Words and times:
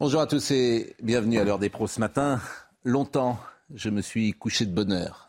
Bonjour 0.00 0.22
à 0.22 0.26
tous 0.26 0.50
et 0.50 0.96
bienvenue 1.02 1.38
à 1.38 1.44
l'heure 1.44 1.58
des 1.58 1.68
pros 1.68 1.86
ce 1.86 2.00
matin. 2.00 2.40
Longtemps, 2.86 3.38
je 3.74 3.90
me 3.90 4.00
suis 4.00 4.32
couché 4.32 4.64
de 4.64 4.72
bonne 4.72 4.92
heure. 4.92 5.28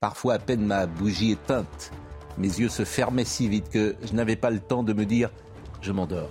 Parfois, 0.00 0.32
à 0.32 0.38
peine 0.38 0.64
ma 0.64 0.86
bougie 0.86 1.32
éteinte, 1.32 1.92
mes 2.38 2.48
yeux 2.48 2.70
se 2.70 2.86
fermaient 2.86 3.26
si 3.26 3.46
vite 3.46 3.68
que 3.68 3.94
je 4.02 4.14
n'avais 4.14 4.36
pas 4.36 4.48
le 4.48 4.60
temps 4.60 4.82
de 4.82 4.94
me 4.94 5.04
dire 5.04 5.28
je 5.82 5.92
m'endors. 5.92 6.30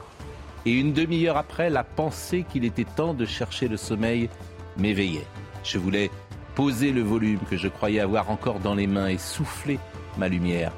Et 0.65 0.71
une 0.71 0.93
demi-heure 0.93 1.37
après, 1.37 1.69
la 1.69 1.83
pensée 1.83 2.43
qu'il 2.51 2.65
était 2.65 2.85
temps 2.85 3.13
de 3.13 3.23
chercher 3.23 3.67
le 3.67 3.77
sommeil 3.77 4.31
m'éveillait. 4.77 5.27
Je 5.63 5.77
voulais 5.77 6.09
poser 6.55 6.91
le 6.91 7.03
volume 7.03 7.41
que 7.51 7.55
je 7.55 7.67
croyais 7.67 7.99
avoir 7.99 8.31
encore 8.31 8.59
dans 8.61 8.73
les 8.73 8.87
mains 8.87 9.09
et 9.09 9.19
souffler 9.19 9.77
ma 10.17 10.27
lumière. 10.27 10.71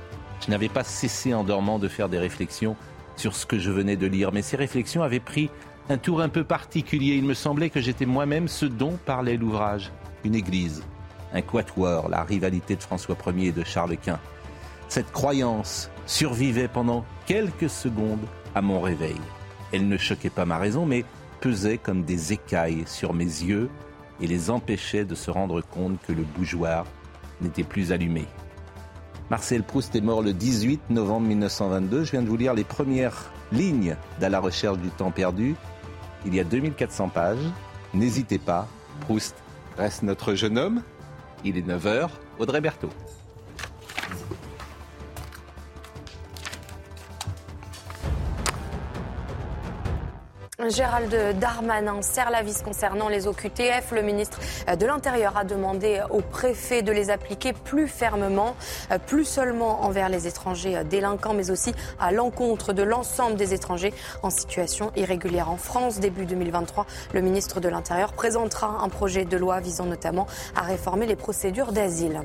Je 0.45 0.51
n'avais 0.51 0.67
pas 0.67 0.83
cessé 0.83 1.33
en 1.33 1.45
dormant 1.45 1.79
de 1.79 1.87
faire 1.87 2.09
des 2.09 2.19
réflexions 2.19 2.75
sur 3.15 3.33
ce 3.33 3.45
que 3.45 3.57
je 3.57 3.71
venais 3.71 3.95
de 3.95 4.07
lire, 4.07 4.33
mais 4.33 4.41
ces 4.41 4.57
réflexions 4.57 5.03
avaient 5.03 5.21
pris 5.21 5.49
un 5.89 5.97
tour 5.97 6.21
un 6.21 6.29
peu 6.29 6.43
particulier. 6.43 7.15
Il 7.15 7.23
me 7.23 7.33
semblait 7.33 7.69
que 7.69 7.81
j'étais 7.81 8.05
moi-même 8.05 8.47
ce 8.47 8.65
dont 8.65 8.97
parlait 9.05 9.37
l'ouvrage. 9.37 9.91
Une 10.23 10.35
église, 10.35 10.83
un 11.33 11.41
quatuor, 11.41 12.09
la 12.09 12.23
rivalité 12.23 12.75
de 12.75 12.83
François 12.83 13.17
Ier 13.27 13.47
et 13.47 13.51
de 13.51 13.63
Charles 13.63 13.97
Quint. 13.97 14.19
Cette 14.89 15.11
croyance 15.11 15.89
survivait 16.05 16.67
pendant 16.67 17.05
quelques 17.25 17.69
secondes 17.69 18.25
à 18.55 18.61
mon 18.61 18.81
réveil. 18.81 19.19
Elle 19.71 19.87
ne 19.87 19.97
choquait 19.97 20.29
pas 20.29 20.45
ma 20.45 20.57
raison, 20.57 20.85
mais 20.85 21.03
pesait 21.41 21.77
comme 21.77 22.03
des 22.03 22.33
écailles 22.33 22.83
sur 22.85 23.13
mes 23.13 23.25
yeux 23.25 23.69
et 24.21 24.27
les 24.27 24.49
empêchait 24.49 25.05
de 25.05 25.15
se 25.15 25.29
rendre 25.29 25.61
compte 25.61 25.99
que 26.07 26.13
le 26.13 26.23
bougeoir 26.23 26.85
n'était 27.41 27.63
plus 27.63 27.91
allumé. 27.91 28.25
Marcel 29.29 29.61
Proust 29.61 29.93
est 29.95 30.01
mort 30.01 30.21
le 30.21 30.33
18 30.33 30.89
novembre 30.89 31.27
1922. 31.27 32.05
Je 32.05 32.11
viens 32.11 32.21
de 32.21 32.29
vous 32.29 32.37
lire 32.37 32.53
les 32.53 32.63
premières 32.63 33.29
lignes 33.51 33.95
d'À 34.19 34.29
la 34.29 34.39
recherche 34.39 34.77
du 34.77 34.89
temps 34.89 35.11
perdu. 35.11 35.55
Il 36.25 36.35
y 36.35 36.39
a 36.39 36.43
2400 36.43 37.09
pages. 37.09 37.37
N'hésitez 37.93 38.37
pas, 38.37 38.67
Proust 39.01 39.35
reste 39.77 40.03
notre 40.03 40.33
jeune 40.33 40.57
homme. 40.57 40.81
Il 41.43 41.57
est 41.57 41.67
9h, 41.67 42.09
Audrey 42.39 42.61
Berthaud. 42.61 42.89
Gérald 50.69 51.15
Darmanin 51.39 52.01
serre 52.01 52.31
la 52.31 52.41
vis 52.41 52.61
concernant 52.61 53.09
les 53.09 53.27
OQTF. 53.27 53.91
Le 53.91 54.01
ministre 54.01 54.39
de 54.75 54.85
l'Intérieur 54.85 55.37
a 55.37 55.43
demandé 55.43 56.01
au 56.09 56.21
préfet 56.21 56.81
de 56.81 56.91
les 56.91 57.09
appliquer 57.09 57.53
plus 57.53 57.87
fermement, 57.87 58.55
plus 59.05 59.25
seulement 59.25 59.83
envers 59.83 60.09
les 60.09 60.27
étrangers 60.27 60.83
délinquants, 60.83 61.33
mais 61.33 61.51
aussi 61.51 61.73
à 61.99 62.11
l'encontre 62.11 62.73
de 62.73 62.83
l'ensemble 62.83 63.35
des 63.35 63.53
étrangers 63.53 63.93
en 64.23 64.29
situation 64.29 64.91
irrégulière 64.95 65.49
en 65.49 65.57
France. 65.57 65.99
Début 65.99 66.25
2023, 66.25 66.85
le 67.13 67.21
ministre 67.21 67.59
de 67.59 67.69
l'Intérieur 67.69 68.13
présentera 68.13 68.79
un 68.81 68.89
projet 68.89 69.25
de 69.25 69.37
loi 69.37 69.59
visant 69.59 69.85
notamment 69.85 70.27
à 70.55 70.61
réformer 70.61 71.05
les 71.05 71.15
procédures 71.15 71.71
d'asile. 71.71 72.21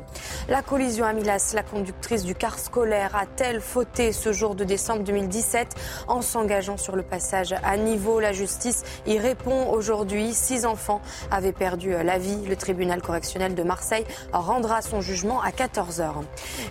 La 0.49 0.63
collision 0.63 1.05
à 1.05 1.13
Milas, 1.13 1.53
la 1.55 1.63
conductrice 1.63 2.25
du 2.25 2.35
car 2.35 2.59
scolaire, 2.59 3.15
a-t-elle 3.15 3.61
fauté 3.61 4.13
ce 4.13 4.33
jour 4.33 4.55
de 4.55 4.65
décembre 4.65 5.03
2017 5.05 5.75
en 6.09 6.23
s'engageant 6.23 6.77
sur 6.77 6.97
le 6.97 7.03
passage 7.03 7.55
à 7.63 7.77
niveau? 7.77 8.21
Justice 8.33 8.83
y 9.07 9.19
répond 9.19 9.71
aujourd'hui. 9.71 10.33
Six 10.33 10.67
enfants 10.67 11.01
avaient 11.31 11.53
perdu 11.53 11.91
la 11.91 12.19
vie. 12.19 12.47
Le 12.47 12.57
tribunal 12.57 13.03
correctionnel 13.03 13.55
de 13.55 13.63
Marseille 13.63 14.05
rendra 14.33 14.83
son 14.83 15.01
jugement 15.01 15.41
à 15.41 15.51
14h. 15.51 16.13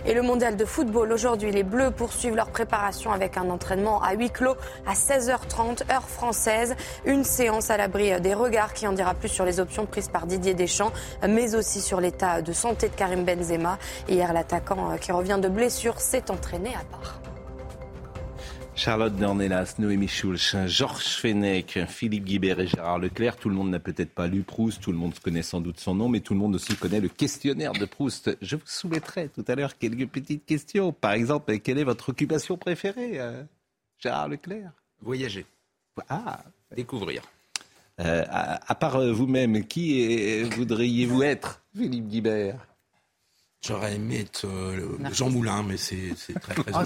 Et 0.06 0.14
le 0.14 0.22
mondial 0.22 0.56
de 0.56 0.64
football, 0.64 1.12
aujourd'hui, 1.12 1.50
les 1.50 1.62
Bleus 1.62 1.90
poursuivent 1.90 2.36
leur 2.36 2.50
préparation 2.50 3.12
avec 3.12 3.36
un 3.36 3.50
entraînement 3.50 4.02
à 4.02 4.14
huis 4.14 4.30
clos 4.30 4.56
à 4.86 4.94
16h30, 4.94 5.90
heure 5.92 6.08
française. 6.08 6.74
Une 7.04 7.24
séance 7.24 7.70
à 7.70 7.76
l'abri 7.76 8.20
des 8.20 8.34
regards 8.34 8.72
qui 8.72 8.86
en 8.86 8.92
dira 8.92 9.14
plus 9.14 9.28
sur 9.28 9.44
les 9.44 9.60
options 9.60 9.86
prises 9.86 10.08
par 10.08 10.26
Didier 10.26 10.54
Deschamps, 10.54 10.92
mais 11.28 11.54
aussi 11.54 11.80
sur 11.80 12.00
l'état 12.00 12.42
de 12.42 12.52
santé 12.52 12.88
de 12.88 12.94
Karim 12.94 13.24
Benzema. 13.24 13.78
Hier, 14.08 14.32
l'attaquant 14.32 14.96
qui 15.00 15.12
revient 15.12 15.38
de 15.40 15.48
blessure 15.48 16.00
s'est 16.00 16.30
entraîné 16.30 16.70
à 16.70 16.84
part. 16.96 17.20
Charlotte 18.74 19.14
Dornelas, 19.16 19.74
Noémie 19.78 20.08
Schulz, 20.08 20.56
Georges 20.66 21.16
Fenech, 21.16 21.78
Philippe 21.86 22.24
Guibert 22.24 22.58
et 22.58 22.66
Gérard 22.66 22.98
Leclerc. 22.98 23.36
Tout 23.36 23.50
le 23.50 23.54
monde 23.54 23.70
n'a 23.70 23.78
peut-être 23.78 24.12
pas 24.12 24.26
lu 24.26 24.42
Proust, 24.42 24.80
tout 24.80 24.92
le 24.92 24.98
monde 24.98 25.16
connaît 25.18 25.42
sans 25.42 25.60
doute 25.60 25.78
son 25.78 25.94
nom, 25.94 26.08
mais 26.08 26.20
tout 26.20 26.32
le 26.32 26.40
monde 26.40 26.54
aussi 26.54 26.74
connaît 26.76 27.00
le 27.00 27.08
questionnaire 27.08 27.72
de 27.72 27.84
Proust. 27.84 28.36
Je 28.40 28.56
vous 28.56 28.62
soumettrai 28.64 29.28
tout 29.28 29.44
à 29.46 29.54
l'heure 29.54 29.76
quelques 29.78 30.08
petites 30.08 30.46
questions. 30.46 30.92
Par 30.92 31.12
exemple, 31.12 31.58
quelle 31.58 31.78
est 31.78 31.84
votre 31.84 32.08
occupation 32.08 32.56
préférée, 32.56 33.20
euh, 33.20 33.42
Gérard 33.98 34.28
Leclerc? 34.28 34.72
Voyager. 35.02 35.44
Ah, 36.08 36.42
découvrir. 36.74 37.22
Euh, 38.00 38.24
à, 38.30 38.74
part 38.74 38.96
euh, 38.96 39.12
vous-même, 39.12 39.66
qui 39.66 40.42
voudriez-vous 40.44 41.22
être, 41.22 41.62
Philippe 41.76 42.08
Guibert? 42.08 42.66
J'aurais 43.64 43.94
aimé 43.94 44.20
être 44.20 44.48
Jean 45.12 45.30
Moulin, 45.30 45.62
mais 45.62 45.76
c'est 45.76 46.14
très 46.40 46.54
très 46.54 46.72
ah, 46.74 46.84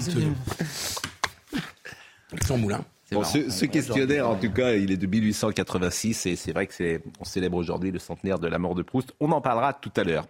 Jean 2.33 2.57
Moulin. 2.57 2.83
ce, 3.09 3.65
questionnaire, 3.65 4.29
en 4.29 4.35
tout 4.35 4.51
cas, 4.51 4.73
il 4.73 4.91
est 4.91 4.97
de 4.97 5.07
1886 5.07 6.25
et 6.25 6.35
c'est 6.35 6.51
vrai 6.51 6.67
que 6.67 6.73
c'est, 6.73 7.01
on 7.19 7.25
célèbre 7.25 7.57
aujourd'hui 7.57 7.91
le 7.91 7.99
centenaire 7.99 8.39
de 8.39 8.47
la 8.47 8.59
mort 8.59 8.75
de 8.75 8.83
Proust. 8.83 9.13
On 9.19 9.31
en 9.31 9.41
parlera 9.41 9.73
tout 9.73 9.91
à 9.95 10.03
l'heure 10.03 10.25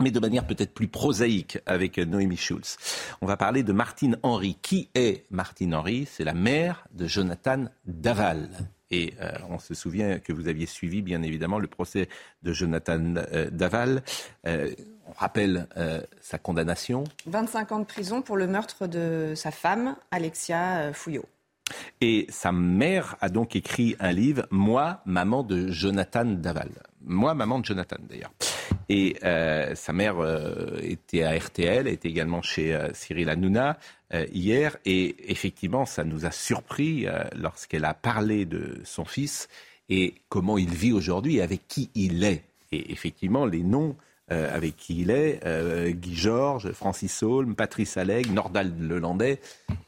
mais 0.00 0.10
de 0.12 0.20
manière 0.20 0.46
peut-être 0.46 0.74
plus 0.74 0.86
prosaïque 0.88 1.58
avec 1.66 1.98
Noémie 1.98 2.36
Schulz. 2.36 2.76
On 3.20 3.26
va 3.26 3.36
parler 3.36 3.64
de 3.64 3.72
Martine 3.72 4.16
Henry. 4.22 4.56
Qui 4.62 4.90
est 4.94 5.26
Martine 5.30 5.74
Henry? 5.74 6.06
C'est 6.08 6.24
la 6.24 6.34
mère 6.34 6.86
de 6.92 7.06
Jonathan 7.06 7.64
Daval. 7.84 8.48
Et 8.90 9.14
euh, 9.20 9.32
on 9.50 9.58
se 9.58 9.74
souvient 9.74 10.18
que 10.18 10.32
vous 10.32 10.48
aviez 10.48 10.66
suivi, 10.66 11.02
bien 11.02 11.22
évidemment, 11.22 11.58
le 11.58 11.66
procès 11.66 12.08
de 12.42 12.52
Jonathan 12.52 13.14
euh, 13.16 13.50
Daval. 13.50 14.02
Euh, 14.46 14.70
on 15.06 15.12
rappelle 15.12 15.66
sa 16.20 16.36
condamnation. 16.36 17.04
25 17.24 17.72
ans 17.72 17.78
de 17.78 17.86
prison 17.86 18.20
pour 18.20 18.36
le 18.36 18.46
meurtre 18.46 18.86
de 18.86 19.32
sa 19.34 19.50
femme, 19.50 19.96
Alexia 20.10 20.92
Fouillot. 20.92 21.24
Et 22.02 22.26
sa 22.28 22.52
mère 22.52 23.16
a 23.22 23.30
donc 23.30 23.56
écrit 23.56 23.96
un 24.00 24.12
livre, 24.12 24.46
Moi, 24.50 25.00
maman 25.06 25.42
de 25.42 25.68
Jonathan 25.68 26.26
Daval. 26.26 26.70
Moi, 27.00 27.32
maman 27.32 27.58
de 27.58 27.64
Jonathan, 27.64 27.96
d'ailleurs. 28.08 28.32
Et 28.88 29.16
euh, 29.22 29.74
sa 29.74 29.92
mère 29.92 30.18
euh, 30.18 30.78
était 30.82 31.22
à 31.22 31.36
RTL, 31.36 31.88
était 31.88 32.08
également 32.08 32.42
chez 32.42 32.74
euh, 32.74 32.88
Cyril 32.94 33.28
Hanouna 33.28 33.78
hier. 34.32 34.76
Et 34.84 35.30
effectivement, 35.30 35.86
ça 35.86 36.04
nous 36.04 36.26
a 36.26 36.30
surpris 36.30 37.06
lorsqu'elle 37.36 37.84
a 37.84 37.94
parlé 37.94 38.44
de 38.44 38.80
son 38.84 39.04
fils 39.04 39.48
et 39.88 40.14
comment 40.28 40.58
il 40.58 40.70
vit 40.70 40.92
aujourd'hui 40.92 41.36
et 41.36 41.42
avec 41.42 41.66
qui 41.68 41.90
il 41.94 42.24
est. 42.24 42.44
Et 42.72 42.92
effectivement, 42.92 43.46
les 43.46 43.62
noms 43.62 43.96
euh, 44.30 44.54
avec 44.54 44.76
qui 44.76 45.00
il 45.00 45.10
est, 45.10 45.40
euh, 45.46 45.90
Guy 45.90 46.14
Georges, 46.14 46.72
Francis 46.72 47.22
Holm, 47.22 47.54
Patrice 47.54 47.96
Allègre, 47.96 48.30
Nordal 48.30 48.74
Lelandais, 48.78 49.40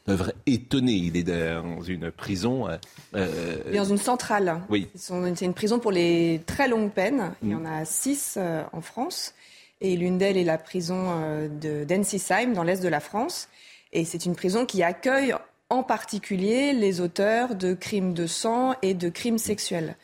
peuvent 0.03 0.33
étonner. 0.47 0.93
Il 0.93 1.15
est 1.15 1.23
dans 1.23 1.81
une 1.81 2.09
prison. 2.09 2.67
Euh, 3.13 3.57
dans 3.71 3.85
une 3.85 3.99
centrale. 3.99 4.61
Oui. 4.69 4.89
C'est 4.95 5.45
une 5.45 5.53
prison 5.53 5.77
pour 5.77 5.91
les 5.91 6.41
très 6.47 6.67
longues 6.67 6.89
peines. 6.89 7.33
Il 7.43 7.49
y 7.49 7.55
en 7.55 7.65
a 7.65 7.85
six 7.85 8.39
en 8.73 8.81
France. 8.81 9.35
Et 9.79 9.95
l'une 9.95 10.17
d'elles 10.17 10.37
est 10.37 10.43
la 10.43 10.57
prison 10.57 11.21
de 11.61 11.83
d'Ensisheim, 11.83 12.53
dans 12.53 12.63
l'est 12.63 12.81
de 12.81 12.87
la 12.87 12.99
France. 12.99 13.47
Et 13.93 14.05
c'est 14.05 14.25
une 14.25 14.35
prison 14.35 14.65
qui 14.65 14.83
accueille 14.83 15.33
en 15.69 15.83
particulier 15.83 16.73
les 16.73 16.99
auteurs 16.99 17.55
de 17.55 17.73
crimes 17.73 18.13
de 18.13 18.27
sang 18.27 18.75
et 18.81 18.93
de 18.93 19.09
crimes 19.09 19.37
sexuels. 19.37 19.95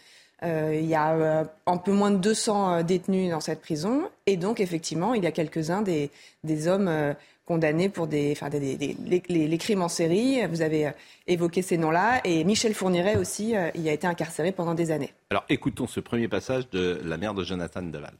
Euh, 0.44 0.78
il 0.80 0.88
y 0.88 0.96
a 0.96 1.14
euh, 1.14 1.44
un 1.66 1.78
peu 1.78 1.92
moins 1.92 2.12
de 2.12 2.18
200 2.18 2.74
euh, 2.74 2.84
détenus 2.84 3.32
dans 3.32 3.40
cette 3.40 3.62
prison. 3.62 4.04
Et 4.28 4.38
donc, 4.38 4.60
effectivement, 4.60 5.14
il 5.14 5.24
y 5.24 5.28
a 5.28 5.32
quelques-uns 5.32 5.82
des, 5.82 6.12
des 6.44 6.68
hommes 6.68 7.16
condamnés 7.46 7.90
pour 7.90 8.08
des, 8.08 8.34
enfin, 8.34 8.50
des, 8.50 8.96
les, 9.30 9.58
crimes 9.58 9.82
en 9.82 9.90
série. 9.90 10.46
Vous 10.48 10.62
avez 10.62 10.92
évoqué 11.26 11.62
ces 11.62 11.78
noms-là. 11.78 12.22
Et 12.24 12.44
Michel 12.44 12.74
Fourniret 12.74 13.18
aussi, 13.18 13.56
il 13.74 13.90
a 13.90 13.92
été 13.92 14.06
incarcéré 14.06 14.52
pendant 14.52 14.74
des 14.74 14.92
années. 14.92 15.14
Alors, 15.32 15.46
écoutons 15.50 15.88
ce 15.88 16.00
premier 16.00 16.28
passage 16.28 16.70
de 16.70 17.02
la 17.04 17.18
mère 17.18 17.34
de 17.34 17.44
Jonathan 17.44 17.82
Deval. 17.82 18.14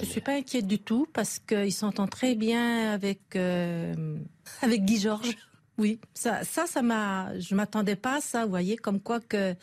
Je 0.00 0.06
ne 0.06 0.10
suis 0.10 0.20
pas 0.20 0.32
inquiète 0.32 0.66
du 0.66 0.78
tout 0.78 1.06
parce 1.12 1.38
qu'il 1.38 1.72
s'entend 1.72 2.06
très 2.06 2.34
bien 2.34 2.92
avec, 2.92 3.36
avec 3.36 4.84
Guy 4.84 4.98
Georges. 4.98 5.36
Oui, 5.78 5.98
ça, 6.12 6.44
ça, 6.44 6.66
ça 6.66 6.82
m'a. 6.82 7.38
Je 7.38 7.54
m'attendais 7.54 7.96
pas 7.96 8.16
à 8.16 8.20
ça. 8.20 8.44
Vous 8.44 8.50
voyez, 8.50 8.76
comme 8.76 9.00
quoi 9.00 9.20
que 9.20 9.54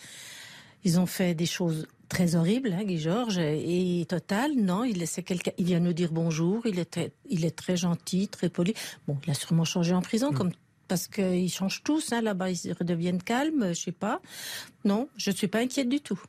ils 0.84 1.00
ont 1.00 1.06
fait 1.06 1.36
des 1.36 1.46
choses 1.46 1.88
très 2.10 2.36
horribles, 2.36 2.74
hein, 2.74 2.84
Guy 2.84 2.98
Georges. 2.98 3.38
Et 3.38 4.06
Total, 4.08 4.52
non, 4.56 4.84
il 4.84 5.06
c'est 5.08 5.24
quelqu'un. 5.24 5.52
Il 5.58 5.66
vient 5.66 5.80
nous 5.80 5.94
dire 5.94 6.12
bonjour. 6.12 6.66
Il 6.66 6.80
est 6.80 6.86
très, 6.86 7.12
il 7.30 7.46
est 7.46 7.56
très 7.56 7.78
gentil, 7.78 8.28
très 8.28 8.50
poli. 8.50 8.74
Bon, 9.08 9.18
il 9.26 9.32
a 9.32 9.34
sûrement 9.34 9.66
changé 9.66 9.94
en 9.94 10.02
prison, 10.02 10.32
mm. 10.32 10.36
comme 10.36 10.52
parce 10.88 11.08
qu'ils 11.08 11.52
changent 11.52 11.84
tous. 11.84 12.14
Hein, 12.14 12.22
là-bas, 12.22 12.50
ils 12.50 12.74
redeviennent 12.74 13.22
calmes. 13.22 13.74
Je 13.74 13.82
sais 13.82 13.92
pas. 13.92 14.22
Non, 14.86 15.10
je 15.18 15.32
ne 15.32 15.36
suis 15.36 15.48
pas 15.48 15.60
inquiète 15.60 15.90
du 15.90 16.00
tout. 16.00 16.22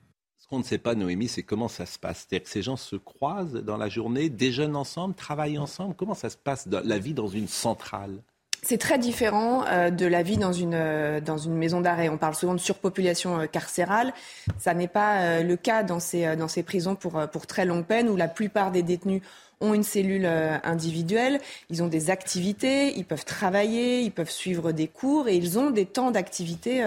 Qu'on 0.49 0.59
ne 0.59 0.65
sait 0.65 0.79
pas, 0.79 0.95
Noémie, 0.95 1.29
c'est 1.29 1.43
comment 1.43 1.69
ça 1.69 1.85
se 1.85 1.99
passe. 1.99 2.27
C'est-à-dire 2.27 2.45
que 2.45 2.51
ces 2.51 2.63
gens 2.63 2.77
se 2.77 2.97
croisent 2.97 3.63
dans 3.63 3.77
la 3.77 3.89
journée, 3.89 4.31
déjeunent 4.31 4.77
ensemble, 4.77 5.15
travaillent 5.15 5.59
ensemble. 5.59 5.95
Comment 5.95 6.15
ça 6.15 6.31
se 6.31 6.39
passe, 6.39 6.69
dans 6.69 6.81
la 6.83 6.99
vie 6.99 7.13
dans 7.13 7.29
une 7.29 7.49
centrale? 7.49 8.23
C'est 8.63 8.79
très 8.79 8.99
différent 8.99 9.65
euh, 9.67 9.91
de 9.91 10.07
la 10.07 10.23
vie 10.23 10.37
dans 10.37 10.53
une, 10.53 10.75
euh, 10.75 11.21
dans 11.21 11.39
une 11.39 11.55
maison 11.55 11.81
d'arrêt. 11.81 12.09
On 12.09 12.19
parle 12.19 12.35
souvent 12.35 12.55
de 12.55 12.59
surpopulation 12.59 13.41
euh, 13.41 13.47
carcérale. 13.47 14.13
Ça 14.59 14.75
n'est 14.75 14.89
pas 14.89 15.43
le 15.43 15.57
cas 15.57 15.83
dans 15.83 16.01
ces, 16.01 16.35
dans 16.35 16.49
ces 16.49 16.63
prisons 16.63 16.97
pour, 16.97 17.21
pour 17.31 17.47
très 17.47 17.65
longue 17.65 17.85
peine 17.85 18.09
où 18.09 18.17
la 18.17 18.27
plupart 18.27 18.73
des 18.73 18.83
détenus 18.83 19.23
ont 19.61 19.75
une 19.75 19.83
cellule 19.83 20.27
individuelle, 20.63 21.41
ils 21.71 21.83
ont 21.83 21.89
des 21.89 22.11
activités, 22.11 22.97
ils 22.97 23.05
peuvent 23.05 23.25
travailler, 23.25 24.03
ils 24.03 24.13
peuvent 24.13 24.31
suivre 24.31 24.73
des 24.73 24.89
cours 24.89 25.29
et 25.29 25.37
ils 25.37 25.59
ont 25.59 25.71
des 25.71 25.87
temps 25.87 26.11
d'activité 26.11 26.85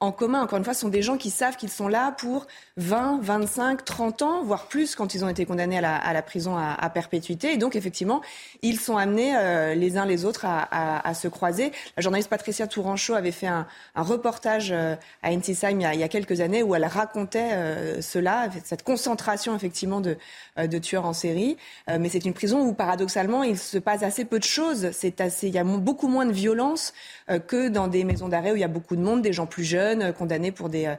en 0.00 0.12
commun. 0.12 0.42
Encore 0.42 0.58
une 0.58 0.64
fois, 0.64 0.74
ce 0.74 0.82
sont 0.82 0.88
des 0.88 1.00
gens 1.00 1.16
qui 1.16 1.30
savent 1.30 1.56
qu'ils 1.56 1.70
sont 1.70 1.88
là 1.88 2.12
pour 2.12 2.46
20, 2.76 3.20
25, 3.22 3.84
30 3.84 4.22
ans, 4.22 4.42
voire 4.42 4.66
plus 4.66 4.94
quand 4.94 5.14
ils 5.14 5.24
ont 5.24 5.28
été 5.28 5.46
condamnés 5.46 5.78
à 5.78 6.12
la, 6.12 6.22
prison 6.22 6.56
à, 6.56 6.90
perpétuité. 6.90 7.52
Et 7.52 7.56
donc, 7.56 7.76
effectivement, 7.76 8.20
ils 8.60 8.78
sont 8.78 8.98
amenés 8.98 9.34
euh, 9.36 9.74
les 9.74 9.96
uns 9.96 10.04
les 10.04 10.26
autres 10.26 10.44
à, 10.44 11.14
se 11.14 11.28
croiser. 11.28 11.72
La 11.96 12.02
journaliste 12.02 12.28
Patricia 12.28 12.66
Touranchot 12.66 13.14
avait 13.14 13.32
fait 13.32 13.46
un, 13.46 13.66
reportage 13.94 14.70
euh, 14.70 14.94
à 15.22 15.30
Intisheim 15.30 15.80
il, 15.80 15.90
il, 15.94 16.00
y 16.00 16.02
a 16.02 16.08
quelques 16.08 16.40
années 16.40 16.62
où 16.62 16.74
elle 16.74 16.84
racontait 16.84 17.52
euh, 17.52 18.02
cela, 18.02 18.48
cette 18.64 18.82
concentration 18.82 19.56
effectivement 19.56 20.02
de, 20.02 20.16
tueurs 20.78 21.06
en 21.06 21.14
série. 21.14 21.56
C'est 22.08 22.24
une 22.24 22.34
prison 22.34 22.60
où, 22.66 22.74
paradoxalement, 22.74 23.42
il 23.42 23.58
se 23.58 23.78
passe 23.78 24.02
assez 24.02 24.24
peu 24.24 24.38
de 24.38 24.44
choses. 24.44 24.90
C'est 24.92 25.20
assez, 25.20 25.48
il 25.48 25.54
y 25.54 25.58
a 25.58 25.64
beaucoup 25.64 26.08
moins 26.08 26.26
de 26.26 26.32
violence 26.32 26.92
que 27.46 27.68
dans 27.68 27.88
des 27.88 28.04
maisons 28.04 28.28
d'arrêt 28.28 28.52
où 28.52 28.56
il 28.56 28.60
y 28.60 28.64
a 28.64 28.68
beaucoup 28.68 28.96
de 28.96 29.02
monde, 29.02 29.22
des 29.22 29.32
gens 29.32 29.46
plus 29.46 29.64
jeunes, 29.64 30.12
condamnés 30.12 30.52
pour 30.52 30.68
des, 30.68 30.94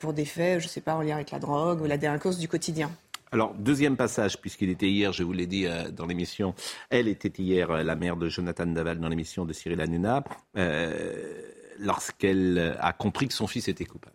pour 0.00 0.12
des 0.12 0.24
faits, 0.24 0.60
je 0.60 0.66
ne 0.66 0.70
sais 0.70 0.80
pas, 0.80 0.94
en 0.94 1.02
lien 1.02 1.16
avec 1.16 1.30
la 1.30 1.38
drogue 1.38 1.80
ou 1.82 1.86
la 1.86 1.96
délinquance 1.96 2.38
du 2.38 2.48
quotidien. 2.48 2.90
Alors, 3.34 3.52
deuxième 3.54 3.96
passage, 3.96 4.38
puisqu'il 4.40 4.70
était 4.70 4.88
hier, 4.88 5.12
je 5.12 5.24
vous 5.24 5.32
l'ai 5.32 5.48
dit 5.48 5.66
euh, 5.66 5.90
dans 5.90 6.06
l'émission, 6.06 6.54
elle 6.88 7.08
était 7.08 7.32
hier 7.42 7.68
euh, 7.68 7.82
la 7.82 7.96
mère 7.96 8.16
de 8.16 8.28
Jonathan 8.28 8.64
Daval 8.64 9.00
dans 9.00 9.08
l'émission 9.08 9.44
de 9.44 9.52
Cyril 9.52 9.80
Hanouna, 9.80 10.22
euh, 10.56 11.42
lorsqu'elle 11.80 12.76
a 12.78 12.92
compris 12.92 13.26
que 13.26 13.34
son 13.34 13.48
fils 13.48 13.66
était 13.66 13.86
coupable. 13.86 14.14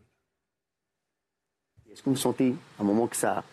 Est-ce 1.91 2.01
que 2.01 2.09
vous 2.09 2.15
sentez 2.15 2.55
à 2.77 2.81
un 2.81 2.85
moment 2.85 3.07
que 3.07 3.17
ça, 3.17 3.43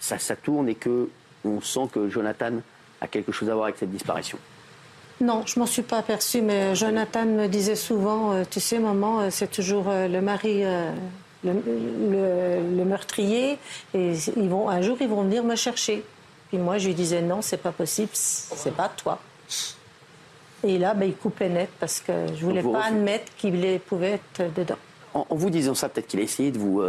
ça, 0.00 0.18
ça 0.18 0.34
tourne 0.34 0.70
et 0.70 0.76
que 0.76 1.10
on 1.44 1.60
sent 1.60 1.88
que 1.92 2.08
Jonathan 2.08 2.52
a 3.00 3.06
quelque 3.06 3.32
chose 3.32 3.50
à 3.50 3.54
voir 3.54 3.64
avec 3.66 3.78
cette 3.78 3.90
disparition 3.90 4.38
non, 5.20 5.44
je 5.46 5.60
m'en 5.60 5.66
suis 5.66 5.82
pas 5.82 5.98
aperçue, 5.98 6.42
mais 6.42 6.74
Jonathan 6.74 7.24
me 7.24 7.46
disait 7.46 7.76
souvent, 7.76 8.42
tu 8.50 8.58
sais, 8.58 8.80
maman, 8.80 9.30
c'est 9.30 9.48
toujours 9.48 9.84
le 9.86 10.20
mari 10.20 10.64
le, 11.44 12.84
meurtrier, 12.84 13.58
et 13.94 14.12
ils 14.36 14.48
vont, 14.48 14.68
un 14.68 14.80
jour, 14.82 14.96
ils 15.00 15.08
vont 15.08 15.22
venir 15.22 15.42
me 15.44 15.56
chercher. 15.56 16.04
Puis 16.48 16.58
moi, 16.58 16.78
je 16.78 16.88
lui 16.88 16.94
disais, 16.94 17.22
non, 17.22 17.42
c'est 17.42 17.56
pas 17.56 17.72
possible, 17.72 18.10
c'est 18.12 18.74
pas 18.74 18.88
toi. 18.88 19.18
Et 20.64 20.78
là, 20.78 20.94
ben, 20.94 21.06
il 21.06 21.16
coupait 21.16 21.48
net 21.48 21.70
parce 21.80 22.00
que 22.00 22.12
je 22.34 22.44
voulais 22.44 22.62
pas 22.62 22.84
admettre 22.84 23.34
qu'il 23.36 23.80
pouvait 23.80 24.12
être 24.12 24.54
dedans. 24.54 24.76
En, 25.14 25.26
vous 25.30 25.50
disant 25.50 25.74
ça, 25.74 25.88
peut-être 25.88 26.06
qu'il 26.06 26.20
a 26.20 26.22
essayé 26.22 26.50
de 26.50 26.58
vous. 26.58 26.82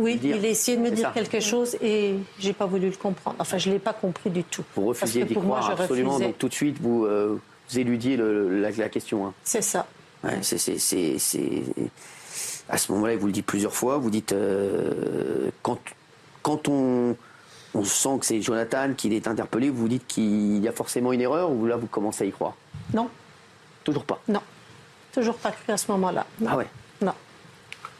Oui, 0.00 0.18
il 0.22 0.32
a 0.32 0.48
essayé 0.48 0.78
de 0.78 0.82
me 0.82 0.90
dire 0.90 1.12
quelque 1.12 1.40
chose 1.40 1.76
et 1.82 2.14
j'ai 2.38 2.54
pas 2.54 2.64
voulu 2.64 2.88
le 2.88 2.96
comprendre. 2.96 3.36
Enfin, 3.38 3.58
je 3.58 3.70
l'ai 3.70 3.78
pas 3.78 3.92
compris 3.92 4.30
du 4.30 4.42
tout. 4.42 4.64
Vous 4.74 4.86
refusiez 4.86 5.24
d'y 5.24 5.34
croire 5.34 5.70
absolument, 5.70 6.18
donc 6.18 6.38
tout 6.38 6.48
de 6.48 6.54
suite 6.54 6.80
vous, 6.80 7.04
euh, 7.04 7.38
vous 7.68 7.78
éludiez 7.78 8.16
la, 8.16 8.88
question. 8.88 9.26
Hein. 9.26 9.34
C'est 9.44 9.62
ça. 9.62 9.86
Ouais, 10.24 10.38
c'est 10.42 10.76
à 12.68 12.78
ce 12.78 12.92
moment-là, 12.92 13.14
il 13.14 13.18
vous 13.18 13.26
le 13.26 13.32
dit 13.32 13.42
plusieurs 13.42 13.74
fois, 13.74 13.98
vous 13.98 14.10
dites 14.10 14.32
euh, 14.32 15.50
quand, 15.60 15.78
quand 16.42 16.68
on, 16.68 17.16
on 17.74 17.84
sent 17.84 18.18
que 18.20 18.26
c'est 18.26 18.40
Jonathan 18.40 18.94
qui 18.96 19.14
est 19.14 19.26
interpellé, 19.26 19.70
vous 19.70 19.88
dites 19.88 20.06
qu'il 20.06 20.62
y 20.62 20.68
a 20.68 20.72
forcément 20.72 21.12
une 21.12 21.20
erreur 21.20 21.50
ou 21.50 21.66
là 21.66 21.76
vous 21.76 21.88
commencez 21.88 22.24
à 22.24 22.26
y 22.26 22.30
croire? 22.30 22.54
Non. 22.94 23.08
Toujours 23.82 24.04
pas? 24.04 24.20
Non. 24.28 24.40
Toujours 25.12 25.36
pas 25.36 25.50
cru 25.50 25.72
à 25.72 25.76
ce 25.76 25.90
moment-là. 25.90 26.24
Ah 26.46 26.56
ouais. 26.56 26.68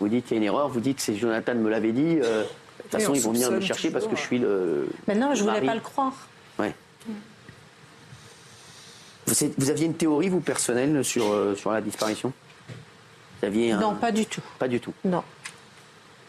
Vous 0.01 0.09
dites 0.09 0.27
qu'il 0.27 0.37
y 0.37 0.41
a 0.41 0.43
une 0.43 0.47
erreur, 0.47 0.69
vous 0.69 0.81
dites 0.81 1.01
c'est 1.01 1.15
Jonathan 1.15 1.55
me 1.55 1.69
l'avait 1.69 1.93
dit, 1.93 2.19
euh, 2.23 2.43
de 2.43 2.83
toute 2.83 2.93
façon 2.93 3.15
ils 3.15 3.21
vont 3.21 3.33
venir 3.33 3.51
me 3.51 3.61
chercher 3.61 3.91
parce 3.91 4.07
que 4.07 4.17
je 4.17 4.21
suis 4.21 4.39
le. 4.39 4.89
Mais 5.07 5.15
non, 5.15 5.35
je 5.35 5.45
ne 5.45 5.49
voulais 5.49 5.67
pas 5.67 5.75
le 5.75 5.81
croire. 5.81 6.15
Ouais. 6.59 6.75
Vous, 9.27 9.35
vous, 9.59 9.71
aviez 9.71 9.87
une 9.87 9.95
théorie, 9.95 10.29
vous, 10.29 10.41
personnelle, 10.41 11.05
sur, 11.05 11.31
euh, 11.31 11.55
sur 11.55 11.71
la 11.71 11.81
disparition? 11.81 12.33
Non, 13.43 13.95
pas 13.95 14.13
du 14.13 14.27
tout. 14.27 14.43
Pas 14.59 14.69
du 14.69 14.81
tout. 14.81 14.93
Non. 15.05 15.23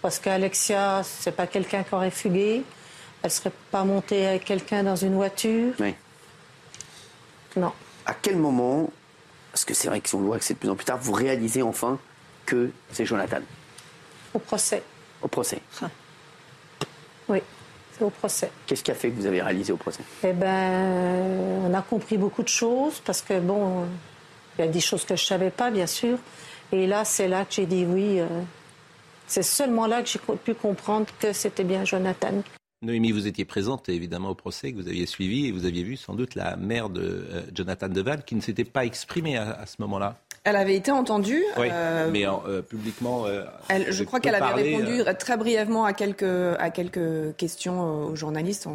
Parce 0.02 0.20
qu'Alexia, 0.20 1.02
c'est 1.04 1.36
pas 1.36 1.48
quelqu'un 1.48 1.84
qui 1.84 1.94
aurait 1.94 2.12
fugué. 2.12 2.64
Elle 3.24 3.32
serait 3.32 3.52
pas 3.70 3.84
montée 3.84 4.26
avec 4.26 4.46
quelqu'un 4.46 4.84
dans 4.84 4.96
une 4.96 5.16
voiture. 5.16 5.74
Oui. 5.80 5.94
Non. 7.56 7.72
À 8.06 8.14
quel 8.14 8.38
moment, 8.38 8.90
parce 9.52 9.66
que 9.66 9.74
c'est 9.74 9.88
vrai 9.90 10.00
que 10.00 10.10
si 10.10 10.16
on 10.16 10.22
voit 10.22 10.40
que 10.40 10.46
c'est 10.46 10.54
de 10.54 10.60
plus 10.60 10.70
en 10.70 10.76
plus 10.76 10.86
tard, 10.86 10.98
vous 11.02 11.12
réalisez 11.12 11.62
enfin 11.62 12.00
que 12.46 12.72
c'est 12.92 13.06
Jonathan? 13.06 13.42
Au 14.34 14.40
procès. 14.40 14.84
Au 15.22 15.28
procès. 15.28 15.62
Oui, 17.28 17.40
c'est 17.92 18.04
au 18.04 18.10
procès. 18.10 18.52
Qu'est-ce 18.66 18.84
qui 18.84 18.92
a 18.92 18.96
fait 18.96 19.10
que 19.10 19.16
vous 19.16 19.26
avez 19.26 19.42
réalisé 19.42 19.72
au 19.72 19.78
procès? 19.78 20.04
Eh 20.24 20.34
ben, 20.34 21.66
on 21.66 21.74
a 21.74 21.82
compris 21.82 22.18
beaucoup 22.18 22.44
de 22.44 22.48
choses 22.48 23.00
parce 23.00 23.22
que 23.22 23.40
bon, 23.40 23.86
il 24.58 24.66
y 24.66 24.68
a 24.68 24.72
des 24.72 24.80
choses 24.80 25.06
que 25.06 25.16
je 25.16 25.26
savais 25.26 25.52
pas, 25.52 25.72
bien 25.72 25.88
sûr. 25.88 26.18
Et 26.72 26.88
là, 26.88 27.06
c'est 27.06 27.28
là 27.28 27.46
que 27.46 27.54
j'ai 27.54 27.66
dit 27.66 27.86
oui. 27.86 28.20
Euh, 28.20 28.28
c'est 29.28 29.44
seulement 29.44 29.88
là 29.88 30.02
que 30.02 30.10
j'ai 30.10 30.20
pu 30.44 30.54
comprendre 30.54 31.08
que 31.20 31.32
c'était 31.32 31.64
bien 31.64 31.86
Jonathan. 31.86 32.44
Noémie, 32.82 33.12
vous 33.12 33.28
étiez 33.28 33.46
présente 33.46 33.88
évidemment 33.90 34.30
au 34.30 34.36
procès 34.36 34.72
que 34.72 34.78
vous 34.78 34.88
aviez 34.88 35.06
suivi 35.06 35.46
et 35.46 35.52
vous 35.52 35.66
aviez 35.66 35.84
vu 35.84 35.96
sans 35.96 36.16
doute 36.16 36.34
la 36.36 36.58
mère 36.58 36.90
de 36.90 37.02
euh, 37.02 37.42
Jonathan 37.54 37.88
Deval 37.88 38.26
qui 38.26 38.36
ne 38.36 38.42
s'était 38.42 38.64
pas 38.64 38.86
exprimée 38.86 39.38
à, 39.38 39.66
ce 39.68 39.76
moment-là. 39.82 40.20
Elle 40.44 40.56
avait 40.56 40.76
été 40.76 40.92
entendue. 40.92 41.44
Oui, 41.58 41.68
euh, 41.72 42.10
mais 42.12 42.26
publiquement. 42.64 43.26
je 43.70 44.04
crois 44.04 44.20
qu'elle 44.20 44.36
avait 44.36 44.62
répondu 44.62 45.04
très 45.20 45.38
brièvement 45.38 45.86
à 45.86 45.94
quelques, 45.94 46.24
à 46.60 46.70
quelques 46.70 47.36
questions 47.38 48.08
aux 48.08 48.16
journalistes. 48.16 48.68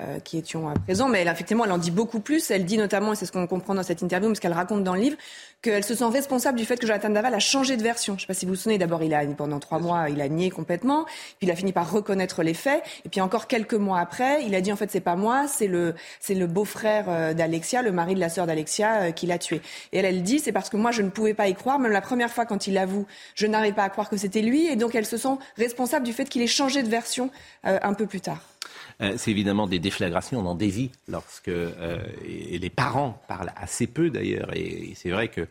Euh, 0.00 0.20
qui 0.20 0.38
étions 0.38 0.70
à 0.70 0.72
présent. 0.72 1.06
Mais 1.10 1.20
elle, 1.20 1.28
effectivement, 1.28 1.66
elle 1.66 1.70
en 1.72 1.76
dit 1.76 1.90
beaucoup 1.90 2.20
plus. 2.20 2.50
Elle 2.50 2.64
dit 2.64 2.78
notamment, 2.78 3.12
et 3.12 3.16
c'est 3.16 3.26
ce 3.26 3.30
qu'on 3.30 3.46
comprend 3.46 3.74
dans 3.74 3.82
cette 3.82 4.00
interview, 4.00 4.26
parce 4.28 4.40
qu'elle 4.40 4.54
raconte 4.54 4.82
dans 4.84 4.94
le 4.94 5.02
livre, 5.02 5.18
qu'elle 5.60 5.84
se 5.84 5.94
sent 5.94 6.06
responsable 6.06 6.56
du 6.56 6.64
fait 6.64 6.78
que 6.78 6.86
Jonathan 6.86 7.10
Daval 7.10 7.34
a 7.34 7.38
changé 7.38 7.76
de 7.76 7.82
version. 7.82 8.14
Je 8.14 8.16
ne 8.16 8.20
sais 8.22 8.26
pas 8.26 8.32
si 8.32 8.46
vous 8.46 8.52
vous 8.52 8.56
souvenez, 8.56 8.78
d'abord, 8.78 9.02
il 9.02 9.12
a, 9.12 9.22
pendant 9.26 9.60
trois 9.60 9.80
mois, 9.80 10.08
il 10.08 10.22
a 10.22 10.30
nié 10.30 10.48
complètement, 10.48 11.04
puis 11.04 11.42
il 11.42 11.50
a 11.50 11.56
fini 11.56 11.74
par 11.74 11.92
reconnaître 11.92 12.42
les 12.42 12.54
faits, 12.54 12.82
et 13.04 13.10
puis 13.10 13.20
encore 13.20 13.48
quelques 13.48 13.74
mois 13.74 14.00
après, 14.00 14.42
il 14.46 14.54
a 14.54 14.62
dit, 14.62 14.72
en 14.72 14.76
fait, 14.76 14.90
c'est 14.90 15.00
pas 15.00 15.14
moi, 15.14 15.46
c'est 15.46 15.66
le, 15.66 15.94
c'est 16.20 16.34
le 16.34 16.46
beau-frère 16.46 17.04
euh, 17.08 17.34
d'Alexia, 17.34 17.82
le 17.82 17.92
mari 17.92 18.14
de 18.14 18.20
la 18.20 18.30
sœur 18.30 18.46
d'Alexia, 18.46 19.02
euh, 19.02 19.10
qui 19.10 19.26
l'a 19.26 19.36
tué. 19.36 19.60
Et 19.92 19.98
elle, 19.98 20.06
elle 20.06 20.22
dit, 20.22 20.38
c'est 20.38 20.52
parce 20.52 20.70
que 20.70 20.78
moi, 20.78 20.90
je 20.90 21.02
ne 21.02 21.10
pouvais 21.10 21.34
pas 21.34 21.48
y 21.48 21.54
croire, 21.54 21.78
même 21.78 21.92
la 21.92 22.00
première 22.00 22.30
fois 22.30 22.46
quand 22.46 22.66
il 22.66 22.78
avoue, 22.78 23.04
je 23.34 23.46
n'arrivais 23.46 23.74
pas 23.74 23.84
à 23.84 23.90
croire 23.90 24.08
que 24.08 24.16
c'était 24.16 24.40
lui, 24.40 24.68
et 24.68 24.76
donc 24.76 24.94
elle 24.94 25.04
se 25.04 25.18
sent 25.18 25.36
responsable 25.58 26.06
du 26.06 26.14
fait 26.14 26.24
qu'il 26.24 26.40
ait 26.40 26.46
changé 26.46 26.82
de 26.82 26.88
version 26.88 27.28
un 27.62 27.92
peu 27.92 28.06
plus 28.06 28.22
tard. 28.22 28.51
Euh, 29.00 29.14
c'est 29.16 29.30
évidemment 29.30 29.66
des 29.66 29.78
déflagrations 29.78 30.42
dans 30.42 30.54
des 30.54 30.68
vies 30.68 30.90
lorsque 31.08 31.48
euh, 31.48 31.98
les 32.24 32.70
parents 32.70 33.20
parlent 33.28 33.52
assez 33.56 33.86
peu 33.86 34.10
d'ailleurs 34.10 34.54
et, 34.54 34.92
c'est 34.94 35.10
vrai 35.10 35.28
que 35.28 35.46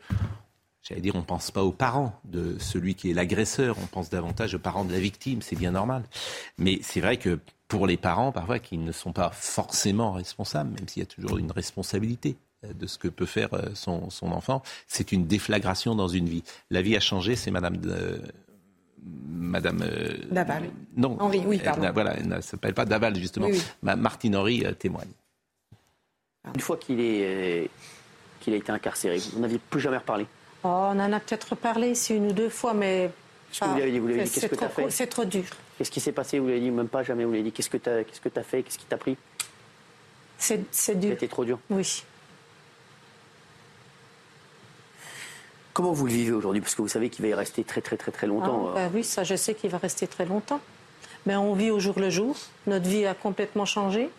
j'allais 0.84 1.02
dire 1.02 1.16
on 1.16 1.24
pense 1.24 1.52
pas 1.52 1.64
aux 1.64 1.72
parents 1.72 2.20
de 2.26 2.58
celui 2.60 2.96
qui 2.96 3.12
est 3.12 3.14
l'agresseur, 3.14 3.78
on 3.82 3.88
pense 3.88 4.10
davantage 4.10 4.56
aux 4.56 4.60
parents 4.60 4.86
de 4.86 4.92
la 4.92 5.00
victime, 5.00 5.42
c'est 5.42 5.56
bien 5.56 5.72
normal. 5.72 6.04
Mais 6.58 6.80
c'est 6.82 7.02
vrai 7.02 7.18
que 7.18 7.40
pour 7.68 7.88
les 7.88 7.98
parents 7.98 8.32
parfois 8.32 8.60
qui 8.60 8.78
ne 8.78 8.92
sont 8.92 9.14
pas 9.14 9.32
forcément 9.32 10.14
responsables, 10.14 10.72
même 10.72 10.88
s'il 10.88 11.02
y 11.02 11.04
a 11.04 11.08
toujours 11.08 11.38
une 11.38 11.52
responsabilité 11.52 12.36
euh, 12.66 12.74
de 12.74 12.88
ce 12.88 12.98
que 12.98 13.08
peut 13.08 13.26
faire 13.26 13.50
son, 13.74 14.10
enfant, 14.22 14.62
c'est 14.88 15.12
une 15.12 15.28
déflagration 15.28 15.96
dans 15.96 16.08
une 16.08 16.30
vie. 16.30 16.44
La 16.70 16.82
vie 16.82 16.96
a 16.96 17.00
changé, 17.00 17.36
c'est 17.36 17.52
Madame 17.52 17.78
Madame. 19.04 19.82
Euh, 19.84 20.18
Daval. 20.32 20.70
Non. 20.96 21.18
Henri, 21.20 21.44
oui, 21.46 21.60
pardon. 21.64 21.90
voilà, 21.94 22.16
elle 22.18 22.28
ne 22.28 22.42
s'appelle 22.42 22.74
pas 22.74 22.86
Daval, 22.86 23.16
justement. 23.16 23.48
Martine 23.82 24.36
Henri 24.36 24.64
euh, 24.66 24.74
témoigne. 24.74 25.10
Une 26.54 26.62
fois 26.62 26.78
qu'il 26.78 27.00
est, 27.00 27.64
euh, 27.64 27.68
qu'il 28.40 28.54
a 28.54 28.58
été 28.58 28.72
incarcéré, 28.72 29.20
vous 29.34 29.40
n'aviez 29.40 29.60
plus 29.60 29.80
jamais 29.80 29.98
reparlé? 29.98 30.26
Oh, 30.64 30.68
On 30.68 31.00
en 31.00 31.14
a 31.14 31.20
peut-être 31.20 31.56
parlé 31.56 31.92
ici 31.92 32.16
une 32.16 32.28
ou 32.28 32.34
deux 32.34 32.50
fois, 32.50 32.74
mais. 32.74 33.10
Qu'est-ce 33.52 33.60
que 33.62 33.66
vous 33.66 33.76
lui 33.76 33.82
avez 33.82 33.92
dit 33.92 34.00
Vous 34.00 34.08
lui 34.08 34.14
avez 34.16 34.24
dit 34.24 34.32
qu'est-ce 34.32 34.48
que 34.48 34.56
tu 34.56 34.64
as 34.64 34.70
fait? 34.70 34.90
C'est 34.90 35.08
trop 35.08 35.26
dur. 35.26 35.44
Qu'est-ce 35.78 35.92
qui 35.92 36.00
s'est 36.00 36.12
passé? 36.12 36.40
Vous 36.40 36.46
lui 36.46 36.54
avez 36.54 36.62
dit 36.62 36.72
même 36.72 36.88
pas 36.88 37.04
jamais. 37.04 37.26
Vous 37.26 37.32
lui 37.32 37.40
avez 37.40 37.50
dit 37.50 37.52
qu'est-ce 37.52 37.70
que 37.70 37.78
tu 37.78 37.90
as, 37.90 38.04
qu'est-ce 38.04 38.22
que 38.22 38.40
as 38.40 38.44
fait 38.44 38.64
Qu'est-ce 38.64 38.78
qui 38.78 38.86
t'a 38.86 38.98
pris? 38.98 39.18
C'est 40.38 41.00
dur. 41.00 41.12
C'était 41.12 41.28
trop 41.28 41.46
dur? 41.46 41.60
Oui. 41.70 42.04
Comment 45.74 45.94
vous 45.94 46.06
le 46.06 46.12
vivez 46.12 46.32
aujourd'hui? 46.32 46.62
Parce 46.62 46.76
que 46.76 46.82
vous 46.82 46.88
savez 46.88 47.10
qu'il 47.10 47.24
va 47.24 47.30
y 47.30 47.34
rester 47.34 47.64
très 47.64 47.82
très 47.82 47.98
très 47.98 48.12
très 48.12 48.28
longtemps. 48.28 48.70
Ah, 48.72 48.76
bah 48.76 48.90
oui, 48.94 49.04
ça 49.04 49.24
je 49.24 49.36
sais 49.36 49.54
qu'il 49.54 49.70
va 49.70 49.78
rester 49.78 50.08
très 50.08 50.26
longtemps. 50.26 50.60
Mais 51.26 51.36
on 51.36 51.54
vit 51.54 51.72
au 51.72 51.80
jour 51.80 52.00
le 52.00 52.10
jour. 52.10 52.36
Notre 52.68 52.88
vie 52.88 53.06
a 53.06 53.14
complètement 53.14 53.66
changé. 53.66 54.10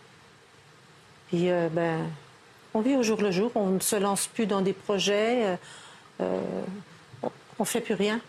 Puis 1.28 1.50
euh, 1.50 1.68
ben, 1.70 2.00
on 2.74 2.80
vit 2.80 2.96
au 2.96 3.02
jour 3.02 3.20
le 3.20 3.30
jour. 3.30 3.50
On 3.54 3.70
ne 3.70 3.80
se 3.80 3.96
lance 3.96 4.26
plus 4.26 4.46
dans 4.46 4.62
des 4.62 4.72
projets. 4.72 5.46
Euh, 5.46 5.56
euh, 6.20 6.40
on 7.58 7.62
ne 7.62 7.66
fait 7.66 7.80
plus 7.80 7.94
rien. 7.94 8.20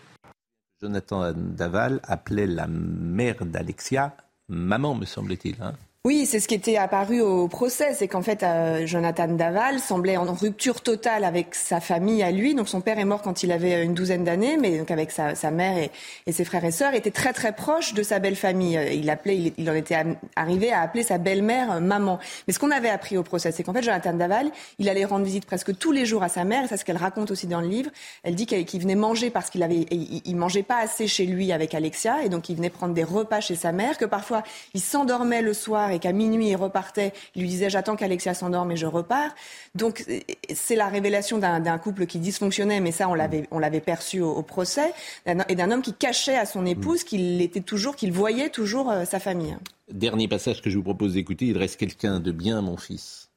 Jonathan 0.82 1.32
Daval 1.34 2.00
appelait 2.04 2.46
la 2.46 2.66
mère 2.66 3.44
d'Alexia 3.44 4.14
maman, 4.48 4.94
me 4.94 5.04
semble-t-il. 5.04 5.56
Hein. 5.60 5.74
Oui, 6.06 6.26
c'est 6.26 6.38
ce 6.38 6.48
qui 6.48 6.54
était 6.54 6.76
apparu 6.76 7.22
au 7.22 7.48
procès, 7.48 7.94
c'est 7.94 8.08
qu'en 8.08 8.20
fait, 8.20 8.42
euh, 8.42 8.84
Jonathan 8.84 9.26
Daval 9.26 9.80
semblait 9.80 10.18
en 10.18 10.30
rupture 10.34 10.82
totale 10.82 11.24
avec 11.24 11.54
sa 11.54 11.80
famille 11.80 12.22
à 12.22 12.30
lui. 12.30 12.54
Donc 12.54 12.68
son 12.68 12.82
père 12.82 12.98
est 12.98 13.06
mort 13.06 13.22
quand 13.22 13.42
il 13.42 13.50
avait 13.50 13.82
une 13.82 13.94
douzaine 13.94 14.22
d'années, 14.22 14.58
mais 14.58 14.76
donc 14.76 14.90
avec 14.90 15.10
sa, 15.10 15.32
mère 15.50 15.78
et, 16.26 16.32
ses 16.32 16.44
frères 16.44 16.62
et 16.66 16.72
sœurs, 16.72 16.92
était 16.92 17.10
très 17.10 17.32
très 17.32 17.52
proche 17.52 17.94
de 17.94 18.02
sa 18.02 18.18
belle 18.18 18.36
famille. 18.36 18.76
Euh, 18.76 18.92
il 18.92 19.08
appelait, 19.08 19.54
il, 19.56 19.70
en 19.70 19.74
était 19.74 19.96
arrivé 20.36 20.70
à 20.74 20.82
appeler 20.82 21.04
sa 21.04 21.16
belle-mère 21.16 21.72
euh, 21.72 21.80
maman. 21.80 22.18
Mais 22.46 22.52
ce 22.52 22.58
qu'on 22.58 22.70
avait 22.70 22.90
appris 22.90 23.16
au 23.16 23.22
procès, 23.22 23.50
c'est 23.50 23.62
qu'en 23.62 23.72
fait, 23.72 23.82
Jonathan 23.82 24.12
Daval, 24.12 24.50
il 24.78 24.90
allait 24.90 25.06
rendre 25.06 25.24
visite 25.24 25.46
presque 25.46 25.74
tous 25.78 25.92
les 25.92 26.04
jours 26.04 26.22
à 26.22 26.28
sa 26.28 26.44
mère. 26.44 26.66
C'est 26.68 26.76
ce 26.76 26.84
qu'elle 26.84 26.98
raconte 26.98 27.30
aussi 27.30 27.46
dans 27.46 27.62
le 27.62 27.68
livre. 27.68 27.90
Elle 28.24 28.34
dit 28.34 28.44
qu'il 28.44 28.80
venait 28.82 28.94
manger 28.94 29.30
parce 29.30 29.48
qu'il 29.48 29.62
avait, 29.62 29.86
il, 29.90 30.36
mangeait 30.36 30.64
pas 30.64 30.80
assez 30.82 31.06
chez 31.06 31.24
lui 31.24 31.50
avec 31.50 31.74
Alexia, 31.74 32.22
et 32.24 32.28
donc 32.28 32.50
il 32.50 32.56
venait 32.56 32.68
prendre 32.68 32.92
des 32.92 33.04
repas 33.04 33.40
chez 33.40 33.54
sa 33.54 33.72
mère. 33.72 33.96
Que 33.96 34.04
parfois 34.04 34.42
il 34.74 34.82
s'endormait 34.82 35.40
le 35.40 35.54
soir 35.54 35.93
et 35.94 35.98
qu'à 35.98 36.12
minuit, 36.12 36.48
il 36.48 36.56
repartait. 36.56 37.12
Il 37.34 37.42
lui 37.42 37.48
disait 37.48 37.70
J'attends 37.70 37.96
qu'Alexia 37.96 38.34
s'endorme 38.34 38.72
et 38.72 38.76
je 38.76 38.86
repars. 38.86 39.34
Donc, 39.74 40.04
c'est 40.52 40.76
la 40.76 40.88
révélation 40.88 41.38
d'un 41.38 41.78
couple 41.78 42.06
qui 42.06 42.18
dysfonctionnait, 42.18 42.80
mais 42.80 42.92
ça, 42.92 43.08
on 43.08 43.14
l'avait, 43.14 43.46
on 43.50 43.58
l'avait 43.58 43.80
perçu 43.80 44.20
au, 44.20 44.42
procès, 44.42 44.92
et 45.26 45.54
d'un 45.54 45.70
homme 45.70 45.82
qui 45.82 45.94
cachait 45.94 46.36
à 46.36 46.46
son 46.46 46.66
épouse 46.66 47.04
qu'il 47.04 47.40
était 47.40 47.60
toujours, 47.60 47.96
qu'il 47.96 48.12
voyait 48.12 48.50
toujours 48.50 48.90
euh, 48.90 49.04
sa 49.04 49.18
famille. 49.18 49.56
Dernier 49.90 50.28
passage 50.28 50.60
que 50.62 50.70
je 50.70 50.76
vous 50.76 50.82
propose 50.82 51.14
d'écouter 51.14 51.46
il 51.46 51.58
reste 51.58 51.78
quelqu'un 51.78 52.20
de 52.20 52.32
bien, 52.32 52.60
mon 52.60 52.76
fils. 52.76 53.30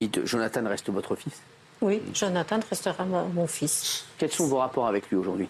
Et 0.00 0.10
Jonathan 0.24 0.62
reste 0.64 0.90
votre 0.90 1.14
fils? 1.16 1.40
Oui, 1.80 2.00
Jonathan 2.14 2.60
restera 2.68 3.04
mon 3.04 3.46
fils. 3.46 4.04
Quels 4.18 4.30
sont 4.30 4.46
vos 4.46 4.58
rapports 4.58 4.86
avec 4.86 5.08
lui 5.10 5.16
aujourd'hui? 5.16 5.48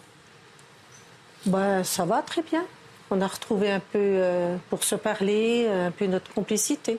Bah, 1.46 1.84
Ça 1.84 2.04
va 2.04 2.22
très 2.22 2.42
bien 2.42 2.64
on 3.12 3.20
a 3.20 3.26
retrouvé 3.26 3.70
un 3.70 3.80
peu, 3.80 3.98
euh, 3.98 4.56
pour 4.70 4.84
se 4.84 4.94
parler, 4.94 5.68
un 5.68 5.90
peu 5.90 6.06
notre 6.06 6.32
complicité. 6.32 6.98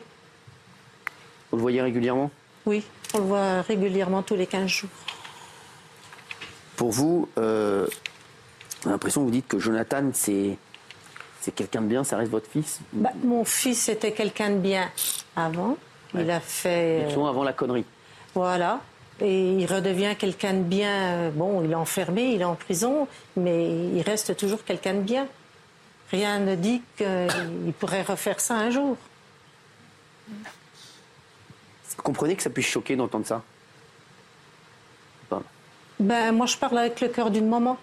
Vous 1.49 1.57
le 1.57 1.61
voyez 1.61 1.81
régulièrement? 1.81 2.29
Oui, 2.65 2.83
on 3.15 3.17
le 3.17 3.23
voit 3.23 3.61
régulièrement 3.63 4.21
tous 4.21 4.35
les 4.35 4.45
15 4.45 4.67
jours. 4.67 4.89
Pour 6.75 6.91
vous, 6.91 7.27
euh, 7.37 7.87
j'ai 8.83 8.89
l'impression 8.89 9.21
que 9.21 9.25
vous 9.25 9.31
dites 9.31 9.47
que 9.47 9.57
Jonathan, 9.57 10.11
c'est, 10.13 10.57
c'est 11.41 11.51
quelqu'un 11.53 11.81
de 11.81 11.87
bien, 11.87 12.03
ça 12.03 12.17
reste 12.17 12.31
votre 12.31 12.49
fils? 12.49 12.79
Bah, 12.93 13.11
Mon 13.23 13.43
fils 13.43 13.89
était 13.89 14.11
quelqu'un 14.11 14.51
de 14.51 14.57
bien 14.57 14.89
avant. 15.35 15.77
Il 16.13 16.29
a 16.29 16.39
fait. 16.39 17.07
Euh, 17.11 17.25
avant 17.25 17.43
la 17.43 17.53
connerie. 17.53 17.85
Voilà. 18.35 18.81
Et 19.19 19.53
il 19.53 19.65
redevient 19.65 20.15
quelqu'un 20.17 20.53
de 20.53 20.61
bien. 20.63 21.31
Bon, 21.31 21.63
il 21.63 21.71
est 21.71 21.75
enfermé, 21.75 22.33
il 22.33 22.41
est 22.41 22.45
en 22.45 22.55
prison, 22.55 23.07
mais 23.35 23.67
il 23.95 24.01
reste 24.01 24.35
toujours 24.37 24.63
quelqu'un 24.63 24.93
de 24.93 25.01
bien. 25.01 25.27
Rien 26.13 26.37
ne 26.37 26.53
dit 26.53 26.83
qu'il 26.95 27.73
pourrait 27.79 28.03
refaire 28.03 28.39
ça 28.39 28.53
un 28.53 28.69
jour. 28.69 28.97
Vous 30.29 32.03
comprenez 32.03 32.35
que 32.35 32.43
ça 32.43 32.51
puisse 32.51 32.67
choquer 32.67 32.95
d'entendre 32.95 33.25
ça? 33.25 33.41
Ben, 35.99 36.31
moi, 36.31 36.45
je 36.45 36.55
parle 36.55 36.77
avec 36.77 37.01
le 37.01 37.07
cœur 37.07 37.31
d'une 37.31 37.49
maman. 37.49 37.79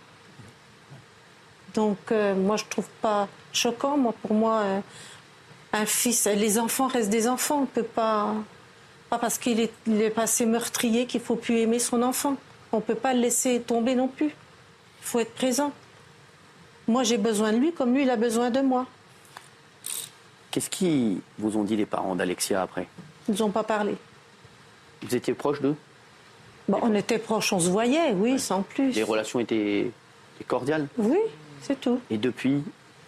Donc, 1.74 1.98
euh, 2.12 2.36
moi, 2.36 2.56
je 2.56 2.64
trouve 2.66 2.88
pas 3.02 3.26
choquant. 3.52 3.96
Moi, 3.96 4.14
pour 4.22 4.34
moi, 4.34 4.60
euh, 4.60 4.80
un 5.72 5.86
fils, 5.86 6.26
les 6.26 6.58
enfants 6.60 6.86
restent 6.86 7.10
des 7.10 7.26
enfants. 7.26 7.62
On 7.62 7.66
peut 7.66 7.82
pas, 7.82 8.34
pas 9.08 9.18
parce 9.18 9.38
qu'il 9.38 9.58
est, 9.58 9.72
est, 9.88 10.10
passé 10.10 10.46
meurtrier 10.46 11.06
qu'il 11.06 11.20
faut 11.20 11.36
plus 11.36 11.58
aimer 11.58 11.80
son 11.80 12.02
enfant. 12.02 12.36
On 12.70 12.80
peut 12.80 12.94
pas 12.94 13.12
le 13.12 13.20
laisser 13.20 13.60
tomber 13.60 13.96
non 13.96 14.06
plus. 14.06 14.26
Il 14.26 15.06
faut 15.06 15.18
être 15.18 15.34
présent. 15.34 15.72
Moi, 16.90 17.04
j'ai 17.04 17.18
besoin 17.18 17.52
de 17.52 17.58
lui 17.58 17.72
comme 17.72 17.94
lui, 17.94 18.02
il 18.02 18.10
a 18.10 18.16
besoin 18.16 18.50
de 18.50 18.60
moi. 18.60 18.84
Qu'est-ce 20.50 20.68
qu'ils 20.68 21.20
vous 21.38 21.56
ont 21.56 21.62
dit 21.62 21.76
les 21.76 21.86
parents 21.86 22.16
d'Alexia 22.16 22.62
après? 22.62 22.88
Ils 23.28 23.34
nous 23.34 23.42
ont 23.42 23.50
pas 23.50 23.62
parlé. 23.62 23.94
Vous 25.02 25.14
étiez 25.14 25.34
proche 25.34 25.60
d'eux? 25.60 25.76
On 26.68 26.92
était 26.96 27.20
proches, 27.20 27.52
on 27.52 27.60
se 27.60 27.70
voyait, 27.70 28.12
oui, 28.12 28.40
sans 28.40 28.62
plus. 28.62 28.92
Les 28.92 29.04
relations 29.04 29.38
étaient, 29.38 29.92
cordiales? 30.48 30.88
Oui, 30.98 31.20
c'est 31.62 31.80
tout. 31.80 32.00
Et 32.10 32.18
depuis 32.18 32.64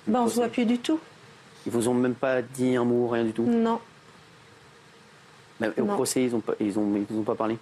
ben, 0.06 0.20
On 0.20 0.24
ne 0.26 0.30
se 0.30 0.36
voit 0.36 0.48
plus 0.48 0.64
du 0.64 0.78
tout. 0.78 1.00
Ils 1.66 1.72
vous 1.72 1.88
ont 1.88 1.94
même 1.94 2.14
pas 2.14 2.40
dit 2.40 2.76
un 2.76 2.84
mot, 2.84 3.08
rien 3.08 3.24
du 3.24 3.32
tout? 3.32 3.42
Non. 3.42 3.80
au 5.60 5.84
procès, 5.86 6.22
ils 6.22 6.30
n'ont 6.30 6.40
pas, 6.40 6.54
ils 6.60 6.78
ont, 6.78 7.04
ils 7.10 7.16
ont 7.16 7.24
pas 7.24 7.34
parlé? 7.34 7.58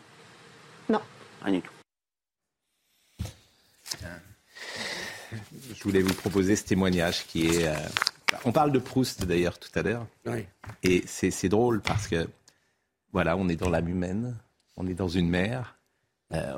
Non. 0.91 1.01
Rien 1.43 1.55
du 1.55 1.63
tout. 1.63 1.73
Je 5.75 5.83
voulais 5.85 6.03
vous 6.03 6.15
proposer 6.15 6.57
ce 6.57 6.65
témoignage 6.65 7.27
qui 7.27 7.47
est. 7.47 7.67
Euh, 7.67 7.75
on 8.45 8.53
parle 8.53 8.73
de 8.73 8.79
Proust 8.79 9.25
d'ailleurs 9.25 9.59
tout 9.59 9.71
à 9.75 9.83
l'heure. 9.83 10.07
Et 10.83 11.03
c'est 11.07 11.49
drôle 11.49 11.81
parce 11.81 12.07
que, 12.07 12.29
voilà, 13.13 13.37
on 13.37 13.49
est 13.49 13.57
dans 13.57 13.71
l'âme 13.71 13.89
humaine, 13.89 14.37
on 14.77 14.87
est 14.87 14.95
dans 14.95 15.09
une 15.09 15.29
mer. 15.29 15.77
Euh, 16.33 16.57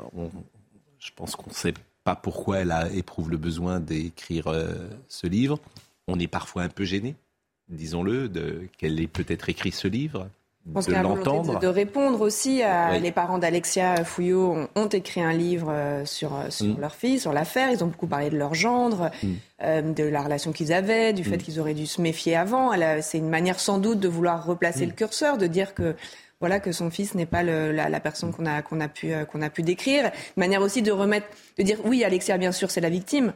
je 0.99 1.11
pense 1.17 1.35
qu'on 1.35 1.51
ne 1.51 1.55
sait 1.55 1.75
pas 2.05 2.15
pourquoi 2.15 2.59
elle 2.59 2.73
a, 2.73 2.91
éprouve 2.91 3.31
le 3.31 3.39
besoin 3.39 3.81
d'écrire 3.81 4.49
euh, 4.49 4.75
ce 5.09 5.27
livre. 5.27 5.59
On 6.09 6.19
est 6.19 6.29
parfois 6.29 6.63
un 6.63 6.69
peu 6.69 6.85
gêné, 6.85 7.15
disons-le, 7.69 8.31
qu'elle 8.77 9.01
ait 9.01 9.07
peut-être 9.07 9.49
écrit 9.49 9.73
ce 9.73 9.89
livre. 9.89 10.29
Je 10.65 10.73
pense 10.73 10.85
qu'il 10.85 10.95
y 10.95 10.97
a 10.97 11.03
de, 11.03 11.59
de, 11.59 11.67
répondre 11.67 12.21
aussi 12.21 12.63
à 12.63 12.97
les 12.99 13.11
parents 13.11 13.39
d'Alexia 13.39 14.05
Fouillot 14.05 14.69
ont, 14.77 14.87
écrit 14.87 15.21
un 15.21 15.33
livre 15.33 15.71
euh, 15.71 16.05
sur, 16.05 16.35
euh, 16.35 16.51
sur 16.51 16.67
mm. 16.67 16.81
leur 16.81 16.95
fille, 16.95 17.19
sur 17.19 17.33
l'affaire. 17.33 17.71
Ils 17.73 17.83
ont 17.83 17.89
beaucoup 17.89 18.07
parlé 18.07 18.31
de 18.31 18.37
leur 18.37 18.55
gendre, 18.55 19.11
mm. 19.23 19.29
euh, 19.65 19.83
de 19.83 20.05
la 20.05 20.23
relation 20.23 20.53
qu'ils 20.53 20.73
avaient, 20.73 21.13
du 21.13 21.25
fait 21.25 21.37
mm. 21.37 21.41
qu'ils 21.41 21.61
auraient 21.61 21.75
dû 21.75 21.87
se 21.87 22.01
méfier 22.01 22.37
avant. 22.37 22.71
C'est 23.01 23.19
une 23.19 23.29
manière 23.29 23.59
sans 23.59 23.79
doute 23.79 23.99
de 23.99 24.07
vouloir 24.07 24.47
replacer 24.47 24.87
le 24.87 24.93
curseur, 24.93 25.37
de 25.37 25.49
dire 25.49 25.75
que 25.75 25.97
voilà 26.39 26.61
que 26.61 26.71
son 26.71 26.91
fils 26.91 27.17
n'est 27.17 27.27
pas 27.27 27.43
le, 27.43 27.73
la, 27.73 27.89
la, 27.89 28.01
personne 28.01 28.33
qu'on 28.33 28.47
a 28.47 28.63
qu'on 28.63 28.81
a 28.81 28.89
pu 28.89 29.13
qu'on 29.33 29.43
a 29.43 29.51
pu 29.51 29.63
décrire. 29.63 30.05
Une 30.05 30.41
manière 30.41 30.63
aussi 30.63 30.83
de 30.83 30.93
remettre, 30.93 31.27
de 31.59 31.65
dire 31.65 31.79
oui, 31.85 32.05
Alexia 32.05 32.39
bien 32.39 32.53
sûr 32.53 32.71
c'est 32.71 32.81
la 32.81 32.91
victime, 32.91 33.33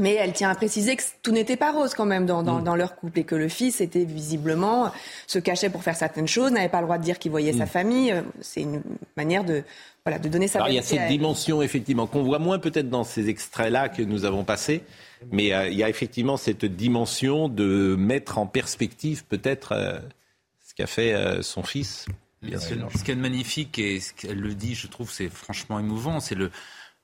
mais 0.00 0.14
elle 0.14 0.32
tient 0.32 0.48
à 0.48 0.54
préciser 0.54 0.96
que 0.96 1.02
tout 1.22 1.30
n'était 1.30 1.58
pas 1.58 1.72
rose 1.72 1.92
quand 1.94 2.06
même 2.06 2.24
dans, 2.24 2.42
dans, 2.42 2.60
mm. 2.60 2.76
leur 2.76 2.96
couple 2.96 3.20
et 3.20 3.24
que 3.24 3.34
le 3.34 3.48
fils 3.48 3.80
était 3.80 4.04
visiblement 4.04 4.90
se 5.26 5.38
cachait 5.38 5.68
pour 5.68 5.84
faire 5.84 5.94
certaines 5.94 6.26
choses, 6.26 6.50
n'avait 6.50 6.70
pas 6.70 6.80
le 6.80 6.86
droit 6.86 6.98
de 6.98 7.04
dire 7.04 7.18
qu'il 7.18 7.30
voyait 7.30 7.52
sa 7.52 7.64
mm. 7.64 7.68
famille. 7.68 8.12
Euh, 8.12 8.22
c'est 8.40 8.62
une 8.62 8.82
manière 9.16 9.44
de 9.44 9.62
voilà 10.04 10.18
de 10.18 10.28
donner 10.28 10.48
sa. 10.48 10.58
Alors 10.58 10.70
il 10.70 10.74
y 10.74 10.78
a 10.78 10.82
cette 10.82 11.08
dimension 11.08 11.60
effectivement 11.60 12.06
qu'on 12.06 12.22
voit 12.22 12.38
moins 12.38 12.58
peut-être 12.58 12.88
dans 12.88 13.04
ces 13.04 13.28
extraits-là 13.28 13.90
que 13.90 14.02
nous 14.02 14.24
avons 14.24 14.42
passés, 14.42 14.82
mais 15.30 15.52
euh, 15.52 15.68
il 15.68 15.76
y 15.76 15.84
a 15.84 15.90
effectivement 15.90 16.38
cette 16.38 16.64
dimension 16.64 17.48
de 17.48 17.94
mettre 17.98 18.38
en 18.38 18.46
perspective 18.46 19.24
peut-être 19.26 19.72
euh, 19.72 19.98
ce 20.66 20.74
qu'a 20.74 20.86
fait 20.86 21.42
son 21.42 21.62
fils. 21.62 22.06
Bien 22.40 22.58
sûr. 22.58 22.88
Ce 22.96 23.04
qui 23.04 23.10
est 23.10 23.16
magnifique 23.16 23.78
et 23.78 24.00
ce 24.00 24.14
qu'elle 24.14 24.40
le 24.40 24.54
dit, 24.54 24.74
je 24.74 24.86
trouve, 24.86 25.10
c'est 25.10 25.28
franchement 25.28 25.78
émouvant, 25.78 26.20
c'est 26.20 26.34
le 26.34 26.50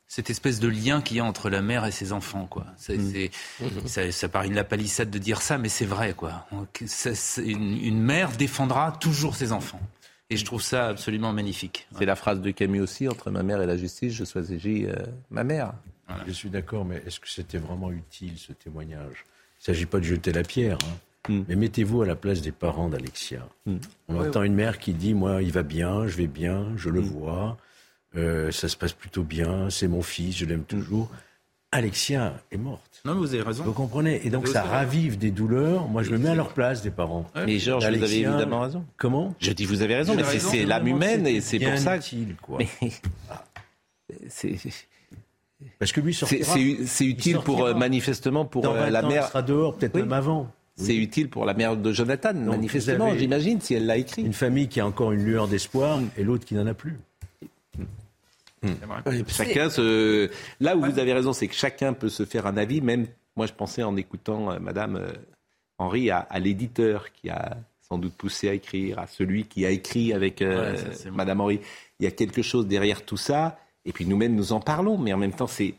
cette 0.08 0.30
espèce 0.30 0.60
de 0.60 0.68
lien 0.68 1.02
qu'il 1.02 1.16
y 1.16 1.20
a 1.20 1.24
entre 1.24 1.50
la 1.50 1.62
mère 1.62 1.84
et 1.84 1.90
ses 1.90 2.12
enfants, 2.12 2.46
quoi. 2.46 2.66
Mm. 2.88 3.28
Ça, 3.86 4.12
ça, 4.12 4.28
paraît 4.28 4.46
une 4.46 4.54
la 4.54 4.64
palissade 4.64 5.10
de 5.10 5.18
dire 5.18 5.42
ça, 5.42 5.58
mais 5.58 5.68
c'est 5.68 5.84
vrai, 5.84 6.14
quoi. 6.14 6.46
une, 7.38 8.00
mère 8.00 8.30
défendra 8.32 8.92
toujours 8.92 9.34
ses 9.34 9.52
enfants. 9.52 9.80
Et 10.30 10.36
je 10.36 10.44
trouve 10.44 10.62
ça 10.62 10.88
absolument 10.88 11.32
magnifique. 11.32 11.86
C'est 11.98 12.06
la 12.06 12.16
phrase 12.16 12.40
de 12.40 12.50
Camus 12.50 12.80
aussi, 12.80 13.08
entre 13.08 13.30
ma 13.30 13.42
mère 13.42 13.62
et 13.62 13.66
la 13.66 13.76
justice, 13.76 14.12
je 14.12 14.24
choisis 14.24 14.60
euh, 14.64 14.94
ma 15.30 15.44
mère. 15.44 15.72
Je 16.26 16.32
suis 16.32 16.50
d'accord, 16.50 16.84
mais 16.84 17.02
est-ce 17.06 17.20
que 17.20 17.28
c'était 17.28 17.58
vraiment 17.58 17.90
utile 17.90 18.34
ce 18.36 18.52
témoignage? 18.52 19.24
Il 19.58 19.70
ne 19.70 19.74
s'agit 19.74 19.86
pas 19.86 19.98
de 19.98 20.04
jeter 20.04 20.32
la 20.32 20.42
pierre, 20.42 20.78
hein. 20.84 21.32
mm. 21.32 21.44
mais 21.48 21.56
mettez-vous 21.56 22.02
à 22.02 22.06
la 22.06 22.16
place 22.16 22.42
des 22.42 22.52
parents 22.52 22.88
d'Alexia. 22.88 23.48
Mm. 23.66 23.76
On 24.08 24.20
entend 24.20 24.42
une 24.44 24.54
mère 24.54 24.78
qui 24.78 24.94
dit, 24.94 25.14
moi, 25.14 25.42
il 25.42 25.50
va 25.50 25.62
bien, 25.62 26.06
je 26.06 26.16
vais 26.16 26.28
bien, 26.28 26.76
je 26.76 26.90
le 26.90 27.00
vois. 27.00 27.56
Euh, 28.16 28.50
ça 28.50 28.68
se 28.68 28.76
passe 28.76 28.92
plutôt 28.92 29.22
bien, 29.22 29.68
c'est 29.70 29.88
mon 29.88 30.02
fils, 30.02 30.36
je 30.36 30.44
l'aime 30.44 30.64
toujours. 30.64 31.10
Alexia 31.72 32.40
est 32.50 32.56
morte. 32.56 33.02
Non, 33.04 33.14
mais 33.14 33.20
vous 33.20 33.34
avez 33.34 33.42
raison. 33.42 33.64
Vous 33.64 33.72
comprenez 33.72 34.24
Et 34.26 34.30
donc 34.30 34.48
ça 34.48 34.62
ravive 34.62 35.18
des 35.18 35.30
douleurs. 35.30 35.88
Moi, 35.88 36.02
je 36.02 36.10
me 36.10 36.18
mets 36.18 36.30
à 36.30 36.34
leur 36.34 36.52
place 36.54 36.82
des 36.82 36.90
parents. 36.90 37.26
mais 37.34 37.58
Georges, 37.58 37.86
vous 37.86 38.02
avez 38.02 38.20
évidemment 38.20 38.60
raison. 38.60 38.84
Comment 38.96 39.34
Je 39.40 39.52
dis, 39.52 39.64
vous 39.64 39.82
avez 39.82 39.96
raison, 39.96 40.14
mais 40.14 40.24
c'est 40.38 40.64
l'âme 40.64 40.86
humaine 40.86 41.26
et 41.26 41.40
c'est 41.40 41.58
pour 41.58 41.76
ça. 41.76 41.96
utile, 41.96 42.36
quoi. 42.40 42.58
c'est. 44.28 44.56
Parce 45.78 45.92
que 45.92 46.00
lui 46.00 46.14
C'est 46.14 47.04
utile 47.04 47.38
pour 47.38 47.64
euh, 47.64 47.74
manifestement 47.74 48.44
pour 48.44 48.66
euh, 48.66 48.90
la 48.90 49.02
mère. 49.02 49.24
Il 49.24 49.28
sera 49.28 49.42
dehors, 49.42 49.76
peut-être 49.76 49.94
même 49.94 50.12
avant. 50.12 50.50
C'est 50.76 50.96
utile 50.96 51.30
pour 51.30 51.46
la 51.46 51.54
mère 51.54 51.76
de 51.76 51.92
Jonathan, 51.92 52.34
manifestement, 52.34 53.16
j'imagine, 53.16 53.60
si 53.60 53.74
elle 53.74 53.86
l'a 53.86 53.96
écrit. 53.96 54.22
Une 54.22 54.34
famille 54.34 54.68
qui 54.68 54.80
a 54.80 54.86
encore 54.86 55.12
une 55.12 55.24
lueur 55.24 55.48
d'espoir 55.48 56.00
et 56.16 56.24
l'autre 56.24 56.44
qui 56.44 56.54
n'en 56.54 56.66
a 56.66 56.74
plus. 56.74 56.96
Hmm. 58.66 59.24
Chacun 59.28 59.70
se... 59.70 60.30
Là 60.60 60.76
où 60.76 60.84
vous 60.84 60.98
avez 60.98 61.12
raison, 61.12 61.32
c'est 61.32 61.48
que 61.48 61.54
chacun 61.54 61.92
peut 61.92 62.08
se 62.08 62.24
faire 62.24 62.46
un 62.46 62.56
avis. 62.56 62.80
Même 62.80 63.06
moi, 63.36 63.46
je 63.46 63.52
pensais 63.52 63.82
en 63.82 63.96
écoutant 63.96 64.50
euh, 64.52 64.58
Madame 64.58 64.96
euh, 64.96 65.12
Henri 65.78 66.10
à, 66.10 66.26
l'éditeur 66.38 67.12
qui 67.12 67.28
a 67.30 67.56
sans 67.88 67.98
doute 67.98 68.14
poussé 68.14 68.48
à 68.48 68.54
écrire, 68.54 68.98
à 68.98 69.06
celui 69.06 69.44
qui 69.44 69.64
a 69.66 69.70
écrit 69.70 70.12
avec 70.12 70.42
euh, 70.42 70.74
Madame 71.12 71.40
Henri. 71.40 71.60
Il 72.00 72.04
y 72.04 72.06
a 72.06 72.10
quelque 72.10 72.42
chose 72.42 72.66
derrière 72.66 73.04
tout 73.04 73.16
ça. 73.16 73.58
Et 73.84 73.92
puis 73.92 74.04
nous-mêmes, 74.06 74.34
nous 74.34 74.52
en 74.52 74.60
parlons, 74.60 74.98
mais 74.98 75.12
en 75.12 75.18
même 75.18 75.32
temps, 75.32 75.46
c'est 75.46 75.74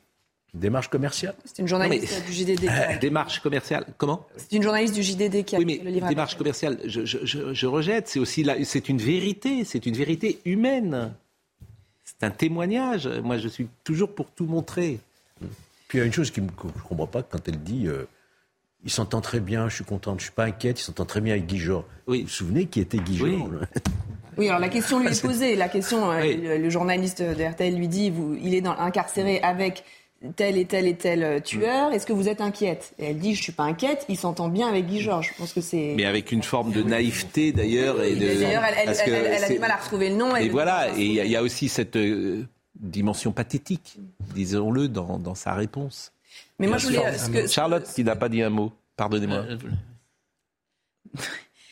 Démarche 0.53 0.87
commerciale 0.87 1.35
C'est 1.43 1.59
une 1.59 1.67
journaliste 1.67 2.25
du 2.25 2.31
JDD. 2.31 2.67
a- 2.69 2.95
Démarche 2.95 3.41
commerciale. 3.41 3.85
Comment? 3.97 4.25
C'est 4.37 4.53
une 4.55 4.63
journaliste 4.63 4.95
du 4.95 5.03
JDD 5.03 5.43
qui 5.43 5.55
a 5.55 5.59
Oui, 5.59 5.65
mais 5.65 5.81
le 5.83 5.91
livre. 5.91 6.07
démarche 6.07 6.35
commerciale, 6.37 6.79
je, 6.85 7.05
je- 7.05 7.17
je- 7.25 7.53
je 7.53 7.65
rejette. 7.67 8.07
C'est 8.07 8.19
aussi 8.19 8.43
la- 8.43 8.63
c'est 8.63 8.87
une 8.87 8.97
vérité, 8.97 9.65
c'est 9.65 9.85
une 9.85 9.93
vérité 9.95 10.39
humaine. 10.45 11.11
C'est 12.19 12.25
un 12.25 12.31
témoignage. 12.31 13.07
Moi, 13.23 13.37
je 13.37 13.47
suis 13.47 13.67
toujours 13.83 14.13
pour 14.13 14.31
tout 14.31 14.45
montrer. 14.45 14.99
Puis 15.87 15.97
il 15.97 15.99
y 15.99 16.01
a 16.01 16.05
une 16.05 16.13
chose 16.13 16.31
qui 16.31 16.41
me- 16.41 16.49
que 16.49 16.63
je 16.63 16.81
ne 16.83 16.87
comprends 16.87 17.07
pas 17.07 17.23
quand 17.23 17.47
elle 17.47 17.59
dit 17.61 17.87
euh, 17.87 18.05
il 18.83 18.89
s'entend 18.91 19.21
très 19.21 19.39
bien, 19.39 19.69
je 19.69 19.75
suis 19.75 19.83
contente, 19.85 20.19
je 20.19 20.25
suis 20.25 20.33
pas 20.33 20.45
inquiète, 20.45 20.79
il 20.79 20.83
s'entend 20.83 21.05
très 21.05 21.21
bien 21.21 21.33
avec 21.33 21.45
Guy 21.45 21.59
Georges. 21.59 21.85
Oui. 22.07 22.19
Vous 22.21 22.27
vous 22.27 22.33
souvenez 22.33 22.65
qui 22.65 22.79
était 22.81 22.97
Guy 22.97 23.21
Oui. 23.21 23.37
Georges 23.37 23.59
Oui, 24.37 24.47
alors 24.49 24.59
la 24.59 24.69
question 24.69 24.99
lui 24.99 25.07
est 25.11 25.21
posée. 25.21 25.55
La 25.55 25.69
question, 25.69 26.09
Oui. 26.09 26.35
le, 26.37 26.57
le 26.57 26.69
journaliste 26.69 27.21
de 27.21 27.43
RTL 27.43 27.75
lui 27.75 27.87
dit, 27.87 28.09
vous, 28.09 28.35
il 28.41 28.53
est 28.55 28.61
dans, 28.61 28.77
incarcéré 28.77 29.39
avec 29.41 29.83
tel 30.35 30.57
et 30.57 30.65
tel 30.65 30.87
et 30.87 30.95
tel 30.95 31.23
euh, 31.23 31.39
tueur. 31.39 31.91
Est-ce 31.93 32.05
que 32.05 32.13
vous 32.13 32.27
êtes 32.27 32.41
inquiète? 32.41 32.93
Et 32.99 33.05
elle 33.05 33.19
dit, 33.19 33.35
je 33.35 33.41
suis 33.43 33.51
pas 33.51 33.63
inquiète. 33.63 34.05
Il 34.09 34.17
s'entend 34.17 34.49
bien 34.49 34.67
avec 34.67 34.85
Guy 34.87 35.01
Georges. 35.01 35.31
Je 35.33 35.37
pense 35.37 35.53
que 35.53 35.61
c'est. 35.61 35.93
Mais 35.95 36.05
avec 36.05 36.31
une 36.31 36.43
forme 36.43 36.71
de 36.71 36.81
naïveté 36.83 37.51
d'ailleurs. 37.51 38.01
et 38.03 38.15
de- 38.15 38.25
D'ailleurs, 38.39 38.63
elle, 38.63 38.75
elle- 38.79 38.85
parce 38.85 39.01
que 39.01 39.09
elle- 39.11 39.25
elle 39.33 39.43
a 39.43 39.49
du 39.49 39.59
mal 39.59 39.71
à 39.71 39.75
retrouver 39.77 40.09
le 40.09 40.15
nom. 40.15 40.35
Et 40.35 40.49
voilà, 40.49 40.89
et 40.97 41.05
il 41.05 41.11
y, 41.13 41.19
a- 41.21 41.25
il 41.25 41.31
y 41.31 41.35
a 41.35 41.43
aussi 41.43 41.69
cette 41.69 41.95
euh, 41.95 42.45
dimension 42.79 43.31
pathétique, 43.31 43.97
disons-le, 44.35 44.87
dans, 44.87 45.17
dans 45.19 45.35
sa 45.35 45.53
réponse. 45.53 46.11
Mais 46.59 46.67
moi, 46.67 46.77
je 46.77 46.87
voulais. 46.87 46.99
euh, 47.05 47.31
que- 47.43 47.47
Charlotte 47.47 47.87
qui 47.93 48.03
n'a 48.03 48.15
pas 48.15 48.29
dit 48.29 48.41
un 48.41 48.49
mot, 48.49 48.71
pardonnez-moi. 48.95 49.45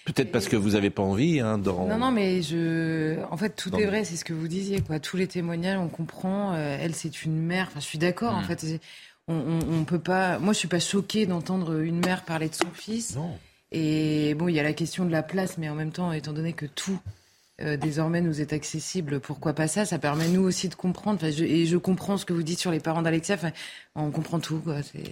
Peut-être 0.06 0.32
parce 0.32 0.48
que 0.48 0.56
vous 0.56 0.72
n'avez 0.72 0.92
pas 0.92 1.02
envie. 1.04 1.40
Hein, 1.40 1.58
dans... 1.58 1.88
Non, 1.88 1.98
non, 1.98 2.12
mais 2.12 2.42
je. 2.44 3.18
En 3.32 3.38
fait, 3.38 3.56
tout 3.56 3.76
est 3.76 3.86
vrai, 3.86 4.04
c'est 4.06 4.16
ce 4.16 4.24
que 4.24 4.34
vous 4.34 4.48
disiez, 4.48 4.82
quoi. 4.82 5.00
Tous 5.00 5.18
les 5.18 5.28
témoignages, 5.28 5.80
on 5.80 5.88
comprend. 5.88 6.54
euh, 6.54 6.78
elle, 6.80 6.94
c'est 6.94 7.24
une 7.24 7.36
mère. 7.42 7.68
Enfin, 7.72 7.80
je 7.80 7.86
suis 7.86 7.98
d'accord, 7.98 8.34
en 8.36 8.42
Mm. 8.42 8.46
fait. 8.46 8.80
On, 9.28 9.34
on, 9.36 9.60
on 9.80 9.84
peut 9.84 9.98
pas. 10.00 10.38
Moi, 10.38 10.54
je 10.54 10.60
suis 10.60 10.68
pas 10.68 10.80
choquée 10.80 11.26
d'entendre 11.26 11.82
une 11.82 12.00
mère 12.06 12.22
parler 12.24 12.48
de 12.50 12.54
son 12.54 12.70
fils. 12.74 13.16
Non. 13.16 13.32
Et 13.72 14.36
bon, 14.36 14.48
il 14.48 14.54
y 14.56 14.60
a 14.60 14.64
la 14.64 14.74
question 14.74 15.06
de 15.06 15.12
la 15.12 15.24
place, 15.24 15.58
mais 15.58 15.68
en 15.70 15.76
même 15.76 15.92
temps, 15.92 16.12
étant 16.14 16.34
donné 16.34 16.54
que 16.54 16.68
tout 16.68 17.00
euh, 17.62 17.76
désormais 17.78 18.22
nous 18.22 18.42
est 18.42 18.54
accessible, 18.54 19.20
pourquoi 19.20 19.54
pas 19.54 19.68
ça? 19.68 19.86
Ça 19.86 19.98
permet 19.98 20.28
nous 20.28 20.44
aussi 20.44 20.70
de 20.70 20.76
comprendre. 20.76 21.18
Enfin, 21.20 21.32
je- 21.32 21.44
et 21.46 21.66
je 21.66 21.78
comprends 21.78 22.18
ce 22.18 22.26
que 22.26 22.34
vous 22.34 22.44
dites 22.44 22.60
sur 22.60 22.70
les 22.70 22.80
parents 22.80 23.02
d'Alexia. 23.02 23.36
Enfin, 23.36 23.52
on 23.96 24.12
comprend 24.12 24.40
tout, 24.40 24.60
quoi. 24.60 24.84
C'est. 24.84 25.04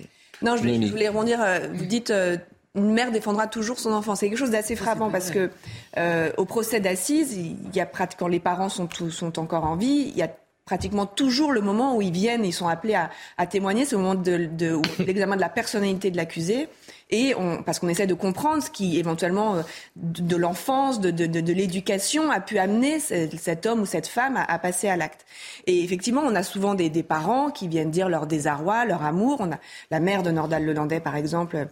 Non, 0.43 0.55
je 0.55 0.62
voulais, 0.62 0.71
Noémie. 0.73 0.88
je 0.88 0.91
voulais 0.91 1.07
rebondir. 1.07 1.41
euh, 1.41 1.69
Vous 1.73 1.85
dites 1.85 2.12
euh, 2.12 2.38
une 2.75 2.92
mère 2.92 3.12
défendra 3.12 3.48
toujours 3.48 3.80
son 3.80 3.94
enfant. 3.94 4.15
C'est 4.15 4.30
quelque 4.30 4.38
chose 4.39 4.51
d'assez 4.51 4.75
frappant 4.75 5.10
parce 5.12 5.30
que 5.32 5.51
euh, 5.98 6.32
au 6.38 6.46
procès 6.46 6.80
d'assises, 6.80 7.34
il 7.38 7.75
y 7.75 7.80
a 7.80 7.86
quand 7.86 8.27
les 8.27 8.39
parents 8.39 8.70
sont 8.70 8.88
tous- 8.88 9.12
sont 9.12 9.38
encore 9.39 9.63
en 9.65 9.75
vie, 9.75 10.12
il 10.12 10.18
y 10.18 10.24
a 10.24 10.30
pratiquement 10.65 11.06
toujours 11.06 11.51
le 11.51 11.60
moment 11.60 11.96
où 11.98 12.01
ils 12.01 12.13
viennent, 12.13 12.46
ils 12.46 12.53
sont 12.53 12.70
appelés 12.70 12.96
à, 12.96 13.10
à 13.38 13.46
témoigner, 13.48 13.84
c'est 13.84 13.98
moment 13.98 14.15
de, 14.15 14.22
de- 14.38 14.48
de 14.48 14.82
l'examen 15.06 15.36
de 15.36 15.42
la 15.42 15.50
personnalité 15.50 16.10
de 16.10 16.15
l'accusé, 16.15 16.70
et 17.12 17.36
on, 17.38 17.62
parce 17.62 17.80
qu'on 17.80 17.89
essaie 17.89 18.08
de 18.08 18.13
comprendre 18.13 18.63
ce 18.63 18.72
qui 18.72 18.98
éventuellement 18.98 19.56
euh, 19.58 19.62
de, 19.98 20.36
l'enfance, 20.38 21.01
de, 21.01 21.12
de, 21.12 21.53
l'éducation 21.53 22.32
a 22.32 22.39
pu 22.39 22.58
amener 22.60 23.00
ce- 23.01 23.27
cet 23.38 23.65
homme 23.65 23.82
ou 23.82 23.86
cette 23.86 24.08
femme 24.08 24.38
à, 24.38 24.44
à 24.51 24.58
passer 24.58 24.88
à 24.88 24.96
l'acte. 24.96 25.25
Et 25.68 25.84
effectivement, 25.84 26.22
on 26.25 26.34
a 26.34 26.44
souvent 26.44 26.75
des, 26.75 26.89
des 26.89 27.03
parents 27.03 27.51
qui 27.51 27.68
viennent 27.68 27.92
dire 27.92 28.08
leur 28.08 28.25
désarroi, 28.25 28.86
leur 28.86 29.03
amour. 29.03 29.38
On 29.42 29.51
a 29.51 29.60
la 29.92 30.00
mère 30.00 30.24
de 30.24 30.32
Nordal 30.32 30.63
Lelandais, 30.65 31.01
par 31.01 31.18
exemple 31.18 31.68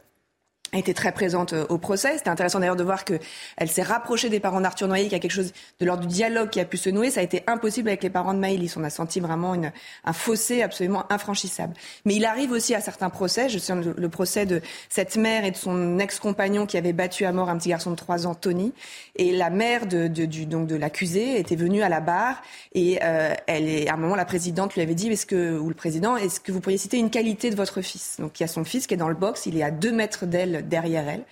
a 0.74 0.78
été 0.78 0.94
très 0.94 1.12
présente 1.12 1.54
euh, 1.54 1.66
au 1.70 1.78
procès. 1.78 2.18
C'était 2.18 2.30
intéressant 2.30 2.60
d'ailleurs 2.60 2.76
de 2.76 2.84
voir 2.84 3.04
que 3.06 3.20
elle 3.58 3.70
s'est 3.70 3.82
rapprochée 3.82 4.30
des 4.30 4.40
parents 4.40 4.62
d'Arthur 4.62 4.88
Noyer, 4.88 5.04
qu'il 5.06 5.14
y 5.14 5.16
a 5.16 5.20
quelque 5.20 5.32
chose 5.32 5.54
de 5.80 5.86
l'ordre 5.86 6.06
du 6.06 6.14
dialogue 6.14 6.50
qui 6.50 6.60
a 6.60 6.66
pu 6.66 6.78
se 6.78 6.90
nouer. 6.90 7.12
Ça 7.12 7.20
a 7.20 7.24
été 7.24 7.44
impossible 7.48 7.90
avec 7.90 8.04
les 8.04 8.10
parents 8.10 8.34
de 8.34 8.40
Maëlys. 8.40 8.78
On 8.78 8.84
a 8.84 8.90
senti 8.90 9.20
vraiment 9.20 9.54
une, 9.56 9.72
un 10.06 10.14
fossé 10.14 10.62
absolument 10.62 11.12
infranchissable. 11.12 11.74
Mais 12.06 12.16
il 12.16 12.26
arrive 12.26 12.52
aussi 12.52 12.74
à 12.76 12.82
certains 12.82 13.10
procès. 13.10 13.50
Je 13.50 13.58
sais 13.58 13.76
le, 13.76 13.94
le 13.98 14.10
procès 14.10 14.46
de 14.46 14.62
cette 14.90 15.18
mère 15.18 15.46
et 15.46 15.52
de 15.52 15.58
son 15.58 16.00
ex-compagnon 16.00 16.66
qui 16.66 16.78
avait 16.78 16.94
battu 16.94 17.26
à 17.26 17.32
mort 17.32 17.50
un 17.50 17.58
petit 17.58 17.70
garçon 17.70 17.92
de 17.92 17.96
3 17.96 18.28
ans, 18.28 18.36
Tony. 18.36 18.74
Et 19.16 19.32
la 19.32 19.50
mère 19.50 19.86
de, 19.88 20.08
de, 20.08 20.26
du, 20.26 20.46
donc 20.46 20.68
de 20.68 20.76
l'accusé 20.76 21.40
était 21.40 21.56
venue 21.56 21.82
à 21.82 21.90
la 21.90 22.00
barre 22.00 22.42
et 22.74 23.00
euh, 23.04 23.34
elle 23.48 23.68
est, 23.68 23.90
à 23.90 23.94
un 23.94 23.98
moment 23.98 24.16
la 24.16 24.26
présidente 24.26 24.76
lui 24.76 24.82
avait 24.82 24.96
dit 24.96 25.10
est-ce 25.10 25.26
que 25.26 25.58
ou 25.58 25.68
le 25.68 25.76
président 25.76 26.16
est-ce 26.18 26.40
que 26.40 26.52
vous 26.52 26.62
pourriez 26.62 26.78
citer 26.78 26.98
une 26.98 27.10
qualité 27.10 27.50
de 27.50 27.56
votre 27.56 27.82
fils? 27.82 28.18
Donc 28.20 28.40
il 28.40 28.44
y 28.44 28.46
a 28.46 28.48
son 28.48 28.64
fils 28.64 28.88
qui 28.88 28.94
est 28.94 28.98
dans 28.98 29.10
le 29.10 29.16
box, 29.16 29.46
il 29.46 29.58
est 29.58 29.64
à 29.64 29.72
deux 29.72 29.92
mètres 29.92 30.26
d'elle 30.26 30.61
derrière 30.62 31.08
elle. 31.08 31.24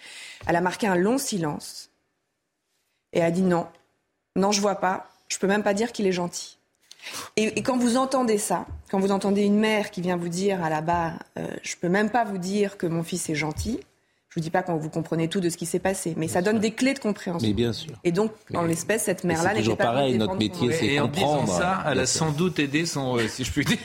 Elle 0.48 0.56
a 0.56 0.62
marqué 0.62 0.88
un 0.88 0.96
long 0.96 1.18
silence 1.18 1.90
et 3.14 3.20
elle 3.20 3.26
a 3.26 3.32
dit 3.32 3.42
non, 3.42 3.68
non 4.36 4.52
je 4.52 4.62
vois 4.62 4.76
pas, 4.76 5.10
je 5.28 5.38
peux 5.38 5.48
même 5.48 5.64
pas 5.64 5.74
dire 5.74 5.92
qu'il 5.92 6.08
est 6.08 6.12
gentil. 6.12 6.58
Et, 7.38 7.60
et 7.60 7.64
quand 7.64 7.78
vous 7.78 7.98
entendez 7.98 8.38
ça, 8.38 8.66
quand 8.92 9.00
vous 9.00 9.12
entendez 9.12 9.44
une 9.44 9.58
mère 9.58 9.90
qui 9.90 10.02
vient 10.02 10.18
vous 10.18 10.30
dire 10.30 10.64
à 10.64 10.70
la 10.70 10.82
barre 10.82 11.24
euh, 11.38 11.48
je 11.64 11.76
peux 11.76 11.90
même 11.90 12.10
pas 12.10 12.26
vous 12.26 12.38
dire 12.38 12.78
que 12.78 12.88
mon 12.88 13.04
fils 13.04 13.30
est 13.30 13.36
gentil. 13.36 13.80
Je 14.30 14.36
vous 14.36 14.42
dis 14.42 14.52
pas 14.52 14.62
quand 14.62 14.78
vous 14.78 14.92
comprenez 14.92 15.28
tout 15.28 15.40
de 15.40 15.50
ce 15.50 15.58
qui 15.58 15.66
s'est 15.66 15.80
passé, 15.80 16.14
mais 16.16 16.28
ça 16.28 16.44
donne 16.44 16.60
des 16.60 16.70
clés 16.70 16.94
de 16.94 17.00
compréhension. 17.00 17.48
Mais 17.48 17.54
bien 17.56 17.74
sûr. 17.74 17.94
Et 18.04 18.12
donc, 18.12 18.32
en 18.54 18.62
l'espèce, 18.62 19.06
cette 19.06 19.24
mère-là 19.24 19.56
toujours 19.56 19.76
pas 19.76 19.86
pareil, 19.86 20.20
notre 20.20 20.36
métier, 20.36 20.72
c'est 20.72 20.86
Et 20.86 21.00
en 21.00 21.08
disant 21.08 21.38
comprendre. 21.40 21.58
ça, 21.58 21.84
elle 21.88 22.00
a 22.00 22.06
sans 22.06 22.30
doute 22.30 22.60
aidé 22.60 22.86
son, 22.86 23.18
euh, 23.18 23.28
si 23.28 23.44
je 23.44 23.52
puis 23.52 23.66
dire, 23.66 23.80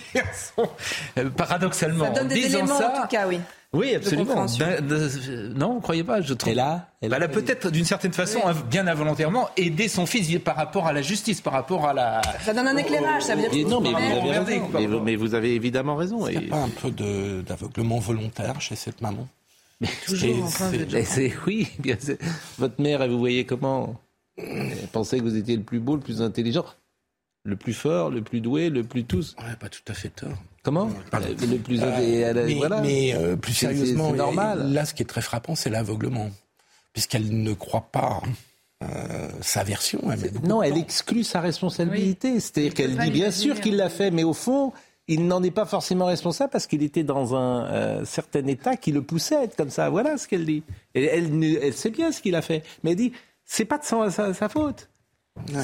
son, 0.54 0.68
euh, 1.16 1.30
paradoxalement. 1.30 2.04
Ça 2.04 2.10
donne 2.10 2.26
en 2.26 2.28
des 2.28 2.34
disant 2.34 2.58
éléments, 2.58 2.78
ça, 2.78 2.92
en 2.92 3.02
tout 3.02 3.08
cas, 3.08 3.26
oui. 3.26 3.40
Oui, 3.74 3.94
absolument. 3.94 4.46
D'un- 4.46 4.80
de- 4.80 5.52
non, 5.56 5.74
vous 5.74 5.80
croyez 5.80 6.04
pas 6.04 6.20
Je 6.20 6.32
trouve. 6.34 6.52
Elle 6.52 6.60
a, 6.60 6.88
elle 7.02 7.10
Bah, 7.10 7.16
a- 7.16 7.18
elle 7.18 7.24
a 7.24 7.28
peut-être, 7.28 7.70
d'une 7.70 7.84
certaine 7.84 8.12
façon, 8.12 8.40
bien 8.70 8.86
involontairement, 8.86 9.48
aidé 9.56 9.88
son 9.88 10.06
fils 10.06 10.38
par 10.38 10.56
rapport 10.56 10.86
à 10.86 10.92
la 10.92 11.02
justice, 11.02 11.40
par 11.40 11.52
rapport 11.52 11.86
à 11.86 11.92
la. 11.92 12.22
Ça 12.44 12.54
donne 12.54 12.68
un 12.68 12.76
éclairage, 12.76 13.22
ça 13.24 13.34
veut 13.34 13.42
dire 13.42 13.50
que 13.50 13.56
Et 13.56 13.64
non, 13.64 13.80
mais 13.80 13.90
vous 13.90 13.96
avez 13.96 14.38
raison. 14.38 14.68
Mais, 14.72 14.86
vous- 14.86 15.00
mais 15.00 15.16
vous 15.16 15.34
avez 15.34 15.54
évidemment 15.54 15.96
raison. 15.96 16.26
Il 16.28 16.36
Et- 16.36 16.38
n'y 16.40 16.46
a 16.46 16.50
pas 16.50 16.62
un 16.62 16.68
peu 16.68 16.90
d'aveuglement 17.42 17.98
volontaire 17.98 18.60
chez 18.60 18.76
cette 18.76 19.00
maman? 19.00 19.26
Toujours, 20.06 20.44
enfin, 20.44 20.70
oui. 21.46 21.68
Votre 22.58 22.80
mère, 22.80 23.02
elle 23.02 23.10
vous 23.10 23.18
voyait 23.18 23.44
comment? 23.44 23.96
Elle 24.38 24.72
pensait 24.92 25.18
que 25.18 25.22
vous 25.24 25.36
étiez 25.36 25.56
le 25.56 25.62
plus 25.62 25.78
beau, 25.80 25.96
le 25.96 26.00
plus 26.00 26.22
intelligent, 26.22 26.64
le 27.44 27.56
plus 27.56 27.74
fort, 27.74 28.10
le 28.10 28.22
plus 28.22 28.40
doué, 28.40 28.70
le 28.70 28.82
plus 28.84 29.04
tous. 29.04 29.36
Ouais, 29.38 29.54
pas 29.60 29.68
tout 29.68 29.80
à 29.88 29.94
fait 29.94 30.08
tort. 30.08 30.30
Comment 30.62 30.88
Pardon. 31.10 31.28
Euh, 31.28 31.46
Le 31.46 31.58
plus 31.58 31.82
Euh, 31.82 31.98
et 32.00 32.14
elle 32.20 32.38
a- 32.38 32.44
mais 32.44 32.54
voilà. 32.54 32.80
mais, 32.80 33.14
euh, 33.14 33.36
plus 33.36 33.52
sérieusement, 33.52 34.10
c'est 34.12 34.16
normal. 34.16 34.72
Là, 34.72 34.84
ce 34.86 34.94
qui 34.94 35.02
est 35.02 35.06
très 35.06 35.20
frappant, 35.20 35.54
c'est 35.54 35.68
l'aveuglement, 35.70 36.30
puisqu'elle 36.94 37.42
ne 37.42 37.52
croit 37.52 37.88
pas 37.92 38.22
euh, 38.82 39.28
sa 39.40 39.62
version. 39.62 40.00
Elle 40.10 40.30
Non, 40.46 40.62
elle 40.62 40.72
temps. 40.74 40.78
exclut 40.80 41.22
sa 41.24 41.40
responsabilité. 41.40 42.40
C'est-à-dire 42.40 42.74
qu'elle 42.74 42.96
dit 42.98 43.10
bien 43.10 43.30
sûr 43.30 43.60
qu'il 43.60 43.76
l'a 43.76 43.88
fait, 43.88 44.10
mais 44.10 44.24
au 44.24 44.34
fond, 44.34 44.72
il 45.06 45.26
n'en 45.26 45.42
est 45.42 45.50
pas 45.50 45.64
forcément 45.66 46.06
responsable 46.06 46.50
parce 46.50 46.66
qu'il 46.66 46.82
était 46.82 47.02
dans 47.04 47.34
un 47.34 47.64
euh, 47.66 48.04
certain 48.04 48.46
état 48.46 48.76
qui 48.76 48.90
le 48.92 49.00
poussait 49.02 49.36
à 49.36 49.42
être 49.44 49.56
comme 49.56 49.70
ça. 49.70 49.88
Voilà 49.90 50.16
ce 50.18 50.26
qu'elle 50.28 50.44
dit. 50.46 50.62
Et 50.94 51.04
elle, 51.04 51.72
sait 51.74 51.90
bien 51.90 52.10
ce 52.12 52.20
qu'il 52.20 52.34
a 52.34 52.42
fait, 52.42 52.62
mais 52.82 52.90
elle 52.92 52.96
dit 52.96 53.12
c'est 53.46 53.64
pas 53.66 53.78
de 53.78 53.84
sa, 53.84 54.10
sa- 54.10 54.34
sa 54.34 54.48
faute. 54.48 54.88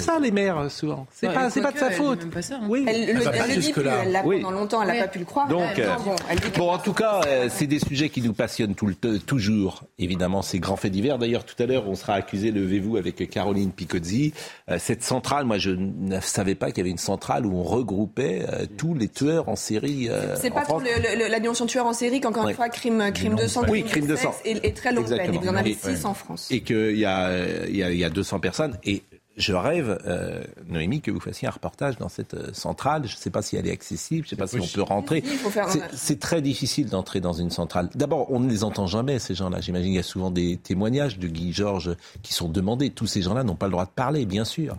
Ça, 0.01 0.19
les 0.19 0.33
mères, 0.33 0.69
souvent. 0.71 1.07
C'est 1.13 1.29
Ouais, 1.29 1.35
pas, 1.35 1.47
et 1.47 1.51
c'est 1.51 1.63
pas 1.63 1.71
de 1.71 1.79
sa 1.79 1.91
faute. 1.93 2.19
même 2.21 2.31
pas 2.31 2.43
ça, 2.43 2.57
hein. 2.57 2.67
Oui. 2.69 2.85
Elle, 2.89 3.07
le, 3.17 3.23
elle 3.33 3.55
le 3.55 3.61
dit 3.61 3.73
plus, 3.73 3.83
elle 3.87 4.11
l'a 4.13 4.27
Oui. 4.27 4.41
pendant 4.43 4.59
longtemps, 4.59 4.83
elle 4.83 4.89
n'a 4.89 4.95
Ouais. 4.95 5.01
pas 5.03 5.09
pu 5.09 5.21
le 5.21 5.25
croire. 5.25 5.47
Donc, 5.49 5.63
Elle- 5.77 5.85
euh, 5.85 5.97
non, 5.97 6.05
bon, 6.05 6.17
elle 6.29 6.61
en 6.71 6.79
tout 6.79 6.93
cas, 6.93 7.21
euh, 7.27 7.49
c'est 7.51 7.69
des 7.69 7.79
sujets 7.79 8.09
qui 8.09 8.21
nous 8.21 8.33
passionnent 8.33 8.75
tout 8.75 8.87
le 8.87 8.95
t- 8.97 9.21
toujours. 9.21 9.85
Évidemment, 9.99 10.43
ces 10.43 10.59
grands 10.59 10.75
faits 10.77 10.91
divers. 10.91 11.19
D'ailleurs, 11.19 11.45
tout 11.45 11.55
à 11.63 11.67
l'heure, 11.67 11.89
on 11.89 11.95
sera 11.95 12.15
accusé, 12.15 12.51
levez-vous, 12.51 12.97
avec 12.97 13.31
Caroline 13.31 13.71
Picozzi. 13.71 14.35
Euh, 14.71 14.77
cette 14.81 15.05
centrale, 15.05 15.45
moi, 15.45 15.57
je 15.59 15.71
ne 15.71 16.21
savais 16.21 16.57
pas 16.57 16.67
qu'il 16.69 16.79
y 16.79 16.81
avait 16.83 16.91
une 16.91 16.99
centrale 16.99 17.47
où 17.47 17.57
on 17.57 17.63
regroupait 17.63 18.45
euh, 18.53 18.67
tous 18.77 18.95
les 18.95 19.09
tueurs 19.09 19.49
en 19.49 19.57
série. 19.57 20.09
euh, 20.11 20.35
C'est 20.37 20.51
en 20.51 20.55
pas 20.57 20.63
France. 20.65 20.83
trop 20.83 20.91
le- 21.01 21.25
le- 21.25 21.31
la 21.31 21.41
dimension 21.41 21.67
tueur 21.67 21.87
en 21.87 21.93
série 21.93 22.21
qu'encore 22.21 22.45
Ouais. 22.45 22.51
une 22.51 22.57
fois, 22.57 22.69
crime, 22.71 23.13
crime 23.15 23.37
de 23.37 23.47
sang, 23.47 23.63
Oui, 23.69 23.85
crime 23.85 24.07
de 24.09 24.17
sang. 24.17 24.35
est 24.45 24.77
très 24.77 24.93
longue 24.93 25.09
peine. 25.09 25.33
Et 25.33 25.39
vous 25.39 25.49
en 25.49 25.55
avez 25.55 25.71
Et- 25.71 25.75
6 25.81 26.05
en 26.05 26.13
France. 26.15 26.49
Et 26.51 26.61
qu'il 26.63 26.99
y 26.99 27.05
a, 27.05 27.27
euh, 27.29 27.67
il 27.69 27.77
y, 27.77 27.83
a, 27.85 27.91
il 27.93 27.99
y 27.99 28.05
a 28.05 28.11
200 28.11 28.41
personnes. 28.41 28.77
Et 28.85 29.03
je 29.37 29.53
rêve, 29.55 29.99
euh, 30.07 30.43
Noémie, 30.67 31.01
que 31.01 31.11
vous 31.11 31.21
fassiez 31.21 31.49
un 31.49 31.53
reportage 31.53 31.97
dans 31.97 32.09
cette 32.09 32.35
euh, 32.35 32.53
centrale. 32.53 33.07
Je 33.07 33.15
ne 33.15 33.19
sais 33.19 33.31
pas 33.31 33.43
si 33.43 33.57
elle 33.57 33.67
est 33.67 33.71
accessible, 33.73 34.27
je 34.27 34.27
ne 34.27 34.31
sais 34.31 34.37
pas 34.37 34.47
si 34.47 34.57
on 34.61 34.67
peut 34.75 34.83
rentrer. 34.83 35.23
Si, 35.25 35.33
il 35.33 35.39
faut 35.39 35.51
faire- 35.51 35.69
C'est- 35.71 35.83
C'est 35.95 36.19
très 36.21 36.43
difficile 36.43 36.89
d'entrer 36.89 37.21
dans 37.21 37.33
une 37.33 37.51
centrale. 37.51 37.89
D'abord, 37.95 38.31
on 38.31 38.41
ne 38.41 38.51
les 38.51 38.65
entend 38.65 38.87
jamais, 38.87 39.19
ces 39.19 39.35
gens-là. 39.35 39.61
J'imagine 39.61 39.89
qu'il 39.89 39.97
y 39.97 39.99
a 39.99 40.03
souvent 40.03 40.31
des 40.31 40.57
témoignages 40.59 41.19
de 41.19 41.29
Guy 41.29 41.53
Georges 41.53 41.97
qui 42.23 42.35
sont 42.35 42.49
demandés. 42.49 42.91
Tous 42.91 43.07
ces 43.07 43.23
gens-là 43.23 43.45
n'ont 43.45 43.55
pas 43.57 43.67
le 43.67 43.73
droit 43.73 43.87
de 43.87 43.91
parler, 43.91 44.27
bien 44.27 44.45
sûr. 44.45 44.77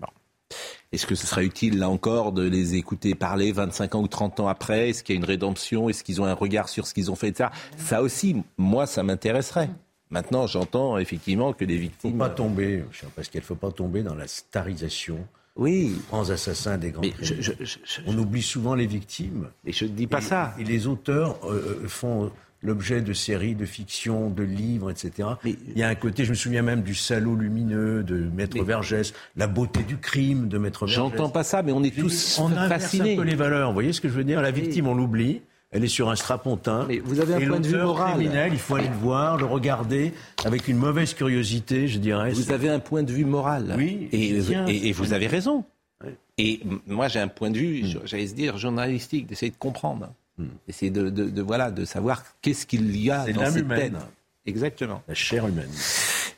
Non. 0.00 0.08
Est-ce 0.90 1.06
que 1.06 1.14
ce 1.14 1.26
sera 1.26 1.42
utile, 1.42 1.78
là 1.78 1.90
encore, 1.90 2.32
de 2.32 2.42
les 2.42 2.74
écouter 2.76 3.14
parler 3.14 3.52
25 3.52 3.94
ans 3.94 4.00
ou 4.00 4.08
30 4.08 4.40
ans 4.40 4.48
après? 4.48 4.88
Est-ce 4.90 5.02
qu'il 5.04 5.14
y 5.14 5.18
a 5.18 5.20
une 5.20 5.26
rédemption? 5.26 5.88
Est-ce 5.90 6.02
qu'ils 6.02 6.22
ont 6.22 6.24
un 6.24 6.32
regard 6.32 6.68
sur 6.70 6.86
ce 6.86 6.94
qu'ils 6.94 7.10
ont 7.10 7.14
fait 7.14 7.28
etc. 7.28 7.50
Ça 7.76 8.00
aussi, 8.00 8.36
moi, 8.56 8.86
ça 8.86 9.02
m'intéresserait. 9.02 9.68
Maintenant, 10.10 10.46
j'entends 10.46 10.98
effectivement 10.98 11.52
que 11.52 11.64
les 11.64 11.74
Il 11.74 11.76
ne 11.76 11.82
faut 11.84 11.88
victimes... 11.90 12.18
pas 12.18 12.30
tomber, 12.30 12.84
cher 12.92 13.10
Pascal, 13.10 13.40
il 13.40 13.44
ne 13.44 13.46
faut 13.46 13.54
pas 13.54 13.70
tomber 13.72 14.02
dans 14.02 14.14
la 14.14 14.26
starisation 14.26 15.18
Oui, 15.56 15.88
des 15.94 16.00
grands 16.08 16.30
assassins 16.30 16.78
des 16.78 16.90
grands 16.92 17.02
mais 17.02 17.12
je 17.20 17.34
criminels. 17.34 17.56
je, 17.60 17.64
je, 17.64 17.78
je- 17.84 18.00
On 18.06 18.16
oublie 18.16 18.42
souvent 18.42 18.74
les 18.74 18.86
victimes. 18.86 19.48
et 19.66 19.72
je 19.72 19.84
ne 19.84 19.90
dis 19.90 20.06
pas 20.06 20.18
Et- 20.18 20.22
ça. 20.22 20.54
Et 20.58 20.64
les 20.64 20.86
auteurs 20.86 21.38
euh, 21.44 21.80
euh, 21.84 21.88
font 21.88 22.30
l'objet 22.62 23.02
de 23.02 23.12
séries, 23.12 23.54
de 23.54 23.64
fiction, 23.66 24.30
de 24.30 24.42
livres, 24.42 24.90
etc. 24.90 25.28
il 25.44 25.56
y 25.76 25.82
a 25.84 25.88
un 25.88 25.94
côté, 25.94 26.24
je 26.24 26.30
me 26.30 26.34
souviens 26.34 26.62
même 26.62 26.82
du 26.82 26.94
salaud 26.94 27.36
lumineux 27.36 28.02
de 28.02 28.16
Maître 28.34 28.60
Vergès, 28.64 29.12
la 29.36 29.46
beauté 29.46 29.84
du 29.84 29.96
crime 29.98 30.48
de 30.48 30.58
Maître 30.58 30.86
Vergès. 30.86 30.96
J'entends 30.96 31.28
pas 31.30 31.44
ça, 31.44 31.62
mais 31.62 31.70
on 31.70 31.84
est 31.84 31.96
tous 31.96 32.36
on 32.40 32.48
fascinés. 32.48 33.12
un 33.12 33.16
peu 33.16 33.22
les 33.22 33.36
valeurs. 33.36 33.68
Vous 33.68 33.74
voyez 33.74 33.92
ce 33.92 34.00
que 34.00 34.08
je 34.08 34.14
veux 34.14 34.24
dire? 34.24 34.42
La 34.42 34.50
victime, 34.50 34.88
on 34.88 34.94
l'oublie. 34.94 35.42
Elle 35.70 35.84
est 35.84 35.88
sur 35.88 36.08
un 36.08 36.16
strapontin. 36.16 36.86
Mais 36.88 36.98
vous 36.98 37.20
avez 37.20 37.34
un 37.34 37.48
point 37.48 37.60
de 37.60 37.68
vue 37.68 37.76
moral. 37.76 38.14
criminel, 38.14 38.52
il 38.52 38.58
faut 38.58 38.76
aller 38.76 38.88
le 38.88 38.94
voir, 38.94 39.36
le 39.36 39.44
regarder 39.44 40.14
avec 40.44 40.66
une 40.66 40.78
mauvaise 40.78 41.12
curiosité, 41.12 41.88
je 41.88 41.98
dirais. 41.98 42.32
Vous 42.32 42.52
avez 42.52 42.70
un 42.70 42.78
point 42.78 43.02
de 43.02 43.12
vue 43.12 43.26
moral. 43.26 43.74
Oui. 43.76 44.08
Et, 44.12 44.38
et, 44.38 44.88
et 44.88 44.92
vous 44.92 45.12
avez 45.12 45.26
raison. 45.26 45.64
Et 46.38 46.60
moi, 46.86 47.08
j'ai 47.08 47.18
un 47.18 47.28
point 47.28 47.50
de 47.50 47.58
vue, 47.58 47.82
mm. 47.82 48.00
j'allais 48.04 48.28
se 48.28 48.34
dire, 48.34 48.56
journalistique, 48.56 49.26
d'essayer 49.26 49.50
de 49.50 49.56
comprendre. 49.58 50.08
Mm. 50.38 50.44
Essayer 50.68 50.90
de, 50.90 51.10
de, 51.10 51.24
de, 51.24 51.42
voilà, 51.42 51.70
de 51.70 51.84
savoir 51.84 52.22
qu'est-ce 52.40 52.64
qu'il 52.64 52.96
y 52.96 53.10
a 53.10 53.26
dans 53.32 53.46
cette 53.46 53.64
humaine. 53.64 53.92
tête. 53.92 54.02
Exactement. 54.46 55.02
La 55.08 55.14
chair 55.14 55.46
humaine. 55.46 55.70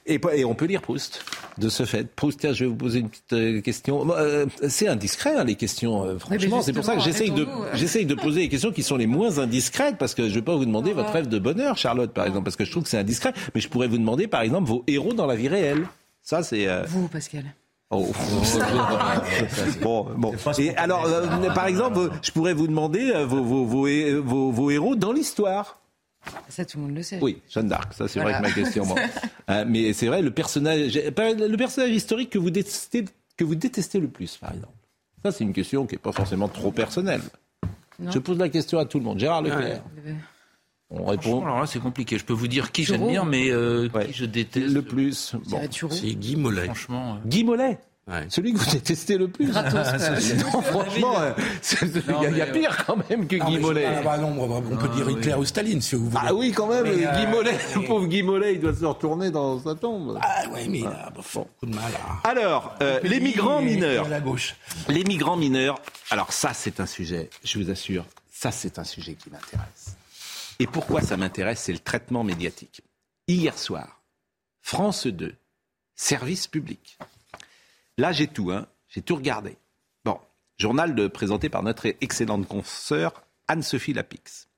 Et, 0.06 0.18
et, 0.34 0.44
on 0.44 0.54
peut 0.54 0.64
lire 0.64 0.80
Proust, 0.80 1.22
de 1.58 1.68
ce 1.68 1.84
fait. 1.84 2.08
Proust, 2.14 2.52
je 2.52 2.64
vais 2.64 2.70
vous 2.70 2.76
poser 2.76 3.00
une 3.00 3.08
petite 3.08 3.32
euh, 3.32 3.60
question. 3.60 4.06
Euh, 4.10 4.46
c'est 4.68 4.88
indiscret, 4.88 5.34
hein, 5.36 5.44
les 5.44 5.54
questions, 5.54 6.04
euh, 6.04 6.18
franchement. 6.18 6.62
C'est 6.62 6.72
pour 6.72 6.84
ça 6.84 6.96
que 6.96 7.02
j'essaye 7.02 7.30
de, 7.30 7.46
j'essaye 7.74 8.06
de 8.06 8.14
poser 8.14 8.40
les 8.40 8.48
questions 8.48 8.72
qui 8.72 8.82
sont 8.82 8.96
les 8.96 9.06
moins 9.06 9.38
indiscrètes, 9.38 9.96
parce 9.98 10.14
que 10.14 10.24
je 10.24 10.28
ne 10.28 10.34
vais 10.34 10.42
pas 10.42 10.56
vous 10.56 10.64
demander 10.64 10.92
votre 10.92 11.12
rêve 11.12 11.28
de 11.28 11.38
bonheur, 11.38 11.76
Charlotte, 11.76 12.12
par 12.12 12.26
exemple, 12.26 12.44
parce 12.44 12.56
que 12.56 12.64
je 12.64 12.70
trouve 12.70 12.84
que 12.84 12.88
c'est 12.88 12.98
indiscret. 12.98 13.32
Mais 13.54 13.60
je 13.60 13.68
pourrais 13.68 13.88
vous 13.88 13.98
demander, 13.98 14.26
par 14.26 14.42
exemple, 14.42 14.68
vos 14.68 14.84
héros 14.86 15.12
dans 15.12 15.26
la 15.26 15.36
vie 15.36 15.48
réelle. 15.48 15.86
Ça, 16.22 16.42
c'est... 16.42 16.68
Euh, 16.68 16.84
vous, 16.86 17.08
Pascal. 17.08 17.44
Oh. 17.92 18.06
bon, 19.82 20.06
bon. 20.16 20.32
Et 20.58 20.76
alors, 20.76 21.06
euh, 21.06 21.50
par 21.52 21.66
exemple, 21.66 22.10
je 22.22 22.30
pourrais 22.30 22.54
vous 22.54 22.68
demander 22.68 23.10
euh, 23.10 23.26
vos, 23.26 23.42
vos, 23.42 23.64
vos, 24.22 24.52
vos 24.52 24.70
héros 24.70 24.94
dans 24.94 25.12
l'histoire. 25.12 25.79
Ça, 26.48 26.64
tout 26.64 26.78
le 26.78 26.84
monde 26.84 26.94
le 26.94 27.02
sait. 27.02 27.18
Oui, 27.20 27.40
Jeanne 27.48 27.68
d'Arc, 27.68 27.94
ça 27.94 28.08
c'est 28.08 28.20
vrai 28.20 28.34
que 28.34 28.42
ma 28.42 28.52
question. 28.52 28.86
Bon. 28.86 28.94
Euh, 29.48 29.64
mais 29.66 29.92
c'est 29.94 30.06
vrai, 30.06 30.22
le 30.22 30.30
personnage, 30.30 30.94
le 30.94 31.56
personnage 31.56 31.90
historique 31.90 32.30
que 32.30 32.38
vous, 32.38 32.50
détestez, 32.50 33.04
que 33.36 33.42
vous 33.42 33.56
détestez 33.56 33.98
le 33.98 34.06
plus, 34.06 34.36
par 34.36 34.52
exemple. 34.52 34.74
Ça, 35.24 35.32
c'est 35.32 35.42
une 35.42 35.52
question 35.52 35.86
qui 35.86 35.96
n'est 35.96 35.98
pas 35.98 36.12
forcément 36.12 36.46
trop 36.46 36.70
personnelle. 36.70 37.22
Non. 37.98 38.12
Je 38.12 38.20
pose 38.20 38.38
la 38.38 38.48
question 38.48 38.78
à 38.78 38.84
tout 38.84 38.98
le 38.98 39.04
monde. 39.04 39.18
Gérard 39.18 39.42
Leclerc. 39.42 39.82
Ouais. 40.04 40.14
On 40.90 41.04
répond. 41.04 41.44
Alors 41.44 41.60
là, 41.60 41.66
c'est 41.66 41.80
compliqué. 41.80 42.16
Je 42.16 42.24
peux 42.24 42.32
vous 42.32 42.48
dire 42.48 42.70
qui 42.72 42.84
j'aime 42.84 43.08
bien, 43.08 43.24
mais 43.24 43.50
euh, 43.50 43.88
ouais. 43.92 44.06
qui 44.06 44.12
je 44.12 44.24
déteste 44.24 44.72
le 44.72 44.82
plus. 44.82 45.34
Bon. 45.48 45.60
C'est 45.90 46.14
Guy 46.14 46.36
Mollet. 46.36 46.66
Franchement. 46.66 47.14
Euh... 47.14 47.28
Guy 47.28 47.44
Mollet? 47.44 47.78
Ouais. 48.10 48.26
Celui 48.28 48.52
que 48.52 48.58
vous 48.58 48.70
détestez 48.72 49.16
le 49.16 49.28
plus. 49.28 49.46
Gratos, 49.46 49.72
non, 49.72 50.62
franchement, 50.62 51.14
il 52.30 52.36
y, 52.36 52.40
a 52.40 52.46
pire 52.46 52.84
quand 52.84 52.96
même 53.08 53.28
que 53.28 53.36
Guy 53.36 53.58
Mollet. 53.58 53.86
Ah, 53.86 54.02
bah 54.02 54.18
non, 54.18 54.34
on 54.36 54.76
peut 54.76 54.88
dire 54.88 55.08
Hitler 55.08 55.34
ou 55.34 55.44
Staline 55.44 55.80
si 55.80 55.94
vous 55.94 56.10
voulez. 56.10 56.24
Ah 56.26 56.34
oui, 56.34 56.50
quand 56.50 56.66
même, 56.66 56.82
mais, 56.82 56.96
Guy 56.96 57.04
euh... 57.04 57.30
Mollet, 57.30 57.58
le 57.76 57.82
pauvre 57.86 58.06
Guy 58.06 58.24
Mollet, 58.24 58.54
il 58.54 58.60
doit 58.60 58.74
se 58.74 58.84
retourner 58.84 59.30
dans 59.30 59.60
sa 59.60 59.76
tombe. 59.76 60.18
Ah 60.20 60.42
oui, 60.52 60.68
mais 60.68 60.80
il 60.80 60.86
a 60.86 61.10
beaucoup 61.14 61.66
de 61.66 61.74
mal 61.74 61.92
à... 62.24 62.28
Alors, 62.28 62.74
euh, 62.82 62.98
les 63.04 63.20
migrants 63.20 63.62
mineurs. 63.62 64.08
La 64.08 64.20
gauche. 64.20 64.56
Les 64.88 65.04
migrants 65.04 65.36
mineurs. 65.36 65.80
Alors 66.10 66.32
ça, 66.32 66.52
c'est 66.52 66.80
un 66.80 66.86
sujet, 66.86 67.30
je 67.44 67.60
vous 67.60 67.70
assure, 67.70 68.04
ça 68.32 68.50
c'est 68.50 68.80
un 68.80 68.84
sujet 68.84 69.14
qui 69.14 69.30
m'intéresse. 69.30 69.96
Et 70.58 70.66
pourquoi 70.66 71.00
ça 71.00 71.16
m'intéresse 71.16 71.60
C'est 71.60 71.72
le 71.72 71.78
traitement 71.78 72.24
médiatique. 72.24 72.82
Hier 73.28 73.56
soir, 73.56 74.02
France 74.62 75.06
2, 75.06 75.32
service 75.94 76.48
public. 76.48 76.98
Là, 78.00 78.12
j'ai 78.12 78.28
tout, 78.28 78.50
hein. 78.50 78.66
j'ai 78.88 79.02
tout 79.02 79.14
regardé. 79.14 79.58
Bon, 80.06 80.18
journal 80.56 81.10
présenté 81.10 81.50
par 81.50 81.62
notre 81.62 81.84
excellente 81.84 82.48
consoeur 82.48 83.22
Anne-Sophie 83.46 83.92
Lapix. 83.92 84.48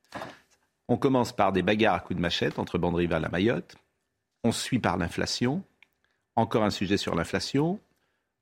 On 0.87 0.97
commence 0.97 1.33
par 1.33 1.53
des 1.53 1.63
bagarres 1.63 1.97
à 1.97 1.99
coups 1.99 2.19
de 2.19 2.23
machette 2.23 2.61
entre 2.61 2.79
bande 2.79 2.95
rivales 2.95 3.25
à 3.25 3.29
Mayotte. 3.29 3.75
On 4.45 4.53
suit 4.53 4.79
par 4.79 4.97
l'inflation. 4.97 5.65
Encore 6.37 6.63
un 6.63 6.71
sujet 6.71 6.97
sur 6.97 7.17
l'inflation. 7.17 7.81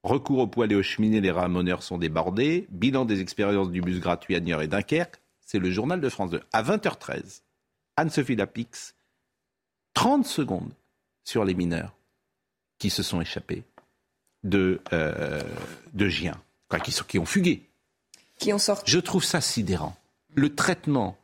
Recours 0.02 0.40
au 0.40 0.46
poil 0.46 0.70
et 0.70 0.74
aux 0.74 0.82
cheminées, 0.82 1.22
les 1.22 1.30
ramoneurs 1.30 1.82
sont 1.82 1.96
débordés. 1.96 2.66
Bilan 2.68 3.06
des 3.06 3.22
expériences 3.22 3.70
du 3.70 3.80
bus 3.80 4.00
gratuit 4.00 4.36
à 4.36 4.40
Niort 4.40 4.60
et 4.60 4.68
Dunkerque. 4.68 5.22
C'est 5.40 5.60
le 5.60 5.70
journal 5.70 6.02
de 6.02 6.08
France 6.10 6.32
2. 6.32 6.42
À 6.52 6.62
20h13, 6.62 7.40
Anne-Sophie 7.96 8.36
Lapix, 8.36 8.94
30 9.94 10.26
secondes 10.26 10.74
sur 11.24 11.46
les 11.46 11.54
mineurs 11.54 11.96
qui 12.78 12.90
se 12.90 13.02
sont 13.02 13.22
échappés 13.22 13.64
de, 14.44 14.80
euh, 14.92 15.42
de 15.92 16.08
Gien, 16.08 16.40
qui, 16.82 16.92
qui 17.06 17.18
ont 17.18 17.26
fugué. 17.26 17.68
Qui 18.38 18.52
ont 18.52 18.58
sorti. 18.58 18.90
Je 18.90 18.98
trouve 18.98 19.24
ça 19.24 19.40
sidérant. 19.40 19.96
Le 20.34 20.54
traitement, 20.54 21.18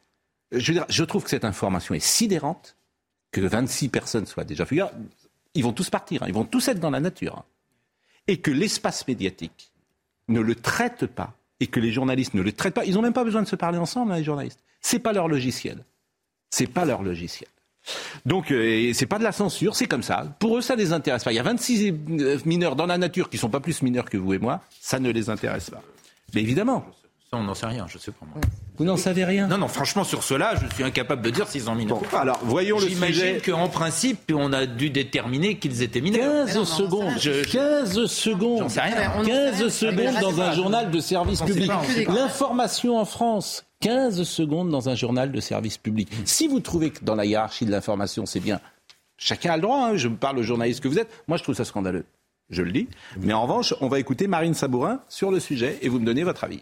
je, 0.53 0.73
dire, 0.73 0.85
je 0.89 1.05
trouve 1.05 1.25
que 1.25 1.31
cette 1.31 1.45
information 1.45 1.95
est 1.95 2.05
sidérante, 2.05 2.77
que 3.33 3.41
26 3.41 3.89
personnes 3.89 4.27
soient 4.27 4.45
déjà 4.45 4.67
fuguées. 4.67 4.87
Ils 5.55 5.65
vont 5.65 5.73
tous 5.73 5.91
partir, 5.91 6.23
hein, 6.23 6.27
ils 6.29 6.35
vont 6.35 6.45
tous 6.45 6.69
être 6.69 6.81
dans 6.81 6.91
la 6.91 7.01
nature. 7.01 7.39
Hein. 7.39 7.45
Et 8.29 8.41
que 8.41 8.51
l'espace 8.51 9.07
médiatique 9.07 9.73
ne 10.29 10.41
le 10.41 10.55
traite 10.55 11.07
pas, 11.07 11.35
et 11.61 11.69
que 11.69 11.81
les 11.81 11.93
journalistes 11.93 12.35
ne 12.35 12.43
le 12.43 12.53
traitent 12.53 12.75
pas. 12.75 12.85
Ils 12.85 12.95
n'ont 12.95 13.03
même 13.03 13.13
pas 13.13 13.25
besoin 13.25 13.43
de 13.43 13.49
se 13.49 13.57
parler 13.57 13.79
ensemble, 13.79 14.13
hein, 14.13 14.19
les 14.19 14.25
journalistes. 14.25 14.63
C'est 14.81 14.99
pas 14.99 15.13
leur 15.13 15.29
logiciel. 15.29 15.85
C'est 16.51 16.67
pas 16.67 16.85
leur 16.85 17.03
logiciel. 17.03 17.49
Donc, 18.25 18.51
euh, 18.51 18.93
c'est 18.95 19.07
pas 19.07 19.19
de 19.19 19.25
la 19.25 19.33
censure, 19.33 19.77
c'est 19.77 19.87
comme 19.87 20.03
ça. 20.03 20.25
Pour 20.39 20.59
eux, 20.59 20.61
ça 20.61 20.75
les 20.75 20.93
intéresse 20.93 21.25
pas. 21.25 21.33
Il 21.33 21.37
y 21.37 21.41
a 21.41 21.45
26 21.45 21.93
mineurs 22.45 22.77
dans 22.77 22.87
la 22.87 22.99
nature 22.99 23.31
qui 23.31 23.39
sont 23.39 23.51
pas 23.51 23.61
plus 23.61 23.83
mineurs 23.83 24.07
que 24.11 24.17
vous 24.17 24.35
et 24.35 24.39
moi. 24.39 24.61
Ça 24.81 24.99
ne 24.99 25.11
les 25.11 25.31
intéresse 25.31 25.71
pas. 25.71 25.83
Mais 26.35 26.43
évidemment. 26.43 26.85
Ça, 27.31 27.39
on 27.39 27.43
n'en 27.43 27.55
sait 27.55 27.67
rien, 27.67 27.87
je 27.89 27.99
sais 27.99 28.13
pas 28.13 28.25
moi. 28.25 28.41
Vous 28.79 28.85
n'en 28.85 28.97
savez 28.97 29.25
rien 29.25 29.49
Non, 29.49 29.59
non, 29.59 29.67
franchement, 29.67 30.05
sur 30.05 30.23
cela, 30.23 30.55
je 30.55 30.73
suis 30.75 30.85
incapable 30.85 31.23
de 31.23 31.31
dire 31.31 31.49
s'ils 31.49 31.69
ont 31.69 31.75
mineurs. 31.75 31.99
Bon, 31.99 32.17
alors, 32.17 32.39
voyons 32.45 32.77
le 32.77 32.83
sujet. 32.83 32.95
J'imagine 32.95 33.41
qu'en 33.41 33.69
principe, 33.69 34.33
on 34.33 34.53
a 34.53 34.67
dû 34.67 34.91
déterminer 34.91 35.59
qu'ils 35.59 35.83
étaient 35.83 36.01
mineurs. 36.01 36.47
15 36.47 36.55
non, 36.55 36.61
non, 36.61 36.67
secondes. 36.67 37.15
Je... 37.19 37.45
15 37.51 38.07
secondes. 38.07 38.71
sais 38.71 38.81
rien. 38.81 39.25
15 39.25 39.69
secondes 39.69 40.21
dans 40.21 40.41
un 40.41 40.53
journal 40.53 40.91
de 40.91 41.01
service 41.01 41.43
public. 41.43 41.71
L'information 42.07 42.97
en 42.97 43.05
France. 43.05 43.66
15 43.81 44.23
secondes 44.23 44.71
dans 44.71 44.89
un 44.89 44.95
journal 44.95 45.33
de 45.33 45.41
service 45.41 45.79
public. 45.79 46.09
Si 46.25 46.49
vous 46.49 46.61
trouvez 46.61 46.91
que 46.91 47.05
dans 47.05 47.15
la 47.15 47.25
hiérarchie 47.25 47.67
de 47.67 47.71
l'information, 47.71 48.27
c'est 48.27 48.41
bien, 48.41 48.61
chacun 49.17 49.53
a 49.53 49.57
le 49.57 49.63
droit, 49.63 49.79
hein, 49.79 49.97
je 49.97 50.09
me 50.09 50.17
parle 50.17 50.39
au 50.39 50.43
journaliste 50.43 50.83
que 50.83 50.89
vous 50.89 50.99
êtes, 50.99 51.11
moi 51.29 51.37
je 51.37 51.43
trouve 51.43 51.55
ça 51.55 51.65
scandaleux. 51.65 52.05
Je 52.49 52.63
le 52.63 52.71
dis. 52.71 52.89
Mais 53.19 53.33
en 53.33 53.43
revanche, 53.43 53.75
on 53.81 53.89
va 53.89 53.99
écouter 53.99 54.29
Marine 54.29 54.55
Sabourin 54.55 55.01
sur 55.09 55.31
le 55.31 55.41
sujet 55.41 55.79
et 55.83 55.89
vous 55.89 55.99
me 55.99 56.07
donnez 56.07 56.23
votre 56.23 56.45
avis. 56.45 56.61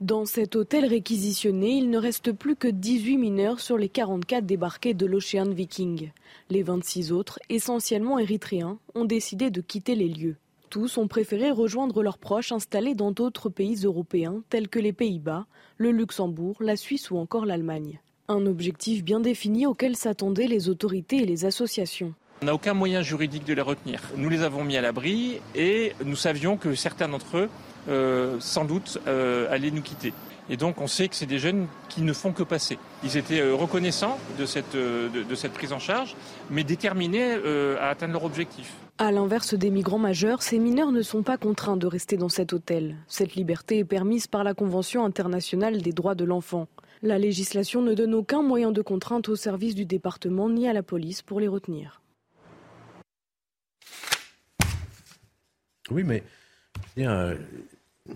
Dans 0.00 0.26
cet 0.26 0.56
hôtel 0.56 0.84
réquisitionné, 0.84 1.70
il 1.70 1.88
ne 1.88 1.98
reste 1.98 2.30
plus 2.30 2.54
que 2.54 2.68
18 2.68 3.16
mineurs 3.16 3.60
sur 3.60 3.78
les 3.78 3.88
44 3.88 4.44
débarqués 4.44 4.92
de 4.92 5.06
l'Ocean 5.06 5.48
Viking. 5.48 6.10
Les 6.50 6.62
26 6.62 7.12
autres, 7.12 7.38
essentiellement 7.48 8.18
érythréens, 8.18 8.78
ont 8.94 9.06
décidé 9.06 9.50
de 9.50 9.62
quitter 9.62 9.94
les 9.94 10.08
lieux. 10.08 10.36
Tous 10.70 10.98
ont 10.98 11.06
préféré 11.06 11.50
rejoindre 11.50 12.02
leurs 12.02 12.18
proches 12.18 12.52
installés 12.52 12.94
dans 12.94 13.12
d'autres 13.12 13.48
pays 13.48 13.84
européens 13.84 14.42
tels 14.50 14.68
que 14.68 14.78
les 14.78 14.92
Pays-Bas, 14.92 15.46
le 15.76 15.92
Luxembourg, 15.92 16.56
la 16.60 16.76
Suisse 16.76 17.10
ou 17.10 17.18
encore 17.18 17.46
l'Allemagne. 17.46 18.00
Un 18.28 18.46
objectif 18.46 19.04
bien 19.04 19.20
défini 19.20 19.66
auquel 19.66 19.96
s'attendaient 19.96 20.48
les 20.48 20.68
autorités 20.68 21.18
et 21.18 21.26
les 21.26 21.44
associations. 21.44 22.14
On 22.42 22.46
n'a 22.46 22.54
aucun 22.54 22.74
moyen 22.74 23.00
juridique 23.02 23.44
de 23.44 23.54
les 23.54 23.62
retenir. 23.62 24.02
Nous 24.16 24.28
les 24.28 24.42
avons 24.42 24.64
mis 24.64 24.76
à 24.76 24.82
l'abri 24.82 25.40
et 25.54 25.92
nous 26.04 26.16
savions 26.16 26.56
que 26.56 26.74
certains 26.74 27.08
d'entre 27.08 27.38
eux, 27.38 27.48
euh, 27.88 28.36
sans 28.40 28.64
doute, 28.64 28.98
euh, 29.06 29.50
allaient 29.50 29.70
nous 29.70 29.82
quitter. 29.82 30.12
Et 30.48 30.56
donc 30.56 30.80
on 30.80 30.86
sait 30.86 31.08
que 31.08 31.16
c'est 31.16 31.26
des 31.26 31.38
jeunes 31.38 31.66
qui 31.88 32.02
ne 32.02 32.12
font 32.12 32.32
que 32.32 32.42
passer. 32.42 32.78
Ils 33.02 33.16
étaient 33.16 33.40
euh, 33.40 33.54
reconnaissants 33.54 34.18
de 34.38 34.46
cette, 34.46 34.74
euh, 34.74 35.08
de, 35.08 35.22
de 35.22 35.34
cette 35.34 35.52
prise 35.52 35.72
en 35.72 35.78
charge, 35.78 36.14
mais 36.50 36.62
déterminés 36.62 37.34
euh, 37.34 37.76
à 37.80 37.88
atteindre 37.88 38.12
leur 38.12 38.24
objectif. 38.24 38.72
À 38.98 39.12
l'inverse 39.12 39.54
des 39.54 39.70
migrants 39.70 39.98
majeurs, 39.98 40.42
ces 40.42 40.58
mineurs 40.58 40.92
ne 40.92 41.02
sont 41.02 41.22
pas 41.22 41.36
contraints 41.36 41.76
de 41.76 41.86
rester 41.86 42.16
dans 42.16 42.28
cet 42.28 42.52
hôtel. 42.52 42.96
Cette 43.08 43.34
liberté 43.34 43.78
est 43.78 43.84
permise 43.84 44.26
par 44.26 44.44
la 44.44 44.54
Convention 44.54 45.04
internationale 45.04 45.82
des 45.82 45.92
droits 45.92 46.14
de 46.14 46.24
l'enfant. 46.24 46.68
La 47.02 47.18
législation 47.18 47.82
ne 47.82 47.92
donne 47.92 48.14
aucun 48.14 48.42
moyen 48.42 48.72
de 48.72 48.80
contrainte 48.80 49.28
au 49.28 49.36
service 49.36 49.74
du 49.74 49.84
département 49.84 50.48
ni 50.48 50.66
à 50.66 50.72
la 50.72 50.82
police 50.82 51.20
pour 51.20 51.40
les 51.40 51.48
retenir. 51.48 52.00
Oui, 55.90 56.02
mais 56.02 56.22
bien, 56.96 57.36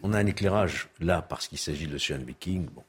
on 0.02 0.12
a 0.12 0.18
un 0.18 0.26
éclairage 0.26 0.88
là 1.00 1.22
parce 1.22 1.48
qu'il 1.48 1.58
s'agit 1.58 1.86
de 1.86 1.92
l'Ocean 1.92 2.18
Viking. 2.26 2.66
Bon. 2.74 2.82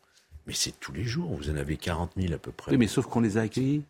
Mais 0.48 0.54
c'est 0.54 0.80
tous 0.80 0.92
les 0.92 1.04
jours. 1.04 1.30
Vous 1.36 1.50
en 1.50 1.56
avez 1.56 1.78
40 1.78 2.12
000 2.18 2.34
à 2.34 2.38
peu 2.38 2.52
près. 2.52 2.72
Oui, 2.72 2.78
mais 2.78 2.88
sauf 2.88 3.06
qu'on 3.06 3.20
les 3.22 3.38
a 3.38 3.42
accueillis. 3.42 3.84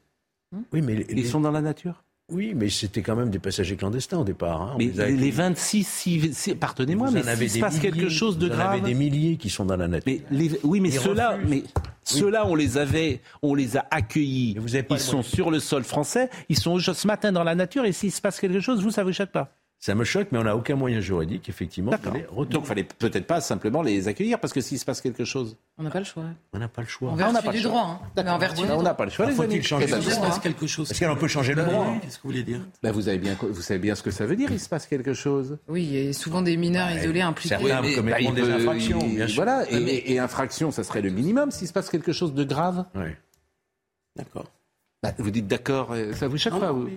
Oui, 0.73 0.81
mais 0.81 1.05
Ils 1.09 1.27
sont 1.27 1.39
dans 1.39 1.51
la 1.51 1.61
nature. 1.61 2.03
Oui, 2.29 2.53
mais 2.55 2.69
c'était 2.69 3.01
quand 3.01 3.15
même 3.17 3.29
des 3.29 3.39
passagers 3.39 3.75
clandestins 3.75 4.19
au 4.19 4.23
départ. 4.23 4.61
Hein. 4.61 4.75
Mais 4.77 4.85
les 4.85 4.91
les 4.91 5.01
accueillis. 5.01 5.31
26, 5.31 5.87
si, 6.33 6.55
pardonnez-moi, 6.55 7.11
mais 7.11 7.23
s'il 7.23 7.49
se 7.49 7.59
passe 7.59 7.79
quelque 7.79 8.07
chose 8.09 8.37
de 8.37 8.47
vous 8.47 8.53
en 8.53 8.55
grave. 8.55 8.71
avez 8.73 8.81
des 8.81 8.93
milliers 8.93 9.35
qui 9.37 9.49
sont 9.49 9.65
dans 9.65 9.75
la 9.75 9.87
nature. 9.89 10.05
Mais 10.05 10.21
les- 10.31 10.59
oui, 10.63 10.79
mais 10.79 10.91
ceux-là, 12.03 12.45
on 12.47 12.55
les 12.55 12.77
avait, 12.77 13.21
on 13.41 13.53
les 13.53 13.75
a 13.77 13.85
accueillis. 13.91 14.55
Vous 14.59 14.69
pas 14.83 14.95
Ils 14.95 14.99
sont 14.99 15.23
sur 15.23 15.51
le 15.51 15.59
sol 15.59 15.83
français. 15.83 16.29
Ils 16.49 16.57
sont 16.57 16.79
ce 16.79 17.07
matin 17.07 17.31
dans 17.31 17.43
la 17.43 17.55
nature. 17.55 17.85
Et 17.85 17.91
s'il 17.91 18.11
se 18.11 18.21
passe 18.21 18.39
quelque 18.39 18.59
chose, 18.59 18.81
vous, 18.81 18.91
ça 18.91 19.03
vous 19.03 19.13
choque 19.13 19.31
pas 19.31 19.57
Ça 19.83 19.95
me 19.95 20.03
choque, 20.03 20.27
mais 20.31 20.37
on 20.37 20.43
n'a 20.43 20.55
aucun 20.55 20.75
moyen 20.75 20.99
juridique, 20.99 21.49
effectivement. 21.49 21.89
Donc, 21.89 22.61
il 22.63 22.65
fallait 22.67 22.83
peut-être 22.83 23.25
pas 23.25 23.41
simplement 23.41 23.81
les 23.81 24.07
accueillir, 24.07 24.39
parce 24.39 24.53
que 24.53 24.61
s'il 24.61 24.77
se 24.77 24.85
passe 24.85 25.01
quelque 25.01 25.25
chose. 25.25 25.57
On 25.79 25.81
n'a 25.83 25.89
pas 25.89 25.97
le 25.97 26.05
choix. 26.05 26.23
On 26.53 26.59
n'a 26.59 26.67
pas 26.67 26.83
le 26.83 26.87
choix. 26.87 27.11
On 27.11 27.15
n'a 27.15 27.31
vertu 27.31 27.45
pas 27.47 27.51
du 27.51 27.57
le 27.57 27.61
choix. 27.63 27.71
droit. 27.71 27.99
hein. 28.03 28.21
Mais 28.23 28.29
en 28.29 28.37
vertu 28.37 28.61
on 28.69 28.83
n'a 28.83 28.93
pas 28.93 29.05
le 29.05 29.09
choix, 29.09 29.25
les 29.25 29.31
Faut-il 29.33 29.53
amis. 29.53 29.63
changer 29.63 29.87
le 29.87 29.97
Il 29.97 30.03
se 30.03 30.09
droit 30.11 30.27
passe 30.27 30.37
quelque 30.37 30.67
chose. 30.67 30.87
Parce 30.87 30.99
qu'on 30.99 31.15
peut 31.19 31.27
changer 31.27 31.55
le 31.55 31.63
droit. 31.63 31.95
Qu'est-ce 31.99 32.17
que 32.17 32.21
vous 32.21 32.29
voulez 32.29 32.43
dire 32.43 32.61
ben, 32.83 32.91
vous, 32.91 33.07
avez 33.09 33.17
bien, 33.17 33.35
vous 33.41 33.61
savez 33.63 33.79
bien 33.79 33.95
ce 33.95 34.03
que 34.03 34.11
ça 34.11 34.27
veut 34.27 34.35
dire, 34.35 34.51
il 34.51 34.59
se 34.59 34.69
passe 34.69 34.85
quelque 34.85 35.15
chose. 35.15 35.57
Oui, 35.67 35.83
il 35.91 36.05
y 36.05 36.09
a 36.09 36.13
souvent 36.13 36.43
des 36.43 36.57
mineurs 36.57 36.91
isolés 36.91 37.21
impliqués. 37.21 37.55
certains 37.57 37.81
mais- 37.81 37.95
commettront 37.95 38.23
bah, 38.25 38.29
il 38.29 38.35
des 38.35 38.41
peut- 38.43 38.53
infractions, 38.53 38.99
il- 39.01 39.15
bien 39.15 39.27
sûr. 39.27 39.43
Voilà, 39.43 39.65
et, 39.71 40.13
et 40.13 40.19
infraction, 40.19 40.69
ça 40.69 40.83
serait 40.83 41.01
le 41.01 41.09
minimum 41.09 41.49
s'il 41.49 41.67
se 41.67 41.73
passe 41.73 41.89
quelque 41.89 42.11
chose 42.13 42.35
de 42.35 42.43
grave. 42.43 42.85
Ouais. 42.93 43.17
D'accord. 44.15 44.45
Bah, 45.01 45.11
vous 45.17 45.31
dites 45.31 45.47
d'accord, 45.47 45.93
euh, 45.93 46.13
ça 46.13 46.27
vous 46.27 46.37
choque 46.37 46.59
pas 46.59 46.71
vous 46.71 46.87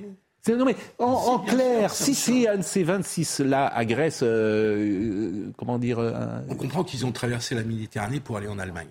Non 0.48 0.64
mais 0.66 0.76
en, 0.98 1.04
en 1.06 1.38
clair, 1.38 1.92
sûr, 1.94 2.04
si 2.06 2.14
c'est 2.14 2.48
un 2.48 2.58
de 2.58 2.62
ces 2.62 2.84
26-là 2.84 3.66
agresse, 3.66 4.20
euh, 4.22 4.26
euh, 4.26 5.52
comment 5.56 5.78
dire, 5.78 5.98
euh, 5.98 6.12
un- 6.12 6.42
On 6.50 6.54
comprend 6.54 6.84
qu'ils 6.84 7.06
ont 7.06 7.12
traversé 7.12 7.54
la 7.54 7.62
Méditerranée 7.62 8.20
pour 8.20 8.36
aller 8.36 8.48
en 8.48 8.58
Allemagne. 8.58 8.88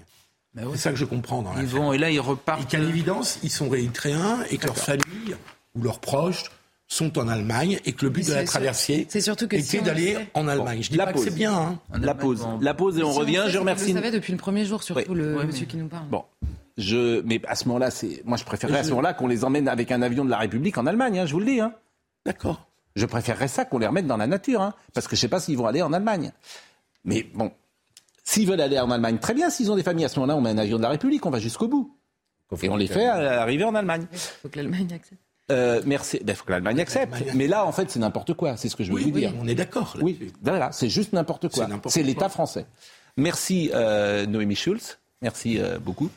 Bah 0.56 0.64
ouais. 0.64 0.70
C'est 0.74 0.80
ça 0.82 0.90
que 0.92 0.96
je 0.98 1.06
comprends 1.06 1.42
dans 1.42 1.52
Ils 1.60 1.66
vont 1.66 1.94
et 1.94 1.98
là 1.98 2.10
ils 2.10 2.16
Et 2.16 2.20
repartent. 2.20 2.68
qu'à 2.70 2.80
l'évidence, 2.80 3.40
ils 3.44 3.50
sont 3.52 3.68
érythréens 3.74 4.40
et 4.52 4.58
que 4.58 4.66
leurs 4.68 4.78
familles 4.78 5.36
ou 5.76 5.82
leurs 5.84 6.00
proches 6.00 6.46
sont 6.88 7.18
en 7.18 7.28
Allemagne 7.28 7.80
et 7.86 7.94
que 7.94 8.06
le 8.06 8.12
but 8.12 8.28
de 8.28 8.34
la 8.34 8.44
traversée 8.44 9.08
c'est 9.10 9.22
surtout 9.22 9.48
que 9.48 9.56
était 9.56 9.82
d'aller 9.82 10.14
sait- 10.14 10.28
en 10.36 10.48
Allemagne. 10.48 10.84
je 10.84 10.92
dis 10.92 10.98
la 10.98 11.06
pas 11.08 11.14
pause. 11.14 11.24
que 11.26 11.30
c'est 11.32 11.36
bien. 11.36 11.54
hein. 11.56 11.80
La 12.00 12.14
pause, 12.14 12.42
bon. 12.42 12.60
la 12.62 12.74
pause 12.76 13.00
et 13.00 13.04
on 13.04 13.12
Si 13.14 13.20
revient. 13.20 13.46
Je 13.48 13.58
remercie. 13.58 13.86
Vous 13.88 13.94
le 13.98 14.04
savez 14.04 14.12
depuis 14.12 14.32
le 14.32 14.38
premier 14.38 14.66
jour, 14.66 14.84
surtout 14.84 15.02
Oui. 15.10 15.16
le 15.18 15.44
monsieur 15.44 15.62
mais- 15.62 15.72
qui 15.72 15.78
nous 15.78 15.88
parle. 15.88 16.06
Bon, 16.10 16.24
je, 16.78 17.22
mais 17.22 17.42
à 17.48 17.56
ce 17.56 17.66
moment-là, 17.68 17.92
c'est, 17.92 18.22
moi 18.26 18.38
je 18.38 18.44
préférerais 18.44 18.80
à 18.80 18.84
ce 18.84 18.90
moment-là 18.90 19.14
qu'on 19.14 19.28
les 19.28 19.44
emmène 19.44 19.68
avec 19.68 19.92
un 19.92 20.02
avion 20.02 20.26
de 20.26 20.30
la 20.30 20.38
République 20.38 20.78
en 20.78 20.86
Allemagne. 20.86 21.20
hein, 21.20 21.26
je 21.26 21.34
vous 21.34 21.40
le 21.40 21.46
dis. 21.46 21.60
Hein. 21.60 21.74
D'accord. 22.26 22.66
Je 22.96 23.06
préférerais 23.06 23.48
ça 23.48 23.66
qu'on 23.66 23.80
les 23.80 23.88
remette 23.88 24.08
dans 24.08 24.18
la 24.18 24.28
nature, 24.28 24.62
hein, 24.62 24.74
parce 24.94 25.08
que 25.08 25.16
je 25.16 25.22
sais 25.22 25.28
pas 25.28 25.40
s'ils 25.40 25.58
vont 25.58 25.66
aller 25.68 25.82
en 25.82 25.94
Allemagne. 25.94 26.32
Mais 27.06 27.24
bon, 27.34 27.52
s'ils 28.24 28.48
veulent 28.48 28.62
aller 28.62 28.80
en 28.80 28.90
Allemagne, 28.92 29.18
très 29.18 29.34
bien. 29.34 29.50
S'ils 29.50 29.72
ont 29.72 29.76
des 29.76 29.84
familles, 29.84 30.06
à 30.06 30.10
ce 30.10 30.20
moment-là, 30.20 30.38
on 30.38 30.42
met 30.42 30.52
un 30.52 30.58
avion 30.58 30.78
de 30.78 30.84
la 30.84 30.90
République, 30.90 31.26
on 31.26 31.30
va 31.32 31.40
jusqu'au 31.40 31.68
bout. 31.68 31.96
Et 32.62 32.70
on 32.70 32.76
les 32.76 32.86
fait 32.88 33.08
arriver 33.08 33.64
en 33.64 33.74
Allemagne. 33.74 34.06
Il 34.12 34.18
faut 34.20 34.50
que 34.50 34.58
l'Allemagne 34.58 34.94
accepte. 34.94 35.20
Euh, 35.52 35.82
merci. 35.86 36.20
Il 36.26 36.34
faut 36.36 36.46
que 36.46 36.52
l'Allemagne 36.52 36.80
accepte. 36.80 37.12
l'Allemagne 37.14 37.34
Mais 37.36 37.48
là, 37.48 37.66
en 37.66 37.72
fait, 37.72 37.90
c'est 37.90 38.00
n'importe 38.00 38.34
quoi. 38.36 38.56
C'est 38.58 38.70
ce 38.70 38.76
que 38.76 38.84
je 38.84 38.90
veux 38.92 38.96
Oui, 38.98 39.04
vous 39.06 39.12
dire. 39.20 39.32
oui, 39.34 39.40
on 39.42 39.48
est 39.48 39.56
d'accord. 39.56 39.98
Oui, 40.02 40.32
voilà, 40.42 40.72
c'est 40.72 40.88
juste 40.88 41.14
n'importe 41.14 41.50
quoi. 41.50 41.64
C'est 41.66 41.70
n'importe 41.70 41.94
C'est 41.94 42.02
quoi. 42.02 42.08
l'État 42.08 42.30
français. 42.30 42.66
Merci 43.18 43.72
euh, 43.74 44.26
Noémie 44.28 44.56
Schulz. 44.56 45.00
Merci 45.24 45.58
euh, 45.58 45.80
beaucoup. 45.80 46.12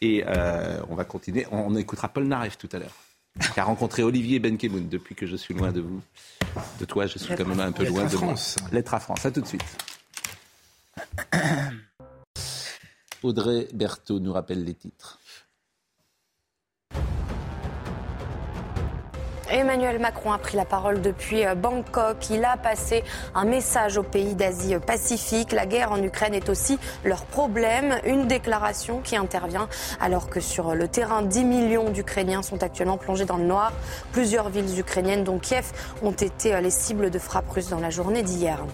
Et 0.00 0.24
euh, 0.26 0.80
on 0.90 0.96
va 0.96 1.04
continuer. 1.04 1.46
On, 1.52 1.58
on 1.58 1.76
écoutera 1.76 2.08
Paul 2.08 2.24
Naref 2.24 2.58
tout 2.58 2.68
à 2.72 2.78
l'heure. 2.78 2.94
Qui 3.54 3.60
a 3.60 3.64
rencontré 3.64 4.02
Olivier 4.02 4.40
Benkemoun 4.40 4.88
depuis 4.88 5.14
que 5.14 5.26
je 5.26 5.36
suis 5.36 5.54
loin 5.54 5.70
de 5.70 5.80
vous. 5.80 6.02
De 6.80 6.84
toi, 6.84 7.06
je 7.06 7.18
suis 7.18 7.34
quand 7.36 7.46
même 7.46 7.60
un 7.60 7.70
peu 7.70 7.86
loin 7.86 8.04
de 8.04 8.16
moi. 8.16 8.26
France. 8.26 8.56
Lettre 8.72 8.94
à 8.94 9.00
France. 9.00 9.24
À 9.24 9.30
tout 9.30 9.40
de 9.40 9.46
suite. 9.46 9.62
Audrey 13.22 13.68
Berthaud 13.72 14.18
nous 14.18 14.32
rappelle 14.32 14.64
les 14.64 14.74
titres. 14.74 15.20
Emmanuel 19.50 19.98
Macron 19.98 20.32
a 20.32 20.38
pris 20.38 20.58
la 20.58 20.66
parole 20.66 21.00
depuis 21.00 21.46
euh, 21.46 21.54
Bangkok. 21.54 22.28
Il 22.28 22.44
a 22.44 22.58
passé 22.58 23.02
un 23.34 23.46
message 23.46 23.96
aux 23.96 24.02
pays 24.02 24.34
d'Asie 24.34 24.74
euh, 24.74 24.78
Pacifique. 24.78 25.52
La 25.52 25.64
guerre 25.64 25.90
en 25.90 26.02
Ukraine 26.02 26.34
est 26.34 26.50
aussi 26.50 26.78
leur 27.02 27.24
problème. 27.24 27.98
Une 28.04 28.26
déclaration 28.26 29.00
qui 29.00 29.16
intervient 29.16 29.68
alors 30.00 30.28
que 30.28 30.40
sur 30.40 30.74
le 30.74 30.86
terrain, 30.86 31.22
10 31.22 31.44
millions 31.44 31.88
d'Ukrainiens 31.88 32.42
sont 32.42 32.62
actuellement 32.62 32.98
plongés 32.98 33.24
dans 33.24 33.38
le 33.38 33.44
noir. 33.44 33.72
Plusieurs 34.12 34.50
villes 34.50 34.78
ukrainiennes, 34.78 35.24
dont 35.24 35.38
Kiev, 35.38 35.72
ont 36.02 36.12
été 36.12 36.54
euh, 36.54 36.60
les 36.60 36.70
cibles 36.70 37.08
de 37.08 37.18
frappes 37.18 37.50
russes 37.50 37.70
dans 37.70 37.80
la 37.80 37.90
journée 37.90 38.22
d'hier. 38.22 38.66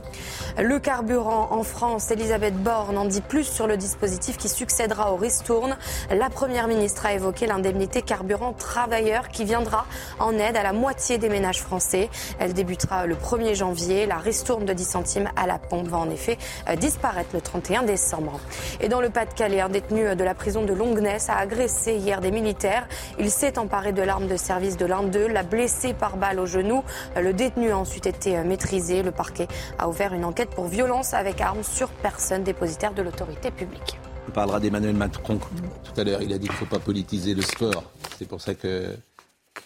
Le 0.58 0.80
carburant 0.80 1.48
en 1.52 1.62
France, 1.62 2.10
Elisabeth 2.10 2.56
Borne 2.56 2.98
en 2.98 3.04
dit 3.04 3.20
plus 3.20 3.44
sur 3.44 3.68
le 3.68 3.76
dispositif 3.76 4.36
qui 4.38 4.48
succédera 4.48 5.12
au 5.12 5.16
Ristourne. 5.16 5.76
La 6.10 6.30
Première 6.30 6.66
ministre 6.66 7.06
a 7.06 7.12
évoqué 7.12 7.46
l'indemnité 7.46 8.02
carburant 8.02 8.52
travailleur 8.52 9.28
qui 9.28 9.44
viendra 9.44 9.86
en 10.18 10.32
aide 10.32 10.56
la 10.64 10.72
moitié 10.72 11.18
des 11.18 11.28
ménages 11.28 11.60
français. 11.60 12.08
Elle 12.38 12.54
débutera 12.54 13.06
le 13.06 13.16
1er 13.16 13.54
janvier. 13.54 14.06
La 14.06 14.16
ristourne 14.16 14.64
de 14.64 14.72
10 14.72 14.84
centimes 14.84 15.30
à 15.36 15.46
la 15.46 15.58
pompe 15.58 15.88
va 15.88 15.98
en 15.98 16.08
effet 16.08 16.38
euh, 16.70 16.74
disparaître 16.74 17.30
le 17.34 17.42
31 17.42 17.82
décembre. 17.82 18.40
Et 18.80 18.88
dans 18.88 19.02
le 19.02 19.10
Pas-de-Calais, 19.10 19.60
un 19.60 19.68
détenu 19.68 20.16
de 20.16 20.24
la 20.24 20.34
prison 20.34 20.64
de 20.64 20.72
Longness 20.72 21.28
a 21.28 21.36
agressé 21.36 21.96
hier 21.96 22.22
des 22.22 22.30
militaires. 22.30 22.88
Il 23.18 23.30
s'est 23.30 23.58
emparé 23.58 23.92
de 23.92 24.00
l'arme 24.00 24.26
de 24.26 24.38
service 24.38 24.78
de 24.78 24.86
l'un 24.86 25.02
d'eux, 25.02 25.28
l'a 25.28 25.42
blessé 25.42 25.92
par 25.92 26.16
balle 26.16 26.40
au 26.40 26.46
genou. 26.46 26.82
Le 27.14 27.34
détenu 27.34 27.70
a 27.70 27.76
ensuite 27.76 28.06
été 28.06 28.38
euh, 28.38 28.42
maîtrisé. 28.42 29.02
Le 29.02 29.10
parquet 29.10 29.48
a 29.78 29.86
ouvert 29.90 30.14
une 30.14 30.24
enquête 30.24 30.50
pour 30.50 30.66
violence 30.66 31.12
avec 31.12 31.42
arme 31.42 31.62
sur 31.62 31.90
personne 31.90 32.42
dépositaire 32.42 32.94
de 32.94 33.02
l'autorité 33.02 33.50
publique. 33.50 33.98
On 34.28 34.32
parlera 34.32 34.60
d'Emmanuel 34.60 34.96
Macron 34.96 35.38
tout 35.38 36.00
à 36.00 36.04
l'heure. 36.04 36.22
Il 36.22 36.32
a 36.32 36.38
dit 36.38 36.46
qu'il 36.46 36.54
ne 36.54 36.58
faut 36.58 36.64
pas 36.64 36.78
politiser 36.78 37.34
le 37.34 37.42
sport. 37.42 37.84
C'est 38.18 38.26
pour 38.26 38.40
ça 38.40 38.54
que 38.54 38.96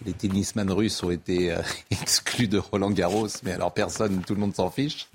les 0.05 0.13
tennisman 0.13 0.71
russes 0.71 1.03
ont 1.03 1.11
été 1.11 1.53
euh, 1.53 1.61
exclus 1.91 2.49
de 2.49 2.59
Roland 2.59 2.91
Garros. 2.91 3.29
Mais 3.43 3.53
alors 3.53 3.73
personne, 3.75 4.23
tout 4.27 4.35
le 4.35 4.41
monde 4.41 4.55
s'en 4.55 4.71
fiche, 4.71 5.09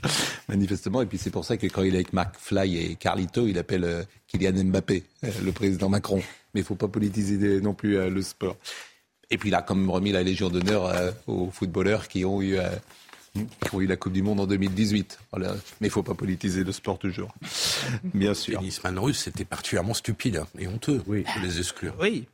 manifestement. 0.48 1.02
Et 1.02 1.06
puis 1.06 1.18
c'est 1.18 1.30
pour 1.32 1.46
ça 1.46 1.58
que 1.58 1.68
quand 1.68 1.84
il 1.84 1.94
est 1.94 2.00
avec 2.00 2.14
McFly 2.14 2.78
et 2.78 2.96
Carlito, 2.96 3.48
il 3.48 3.58
appelle 3.58 3.84
euh, 3.84 4.04
Kylian 4.28 4.64
Mbappé, 4.66 5.04
euh, 5.24 5.32
le 5.44 5.52
président 5.52 5.90
Macron. 5.90 6.22
Mais 6.54 6.60
il 6.60 6.64
ne 6.64 6.68
faut 6.68 6.76
pas 6.76 6.88
politiser 6.88 7.62
non 7.62 7.74
plus 7.74 7.98
euh, 7.98 8.10
le 8.10 8.22
sport. 8.22 8.58
Et 9.32 9.38
puis 9.38 9.50
il 9.50 9.56
a 9.56 9.62
quand 9.62 9.76
même 9.76 9.90
remis 9.90 10.12
la 10.12 10.22
Légion 10.22 10.50
d'honneur 10.50 10.86
euh, 10.86 11.12
aux 11.28 11.50
footballeurs 11.50 12.08
qui 12.08 12.26
ont 12.26 12.42
eu... 12.42 12.58
euh, 12.58 12.70
qui 13.34 13.74
ont 13.74 13.82
eu 13.82 13.88
la 13.88 13.96
Coupe 13.96 14.14
du 14.14 14.22
Monde 14.22 14.40
en 14.42 14.46
2018. 14.46 15.18
Voilà. 15.32 15.54
Mais 15.82 15.88
il 15.88 15.90
ne 15.90 15.92
faut 15.92 16.04
pas 16.04 16.14
politiser 16.14 16.64
le 16.64 16.72
sport 16.72 17.00
toujours. 17.00 17.34
Bien 18.14 18.36
sûr. 18.36 18.60
tennisman 18.60 19.00
russe, 19.00 19.22
c'était 19.24 19.44
particulièrement 19.44 19.96
stupide 19.96 20.38
hein, 20.38 20.48
et 20.60 20.68
honteux 20.68 21.02
Oui. 21.08 21.24
de 21.24 21.42
les 21.48 21.58
exclure. 21.58 21.96
Oui. 22.00 22.28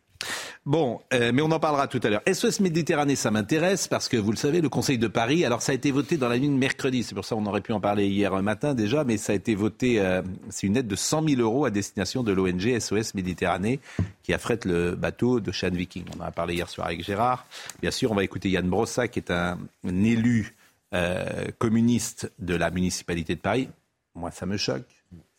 Bon, 0.66 1.00
euh, 1.14 1.32
mais 1.34 1.42
on 1.42 1.52
en 1.52 1.60
parlera 1.60 1.88
tout 1.88 2.02
à 2.04 2.10
l'heure. 2.10 2.22
SOS 2.32 2.60
Méditerranée, 2.60 3.16
ça 3.16 3.32
m'intéresse 3.32 3.88
parce 3.88 4.10
que 4.10 4.18
vous 4.18 4.32
le 4.32 4.38
savez, 4.38 4.60
le 4.60 4.68
Conseil 4.68 4.98
de 4.98 5.08
Paris, 5.08 5.46
alors 5.46 5.62
ça 5.62 5.72
a 5.72 5.76
été 5.76 5.90
voté 5.90 6.18
dans 6.18 6.28
la 6.28 6.38
nuit 6.38 6.50
de 6.50 6.54
mercredi, 6.54 7.02
c'est 7.04 7.16
pour 7.16 7.24
ça 7.24 7.36
qu'on 7.36 7.46
aurait 7.46 7.62
pu 7.62 7.72
en 7.72 7.80
parler 7.80 8.08
hier 8.08 8.32
matin 8.44 8.74
déjà, 8.74 9.06
mais 9.06 9.18
ça 9.18 9.32
a 9.32 9.36
été 9.36 9.56
voté, 9.56 10.02
euh, 10.02 10.22
c'est 10.50 10.68
une 10.68 10.76
aide 10.76 10.88
de 10.88 10.96
100 10.98 11.28
000 11.30 11.42
euros 11.42 11.64
à 11.64 11.72
destination 11.72 12.24
de 12.24 12.34
l'ONG 12.34 12.78
SOS 12.78 13.14
Méditerranée 13.16 13.80
qui 14.22 14.34
affrète 14.34 14.66
le 14.66 14.96
bateau 14.96 15.40
de 15.40 15.52
Sean 15.52 15.72
Viking. 15.72 16.04
On 16.16 16.22
en 16.22 16.26
a 16.26 16.32
parlé 16.32 16.56
hier 16.56 16.70
soir 16.70 16.88
avec 16.88 17.04
Gérard. 17.04 17.48
Bien 17.82 17.92
sûr, 17.92 18.12
on 18.12 18.16
va 18.16 18.26
écouter 18.26 18.50
Yann 18.50 18.70
Brossa 18.70 19.08
qui 19.08 19.20
est 19.20 19.32
un, 19.32 19.58
élu 19.86 20.56
euh, 20.94 21.46
communiste 21.58 22.32
de 22.38 22.56
la 22.56 22.70
municipalité 22.70 23.34
de 23.36 23.42
Paris. 23.42 23.70
Moi, 24.14 24.30
ça 24.32 24.46
me 24.46 24.58
choque. 24.58 24.88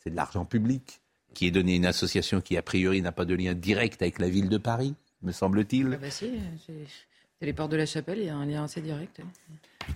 C'est 0.03 0.11
de 0.11 0.17
l'argent 0.17 0.47
public 0.47 1.01
qui 1.35 1.47
est 1.47 1.51
donné 1.51 1.75
à 1.75 1.77
une 1.77 1.87
association 1.87 2.41
qui, 2.41 2.57
a 2.57 2.63
priori, 2.63 3.03
n'a 3.03 3.13
pas 3.13 3.25
de 3.25 3.35
lien 3.35 3.55
direct 3.55 4.03
avec 4.03 4.19
la 4.19 4.29
ville 4.29 4.49
de 4.49 4.59
Paris, 4.59 4.95
me 5.23 5.33
semble-t-il. 5.33 5.93
Ah 5.95 5.99
bah 6.01 6.11
si, 6.11 6.31
c'est 6.67 6.87
c'est 7.41 7.47
les 7.47 7.55
portes 7.55 7.73
de 7.73 7.79
la 7.79 7.87
chapelle, 7.87 8.19
il 8.19 8.27
y 8.27 8.29
a 8.29 8.37
un 8.37 8.45
lien 8.45 8.65
assez 8.65 8.83
direct. 8.83 9.23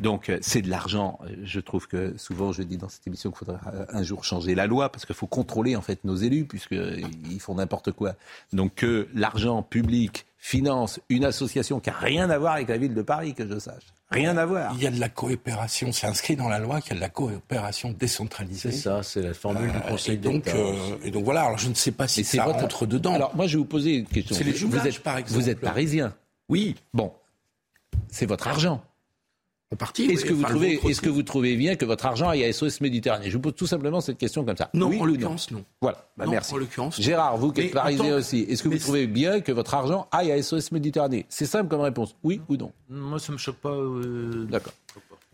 Donc, 0.01 0.31
euh, 0.31 0.39
c'est 0.41 0.63
de 0.63 0.71
l'argent. 0.71 1.19
Euh, 1.25 1.37
Je 1.45 1.61
trouve 1.61 1.87
que 1.87 2.17
souvent, 2.17 2.53
je 2.53 2.63
dis 2.63 2.79
dans 2.79 2.89
cette 2.89 3.07
émission 3.07 3.31
qu'il 3.31 3.39
faudra 3.39 3.61
euh, 3.75 3.85
un 3.91 4.03
jour 4.03 4.25
changer 4.25 4.55
la 4.55 4.67
loi 4.67 4.91
parce 4.91 5.05
qu'il 5.05 5.15
faut 5.15 5.27
contrôler 5.27 5.77
en 5.77 5.83
fait 5.83 6.03
nos 6.05 6.17
élus 6.17 6.47
puisqu'ils 6.47 7.41
font 7.41 7.57
n'importe 7.57 7.93
quoi. 7.93 8.15
Donc, 8.55 8.77
que 8.77 9.09
l'argent 9.13 9.63
public 9.63 10.25
finance 10.47 11.01
une 11.09 11.25
association 11.25 11.81
qui 11.81 11.89
a 11.89 11.95
rien 11.95 12.29
à 12.29 12.37
voir 12.37 12.53
avec 12.57 12.69
la 12.69 12.77
ville 12.77 12.93
de 12.93 13.01
Paris, 13.01 13.33
que 13.33 13.49
je 13.49 13.59
sache. 13.59 13.83
Rien 14.11 14.37
à 14.37 14.45
voir. 14.45 14.73
Il 14.77 14.83
y 14.83 14.87
a 14.87 14.91
de 14.91 15.01
la 15.01 15.09
coopération, 15.09 15.91
c'est 15.91 16.07
inscrit 16.07 16.37
dans 16.37 16.51
la 16.51 16.59
loi 16.59 16.83
qu'il 16.83 16.91
y 16.91 16.93
a 16.93 16.97
de 16.97 17.01
la 17.01 17.09
coopération 17.09 17.93
décentralisée. 17.99 18.71
C'est 18.71 18.77
ça, 18.77 19.03
c'est 19.03 19.23
la 19.23 19.33
formule 19.33 19.73
du 19.73 19.79
Euh, 19.79 19.81
Conseil 19.89 20.19
d'État. 20.19 20.51
euh, 20.55 20.97
et 21.03 21.11
donc 21.11 21.25
voilà, 21.25 21.45
alors 21.45 21.57
je 21.57 21.71
ne 21.71 21.75
sais 21.75 21.93
pas 21.93 22.07
si 22.09 22.25
c'est 22.25 22.37
ça 22.37 22.45
votre- 22.45 22.59
rentre 22.61 22.85
dedans. 22.85 23.15
Alors, 23.15 23.35
moi, 23.35 23.47
je 23.47 23.53
vais 23.57 23.59
vous 23.61 23.65
poser 23.65 23.95
une 23.95 24.05
question. 24.07 24.37
C'est 24.37 24.45
les 24.45 24.53
vous 24.53 24.59
jumelages, 24.59 24.87
êtes, 24.97 25.03
par 25.03 25.17
exemple. 25.17 25.41
Vous 25.41 25.49
êtes 25.49 25.61
parisien. 25.61 26.15
oui, 26.51 26.75
Bon, 26.93 27.11
c'est 28.09 28.27
votre 28.27 28.47
argent. 28.47 28.85
En 29.73 29.77
partie. 29.77 30.05
Est-ce 30.05 30.23
oui, 30.23 30.29
que, 30.29 30.35
vous 30.35 30.43
trouvez, 30.45 30.75
vôtre 30.77 30.91
est-ce 30.91 31.01
que 31.01 31.09
aussi. 31.09 31.15
vous 31.17 31.23
trouvez 31.23 31.57
bien 31.57 31.75
que 31.77 31.85
votre 31.85 32.05
argent 32.05 32.29
aille 32.31 32.45
à 32.45 32.53
SOS 32.53 32.81
Méditerranée? 32.81 33.29
Je 33.31 33.35
vous 33.37 33.41
pose 33.41 33.55
tout 33.55 33.67
simplement 33.67 34.01
cette 34.01 34.19
question 34.19 34.45
comme 34.45 34.57
ça. 34.57 34.71
Non, 34.75 34.89
Oui 34.89 35.01
en 35.01 35.05
l'occurrence, 35.05 35.51
non. 35.51 35.65
Voilà, 35.81 36.09
bah 36.17 36.27
Non, 36.27 36.33
merci. 36.33 36.51
en. 36.53 37.01
Gérard, 37.01 37.37
vous 37.39 37.53
qui 37.53 37.63
êtes 37.63 37.73
parisien 37.73 38.11
tant- 38.11 38.17
aussi, 38.17 38.41
est-ce 38.49 38.63
que 38.63 38.69
vous 38.69 38.79
trouvez 38.79 39.07
bien 39.07 39.41
que 39.41 39.53
votre 39.53 39.75
argent 39.75 40.07
aille 40.13 40.33
à 40.33 40.37
SOS 40.43 40.71
Méditerranée? 40.73 41.27
C'est 41.29 41.47
simple 41.47 41.69
comme 41.69 41.81
réponse, 41.81 42.15
oui 42.23 42.41
ou 42.49 42.57
non? 42.57 42.73
Moi, 42.89 43.19
ça 43.19 43.33
me 43.33 43.39
choque 43.39 43.57
pas. 43.57 43.71
euh, 43.71 44.47
D'accord. 44.51 44.73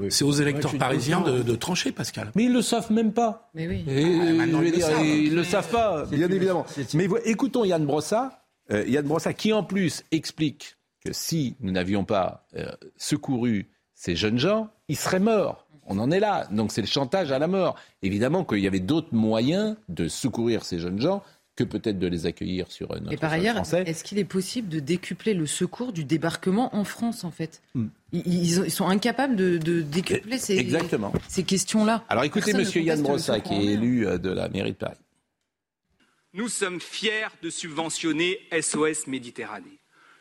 C'est 0.09 0.25
aux 0.25 0.33
électeurs 0.33 0.73
Ouais, 0.73 0.79
parisiens 0.79 1.21
de, 1.21 1.43
de 1.43 1.55
trancher, 1.57 1.93
Pascal. 1.93 2.33
Mais 2.35 2.45
ils 2.45 2.53
le 2.55 2.62
savent 2.62 2.90
même 2.90 3.12
pas. 3.12 3.51
Mais 3.53 3.69
oui. 3.69 3.85
Et, 3.87 4.05
Ah, 4.05 4.33
maintenant, 4.33 4.61
je 4.61 4.62
veux 4.62 4.69
ils 4.69 4.71
le 4.71 4.77
dire, 4.79 4.87
savent. 4.87 5.05
ils 5.07 5.35
le 5.35 5.45
savent 5.45 5.69
pas, 5.71 6.07
bien 6.07 6.31
évidemment. 6.31 6.64
Mais 6.95 7.07
écoutons 7.27 7.64
Yann 7.66 7.85
Brossa, 7.85 8.47
euh, 8.73 8.83
Yann 8.87 9.05
Brossa 9.05 9.35
qui 9.35 9.53
en 9.53 9.62
plus 9.62 10.03
explique 10.11 10.77
que 11.05 11.12
si 11.12 11.55
nous 11.61 11.71
n'avions 11.71 12.05
pas 12.05 12.47
euh, 12.57 12.71
secouru 12.97 13.69
ces 14.03 14.17
jeunes 14.17 14.39
gens, 14.39 14.71
ils 14.89 14.97
seraient 14.97 15.21
morts. 15.21 15.67
On 15.85 15.99
en 15.99 16.11
est 16.11 16.21
là. 16.21 16.47
Donc 16.51 16.73
c'est 16.73 16.81
le 16.81 16.87
chantage 16.87 17.33
à 17.33 17.39
la 17.39 17.49
mort. 17.49 17.77
Évidemment 18.01 18.45
qu'il 18.47 18.61
y 18.61 18.67
avait 18.67 18.81
d'autres 18.81 19.13
moyens 19.15 19.77
de 19.91 20.09
secourir 20.09 20.65
ces 20.65 20.79
jeunes 20.79 20.99
gens 21.03 21.23
que 21.55 21.65
peut-être 21.65 21.99
de 21.99 22.07
les 22.07 22.25
accueillir 22.25 22.71
sur 22.73 22.89
notre 22.89 23.13
Et 23.13 23.19
par 23.19 23.31
ailleurs, 23.31 23.57
français. 23.57 23.83
est-ce 23.87 24.03
qu'il 24.03 24.19
est 24.19 24.25
possible 24.25 24.69
de 24.71 24.81
décupler 24.81 25.35
le 25.35 25.45
secours 25.47 25.93
du 25.93 26.05
débarquement 26.05 26.75
en 26.75 26.85
France, 26.85 27.25
en 27.25 27.31
fait? 27.31 27.61
Hmm. 27.75 27.89
ils, 28.13 28.23
ils 28.27 28.61
ont- 28.61 28.65
ils 28.65 28.71
sont 28.71 28.89
incapables 28.89 29.37
de, 29.37 29.59
de 29.59 29.83
décupler 29.83 30.39
ces, 30.39 30.57
Exactement. 30.57 31.13
ces 31.29 31.43
questions-là. 31.43 32.03
Alors 32.09 32.25
écoutez 32.25 32.47
Personne 32.53 32.61
Monsieur 32.63 32.81
Yann 32.81 33.03
Brossa, 33.03 33.41
qui 33.41 33.53
est 33.53 33.73
élu 33.75 34.07
euh, 34.07 34.17
de 34.17 34.31
la 34.31 34.49
mairie 34.49 34.73
de 34.73 34.77
Paris. 34.79 34.97
Nous 36.33 36.49
sommes 36.49 36.81
fiers 36.81 37.29
de 37.43 37.51
subventionner 37.51 38.39
SOS 38.59 39.09
Méditerranée. 39.09 39.80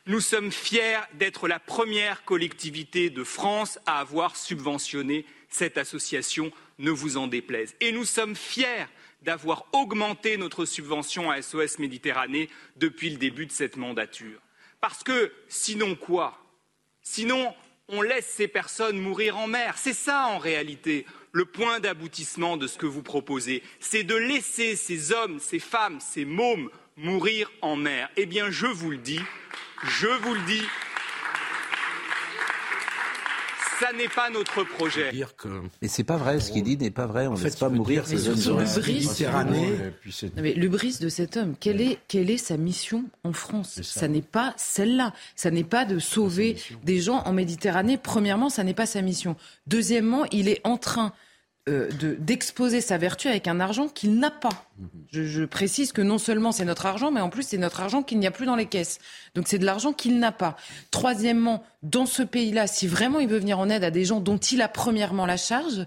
Nous 0.10 0.22
sommes 0.22 0.52
fiers 0.52 1.02
d'être 1.14 1.48
la 1.48 1.60
première 1.60 2.24
collectivité 2.24 3.12
de 3.12 3.24
France 3.24 3.78
à 3.86 4.00
avoir 4.00 4.36
subventionné 4.36 5.24
cette 5.50 5.78
association, 5.78 6.52
ne 6.80 6.90
vous 6.90 7.18
en 7.18 7.28
déplaise. 7.28 7.76
Et 7.80 7.92
nous 7.92 8.06
sommes 8.06 8.36
fiers 8.36 8.88
d'avoir 9.22 9.68
augmenté 9.72 10.38
notre 10.38 10.66
subvention 10.66 11.30
à 11.30 11.44
SOS 11.44 11.78
Méditerranée 11.78 12.50
depuis 12.78 13.12
le 13.12 13.18
début 13.18 13.46
de 13.46 13.52
cette 13.52 13.78
mandature. 13.78 14.42
Parce 14.82 15.04
que 15.04 15.32
sinon 15.48 15.94
quoi? 15.94 16.44
Sinon, 17.04 17.54
on 17.88 18.02
laisse 18.02 18.34
ces 18.36 18.48
personnes 18.48 18.98
mourir 18.98 19.38
en 19.38 19.46
mer. 19.46 19.76
C'est 19.78 19.94
ça, 19.94 20.26
en 20.30 20.40
réalité, 20.40 21.06
le 21.34 21.46
point 21.46 21.80
d'aboutissement 21.80 22.58
de 22.58 22.66
ce 22.66 22.80
que 22.80 22.88
vous 22.88 23.04
proposez. 23.04 23.62
C'est 23.80 24.04
de 24.04 24.16
laisser 24.16 24.76
ces 24.76 25.12
hommes, 25.12 25.40
ces 25.40 25.60
femmes, 25.60 26.00
ces 26.00 26.26
mômes 26.26 26.72
mourir 26.98 27.52
en 27.62 27.76
mer. 27.76 28.10
Eh 28.18 28.26
bien, 28.26 28.50
je 28.50 28.66
vous 28.66 28.90
le 28.90 28.98
dis, 28.98 29.22
je 29.84 30.08
vous 30.24 30.34
le 30.34 30.42
dis, 30.42 30.64
ça 33.80 33.94
n'est 33.94 34.10
pas 34.10 34.30
notre 34.30 34.64
projet. 34.64 35.12
Dire 35.12 35.36
que 35.36 35.48
Mais 35.82 35.88
c'est 35.88 36.04
pas 36.04 36.18
vrai, 36.18 36.40
ce 36.40 36.52
qu'il 36.52 36.64
dit 36.64 36.78
n'est 36.78 36.92
pas 36.92 37.06
vrai. 37.06 37.28
On 37.28 37.32
ne 37.32 37.38
fait, 37.38 37.46
laisse 37.46 37.56
pas 37.56 37.70
mourir 37.70 38.06
ces 38.06 38.18
jeunes 38.18 38.38
sur 38.38 38.58
mais 40.36 40.54
le 40.54 40.68
brise 40.68 41.00
de 41.00 41.10
cet 41.10 41.38
homme, 41.38 41.56
quelle 41.60 41.80
est, 41.82 42.00
quelle 42.08 42.30
est 42.30 42.38
sa 42.38 42.58
mission 42.58 43.06
en 43.24 43.34
France 43.34 43.76
ça. 43.76 44.02
ça, 44.02 44.08
n'est 44.08 44.22
pas 44.22 44.54
celle-là. 44.58 45.14
Ça 45.36 45.52
n'est 45.52 45.64
pas 45.64 45.86
de 45.86 46.00
sauver 46.00 46.58
des 46.84 47.00
gens 47.00 47.22
en 47.26 47.32
Méditerranée. 47.32 47.98
Premièrement, 47.98 48.50
ça 48.50 48.64
n'est 48.64 48.74
pas 48.74 48.86
sa 48.86 49.02
mission. 49.02 49.36
Deuxièmement, 49.68 50.26
il 50.32 50.50
est 50.50 50.62
en 50.66 50.78
train 50.78 51.14
euh, 51.70 51.90
de- 52.00 52.16
d'exposer 52.20 52.82
sa 52.82 52.98
vertu 52.98 53.28
avec 53.30 53.48
un 53.48 53.60
argent 53.60 53.88
qu'il 53.88 54.16
n'a 54.20 54.32
pas. 54.32 54.66
Je, 55.12 55.24
je 55.24 55.44
précise 55.46 55.92
que 55.92 56.02
non 56.02 56.18
seulement 56.18 56.52
c'est 56.52 56.66
notre 56.66 56.86
argent, 56.86 57.12
mais 57.12 57.22
en 57.22 57.30
plus 57.30 57.44
c'est 57.44 57.58
notre 57.58 57.80
argent 57.80 58.04
qu'il 58.04 58.20
n'y 58.20 58.28
a 58.28 58.32
plus 58.32 58.46
dans 58.46 58.56
les 58.56 58.66
caisses. 58.66 59.00
Donc 59.36 59.48
c'est 59.48 59.60
de 59.60 59.66
l'argent 59.66 59.94
qu'il 59.94 60.20
n'a 60.20 60.32
pas. 60.32 60.58
Troisièmement, 60.92 61.64
dans 61.84 62.06
ce 62.06 62.24
pays-là, 62.24 62.68
si 62.68 62.88
vraiment 62.88 63.20
il 63.20 63.28
veut 63.30 63.40
venir 63.40 63.60
en 63.60 63.70
aide 63.70 63.84
à 63.84 63.92
des 63.92 64.04
gens 64.06 64.20
dont 64.20 64.38
il 64.38 64.62
a 64.62 64.68
premièrement 64.68 65.26
la 65.26 65.38
charge, 65.38 65.86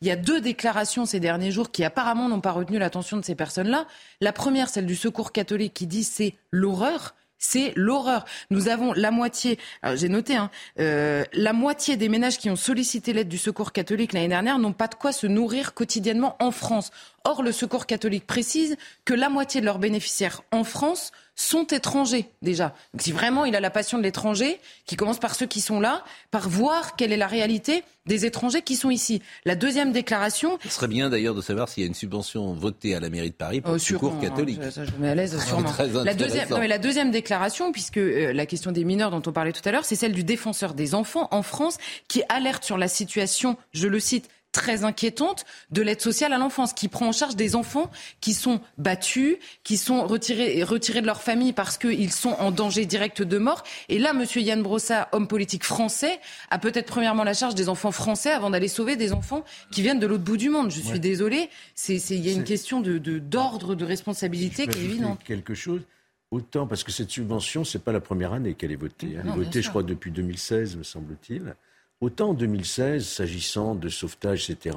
il 0.00 0.08
y 0.08 0.10
a 0.10 0.16
deux 0.16 0.40
déclarations 0.40 1.06
ces 1.06 1.20
derniers 1.20 1.50
jours 1.50 1.70
qui 1.72 1.84
apparemment 1.84 2.28
n'ont 2.28 2.40
pas 2.40 2.52
retenu 2.52 2.78
l'attention 2.78 3.16
de 3.16 3.24
ces 3.24 3.34
personnes-là. 3.34 3.86
La 4.20 4.32
première, 4.32 4.68
celle 4.68 4.86
du 4.86 4.94
Secours 4.96 5.32
catholique, 5.32 5.74
qui 5.74 5.86
dit 5.86 6.04
c'est 6.04 6.34
l'horreur. 6.52 7.14
C'est 7.38 7.72
l'horreur. 7.76 8.24
Nous 8.50 8.68
avons 8.68 8.92
la 8.92 9.10
moitié, 9.10 9.58
j'ai 9.94 10.08
noté, 10.08 10.36
hein, 10.36 10.50
euh, 10.80 11.24
la 11.32 11.52
moitié 11.52 11.96
des 11.96 12.08
ménages 12.08 12.38
qui 12.38 12.50
ont 12.50 12.56
sollicité 12.56 13.12
l'aide 13.12 13.28
du 13.28 13.38
Secours 13.38 13.72
catholique 13.72 14.12
l'année 14.12 14.28
dernière 14.28 14.58
n'ont 14.58 14.72
pas 14.72 14.88
de 14.88 14.94
quoi 14.94 15.12
se 15.12 15.26
nourrir 15.26 15.74
quotidiennement 15.74 16.36
en 16.40 16.50
France. 16.50 16.90
Or, 17.24 17.42
le 17.42 17.52
Secours 17.52 17.86
catholique 17.86 18.26
précise 18.26 18.76
que 19.04 19.14
la 19.14 19.28
moitié 19.28 19.60
de 19.60 19.66
leurs 19.66 19.78
bénéficiaires 19.78 20.42
en 20.52 20.64
France 20.64 21.12
sont 21.34 21.64
étrangers 21.68 22.28
déjà. 22.42 22.74
Donc 22.94 23.02
si 23.02 23.12
vraiment 23.12 23.44
il 23.44 23.54
a 23.54 23.60
la 23.60 23.70
passion 23.70 23.96
de 23.98 24.02
l'étranger, 24.02 24.58
qui 24.86 24.96
commence 24.96 25.20
par 25.20 25.34
ceux 25.36 25.46
qui 25.46 25.60
sont 25.60 25.78
là, 25.78 26.02
par 26.32 26.48
voir 26.48 26.96
quelle 26.96 27.12
est 27.12 27.16
la 27.16 27.28
réalité 27.28 27.84
des 28.06 28.24
étrangers 28.26 28.62
qui 28.62 28.74
sont 28.74 28.90
ici. 28.90 29.22
La 29.44 29.54
deuxième 29.54 29.92
déclaration, 29.92 30.58
Ce 30.64 30.68
serait 30.70 30.88
bien 30.88 31.10
d'ailleurs 31.10 31.34
de 31.36 31.40
savoir 31.42 31.68
s'il 31.68 31.82
y 31.82 31.86
a 31.86 31.88
une 31.88 31.94
subvention 31.94 32.54
votée 32.54 32.94
à 32.94 33.00
la 33.00 33.08
mairie 33.10 33.30
de 33.30 33.34
Paris 33.36 33.60
pour 33.60 33.70
Oh, 33.70 33.74
le 33.74 33.78
secours 33.78 34.10
sûrement, 34.12 34.20
catholique. 34.22 34.58
hein, 34.64 34.70
Ça, 34.72 34.84
je 34.84 34.90
me 34.92 34.98
mets 34.98 35.10
à 35.10 35.14
l'aise, 35.14 35.38
sûrement. 35.44 35.70
La 36.04 36.14
deuxième, 36.14 36.48
non, 36.48 36.58
mais 36.58 36.66
la 36.68 36.78
deuxième 36.78 37.10
déclaration, 37.12 37.70
puisque 37.70 37.98
euh, 37.98 38.32
la 38.32 38.46
question 38.46 38.72
des 38.72 38.82
mineurs 38.84 39.10
dont 39.12 39.22
on 39.26 39.32
parlait 39.32 39.52
tout 39.52 39.66
à 39.68 39.70
l'heure, 39.70 39.84
c'est 39.84 39.94
celle 39.96 40.12
du 40.12 40.24
défenseur 40.24 40.74
des 40.74 40.94
enfants 40.96 41.28
en 41.30 41.42
France 41.42 41.76
qui 42.08 42.22
alerte 42.30 42.64
sur 42.64 42.78
la 42.78 42.88
situation, 42.88 43.56
je 43.72 43.86
le 43.86 44.00
cite, 44.00 44.28
très 44.52 44.84
inquiétante 44.84 45.44
de 45.70 45.82
l'aide 45.82 46.00
sociale 46.00 46.32
à 46.32 46.38
l'enfance, 46.38 46.72
qui 46.72 46.88
prend 46.88 47.08
en 47.08 47.12
charge 47.12 47.36
des 47.36 47.54
enfants 47.54 47.90
qui 48.20 48.32
sont 48.34 48.60
battus, 48.78 49.36
qui 49.62 49.76
sont 49.76 50.06
retirés, 50.06 50.62
retirés 50.62 51.00
de 51.00 51.06
leur 51.06 51.22
famille 51.22 51.52
parce 51.52 51.76
qu'ils 51.78 52.12
sont 52.12 52.30
en 52.38 52.50
danger 52.50 52.86
direct 52.86 53.22
de 53.22 53.38
mort. 53.38 53.62
Et 53.88 53.98
là, 53.98 54.12
Monsieur 54.12 54.40
Yann 54.40 54.62
Brossa, 54.62 55.08
homme 55.12 55.28
politique 55.28 55.64
français, 55.64 56.18
a 56.50 56.58
peut-être 56.58 56.86
premièrement 56.86 57.24
la 57.24 57.34
charge 57.34 57.54
des 57.54 57.68
enfants 57.68 57.92
français 57.92 58.30
avant 58.32 58.50
d'aller 58.50 58.68
sauver 58.68 58.96
des 58.96 59.12
enfants 59.12 59.44
qui 59.70 59.82
viennent 59.82 60.00
de 60.00 60.06
l'autre 60.06 60.24
bout 60.24 60.36
du 60.38 60.48
monde. 60.48 60.70
Je 60.70 60.80
suis 60.80 60.92
Ouais. 60.92 60.98
désolée, 60.98 61.50
il 61.88 62.26
y 62.26 62.30
a 62.30 62.32
une 62.32 62.44
question 62.44 62.80
de, 62.80 62.98
de- 62.98 63.18
d'ordre, 63.18 63.74
de 63.74 63.84
responsabilité 63.84 64.66
qui 64.66 64.78
est 64.78 64.84
évidente. 64.84 65.20
Quelque 65.24 65.54
chose. 65.54 65.82
Autant 66.30 66.66
parce 66.66 66.84
que 66.84 66.92
cette 66.92 67.10
subvention, 67.10 67.64
c'est 67.64 67.82
pas 67.82 67.92
la 67.92 68.00
première 68.00 68.32
année 68.34 68.54
qu'elle 68.54 68.72
est 68.72 68.76
votée. 68.76 69.16
hein. 69.16 69.20
Elle 69.24 69.30
est 69.30 69.34
votée, 69.44 69.62
je 69.62 69.68
crois, 69.70 69.82
depuis 69.82 70.10
2016, 70.10 70.76
me 70.76 70.82
semble-t-il. 70.82 71.54
Autant 72.00 72.30
en 72.30 72.34
2016, 72.34 73.06
s'agissant 73.06 73.74
de 73.74 73.88
sauvetage, 73.88 74.50
etc. 74.50 74.76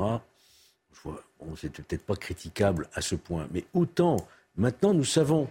Je 0.94 1.00
vois, 1.04 1.24
bon, 1.40 1.56
c'était 1.56 1.84
peut-être 1.84 2.06
pas 2.06 2.16
critiquable 2.16 2.90
à 2.94 3.02
ce 3.02 3.16
point, 3.16 3.48
mais 3.52 3.64
autant 3.74 4.18
maintenant 4.58 4.94
nous 4.94 5.06
savons 5.06 5.48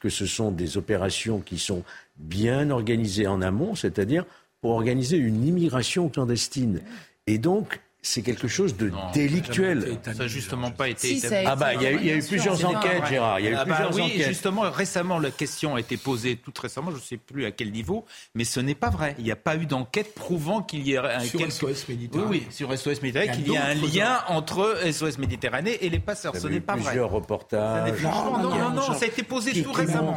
que 0.00 0.08
ce 0.08 0.26
sont 0.26 0.50
des 0.50 0.76
opérations 0.76 1.40
qui 1.40 1.58
sont 1.58 1.82
bien 2.16 2.70
organisées 2.70 3.26
en 3.26 3.40
amont, 3.40 3.74
c'est-à-dire 3.74 4.24
pour 4.60 4.72
organiser 4.72 5.16
une 5.16 5.44
immigration 5.46 6.08
clandestine. 6.08 6.82
Et 7.26 7.38
donc, 7.38 7.80
c'est 8.06 8.22
quelque 8.22 8.46
chose 8.48 8.76
de 8.76 8.88
Non, 8.90 9.10
délictuel. 9.12 9.98
Ça 10.04 10.14
n'a 10.14 10.26
justement 10.28 10.70
pas 10.70 10.88
été 10.88 11.08
Si, 11.08 11.26
a 11.26 11.40
établi. 11.40 11.46
Ah 11.48 11.56
bah, 11.56 11.74
il 11.74 11.82
y 11.82 11.86
a 11.86 11.90
eu, 11.92 11.96
il 12.00 12.06
y 12.06 12.10
a 12.12 12.16
eu 12.16 12.22
plusieurs 12.22 12.64
enquêtes, 12.64 12.98
vrai. 12.98 13.08
Gérard. 13.10 13.40
Il 13.40 13.46
y 13.46 13.48
a 13.48 13.50
eu 13.50 13.54
Ah 13.54 13.64
bah 13.64 13.74
plusieurs 13.74 13.94
oui, 13.94 14.02
enquêtes. 14.02 14.28
justement, 14.28 14.62
récemment, 14.70 15.18
la 15.18 15.30
question 15.30 15.74
a 15.74 15.80
été 15.80 15.96
posée, 15.96 16.36
toute 16.36 16.58
récemment, 16.58 16.90
je 16.92 16.96
ne 16.96 17.00
sais 17.00 17.16
plus 17.16 17.44
à 17.46 17.50
quel 17.50 17.72
niveau, 17.72 18.04
mais 18.34 18.44
ce 18.44 18.60
n'est 18.60 18.74
pas 18.74 18.90
vrai. 18.90 19.14
Il 19.18 19.24
n'y 19.24 19.30
a 19.32 19.36
pas 19.36 19.56
eu 19.56 19.66
d'enquête 19.66 20.14
prouvant 20.14 20.62
qu'il 20.62 20.86
y 20.86 20.92
ait 20.92 20.98
un 20.98 21.20
Sur 21.20 21.40
quelque- 21.40 21.52
SOS 21.52 21.88
Méditerranée. 21.88 22.28
oui, 22.30 22.46
sur 22.50 22.72
SOS 22.72 23.02
Méditerranée, 23.02 23.32
Il 23.44 23.52
y 23.52 23.56
a 23.56 23.72
qu'il 23.74 23.94
y 23.96 24.00
a 24.00 24.10
un 24.10 24.14
lien 24.14 24.20
entre 24.28 24.78
SOS 24.90 25.18
Méditerranée 25.18 25.78
et 25.80 25.90
les 25.90 25.98
passeurs. 25.98 26.32
Il 26.34 26.38
y 26.38 26.42
Ce 26.42 26.46
eu 26.48 26.50
n'est 26.52 26.60
pas 26.60 26.74
vrai. 26.76 26.84
plusieurs 26.84 27.10
reportages. 27.10 28.00
Non, 28.02 28.38
non, 28.38 28.70
non, 28.70 28.82
ça 28.94 29.04
a 29.04 29.06
été 29.06 29.22
posé 29.22 29.62
tout 29.62 29.72
récemment. 29.72 30.16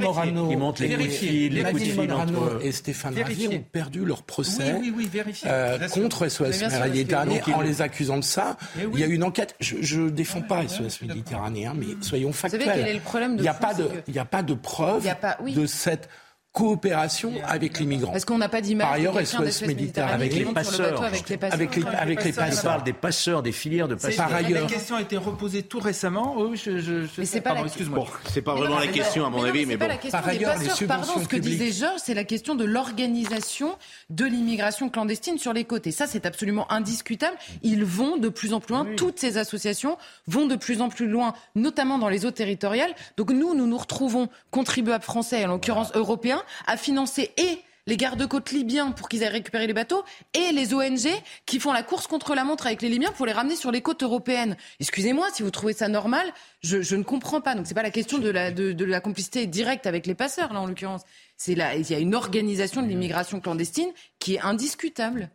Morano, 0.00 0.48
les 0.50 0.56
coups 0.56 0.80
de 0.80 0.86
Vérifiez. 0.86 1.28
fil, 1.28 1.54
les 1.54 1.62
Nadine 1.62 1.78
coups 1.78 1.88
de 1.96 2.00
fil 2.00 2.10
Morano 2.10 2.60
et 2.60 2.72
Stéphane. 2.72 3.14
Ravier 3.20 3.48
ont 3.48 3.64
perdu 3.72 4.04
leur 4.04 4.22
procès 4.22 4.72
Oui, 4.74 4.80
oui, 4.88 4.92
oui, 4.96 5.08
vérifiez. 5.12 5.48
euh, 5.50 5.88
contre 5.88 6.28
SOS 6.28 6.60
Méditerranée 6.82 7.29
donc, 7.38 7.48
en 7.56 7.60
les 7.60 7.82
accusant 7.82 8.16
de 8.18 8.24
ça. 8.24 8.56
Oui. 8.76 8.84
Il 8.94 9.00
y 9.00 9.04
a 9.04 9.06
eu 9.06 9.14
une 9.14 9.24
enquête. 9.24 9.54
Je, 9.60 9.76
je 9.80 10.08
défends 10.08 10.42
pas 10.42 10.66
SOS 10.68 11.02
Méditerranée, 11.02 11.66
hein, 11.66 11.74
mais 11.76 11.86
soyons 12.02 12.32
savez 12.32 12.58
factuels. 12.64 12.84
quel 12.84 12.88
est 12.88 12.94
le 12.94 13.00
problème 13.00 13.36
de 13.36 13.40
Il 13.40 13.42
n'y 13.42 13.48
a 13.48 13.54
pas 13.54 13.74
de, 13.74 13.88
il 14.08 14.14
y 14.14 14.18
a 14.18 14.24
pas 14.24 14.42
de 14.42 14.54
preuve 14.54 15.02
Il 15.02 15.06
y 15.06 15.10
a 15.10 15.14
pas- 15.14 15.36
oui. 15.42 15.54
de 15.54 15.66
cette 15.66 16.08
coopération 16.52 17.32
avec 17.46 17.78
les 17.78 17.86
migrants. 17.86 18.12
Parce 18.12 18.24
qu'on 18.24 18.38
n'a 18.38 18.48
pas 18.48 18.60
d'image 18.60 18.86
Par 18.86 18.94
ailleurs, 18.94 19.14
SOS 19.26 19.62
Méditerranée 19.62 20.12
Avec 20.14 20.34
les 20.34 20.44
passeurs. 20.44 21.02
avec 21.02 21.28
les 21.28 21.36
passeurs. 21.36 21.54
Avec 21.54 21.76
les, 21.76 21.84
avec 21.86 22.24
les 22.24 22.30
Il 22.30 22.34
passeurs. 22.34 22.62
parle 22.64 22.82
des 22.84 22.92
passeurs, 22.92 23.42
des 23.42 23.52
filières 23.52 23.86
de 23.88 23.94
passeurs. 23.94 24.26
Par 24.26 24.34
ailleurs- 24.36 24.62
La 24.62 24.68
question 24.68 24.96
a 24.96 25.00
été 25.02 25.16
reposée 25.16 25.62
tout 25.62 25.78
récemment. 25.78 26.34
Oui, 26.38 26.56
je, 26.56 26.78
je, 26.78 27.02
je 27.04 27.08
Mais 27.18 27.24
c'est 27.24 27.40
pas 27.40 27.50
pardon, 27.50 27.62
la- 27.62 27.68
excuse-moi. 27.68 28.06
C'est 28.30 28.42
pas 28.42 28.54
vraiment 28.54 28.74
non, 28.74 28.80
la 28.80 28.86
mais 28.86 28.92
question, 28.92 29.24
à 29.26 29.30
mon 29.30 29.44
avis, 29.44 29.64
mais 29.64 29.76
bon. 29.76 29.86
la 29.86 29.96
question 29.96 30.10
Par 30.20 30.28
des 30.30 30.36
ailleurs, 30.38 30.58
les. 30.58 30.86
Pardon, 30.86 31.12
ce 31.22 31.28
que 31.28 31.36
disait. 31.36 31.70
Georges, 31.72 32.00
c'est 32.04 32.14
la 32.14 32.24
question 32.24 32.54
de 32.56 32.64
l'organisation 32.64 33.76
de 34.10 34.24
l'immigration 34.24 34.88
clandestine 34.88 35.38
sur 35.38 35.52
les 35.52 35.64
côtes. 35.64 35.86
Et 35.86 35.92
ça, 35.92 36.06
c'est 36.06 36.26
absolument 36.26 36.70
indiscutable. 36.72 37.36
Ils 37.62 37.84
vont 37.84 38.16
de 38.16 38.28
plus 38.28 38.52
en 38.54 38.60
plus 38.60 38.74
loin. 38.74 38.86
Toutes 38.96 39.18
ces 39.20 39.38
associations 39.38 39.96
vont 40.26 40.46
de 40.46 40.56
plus 40.56 40.80
en 40.80 40.88
plus 40.88 41.06
loin, 41.06 41.32
notamment 41.54 41.98
dans 41.98 42.08
les 42.08 42.26
eaux 42.26 42.30
territoriales. 42.32 42.92
Donc 43.16 43.30
nous, 43.30 43.54
nous 43.54 43.66
nous 43.66 43.78
retrouvons, 43.78 44.28
contribuables 44.50 45.04
français, 45.04 45.44
en 45.44 45.48
l'occurrence 45.48 45.92
européens, 45.94 46.39
à 46.66 46.76
financer 46.76 47.32
et 47.36 47.62
les 47.86 47.96
gardes-côtes 47.96 48.52
libyens 48.52 48.92
pour 48.92 49.08
qu'ils 49.08 49.24
aillent 49.24 49.30
récupérer 49.30 49.66
les 49.66 49.72
bateaux 49.72 50.04
et 50.34 50.52
les 50.52 50.74
ONG 50.74 51.08
qui 51.46 51.58
font 51.58 51.72
la 51.72 51.82
course 51.82 52.06
contre 52.06 52.34
la 52.34 52.44
montre 52.44 52.66
avec 52.66 52.82
les 52.82 52.88
Libyens 52.88 53.12
pour 53.12 53.26
les 53.26 53.32
ramener 53.32 53.56
sur 53.56 53.72
les 53.72 53.82
côtes 53.82 54.02
européennes. 54.02 54.56
Excusez-moi, 54.78 55.28
si 55.32 55.42
vous 55.42 55.50
trouvez 55.50 55.72
ça 55.72 55.88
normal, 55.88 56.32
je, 56.62 56.94
ne 56.94 57.02
comprends 57.02 57.40
pas. 57.40 57.54
Donc 57.54 57.66
c'est 57.66 57.74
pas 57.74 57.82
la 57.82 57.90
question 57.90 58.18
de 58.18 58.30
la, 58.30 59.00
complicité 59.00 59.46
directe 59.46 59.86
avec 59.86 60.06
les 60.06 60.14
passeurs, 60.14 60.52
là 60.52 60.60
en 60.60 60.66
l'occurrence. 60.66 61.02
C'est 61.36 61.54
là, 61.54 61.74
il 61.74 61.90
y 61.90 61.94
a 61.94 61.98
une 61.98 62.14
organisation 62.14 62.82
de 62.82 62.86
l'immigration 62.86 63.40
clandestine 63.40 63.90
qui 64.18 64.34
est 64.34 64.40
indiscutable. 64.40 65.30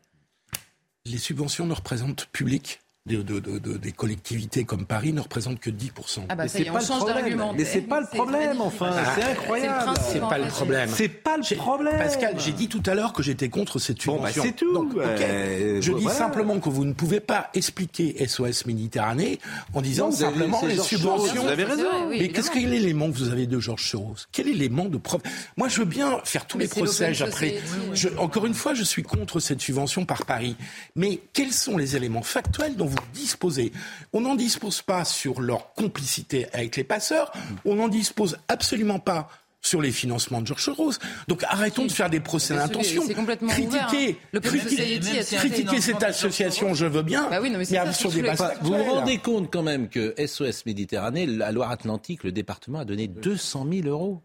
Les 1.06 1.18
subventions 1.18 1.66
ne 1.66 1.74
représentent 1.74 2.26
publiques 2.28 2.80
de- 3.08 3.22
de- 3.22 3.40
de- 3.40 3.60
de- 3.60 3.78
des 3.78 3.92
collectivités 3.92 4.64
comme 4.64 4.86
Paris 4.86 5.14
ne 5.14 5.22
représentent 5.22 5.60
que 5.60 5.70
10%. 5.70 6.26
Ah 6.28 6.34
bah 6.36 6.44
Mais 6.44 6.50
c'est 6.50 6.62
est, 6.62 6.66
pas 6.72 6.80
le 6.80 6.86
problème. 6.88 7.44
Mais 7.56 7.64
c'est 7.66 7.82
pas 7.82 8.02
le 8.02 8.08
problème, 8.08 8.62
enfin. 8.62 8.92
C'est 9.16 9.24
incroyable. 9.24 9.94
C'est 10.12 10.20
pas 10.20 10.38
le 10.40 10.48
problème. 10.48 10.90
C'est 10.92 11.10
pas 11.10 11.38
le 11.38 11.56
problème. 11.56 11.98
Pascal, 12.00 12.34
j'ai 12.40 12.52
dit 12.52 12.68
tout 12.68 12.82
à 12.88 12.96
l'heure 12.96 13.14
que 13.14 13.22
j'étais 13.22 13.50
contre 13.50 13.78
cette 13.78 14.04
Bon, 14.08 14.20
bah, 14.20 14.30
subvention. 14.32 14.44
c'est 14.44 14.56
tout. 14.56 14.74
Donc. 14.74 14.94
Euh, 14.98 15.80
je 15.82 15.92
dis 15.94 16.02
voilà. 16.02 16.18
simplement 16.18 16.60
que 16.60 16.68
vous 16.70 16.84
ne 16.84 16.94
pouvez 16.94 17.20
pas 17.20 17.52
expliquer 17.54 18.16
SOS 18.28 18.66
Méditerranée 18.66 19.40
en 19.76 19.82
disant 19.84 20.06
Non, 20.08 20.12
simplement 20.12 20.66
les 20.66 20.78
subventions. 20.80 21.44
Vous 21.44 21.48
avez 21.48 21.64
raison. 21.64 21.84
Oui, 22.10 22.18
mais 22.22 22.30
qu'est-ce 22.30 22.50
quel 22.50 22.64
est 22.64 22.68
l'élément 22.80 23.12
que 23.12 23.18
vous 23.18 23.30
avez 23.30 23.46
de 23.46 23.60
Georges 23.60 23.88
Soros? 23.88 24.16
Quel 24.32 24.48
élément 24.48 24.86
de 24.86 24.98
preuve 24.98 25.22
Moi, 25.58 25.68
je 25.68 25.78
veux 25.78 25.86
bien 25.86 26.22
faire 26.24 26.48
tous 26.48 26.58
Mais 26.58 26.64
les 26.64 26.70
procès 26.72 27.22
après. 27.22 27.60
Je- 27.94 28.10
encore 28.18 28.48
une 28.48 28.56
fois, 28.56 28.74
je 28.74 28.84
suis 28.84 29.04
contre 29.04 29.40
cette 29.40 29.62
subvention 29.62 30.06
par 30.06 30.26
Paris. 30.26 30.56
Mais 30.96 31.20
quels 31.34 31.52
sont 31.52 31.78
les 31.78 31.96
éléments 31.96 32.24
factuels 32.24 32.76
dont 32.76 32.86
vous 32.88 32.95
vous 32.96 33.12
disposez. 33.14 33.72
On 34.14 34.22
n'en 34.22 34.36
dispose 34.36 34.82
pas 34.82 35.06
sur 35.06 35.42
leur 35.42 35.74
complicité 35.74 36.48
avec 36.54 36.76
les 36.76 36.84
passeurs, 36.84 37.32
on 37.66 37.76
n'en 37.76 37.88
dispose 37.88 38.38
absolument 38.48 39.00
pas 39.00 39.30
sur 39.66 39.82
les 39.82 39.92
financements 39.92 40.42
de 40.42 40.48
Georges 40.48 40.64
Soros. 40.64 40.92
Donc 41.28 41.44
arrêtons 41.44 41.86
de 41.86 41.92
faire 41.92 42.10
des 42.10 42.20
procès 42.20 42.56
d'intention. 42.56 43.04
c'est 43.08 43.16
complètement 43.16 43.52
ouvert, 43.52 43.88
Critiquer, 43.88 44.20
hein. 44.34 44.40
Critiquer, 44.40 45.38
critiquer 45.38 45.82
cette 45.82 46.04
association, 46.04 46.74
je 46.74 46.86
veux 46.86 47.02
bien. 47.02 47.28
Bah 47.30 47.40
oui, 47.42 47.50
non, 47.50 47.58
mais 47.58 47.66
c'est 47.66 47.80
mais 47.80 47.86
ça, 47.86 47.94
sur 47.94 48.12
c'est 48.12 48.22
des 48.22 48.28
tous 48.28 48.32
les 48.32 48.38
bases 48.38 48.58
Vous 48.62 48.74
vous 48.74 48.84
rendez 48.84 49.18
compte 49.18 49.52
quand 49.52 49.64
même 49.64 49.90
que 49.90 50.14
SOS 50.24 50.66
Méditerranée, 50.66 51.26
la 51.26 51.52
Loire-Atlantique, 51.52 52.24
le 52.24 52.32
département 52.32 52.80
a 52.80 52.86
donné 52.86 53.08
200 53.08 53.68
000 53.72 53.88
euros. 53.88 54.22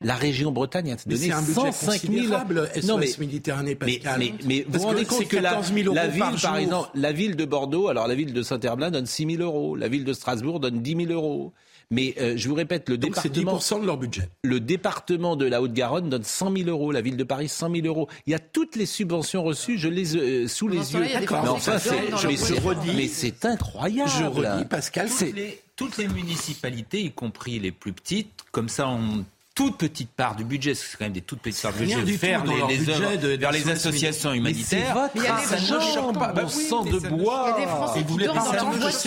La 0.00 0.14
région 0.14 0.52
Bretagne 0.52 0.92
a 0.92 0.96
Mais 1.06 1.14
donné 1.14 1.26
c'est 1.26 1.32
un 1.32 1.42
budget 1.42 1.54
105 1.72 2.00
000 2.02 2.12
considérable, 2.14 2.70
SOS 2.76 2.84
Non, 2.86 2.98
mais- 2.98 3.10
Méditerranée, 3.18 3.76
Mais, 3.84 3.98
Pascal. 3.98 4.18
mais, 4.20 4.34
mais 4.44 4.60
vous 4.62 4.70
Parce 4.70 4.82
vous 4.84 4.88
rendez 4.90 5.04
que 5.04 5.08
compte 5.10 5.18
c'est 5.18 5.24
que 5.26 5.36
la, 5.38 5.50
14 5.50 5.72
000 5.74 5.86
euros 5.86 5.94
la 5.96 6.02
par 6.02 6.10
ville, 6.12 6.20
par 6.20 6.36
jour. 6.36 6.56
exemple, 6.56 6.88
la 6.94 7.12
ville 7.12 7.34
de 7.36 7.44
Bordeaux, 7.44 7.88
alors 7.88 8.06
la 8.06 8.14
ville 8.14 8.32
de 8.32 8.42
Saint-Herblain 8.42 8.92
donne 8.92 9.06
6 9.06 9.26
000 9.38 9.42
euros, 9.42 9.74
la 9.74 9.88
ville 9.88 10.04
de 10.04 10.12
Strasbourg 10.12 10.60
donne 10.60 10.82
10 10.82 11.06
000 11.06 11.12
euros. 11.12 11.52
Mais 11.90 12.14
euh, 12.20 12.34
je 12.36 12.48
vous 12.50 12.54
répète, 12.54 12.88
le 12.90 12.98
Donc 12.98 13.16
c'est 13.16 13.30
département, 13.32 13.58
10% 13.58 13.80
de 13.80 13.86
leur 13.86 13.96
budget. 13.96 14.28
le 14.44 14.60
département 14.60 15.36
de 15.36 15.46
la 15.46 15.62
Haute-Garonne 15.62 16.10
donne 16.10 16.22
100 16.22 16.54
000 16.58 16.68
euros, 16.68 16.92
la 16.92 17.00
ville 17.00 17.16
de 17.16 17.24
Paris 17.24 17.48
100 17.48 17.74
000 17.74 17.86
euros. 17.86 18.08
Il 18.26 18.30
y 18.30 18.34
a 18.34 18.38
toutes 18.38 18.76
les 18.76 18.84
subventions 18.86 19.42
reçues, 19.42 19.78
je 19.78 19.88
les 19.88 20.14
euh, 20.14 20.46
sous 20.46 20.68
les 20.68 20.92
yeux. 20.92 21.00
Mais 21.00 21.26
Français 21.26 21.72
enfin, 21.76 21.78
je, 22.18 22.26
mais 22.28 22.92
mais 22.94 23.08
c'est 23.08 23.44
incroyable. 23.46 24.10
Je 24.16 24.24
redis, 24.24 24.64
Pascal, 24.66 25.08
toutes 25.08 25.34
les, 25.34 25.58
toutes 25.76 25.96
les 25.96 26.08
municipalités, 26.08 27.00
y 27.02 27.10
compris 27.10 27.58
les 27.58 27.72
plus 27.72 27.94
petites, 27.94 28.30
comme 28.52 28.68
ça, 28.68 28.86
ont 28.88 29.24
toute 29.58 29.76
petite 29.76 30.10
part 30.10 30.36
du 30.36 30.44
budget, 30.44 30.70
parce 30.70 30.82
que 30.84 30.90
c'est 30.92 30.96
quand 30.98 31.04
même 31.06 31.12
des 31.12 31.20
toutes 31.20 31.40
petites 31.40 31.60
parts 31.62 31.72
du 31.72 31.80
budget, 31.84 32.16
vers 32.28 32.44
les, 32.44 32.54
les 32.68 32.76
budget 32.76 32.92
œuvres, 32.92 33.16
de- 33.16 33.28
vers 33.30 33.50
les 33.50 33.68
associations 33.68 34.30
Mais 34.30 34.36
c'est 34.54 34.76
humanitaires. 34.76 34.94
votre 34.94 35.14
Mais 35.16 35.20
il 35.20 35.24
y 35.24 35.26
a 35.26 35.36
des 35.36 35.42
ça 35.46 35.56
ne 35.56 35.76
argent, 35.80 35.94
choque 35.94 36.14
pas. 36.14 36.26
Bah 36.28 36.42
bon 36.42 36.48
oui, 36.56 36.62
sang 36.62 36.84
de 36.84 36.98
bois. 37.00 37.44
Il 37.48 37.50
y 37.50 37.64
a 37.64 37.66
des 37.66 37.72
Français 37.72 38.04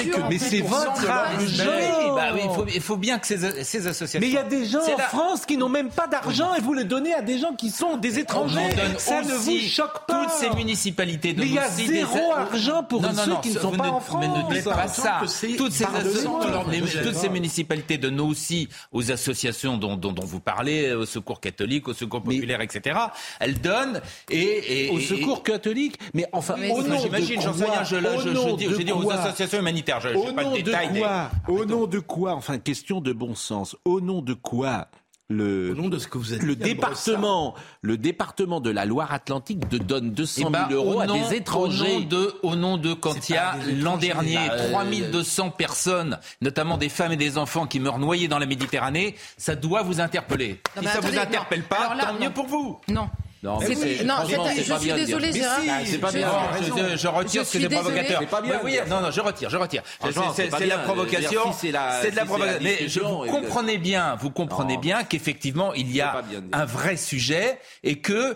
qui 0.03 0.19
Mais 0.29 0.37
c'est 0.37 0.59
votre 0.59 1.09
argent. 1.09 2.15
bah 2.15 2.65
il 2.75 2.81
faut, 2.81 2.97
bien 2.97 3.17
que 3.19 3.27
ces, 3.27 3.87
associations. 3.87 4.19
Mais 4.19 4.27
il 4.27 4.33
y 4.33 4.37
a 4.37 4.43
des 4.43 4.65
gens 4.65 4.79
C'est 4.83 4.95
en 4.95 4.97
France 4.97 5.45
qui 5.45 5.55
n'ont 5.55 5.69
même 5.69 5.87
pas 5.89 6.07
d'argent 6.07 6.53
et 6.53 6.59
vous 6.59 6.73
le 6.73 6.83
donnez 6.83 7.13
à 7.13 7.21
des 7.21 7.39
gens 7.39 7.53
qui 7.53 7.69
sont 7.69 7.95
des 7.95 8.19
étrangers. 8.19 8.75
Ça 8.97 9.21
ne 9.21 9.31
vous 9.31 9.57
choque 9.59 10.05
pas. 10.05 10.25
Toutes 10.25 10.33
ces 10.33 10.49
municipalités 10.49 11.33
Mais 11.33 11.45
il 11.45 11.53
y 11.53 11.59
a 11.59 11.69
zéro 11.69 12.33
argent 12.35 12.83
pour 12.83 13.05
ceux 13.05 13.35
qui 13.41 13.51
ne 13.51 13.59
sont 13.59 13.71
pas 13.71 13.87
en 13.87 14.01
France. 14.01 14.19
Mais 14.19 14.27
ne 14.27 14.53
dites 14.53 14.65
pas 14.65 14.89
ça. 14.89 15.21
c'est 15.27 15.55
Toutes 15.55 15.71
ces, 15.71 17.29
municipalités 17.29 17.97
donnent 17.97 18.19
aussi 18.19 18.67
aux 18.91 19.13
associations 19.13 19.77
dont 19.77 19.97
vous 20.25 20.40
parlez, 20.41 20.91
au 20.93 21.05
Secours 21.05 21.39
catholique, 21.39 21.87
au 21.87 21.93
Secours 21.93 22.21
populaire, 22.21 22.59
etc. 22.61 22.99
Elles 23.39 23.61
donnent 23.61 24.01
et... 24.29 24.87
et 24.87 24.89
Au 24.89 24.97
et- 24.99 25.01
secours 25.01 25.43
catholique, 25.43 25.97
mais 26.13 26.25
enfin, 26.33 26.55
Mais 26.57 26.69
au 26.71 26.81
nom 26.83 26.97
J'imagine, 26.99 27.39
j'en 27.41 27.53
sais 27.53 27.63
quoi 27.65 27.73
rien, 27.75 27.83
je, 27.83 27.95
je, 27.95 28.01
je 28.01 28.29
nom 28.29 28.55
dis, 28.57 28.65
je 28.69 28.75
dis 28.81 28.91
aux 28.91 28.99
quoi 29.01 29.13
associations 29.15 29.59
humanitaires, 29.59 30.01
je 30.01 30.09
Au 30.09 30.25
n'ai 30.25 30.33
pas 30.35 30.43
nom 30.43 30.51
le 30.51 30.57
de 30.59 30.63
détail. 30.63 30.91
des- 30.91 30.99
quoi 30.99 31.31
Au 31.47 31.65
nom 31.65 31.87
de 31.87 31.99
quoi 31.99 32.33
Enfin, 32.33 32.57
question 32.59 32.99
de 33.01 33.13
bon 33.13 33.35
sens. 33.35 33.75
Au 33.85 34.01
nom 34.01 34.21
de 34.21 34.33
quoi 34.33 34.87
le, 35.31 35.71
Au 35.71 35.75
nom 35.75 35.87
de 35.89 35.97
ce 35.97 36.07
que 36.07 36.17
vous 36.17 36.33
le 36.41 36.55
département, 36.55 37.55
le 37.81 37.97
département 37.97 38.59
de 38.59 38.69
la 38.69 38.85
Loire-Atlantique 38.85 39.67
de 39.69 39.77
donne 39.77 40.11
200 40.11 40.33
Eh 40.37 40.39
000 40.41 40.51
ben, 40.51 40.67
euros 40.71 40.95
au 40.95 40.99
à 40.99 41.07
nom- 41.07 41.29
des 41.29 41.35
étrangers. 41.35 41.95
Au 41.95 41.99
nom 42.01 42.05
de, 42.05 42.35
au 42.43 42.55
nom 42.55 42.77
de 42.77 42.93
quand 42.93 43.29
il 43.29 43.33
y 43.33 43.37
a 43.37 43.55
l'an 43.81 43.97
dernier 43.97 44.35
bah, 44.35 44.53
euh, 44.53 44.71
3200 44.71 45.51
personnes, 45.51 46.19
notamment 46.41 46.77
des 46.77 46.89
femmes 46.89 47.11
et 47.13 47.17
des 47.17 47.37
enfants 47.37 47.65
qui 47.67 47.79
meurent 47.79 47.99
noyés 47.99 48.27
dans 48.27 48.39
la 48.39 48.45
Méditerranée, 48.45 49.15
ça 49.37 49.55
doit 49.55 49.81
vous 49.83 49.99
interpeller. 50.01 50.59
Non, 50.75 50.81
si 50.83 50.87
ça 50.87 50.93
attendez, 50.99 51.13
vous 51.13 51.19
interpelle 51.19 51.59
non. 51.61 51.65
pas, 51.69 51.95
là, 51.95 52.05
tant 52.05 52.13
mieux 52.19 52.31
pour 52.31 52.47
vous. 52.47 52.79
Non. 52.87 53.09
Non, 53.43 53.59
C'est- 53.59 53.69
mais 53.69 53.75
c'est- 53.75 54.03
non, 54.03 54.13
franchement, 54.17 54.45
c'est- 54.49 54.55
c'est 54.57 54.63
je 54.63 54.69
pas 54.69 54.79
suis 54.79 54.85
bien. 54.93 55.05
Gérard. 55.31 55.59
Mais 55.65 55.85
si, 55.85 55.91
c'est 55.91 55.97
pas 55.97 56.11
Je- 56.11 56.17
bien. 56.17 56.27
Non, 56.27 56.89
je, 56.91 56.97
je 56.97 57.07
retire 57.07 57.41
Je 57.43 57.47
ce 57.47 57.53
que 57.57 57.59
c'est 57.63 57.69
provocateur. 57.69 58.19
C'est 58.21 58.29
pas 58.29 58.41
bien 58.41 58.59
Oui, 58.63 58.77
non, 58.87 59.01
non, 59.01 59.09
je 59.11 59.19
retire, 59.21 59.49
je 59.49 59.57
retire. 59.57 59.81
C'est- 59.99 60.11
c'est 60.35 60.47
pas 60.49 60.57
C'est 60.59 60.63
de 60.65 60.69
la 60.69 60.77
provocation. 60.77 61.41
Je 61.51 61.57
c'est 61.59 61.71
la- 61.71 62.01
C'est 62.03 62.11
de 62.11 62.15
la 62.15 62.21
si 62.21 62.21
c'est 62.21 62.21
la 62.21 62.25
provocation. 62.25 62.59
Mais 62.61 62.87
je, 62.87 62.99
vous 62.99 63.25
comprenez 63.31 63.77
bien, 63.79 64.15
vous 64.21 64.29
comprenez 64.29 64.75
Non. 64.75 64.79
bien 64.79 65.03
qu'effectivement, 65.03 65.73
il 65.73 65.91
y 65.91 66.01
a 66.01 66.21
un 66.53 66.65
vrai 66.65 66.97
sujet 66.97 67.57
et 67.83 67.97
que, 67.99 68.35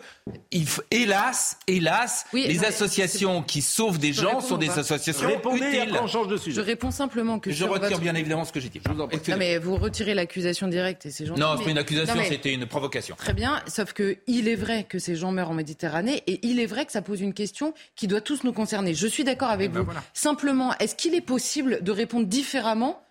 il 0.51 0.63
f- 0.65 0.79
hélas, 0.89 1.57
hélas, 1.67 2.25
Oui, 2.33 2.45
les 2.47 2.65
associations 2.65 3.43
qui 3.43 3.61
sauvent 3.61 3.99
des 3.99 4.11
gens 4.13 4.41
sont 4.41 4.57
des 4.57 4.71
associations 4.71 5.29
utiles. 5.53 5.99
on 6.01 6.07
change 6.07 6.29
de 6.29 6.37
Je 6.37 6.41
sujet. 6.41 6.61
réponds 6.61 6.89
simplement 6.91 7.37
que 7.37 7.51
Je 7.51 7.63
retire 7.65 7.99
bien 7.99 8.15
évidemment 8.15 8.43
ce 8.45 8.51
que 8.51 8.59
j'ai 8.59 8.69
dit. 8.69 8.81
Non 8.95 9.07
mais 9.37 9.59
vous 9.59 9.75
retirez 9.75 10.15
l'accusation 10.15 10.67
directe 10.67 11.05
et 11.05 11.11
c'est 11.11 11.25
gentil. 11.27 11.39
Non, 11.39 11.55
c'est 11.57 11.63
pas 11.65 11.69
une 11.69 11.77
accusation, 11.77 12.15
c'était 12.27 12.53
une 12.53 12.65
provocation. 12.65 13.15
Très 13.17 13.33
bien, 13.33 13.61
sauf 13.67 13.93
que 13.93 14.17
il 14.27 14.47
est 14.47 14.55
vrai 14.55 14.83
que 14.83 14.94
ces 14.99 15.15
gens 15.15 15.31
meurent 15.31 15.51
en 15.51 15.53
Méditerranée 15.55 16.23
et 16.27 16.39
il 16.47 16.59
est 16.59 16.65
vrai 16.65 16.85
que 16.85 16.91
ça 16.91 17.01
pose 17.01 17.21
une 17.21 17.33
question 17.33 17.73
qui 17.95 18.07
doit 18.07 18.21
tous 18.21 18.43
nous 18.43 18.53
concerner. 18.53 18.93
Je 18.93 19.07
suis 19.07 19.23
d'accord 19.23 19.49
avec 19.49 19.67
Eh 19.71 19.73
ben 19.73 19.79
vous. 19.79 19.85
voilà. 19.85 20.03
Simplement, 20.13 20.73
est-ce 20.79 20.95
qu'il 20.95 21.13
est 21.15 21.21
possible 21.21 21.83
de 21.83 21.91
répondre 21.91 22.25
différemment 22.27 23.01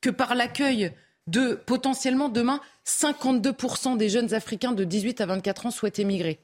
que 0.00 0.10
par 0.10 0.34
l'accueil 0.34 0.92
de 1.26 1.54
potentiellement 1.54 2.28
demain 2.28 2.60
52% 2.86 3.96
des 3.96 4.08
jeunes 4.08 4.34
Africains 4.34 4.72
de 4.72 4.84
18 4.84 5.20
à 5.22 5.26
24 5.26 5.66
ans 5.66 5.70
souhaitent 5.70 5.98
émigrer? 5.98 6.38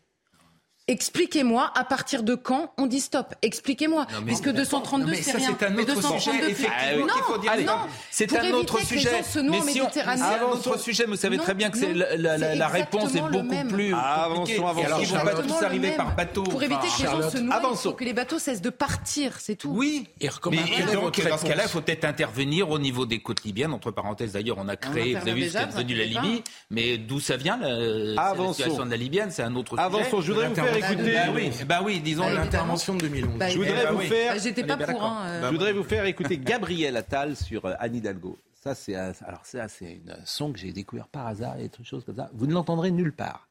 Expliquez-moi 0.90 1.70
à 1.76 1.84
partir 1.84 2.24
de 2.24 2.34
quand 2.34 2.72
on 2.76 2.86
dit 2.86 2.98
stop. 2.98 3.34
Expliquez-moi. 3.42 4.06
Mais- 4.10 4.26
Puisque 4.26 4.50
232 4.50 5.04
Non, 5.04 5.10
mais 5.12 5.16
c'est 5.22 5.30
ça, 5.30 5.38
rien. 5.38 5.56
c'est 5.58 5.66
un 5.66 5.70
Mais 5.70 5.82
autre 5.82 5.94
232 5.94 6.18
sujet, 6.20 6.38
plus. 6.38 6.50
effectivement, 6.50 7.06
Non, 7.06 7.38
dire. 7.38 7.66
non. 7.66 7.72
C'est 8.10 8.36
un 8.36 8.50
autre 8.54 8.74
que 8.74 8.80
les 8.80 8.86
sujet. 8.86 9.10
gens 9.10 9.22
se 9.22 9.38
noient 9.38 9.56
en 9.60 9.64
Mais 9.64 9.70
si 9.72 9.80
on- 9.80 9.84
Méditerranée. 9.84 10.20
c'est 10.20 10.44
un 10.44 10.48
autre 10.48 10.78
sujet, 10.80 11.04
mais 11.06 11.14
vous 11.14 11.20
savez 11.20 11.36
Non, 11.36 11.42
très 11.44 11.54
bien 11.54 11.70
que 11.70 11.78
c'est 11.78 11.92
non, 11.92 11.98
la, 12.00 12.16
la- 12.16 12.38
la- 12.38 12.50
c'est 12.50 12.56
la 12.56 12.66
réponse 12.68 13.14
est 13.14 13.20
beaucoup 13.20 13.42
même. 13.44 13.68
plus 13.68 13.94
Avançons, 13.94 14.40
compliquée. 14.40 14.58
avançons. 14.60 14.80
Et 14.80 14.84
alors, 14.84 15.00
ils 15.00 15.06
vont 15.06 15.18
pas 15.24 15.42
tous 15.42 15.64
arriver 15.64 15.90
par 15.92 16.14
bateau. 16.16 16.42
Pour 16.42 16.62
éviter 16.62 16.80
que 16.80 17.02
les 17.02 17.08
gens 17.08 17.30
se 17.30 17.38
noient, 17.38 17.54
avançons. 17.54 17.92
que 17.92 18.04
les 18.04 18.12
bateaux 18.12 18.38
cessent 18.40 18.60
de 18.62 18.70
partir, 18.70 19.34
c'est 19.38 19.54
tout. 19.54 19.70
Oui, 19.70 20.08
Et 20.20 20.28
mais 20.50 20.56
donc, 20.92 21.04
votre 21.16 21.28
dans 21.28 21.38
ce 21.38 21.46
cas-là, 21.46 21.62
il 21.64 21.68
faut 21.70 21.80
peut-être 21.80 22.04
intervenir 22.04 22.68
au 22.68 22.80
niveau 22.80 23.06
des 23.06 23.20
côtes 23.20 23.44
libyennes. 23.44 23.72
Entre 23.72 23.92
parenthèses, 23.92 24.32
d'ailleurs, 24.32 24.56
on 24.58 24.66
a 24.68 24.74
créé, 24.76 25.14
vous 25.14 25.28
avez 25.28 25.32
vu 25.44 25.48
ce 25.50 25.58
qu'est 25.58 25.66
devenu 25.66 25.94
la 25.94 26.04
Libye, 26.04 26.42
mais 26.70 26.98
d'où 26.98 27.20
ça 27.20 27.36
vient, 27.36 27.56
la, 27.58 27.68
la 27.78 28.22
Avançons. 28.22 28.54
situation 28.54 28.86
de 28.86 28.90
la 28.90 28.96
Libyenne, 28.96 29.30
c'est 29.30 29.42
un 29.44 29.54
autre 29.54 29.70
sujet. 29.76 29.82
Avançons, 29.82 30.20
je 30.20 30.32
voudrais 30.32 30.48
vous 30.48 30.54
faire 30.56 30.79
écouter. 30.80 31.14
Bah 31.14 31.32
oui, 31.34 31.50
bah 31.66 31.80
oui, 31.84 32.00
disons. 32.00 32.24
Bah, 32.24 32.34
L'intervention 32.34 32.94
de 32.94 33.00
2011. 33.00 33.38
Bah, 33.38 33.48
Je 33.48 33.56
voudrais 33.58 33.84
bah 33.84 33.92
vous 33.92 33.98
oui. 33.98 34.06
faire. 34.08 34.32
Bah, 34.34 34.38
J'étais 34.38 34.64
pas 34.64 34.76
bien 34.76 34.86
pour. 34.88 35.02
hein, 35.04 35.22
euh. 35.26 35.42
Je 35.46 35.50
voudrais 35.52 35.72
vous 35.72 35.84
faire 35.84 36.04
écouter 36.06 36.38
Gabriel 36.38 36.96
Attal 36.96 37.36
sur 37.36 37.64
euh, 37.66 37.74
Anne 37.78 37.96
Hidalgo. 37.96 38.38
Ça, 38.62 38.74
c'est 38.74 38.94
un, 38.94 39.12
alors 39.26 39.44
ça, 39.46 39.68
c'est 39.68 39.92
une 39.92 40.16
son 40.24 40.52
que 40.52 40.58
j'ai 40.58 40.72
découvert 40.72 41.08
par 41.08 41.26
hasard 41.26 41.58
et 41.58 41.64
autre 41.64 41.82
chose 41.84 42.04
comme 42.04 42.16
ça. 42.16 42.30
Vous 42.34 42.46
ne 42.46 42.52
l'entendrez 42.52 42.90
nulle 42.90 43.12
part. 43.12 43.48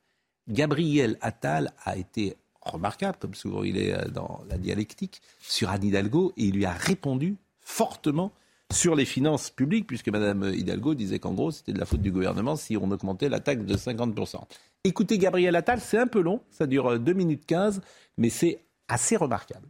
Gabriel 0.48 1.18
Attal 1.22 1.72
a 1.86 1.96
été 1.98 2.36
remarquable, 2.62 3.18
comme 3.20 3.34
souvent 3.36 3.64
il 3.64 3.78
est 3.78 3.94
euh, 3.94 4.08
dans 4.10 4.42
la 4.50 4.58
dialectique, 4.58 5.22
sur 5.40 5.70
Anne 5.70 5.84
Hidalgo 5.84 6.34
et 6.38 6.46
il 6.46 6.56
lui 6.56 6.66
a 6.66 6.72
répondu 6.74 7.38
fortement 7.62 8.32
sur 8.72 8.96
les 8.96 9.06
finances 9.06 9.50
publiques, 9.50 9.88
puisque 9.88 10.10
Mme 10.10 10.52
Hidalgo 10.54 10.94
disait 10.94 11.20
qu'en 11.20 11.34
gros, 11.34 11.52
c'était 11.52 11.74
de 11.74 11.80
la 11.80 11.86
faute 11.86 12.02
du 12.02 12.12
gouvernement 12.12 12.56
si 12.56 12.78
on 12.78 12.92
augmentait 12.92 13.30
la 13.30 13.40
taxe 13.40 13.66
de 13.66 13.76
50%. 13.76 14.42
Écoutez 14.84 15.18
Gabriel 15.18 15.56
Attal, 15.56 15.82
c'est 15.82 15.98
un 15.98 16.08
peu 16.08 16.22
long, 16.22 16.42
ça 16.52 16.68
dure 16.68 16.88
euh, 16.88 16.98
2 17.00 17.14
minutes 17.14 17.46
15, 17.46 17.82
mais 18.18 18.30
c'est 18.30 18.64
assez 18.88 19.16
remarquable. 19.16 19.68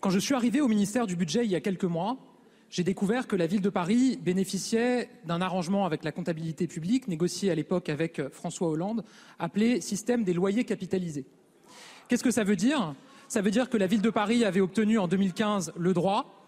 Quand 0.00 0.10
je 0.10 0.18
suis 0.18 0.34
arrivé 0.34 0.60
au 0.60 0.68
ministère 0.68 1.06
du 1.06 1.14
Budget 1.14 1.44
il 1.44 1.50
y 1.50 1.54
a 1.54 1.60
quelques 1.60 1.84
mois, 1.84 2.18
j'ai 2.70 2.82
découvert 2.82 3.28
que 3.28 3.36
la 3.36 3.46
ville 3.46 3.60
de 3.60 3.68
Paris 3.68 4.18
bénéficiait 4.20 5.08
d'un 5.26 5.40
arrangement 5.40 5.86
avec 5.86 6.02
la 6.04 6.10
comptabilité 6.10 6.66
publique, 6.66 7.06
négocié 7.06 7.50
à 7.50 7.54
l'époque 7.54 7.88
avec 7.88 8.18
euh, 8.18 8.30
François 8.30 8.68
Hollande, 8.68 9.04
appelé 9.38 9.80
système 9.80 10.24
des 10.24 10.32
loyers 10.32 10.64
capitalisés. 10.64 11.26
Qu'est-ce 12.08 12.24
que 12.24 12.32
ça 12.32 12.42
veut 12.42 12.56
dire? 12.56 12.94
Ça 13.28 13.42
veut 13.42 13.52
dire 13.52 13.70
que 13.70 13.76
la 13.76 13.86
ville 13.86 14.02
de 14.02 14.10
Paris 14.10 14.44
avait 14.44 14.60
obtenu 14.60 14.98
en 14.98 15.06
2015 15.06 15.72
le 15.76 15.92
droit 15.94 16.41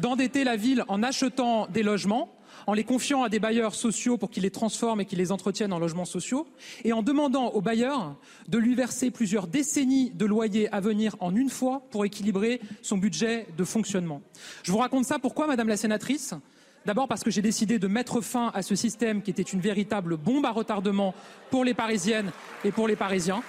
d'endetter 0.00 0.44
la 0.44 0.56
ville 0.56 0.84
en 0.88 1.02
achetant 1.02 1.66
des 1.66 1.82
logements, 1.82 2.32
en 2.66 2.74
les 2.74 2.84
confiant 2.84 3.22
à 3.22 3.28
des 3.28 3.38
bailleurs 3.38 3.74
sociaux 3.74 4.16
pour 4.16 4.30
qu'ils 4.30 4.42
les 4.42 4.50
transforment 4.50 5.00
et 5.00 5.04
qu'ils 5.04 5.18
les 5.18 5.30
entretiennent 5.30 5.72
en 5.72 5.78
logements 5.78 6.04
sociaux, 6.04 6.46
et 6.84 6.92
en 6.92 7.02
demandant 7.02 7.48
aux 7.50 7.60
bailleurs 7.60 8.16
de 8.48 8.58
lui 8.58 8.74
verser 8.74 9.10
plusieurs 9.10 9.46
décennies 9.46 10.10
de 10.10 10.26
loyers 10.26 10.72
à 10.72 10.80
venir 10.80 11.16
en 11.20 11.34
une 11.34 11.50
fois 11.50 11.82
pour 11.90 12.04
équilibrer 12.04 12.60
son 12.82 12.98
budget 12.98 13.46
de 13.56 13.64
fonctionnement. 13.64 14.20
Je 14.62 14.72
vous 14.72 14.78
raconte 14.78 15.04
ça 15.04 15.18
pourquoi, 15.18 15.46
Madame 15.46 15.68
la 15.68 15.76
sénatrice? 15.76 16.34
D'abord 16.86 17.08
parce 17.08 17.24
que 17.24 17.32
j'ai 17.32 17.42
décidé 17.42 17.80
de 17.80 17.88
mettre 17.88 18.20
fin 18.20 18.52
à 18.54 18.62
ce 18.62 18.76
système 18.76 19.20
qui 19.20 19.32
était 19.32 19.42
une 19.42 19.60
véritable 19.60 20.16
bombe 20.16 20.46
à 20.46 20.52
retardement 20.52 21.14
pour 21.50 21.64
les 21.64 21.74
Parisiennes 21.74 22.30
et 22.64 22.70
pour 22.70 22.86
les 22.86 22.94
Parisiens. 22.94 23.42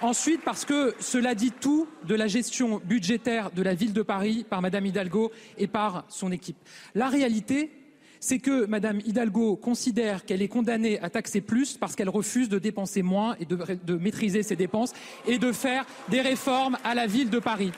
Ensuite, 0.00 0.42
parce 0.44 0.64
que 0.64 0.94
cela 1.00 1.34
dit 1.34 1.50
tout 1.50 1.88
de 2.06 2.14
la 2.14 2.28
gestion 2.28 2.80
budgétaire 2.84 3.50
de 3.50 3.62
la 3.62 3.74
ville 3.74 3.92
de 3.92 4.02
Paris 4.02 4.46
par 4.48 4.62
Madame 4.62 4.86
Hidalgo 4.86 5.32
et 5.56 5.66
par 5.66 6.04
son 6.08 6.30
équipe. 6.30 6.56
La 6.94 7.08
réalité, 7.08 7.72
c'est 8.20 8.38
que 8.38 8.66
Madame 8.66 9.00
Hidalgo 9.04 9.56
considère 9.56 10.24
qu'elle 10.24 10.40
est 10.40 10.48
condamnée 10.48 11.00
à 11.00 11.10
taxer 11.10 11.40
plus 11.40 11.76
parce 11.76 11.96
qu'elle 11.96 12.08
refuse 12.08 12.48
de 12.48 12.60
dépenser 12.60 13.02
moins 13.02 13.34
et 13.40 13.44
de, 13.44 13.58
de 13.84 13.94
maîtriser 13.96 14.44
ses 14.44 14.54
dépenses 14.54 14.92
et 15.26 15.38
de 15.38 15.50
faire 15.50 15.84
des 16.08 16.20
réformes 16.20 16.78
à 16.84 16.94
la 16.94 17.06
ville 17.06 17.30
de 17.30 17.40
Paris. 17.40 17.72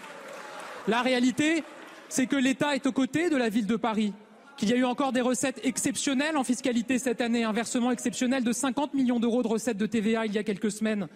La 0.89 1.01
réalité, 1.01 1.65
c'est 2.11 2.27
que 2.27 2.37
l'État 2.37 2.75
est 2.75 2.87
aux 2.87 2.93
côtés 2.93 3.31
de 3.31 3.37
la 3.37 3.49
ville 3.49 3.67
de 3.67 3.77
Paris 3.77 4.13
qu'il 4.59 4.69
y 4.69 4.75
a 4.75 4.77
eu 4.77 4.85
encore 4.85 5.13
des 5.13 5.23
recettes 5.23 5.61
exceptionnelles 5.65 6.37
en 6.37 6.45
fiscalité 6.45 6.99
cette 6.99 7.23
année, 7.23 7.45
un 7.45 7.53
versement 7.53 7.93
exceptionnel 7.93 8.45
de 8.45 8.53
50 8.53 8.93
millions 8.93 9.19
d'euros 9.19 9.43
de 9.43 9.49
recettes 9.49 9.79
de 9.79 9.87
TVA 9.87 10.27
il 10.27 10.35
y 10.35 10.39
a 10.39 10.45
quelques 10.45 10.71
semaines. 10.71 11.09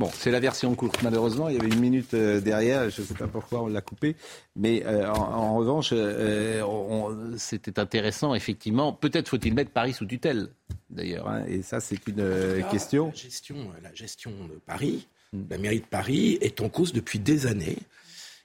Bon, 0.00 0.10
c'est 0.14 0.30
la 0.30 0.40
version 0.40 0.74
courte, 0.74 1.02
malheureusement. 1.02 1.50
Il 1.50 1.56
y 1.56 1.58
avait 1.60 1.68
une 1.68 1.78
minute 1.78 2.14
euh, 2.14 2.40
derrière, 2.40 2.88
je 2.88 3.02
ne 3.02 3.06
sais 3.06 3.12
pas 3.12 3.26
pourquoi 3.26 3.62
on 3.62 3.66
l'a 3.66 3.82
coupé. 3.82 4.16
Mais 4.56 4.82
euh, 4.86 5.06
en, 5.12 5.18
en, 5.20 5.56
revanche, 5.56 5.90
euh, 5.92 6.62
on- 6.62 7.36
c'était 7.36 7.78
intéressant, 7.78 8.34
effectivement. 8.34 8.94
Peut-être 8.94 9.28
faut-il 9.28 9.52
mettre 9.52 9.72
Paris 9.72 9.92
sous 9.92 10.06
tutelle, 10.06 10.48
d'ailleurs. 10.88 11.28
hein, 11.28 11.44
et 11.46 11.60
ça, 11.60 11.80
c'est 11.80 11.98
une 12.08 12.20
euh, 12.20 12.60
Là, 12.60 12.68
question. 12.70 13.08
La 13.08 13.12
gestion, 13.14 13.56
la 13.82 13.94
gestion 13.94 14.30
de 14.30 14.58
Paris, 14.66 15.06
la 15.50 15.58
mairie 15.58 15.80
de 15.80 15.84
Paris 15.86 16.38
est 16.40 16.62
en 16.62 16.70
cause 16.70 16.94
depuis 16.94 17.18
des 17.18 17.46
années. 17.46 17.76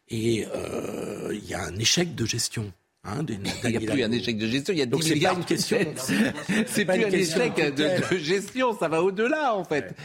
Et 0.09 0.45
euh, 0.53 1.31
il 1.33 1.47
y 1.49 1.53
a 1.53 1.63
un 1.63 1.75
échec 1.77 2.15
de 2.15 2.25
gestion. 2.25 2.73
hein, 3.05 3.23
des- 3.23 3.39
Il 3.63 3.69
n'y 3.69 3.77
a 3.87 3.91
plus 3.93 4.03
un 4.03 4.11
échec 4.11 4.37
de 4.37 4.45
gestion, 4.47 4.73
il 4.73 4.79
y 4.79 4.81
a 4.81 4.85
10 4.87 4.91
Donc 4.91 5.03
c'est 5.03 5.09
pas 5.11 5.15
milliards 5.15 5.35
une 5.35 5.41
de 5.41 5.45
question. 5.45 5.77
C'est 6.67 6.83
pas 6.85 6.93
plus 6.95 7.05
un 7.05 7.09
échec 7.09 7.55
de 7.55 7.61
de, 7.63 7.69
tutelle. 7.69 8.03
de 8.11 8.17
gestion, 8.17 8.77
ça 8.77 8.89
va 8.89 9.01
au-delà, 9.01 9.55
en 9.55 9.63
fait. 9.63 9.95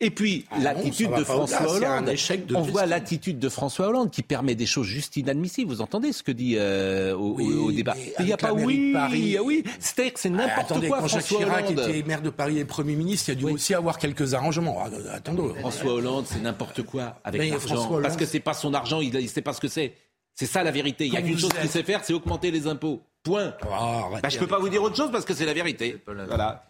Et 0.00 0.10
puis, 0.10 0.44
Ah 0.52 0.58
l'attitude 0.60 1.10
de 1.12 1.24
François 1.24 1.68
Hollande. 1.72 2.08
échec 2.08 2.46
de 2.46 2.54
on 2.54 2.58
gestion. 2.58 2.72
voit 2.72 2.86
l'attitude 2.86 3.40
de 3.40 3.48
François 3.48 3.88
Hollande 3.88 4.12
qui 4.12 4.22
permet 4.22 4.54
des 4.54 4.64
choses 4.66 4.86
juste 4.86 5.16
inadmissibles. 5.16 5.68
Vous 5.72 5.80
entendez 5.80 6.12
ce 6.12 6.22
que 6.22 6.30
dit 6.30 6.54
euh, 6.56 7.16
au, 7.16 7.34
Oui, 7.34 7.52
au- 7.52 7.64
au 7.64 7.72
débat 7.72 7.96
Il 8.20 8.26
n'y 8.26 8.32
a 8.32 8.36
pas 8.36 8.52
oui, 8.52 8.92
Paris- 8.92 9.36
ah 9.36 9.42
oui. 9.42 9.64
C'est-à-dire 9.80 10.12
que 10.14 10.20
c'est 10.20 10.28
Ah, 10.28 10.36
n'importe 10.36 10.70
attendez, 10.70 10.86
quoi, 10.88 11.00
quand 11.00 11.08
Jacques 11.08 11.22
François 11.24 11.38
Chirac 11.46 11.70
Hollande. 11.70 11.88
était 11.88 12.02
maire 12.06 12.22
de 12.22 12.30
Paris 12.30 12.58
et 12.58 12.64
Premier 12.64 12.94
ministre, 12.94 13.30
il 13.30 13.32
a 13.32 13.34
dû 13.34 13.44
aussi 13.46 13.74
avoir 13.74 13.98
quelques 13.98 14.34
arrangements. 14.34 14.78
Ah, 14.84 14.88
euh, 14.92 15.16
attendez. 15.16 15.42
François 15.58 15.92
Hollande, 15.94 16.26
c'est 16.28 16.40
n'importe 16.42 16.82
quoi 16.84 17.18
avec 17.24 17.50
l'argent. 17.50 18.00
Parce 18.00 18.16
que 18.16 18.24
c'est 18.24 18.38
pas 18.40 18.54
son 18.54 18.74
argent, 18.74 19.00
il 19.00 19.12
ne 19.12 19.26
sait 19.26 19.42
pas 19.42 19.52
ce 19.52 19.60
que 19.60 19.68
c'est. 19.68 19.94
C'est 20.32 20.46
ça 20.46 20.62
la 20.62 20.70
vérité. 20.70 21.06
Il 21.06 21.12
y 21.12 21.16
a 21.16 21.22
qu'une 21.22 21.36
chose 21.36 21.50
qu'il 21.60 21.68
sait 21.68 21.82
faire, 21.82 22.04
c'est 22.04 22.12
augmenter 22.12 22.52
les 22.52 22.68
impôts. 22.68 23.02
Point. 23.24 23.52
Ah, 23.62 24.04
Bah, 24.22 24.28
je 24.28 24.36
peux 24.36 24.42
avec 24.44 24.48
pas 24.50 24.60
vous 24.60 24.68
dire 24.68 24.80
autre 24.80 24.94
chose 24.94 25.10
parce 25.10 25.24
que 25.24 25.34
c'est 25.34 25.44
la 25.44 25.54
vérité. 25.54 25.98
Voilà. 26.06 26.62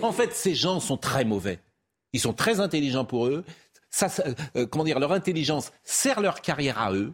En 0.00 0.12
fait, 0.12 0.32
ces 0.32 0.54
gens 0.54 0.80
sont 0.80 0.96
très 0.96 1.26
mauvais. 1.26 1.58
Ils 2.14 2.20
sont 2.20 2.32
très 2.32 2.60
intelligents 2.60 3.04
pour 3.04 3.26
eux. 3.26 3.44
Ça, 3.90 4.08
ça, 4.08 4.24
euh, 4.56 4.66
comment 4.66 4.84
dire, 4.84 4.98
leur 4.98 5.12
intelligence 5.12 5.72
sert 5.82 6.20
leur 6.20 6.40
carrière 6.40 6.78
à 6.78 6.92
eux. 6.92 7.12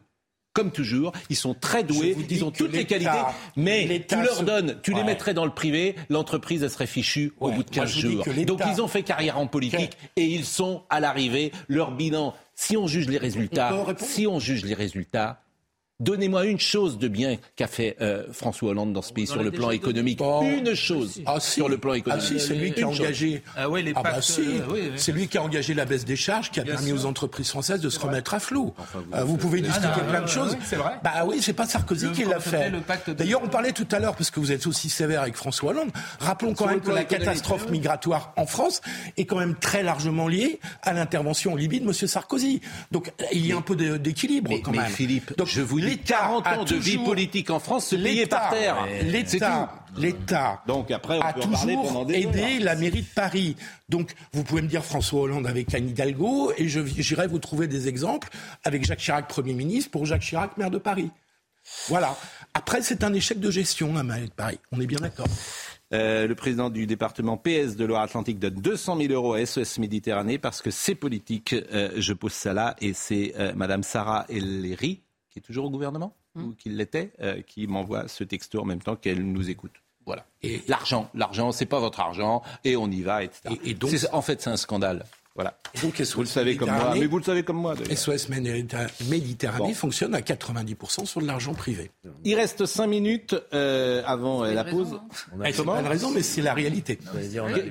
Comme 0.53 0.72
toujours, 0.72 1.12
ils 1.28 1.36
sont 1.36 1.55
très 1.55 1.84
doués, 1.84 2.16
ils 2.28 2.44
ont 2.44 2.51
toutes 2.51 2.72
les 2.72 2.84
qualités, 2.84 3.22
mais 3.57 4.05
tu 4.07 4.20
leur 4.20 4.42
donnes, 4.42 4.80
tu 4.82 4.92
les 4.92 5.05
mettrais 5.05 5.32
dans 5.32 5.44
le 5.44 5.53
privé, 5.53 5.94
l'entreprise 6.09 6.64
elle 6.64 6.70
serait 6.70 6.88
fichue 6.88 7.32
au 7.38 7.53
bout 7.53 7.62
de 7.62 7.68
moi, 7.68 7.84
15 7.84 7.88
je 7.88 8.09
vous 8.09 8.22
dis 8.24 8.24
jours. 8.24 8.44
Donc 8.46 8.61
ils 8.66 8.82
ont 8.82 8.88
fait 8.88 9.05
carrière 9.05 9.38
en 9.38 9.46
politique 9.46 9.96
et 10.16 10.24
ils 10.24 10.44
sont 10.44 10.82
à 10.90 10.98
l'arrivée, 10.98 11.53
leur 11.68 11.92
bilan, 11.92 12.34
si 12.57 12.76
on 12.76 12.88
juge 12.88 13.09
les 13.09 13.18
résultats, 13.18 13.72
On 13.72 13.94
si 14.05 14.26
on 14.26 14.40
juge 14.40 14.64
les 14.64 14.74
résultats, 14.74 15.40
Donnez-moi 16.01 16.46
une 16.46 16.59
chose 16.59 16.98
de 16.98 17.09
bien 17.09 17.36
qu'a 17.57 17.66
fait 17.66 17.96
euh, 18.01 18.24
François 18.32 18.70
Hollande 18.70 18.92
dans 18.94 19.03
ce 19.03 19.12
pays 19.12 19.28
en 19.28 19.32
sur 19.34 19.42
le 19.42 19.51
plan 19.51 19.70
économique. 19.70 20.18
Bon. 20.18 20.42
Une 20.42 20.74
chose 20.74 21.20
Ah, 21.26 21.38
si. 21.40 21.51
sur 21.53 21.68
le 21.68 21.76
plan 21.78 21.92
Ah 21.92 21.98
économique. 21.98 22.24
si, 22.26 22.40
c'est 22.40 22.55
lui 22.55 22.72
qui 22.72 22.82
a 22.82 22.88
engagé. 22.88 23.42
Ah 23.57 23.68
ouais, 23.68 23.82
les 23.82 23.92
Ah 23.94 24.03
bah 24.03 24.22
si, 24.22 24.40
euh, 24.40 24.44
oui, 24.70 24.80
oui. 24.84 24.90
c'est 24.96 25.12
lui 25.12 25.28
qui 25.28 25.36
a 25.36 25.42
engagé 25.42 25.74
la 25.74 25.84
baisse 25.84 26.05
des 26.07 26.16
charges, 26.16 26.51
qui 26.51 26.59
a 26.59 26.64
Bien 26.64 26.74
permis 26.74 26.88
sûr. 26.88 27.01
aux 27.03 27.05
entreprises 27.05 27.51
françaises 27.51 27.80
de 27.80 27.90
se 27.90 27.98
remettre 27.98 28.32
à 28.34 28.40
flot. 28.40 28.74
vous- 28.94 29.01
Euh, 29.14 29.24
vous 29.24 29.36
pouvez 29.36 29.59
Ah, 29.64 29.68
discuter 29.68 30.01
plein 30.09 30.22
de 30.22 30.26
choses. 30.28 30.57
c'est 30.64 30.76
vrai. 30.76 30.92
Bah 31.05 31.24
oui, 31.26 31.36
c'est 31.42 31.53
pas 31.53 31.66
Sarkozy 31.66 32.07
Le- 32.07 32.12
qui 32.12 32.24
l'a 32.24 32.40
fait. 32.40 32.72
D'ailleurs, 33.16 33.42
on 33.44 33.48
parlait 33.48 33.72
tout 33.72 33.86
à 33.92 33.98
l'heure, 33.98 34.16
parce 34.16 34.30
que 34.30 34.40
vous 34.40 34.53
êtes 34.53 34.66
aussi 34.66 34.88
sévère 34.88 35.20
avec 35.20 35.36
François 35.36 35.70
Hollande. 35.70 35.90
Rappelons 36.18 36.55
quand 36.55 36.66
même 36.66 36.80
que 36.80 36.90
la 36.90 37.05
catastrophe 37.05 37.64
oui. 37.66 37.72
migratoire 37.72 38.32
en 38.36 38.46
France 38.46 38.80
est 39.18 39.26
quand 39.26 39.38
même 39.38 39.55
très 39.55 39.82
largement 39.82 40.28
liée 40.28 40.61
à 40.82 40.94
l'intervention 40.94 41.53
en 41.53 41.57
Libye 41.57 41.80
de 41.80 41.84
M. 41.86 41.92
Sarkozy. 41.92 42.62
Donc 42.90 43.12
il 43.32 43.46
y 43.46 43.53
a 43.53 43.57
un 43.57 43.61
peu 43.61 43.76
d'équilibre 43.76 44.51
quand 44.62 44.70
mais 44.72 44.78
même. 44.78 44.86
Philippe, 44.90 45.34
je 45.44 45.61
vous 45.61 45.78
dis 45.91 45.97
l'État 46.03 46.18
40 46.18 46.47
a 46.47 46.59
ans 46.59 46.64
de 46.64 46.74
vie 46.76 46.99
politique 46.99 47.51
en 47.51 47.59
France 47.61 47.86
se 47.88 47.97
payer 47.97 48.26
par 48.26 48.51
terre. 48.51 48.86
L'État, 49.03 49.72
l'État 49.97 50.62
Donc 50.66 50.91
après, 50.91 51.18
on 51.18 51.22
a 51.22 51.32
peut 51.32 51.43
en 51.43 51.49
parler 51.51 51.74
pendant 51.74 51.86
toujours 51.88 52.07
des 52.07 52.14
aidé 52.22 52.59
la 52.61 52.74
mairie 52.76 53.03
de 53.03 53.14
Paris. 53.14 53.57
Donc 53.88 54.12
vous 54.32 54.45
pouvez 54.45 54.62
me 54.62 54.68
dire 54.68 54.84
François 54.84 55.20
Hollande 55.22 55.47
avec 55.47 55.74
Anne 55.74 55.88
Hidalgo 55.88 56.53
et 56.57 56.68
je- 56.68 56.80
j'irai 56.84 57.26
vous 57.26 57.38
trouver 57.38 57.66
des 57.66 57.88
exemples 57.88 58.28
avec 58.64 58.84
Jacques 58.84 59.01
Chirac 59.01 59.28
Premier 59.28 59.53
ministre 59.55 59.91
pour 59.91 60.07
Jacques 60.07 60.22
Chirac 60.22 60.57
maire 60.57 60.70
de 60.70 60.78
Paris. 60.78 61.11
Voilà. 61.88 62.16
Après, 62.55 62.82
c'est 62.82 63.05
un 63.05 63.12
échec 63.12 63.38
de 63.38 63.51
gestion, 63.51 63.93
la 63.95 64.03
mairie 64.03 64.28
de 64.28 64.32
Paris. 64.34 64.59
On 64.72 64.80
est 64.80 64.86
bien 64.86 64.99
d'accord. 64.99 65.26
Euh, 65.93 66.26
le 66.28 66.34
président 66.36 66.70
du 66.70 66.86
département 66.86 67.36
PS 67.36 67.74
de 67.76 67.84
Loire-Atlantique 67.84 68.38
donne 68.38 68.55
200 68.55 68.97
000 68.97 69.12
euros 69.12 69.34
à 69.34 69.45
SOS 69.45 69.78
Méditerranée 69.78 70.38
parce 70.38 70.62
que 70.62 70.70
c'est 70.70 70.95
politique. 70.95 71.53
Euh, 71.53 71.91
je 71.97 72.12
pose 72.12 72.32
ça 72.32 72.53
là 72.55 72.76
et 72.80 72.93
c'est 72.93 73.34
euh, 73.38 73.53
Madame 73.57 73.82
Sarah 73.82 74.24
Ellery, 74.28 75.01
qui 75.31 75.39
est 75.39 75.43
toujours 75.43 75.64
au 75.66 75.70
gouvernement 75.70 76.14
ou 76.37 76.53
qui 76.55 76.68
l'était, 76.68 77.12
euh, 77.20 77.41
qui 77.43 77.66
m'envoie 77.66 78.07
ce 78.09 78.22
texto 78.24 78.61
en 78.61 78.64
même 78.64 78.81
temps 78.83 78.97
qu'elle 78.97 79.22
nous 79.24 79.51
écoute. 79.51 79.72
Voilà. 80.07 80.24
Et- 80.43 80.62
l'argent, 80.68 81.09
l'argent, 81.14 81.53
c'est 81.53 81.66
pas 81.66 81.78
votre 81.81 82.01
argent 82.01 82.43
et 82.64 82.76
on 82.76 82.89
y 82.91 83.03
va, 83.03 83.22
etc. 83.24 83.55
Et- 83.64 83.70
et 83.70 83.74
donc- 83.74 83.91
C'est- 83.91 84.11
en 84.12 84.22
fait, 84.22 84.41
c'est 84.43 84.51
un 84.51 84.57
scandale. 84.57 85.05
Voilà. 85.37 85.59
Et 85.74 85.81
donc, 85.81 85.95
SOS 85.97 86.14
Vous 86.16 86.20
le 86.22 86.26
savez 86.26 86.57
comme 86.57 86.68
moi, 86.68 86.74
Méditerranée- 86.76 87.01
mais 87.01 87.07
vous 87.07 87.18
le 87.18 87.24
savez 87.24 87.43
comme 87.45 87.57
moi. 87.57 87.74
d'ailleurs. 87.76 87.97
SOS 87.97 88.28
Méditerranée 89.09 89.68
Bon. 89.68 89.74
fonctionne 89.74 90.14
à 90.14 90.20
90% 90.22 91.07
sur 91.07 91.20
de 91.20 91.26
l'argent 91.26 91.55
privé. 91.55 91.91
Il 92.24 92.35
reste 92.35 92.66
5 92.66 92.87
minutes 92.89 93.37
euh, 93.55 94.03
avant 94.05 94.45
euh, 94.45 94.53
la 94.53 94.64
raison, 94.64 94.76
pause. 94.85 95.01
hein. 95.33 95.39
Eh, 95.47 95.53
C'est 95.53 95.64
pas 95.64 95.81
une 95.81 95.87
raison, 95.87 96.11
mais 96.11 96.22
c'est 96.22 96.43
la 96.43 96.53
réalité. 96.53 96.99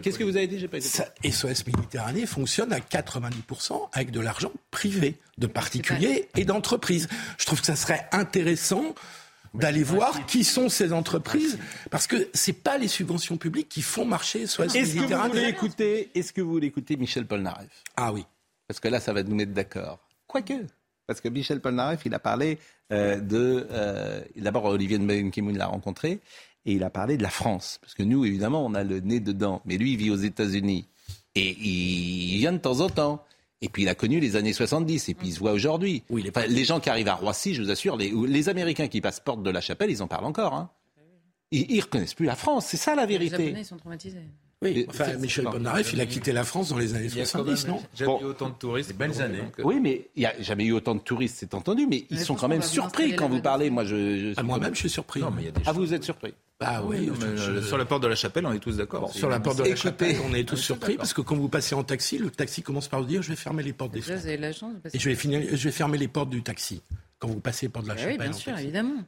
Qu'est-ce 0.01 0.17
que 0.17 0.23
vous 0.23 0.37
avez 0.37 0.47
dit? 0.47 0.57
J'ai 0.57 0.67
pas 0.69 0.77
été. 0.77 0.87
Ça- 0.87 1.09
SOS 1.23 1.65
Méditerranée 1.67 2.25
fonctionne 2.25 2.71
à 2.71 2.79
90% 2.79 3.89
avec 3.93 4.11
de 4.11 4.19
l'argent 4.21 4.51
privé, 4.71 5.17
de 5.37 5.47
particuliers 5.47 6.29
et 6.37 6.45
d'entreprises. 6.45 7.07
Je 7.37 7.45
trouve 7.45 7.59
que 7.59 7.65
ça 7.67 7.75
serait 7.75 8.07
intéressant 8.11 8.95
d'aller 9.53 9.83
voir 9.83 10.25
qui 10.25 10.43
sont 10.43 10.69
ces 10.69 10.93
entreprises, 10.93 11.57
parce 11.91 12.07
que 12.07 12.29
c'est 12.33 12.53
pas 12.53 12.77
les 12.77 12.87
subventions 12.87 13.37
publiques 13.37 13.69
qui 13.69 13.81
font 13.81 14.05
marcher 14.05 14.45
SOS 14.47 14.75
Est-ce 14.75 14.95
que 14.95 14.99
vous 15.13 15.27
voulez 15.29 15.47
écouter 15.47 16.11
Est-ce 16.15 16.33
que 16.33 16.41
vous 16.41 16.51
voulez 16.51 16.67
écouter 16.67 16.97
Michel 16.97 17.25
Polnareff? 17.25 17.83
Ah 17.95 18.13
oui. 18.13 18.25
Parce 18.67 18.79
que 18.79 18.87
là, 18.87 18.99
ça 18.99 19.13
va 19.13 19.23
nous 19.23 19.35
mettre 19.35 19.53
d'accord. 19.53 19.99
Quoique. 20.27 20.53
Parce 21.07 21.21
que 21.21 21.29
Michel 21.29 21.59
Polnareff, 21.59 22.01
il 22.05 22.13
a 22.13 22.19
parlé 22.19 22.59
euh, 22.91 23.19
de. 23.19 23.67
euh, 23.71 24.21
D'abord, 24.35 24.65
Olivier 24.65 24.99
de 24.99 25.57
l'a 25.57 25.65
rencontré. 25.65 26.19
Et 26.65 26.73
il 26.73 26.83
a 26.83 26.91
parlé 26.91 27.17
de 27.17 27.23
la 27.23 27.31
France. 27.31 27.79
Parce 27.81 27.95
que 27.95 28.03
nous, 28.03 28.25
évidemment, 28.25 28.63
on 28.63 28.75
a 28.75 28.83
le 28.83 28.99
nez 28.99 29.19
dedans. 29.19 29.63
Mais 29.65 29.77
lui, 29.77 29.93
il 29.93 29.97
vit 29.97 30.11
aux 30.11 30.17
États-Unis. 30.17 30.85
Et 31.33 31.57
il 31.59 32.37
vient 32.37 32.51
de 32.51 32.59
temps 32.59 32.81
en 32.81 32.89
temps. 32.89 33.25
Et 33.61 33.69
puis, 33.69 33.83
il 33.83 33.89
a 33.89 33.95
connu 33.95 34.19
les 34.19 34.35
années 34.35 34.53
70. 34.53 35.09
Et 35.09 35.13
puis, 35.13 35.27
il 35.29 35.33
se 35.33 35.39
voit 35.39 35.51
aujourd'hui. 35.51 36.03
Oui, 36.09 36.25
Enfin, 36.29 36.47
les 36.47 36.63
gens 36.63 36.79
qui 36.79 36.89
arrivent 36.89 37.09
à 37.09 37.15
Roissy, 37.15 37.53
je 37.53 37.61
vous 37.61 37.71
assure, 37.71 37.97
les, 37.97 38.11
les 38.27 38.49
Américains 38.49 38.87
qui 38.87 39.01
passent 39.01 39.19
porte 39.19 39.43
de 39.43 39.49
la 39.49 39.61
chapelle, 39.61 39.91
ils 39.91 40.01
en 40.01 40.07
parlent 40.07 40.25
encore. 40.25 40.53
Hein. 40.53 40.69
Ils, 41.51 41.69
ils 41.71 41.81
reconnaissent 41.81 42.13
plus 42.13 42.25
la 42.25 42.35
France. 42.35 42.67
C'est 42.67 42.77
ça 42.77 42.95
la 42.95 43.05
Les 43.05 43.17
vérité. 43.17 43.37
Japonais, 43.37 43.61
ils 43.61 43.65
sont 43.65 43.77
traumatisés. 43.77 44.21
Oui, 44.61 44.85
enfin, 44.89 45.13
Michel 45.13 45.45
Polnareff, 45.45 45.93
il 45.93 46.01
a 46.01 46.05
quitté 46.05 46.33
la 46.33 46.43
France 46.43 46.67
dans 46.67 46.77
les 46.77 46.93
années 46.93 47.05
Il 47.05 47.15
y 47.17 47.21
a 47.21 47.23
quand 47.23 47.29
70, 47.45 47.65
même 47.65 47.75
non 47.75 47.81
jamais 47.95 48.11
Bon. 48.11 48.21
eu 48.21 48.25
autant 48.25 48.49
de 48.49 48.55
touristes. 48.55 48.93
belles 48.93 49.21
années. 49.21 49.39
Euh, 49.57 49.63
Oui, 49.63 49.79
mais 49.79 50.09
il 50.17 50.19
n'y 50.19 50.25
a 50.25 50.33
jamais 50.41 50.65
eu 50.65 50.73
autant 50.73 50.95
de 50.95 50.99
touristes, 50.99 51.37
c'est 51.39 51.53
entendu, 51.53 51.87
mais 51.89 52.05
ils 52.09 52.17
Mais 52.17 52.23
sont 52.25 52.35
quand 52.35 52.49
même 52.49 52.61
surpris 52.61 53.15
quand 53.15 53.29
vous 53.29 53.41
parlez. 53.41 53.69
Moi, 53.69 53.85
je, 53.85 53.95
je 53.95 54.29
Ah, 54.31 54.39
suis- 54.41 54.43
Moi-même, 54.45 54.73
je 54.75 54.79
suis 54.79 54.89
surpris. 54.89 55.21
Non, 55.21 55.31
mais 55.31 55.43
il 55.43 55.45
y 55.45 55.47
a 55.47 55.51
des 55.51 55.61
Ah, 55.65 55.71
vous 55.71 55.93
êtes 55.93 56.03
surpris 56.03 56.33
Ah 56.59 56.83
oui, 56.83 57.07
non, 57.07 57.13
mais, 57.21 57.37
je- 57.37 57.53
je- 57.55 57.61
sur 57.61 57.77
la 57.77 57.85
porte 57.85 58.03
de 58.03 58.07
la 58.09 58.15
chapelle, 58.15 58.45
on 58.45 58.51
est 58.51 58.59
tous 58.59 58.75
d'accord. 58.75 59.09
sur 59.13 59.29
la 59.29 59.39
porte 59.39 59.59
de 59.59 59.63
la 59.63 59.69
Écoutez. 59.69 59.81
chapelle, 59.81 60.17
on 60.29 60.33
est 60.33 60.43
tous 60.43 60.55
Oui, 60.57 60.61
surpris 60.61 60.97
parce 60.97 61.13
que 61.13 61.21
quand 61.21 61.37
vous 61.37 61.47
passez 61.47 61.73
en 61.73 61.83
taxi, 61.85 62.17
le 62.17 62.29
taxi 62.29 62.61
commence 62.61 62.89
par 62.89 62.99
vous 62.99 63.07
dire 63.07 63.21
je 63.21 63.29
vais 63.29 63.37
fermer 63.37 63.63
les 63.63 63.71
portes 63.71 63.93
des 63.93 64.01
fenêtres. 64.01 64.25
avez 64.25 64.35
de 64.35 64.41
la 64.41 64.51
chance. 64.51 64.73
Parce 64.83 64.93
Et 64.93 64.99
je 64.99 65.07
vais, 65.09 65.15
finir, 65.15 65.41
je 65.53 65.63
vais 65.63 65.71
fermer 65.71 65.97
les 65.97 66.09
portes 66.09 66.29
du 66.31 66.43
taxi 66.43 66.81
quand 67.17 67.29
vous 67.29 67.39
passez 67.39 67.69
porte 67.69 67.85
de 67.85 67.91
la 67.91 67.95
oui, 67.95 68.01
chapelle. 68.01 68.17
bien 68.17 68.29
en 68.31 68.33
sûr, 68.33 68.59
évidemment. 68.59 69.03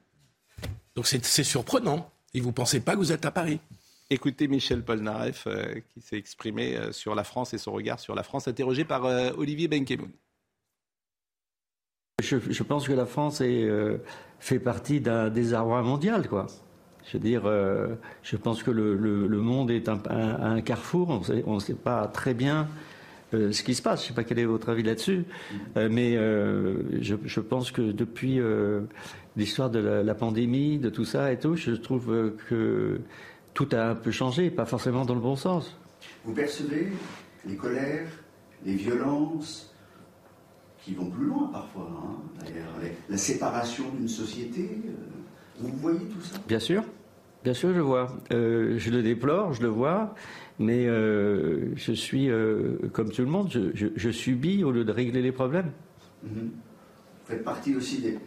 Donc 0.95 1.07
c'est 1.07 1.25
c'est 1.25 1.43
surprenant. 1.43 2.09
Et 2.33 2.39
vous 2.39 2.53
pensez 2.53 2.79
pas 2.79 2.93
que 2.93 2.99
vous 2.99 3.11
êtes 3.11 3.25
à 3.25 3.31
Paris. 3.31 3.59
Écoutez 4.11 4.47
Michel 4.47 4.83
Polnareff 4.83 5.47
euh, 5.47 5.79
qui 5.93 6.01
s'est 6.01 6.17
exprimé 6.17 6.75
euh, 6.77 6.91
sur 6.91 7.15
la 7.15 7.23
France 7.23 7.53
et 7.55 7.57
son 7.57 7.71
regard 7.71 7.99
sur 7.99 8.13
la 8.13 8.21
France, 8.23 8.47
interrogé 8.47 8.83
par 8.85 9.05
euh, 9.05 9.31
Olivier 9.37 9.67
Benkemoun. 9.67 10.11
Je, 12.21 12.37
je 12.37 12.63
pense 12.63 12.87
que 12.87 12.93
la 12.93 13.07
France 13.07 13.41
est, 13.41 13.67
fait 14.39 14.59
partie 14.59 15.01
d'un 15.01 15.29
désarroi 15.29 15.81
mondial, 15.81 16.27
quoi. 16.27 16.45
Je 17.03 17.13
veux 17.17 17.23
dire, 17.23 17.43
je 18.21 18.35
pense 18.37 18.61
que 18.61 18.69
le, 18.69 18.95
le- 18.95 19.25
le 19.25 19.37
monde 19.39 19.71
est 19.71 19.89
un, 19.89 19.99
un- 20.07 20.35
à 20.35 20.47
un 20.49 20.61
carrefour. 20.61 21.09
On 21.47 21.55
ne 21.55 21.59
sait 21.59 21.73
pas 21.73 22.07
très 22.07 22.35
bien 22.35 22.67
euh, 23.33 23.51
ce 23.51 23.63
qui 23.63 23.73
se 23.73 23.81
passe. 23.81 24.01
Je 24.01 24.05
ne 24.05 24.07
sais 24.09 24.13
pas 24.13 24.23
quel 24.23 24.37
est 24.37 24.45
votre 24.45 24.69
avis 24.69 24.83
là-dessus, 24.83 25.25
Euh, 25.77 25.89
mais 25.91 26.15
euh, 26.15 26.83
je, 27.01 27.15
je 27.25 27.39
pense 27.39 27.71
que 27.71 27.81
depuis 27.91 28.39
l'histoire 29.35 29.71
de 29.71 29.79
la, 29.79 30.03
la 30.03 30.13
pandémie, 30.15 30.77
de 30.77 30.89
tout 30.91 31.05
ça 31.05 31.31
et 31.33 31.39
tout, 31.39 31.55
je 31.55 31.71
trouve 31.71 32.33
que 32.49 33.01
tout 33.53 33.67
a 33.73 33.89
un 33.89 33.95
peu 33.95 34.11
changé, 34.11 34.49
pas 34.49 34.65
forcément 34.65 35.05
dans 35.05 35.15
le 35.15 35.21
bon 35.21 35.35
sens. 35.35 35.77
Vous 36.25 36.33
percevez 36.33 36.87
les 37.45 37.55
colères, 37.55 38.07
les 38.65 38.75
violences 38.75 39.73
qui 40.83 40.93
vont 40.95 41.09
plus 41.09 41.25
loin 41.25 41.49
parfois, 41.51 41.89
hein, 41.91 42.47
la 43.09 43.17
séparation 43.17 43.85
d'une 43.97 44.07
société. 44.07 44.61
euh, 44.87 44.91
vous 45.59 45.69
voyez 45.77 45.99
tout 45.99 46.21
ça? 46.21 46.37
Bien 46.47 46.59
sûr, 46.59 46.83
bien 47.43 47.53
sûr, 47.53 47.73
je 47.73 47.79
vois. 47.81 48.15
Euh, 48.31 48.77
je 48.79 48.89
le 48.89 49.03
déplore, 49.03 49.53
je 49.53 49.61
le 49.61 49.67
vois, 49.67 50.15
mais 50.57 50.87
euh, 50.87 51.75
je 51.75 51.91
suis 51.91 52.29
euh, 52.31 52.77
comme 52.93 53.11
tout 53.11 53.21
le 53.21 53.27
monde, 53.27 53.49
je, 53.51 53.69
je- 53.75 53.87
je 53.95 54.09
subis 54.09 54.63
au 54.63 54.71
lieu 54.71 54.83
de 54.83 54.91
régler 54.91 55.21
les 55.21 55.31
problèmes. 55.31 55.71
Mhm. 56.23 56.31
Vous 56.51 57.27
faites 57.27 57.43
partie 57.43 57.75
aussi 57.75 57.99
des 58.01 58.17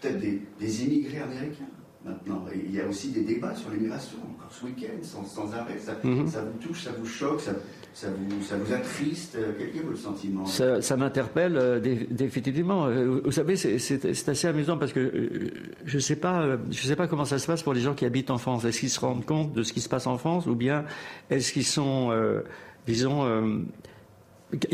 peut-être 0.00 0.18
des, 0.20 0.40
des 0.60 0.84
immigrés 0.84 1.18
américains? 1.20 1.64
Maintenant. 2.04 2.44
Et 2.54 2.60
il 2.66 2.74
y 2.74 2.80
a 2.80 2.86
aussi 2.86 3.10
des 3.10 3.22
débats 3.22 3.54
sur 3.54 3.70
l'immigration, 3.70 4.18
encore 4.18 4.50
ce 4.52 4.64
week-end, 4.66 5.02
sans, 5.02 5.24
sans 5.24 5.52
arrêt. 5.54 5.78
Ça, 5.78 5.96
Mhm. 6.04 6.26
ça 6.28 6.42
vous 6.42 6.58
touche, 6.58 6.82
ça 6.84 6.90
vous 6.98 7.06
choque, 7.06 7.40
ça, 7.40 7.52
ça 7.92 8.08
vous, 8.10 8.42
ça 8.42 8.56
vous 8.56 8.72
attriste? 8.72 9.36
Euh, 9.36 9.52
Quel 9.58 9.68
est 9.76 9.84
votre 9.84 9.98
sentiment? 9.98 10.44
Ça, 10.46 10.96
m'interpelle 10.96 11.56
euh, 11.56 11.80
dé- 11.80 12.06
définitivement. 12.10 12.86
Euh, 12.86 13.20
Vous 13.24 13.32
savez, 13.32 13.56
c'est- 13.56 14.28
assez 14.28 14.46
amusant 14.46 14.76
parce 14.78 14.92
que 14.92 15.00
euh, 15.00 15.50
je 15.84 15.96
ne 15.96 16.00
sais, 16.00 16.16
pas, 16.16 16.56
je 16.70 16.82
sais 16.86 16.96
pas 16.96 17.06
comment 17.06 17.24
ça 17.24 17.38
se 17.38 17.46
passe 17.46 17.62
pour 17.62 17.72
les 17.74 17.80
gens 17.80 17.94
qui 17.94 18.04
habitent 18.04 18.30
en 18.30 18.38
France. 18.38 18.64
Est-ce 18.64 18.80
qu'ils 18.80 18.90
se 18.90 19.00
rendent 19.00 19.24
compte 19.24 19.52
de 19.52 19.62
ce 19.62 19.72
qui 19.72 19.80
se 19.80 19.88
passe 19.88 20.06
en 20.06 20.18
France 20.18 20.46
ou 20.46 20.54
bien 20.54 20.84
est-ce 21.30 21.52
qu'ils 21.52 21.64
sont, 21.64 22.10
disons, 22.86 23.64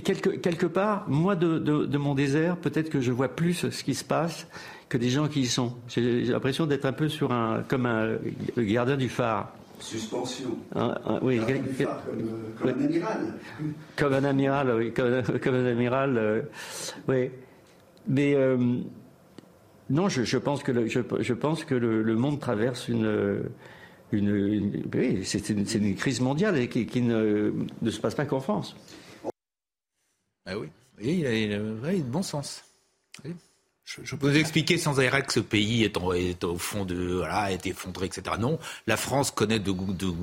quelque, 0.04 0.30
quelque 0.30 0.66
part, 0.66 1.04
moi 1.08 1.36
de, 1.36 1.58
de- 1.58 1.86
de 1.86 1.98
mon 1.98 2.14
désert, 2.14 2.56
peut-être 2.56 2.90
que 2.90 3.00
je 3.00 3.12
vois 3.12 3.28
plus 3.28 3.70
ce 3.70 3.84
qui 3.84 3.94
se 3.94 4.04
passe 4.04 4.46
que 4.90 4.98
des 4.98 5.08
gens 5.08 5.26
qui 5.28 5.40
y 5.42 5.46
sont. 5.46 5.72
J'ai 5.88 6.24
l'impression 6.24 6.66
d'être 6.66 6.84
un 6.84 6.92
peu 6.92 7.08
sur 7.08 7.32
un, 7.32 7.62
comme 7.66 7.86
un 7.86 8.18
le 8.56 8.62
gardien 8.64 8.96
du 8.98 9.08
phare. 9.08 9.54
Suspension. 9.78 10.50
Oui, 11.22 11.36
Alors, 11.36 11.46
quel- 11.46 11.62
du 11.62 11.68
quel- 11.74 11.86
phare, 11.86 12.02
comme, 12.58 12.68
euh, 12.68 12.74
un 12.74 12.84
amiral. 12.84 13.34
comme 13.96 14.12
un 14.12 14.24
amiral, 14.24 14.74
oui, 14.76 14.92
comme, 14.92 15.22
comme 15.42 15.54
un 15.54 15.64
amiral, 15.64 16.18
euh, 16.18 16.42
oui. 17.08 17.30
Mais 18.06 18.34
euh, 18.34 18.58
non, 19.88 20.08
je, 20.10 20.22
je 20.24 20.36
pense 20.38 20.62
que 20.62 20.72
le, 20.72 20.86
je, 20.88 21.00
je 21.20 21.32
pense 21.34 21.64
que 21.64 21.74
le, 21.74 22.02
le 22.02 22.14
monde 22.16 22.40
traverse 22.40 22.88
une, 22.88 23.42
une, 24.12 24.28
une- 24.36 24.82
oui, 24.94 25.24
c'est 25.24 25.48
une, 25.50 25.64
c'est 25.66 25.78
une 25.78 25.94
crise 25.94 26.20
mondiale 26.20 26.58
et 26.58 26.68
qui, 26.68 26.84
qui 26.86 27.00
ne, 27.00 27.52
ne 27.80 27.90
se 27.90 28.00
passe 28.00 28.14
pas 28.14 28.26
qu'en 28.26 28.40
France. 28.40 28.76
Ah 30.46 30.58
oui, 30.58 30.68
il 31.00 31.24
a, 31.26 31.32
il 31.32 31.52
a- 31.52 31.56
il 31.56 32.00
a 32.00 32.04
de 32.04 32.10
bon 32.10 32.22
sens. 32.22 32.64
Oui. 33.24 33.34
Je, 33.84 34.14
peux 34.14 34.30
vous 34.30 34.36
expliquer 34.36 34.78
sans 34.78 35.00
arrêt 35.00 35.22
que 35.22 35.32
ce 35.32 35.40
pays 35.40 35.82
est, 35.82 35.96
en- 35.96 36.12
est 36.12 36.44
au 36.44 36.56
fond 36.58 36.84
de 36.84 37.14
voilà 37.16 37.50
est 37.50 37.66
effondré 37.66 38.06
etc. 38.06 38.36
Non, 38.38 38.58
la 38.86 38.96
France 38.96 39.32
connaît 39.32 39.58
de, 39.58 39.72
de- 39.72 40.14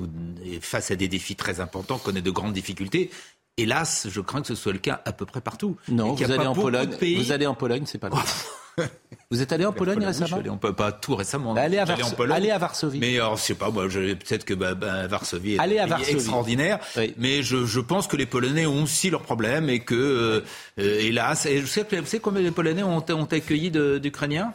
est 0.44 0.60
face 0.60 0.90
à 0.90 0.96
des 0.96 1.08
défis 1.08 1.36
très 1.36 1.60
importants, 1.60 1.98
connaît 1.98 2.22
de 2.22 2.30
grandes 2.30 2.54
difficultés. 2.54 3.10
Hélas, 3.58 4.06
je 4.10 4.20
crains 4.20 4.40
que 4.40 4.46
ce 4.46 4.54
soit 4.54 4.72
le 4.72 4.78
cas 4.78 5.02
à 5.04 5.12
peu 5.12 5.26
près 5.26 5.40
partout. 5.40 5.76
Non, 5.88 6.14
vous 6.14 6.24
allez 6.32 6.46
en 6.46 6.54
Pologne. 6.54 6.90
pays- 6.98 7.16
Vous 7.16 7.32
allez 7.32 7.46
en 7.46 7.54
Pologne, 7.54 7.82
c'est 7.86 7.98
pas 7.98 8.08
le 8.08 8.14
cas. 8.14 8.22
Vous 9.30 9.42
êtes 9.42 9.52
allé 9.52 9.66
en 9.66 9.72
Pologne 9.72 9.98
Oui, 9.98 10.04
récemment 10.06 10.26
suis 10.26 10.40
allé 10.40 10.48
en- 10.50 10.56
pas, 10.56 10.92
tout 10.92 11.16
récemment. 11.16 11.52
Bah, 11.52 11.62
allez 11.62 11.78
à 11.78 11.84
J'allais 11.84 12.02
en 12.02 12.06
Varso- 12.06 12.16
Pologne. 12.16 12.36
allez 12.36 12.50
à 12.52 12.58
Varsovie. 12.58 12.98
Mais 13.00 13.16
alors, 13.16 13.36
je 13.36 13.42
sais 13.42 13.54
pas, 13.56 13.70
peut-être 14.14 14.44
que 14.44 14.54
bah, 14.54 14.74
bah, 14.74 15.06
Varsovie 15.08 15.54
est 15.54 15.58
Allez 15.58 15.80
un 15.80 15.84
à 15.84 15.86
Varsovie. 15.88 16.12
extraordinaire. 16.12 16.78
Mais 17.18 17.42
je, 17.42 17.66
je 17.66 17.80
pense 17.80 18.06
que 18.06 18.16
les 18.16 18.24
Polonais 18.24 18.66
ont 18.66 18.84
aussi 18.84 19.10
leurs 19.10 19.22
problèmes 19.24 19.68
et 19.68 19.80
que, 19.80 19.94
euh, 19.96 20.40
euh, 20.78 21.00
hélas, 21.00 21.44
et 21.46 21.60
je 21.60 21.66
sais, 21.66 21.82
vous 21.82 22.06
savez 22.06 22.20
combien 22.20 22.40
les 22.40 22.52
Polonais 22.52 22.84
ont, 22.84 23.04
ont 23.10 23.24
accueilli 23.24 23.70
d'Ukrainiens? 23.72 24.54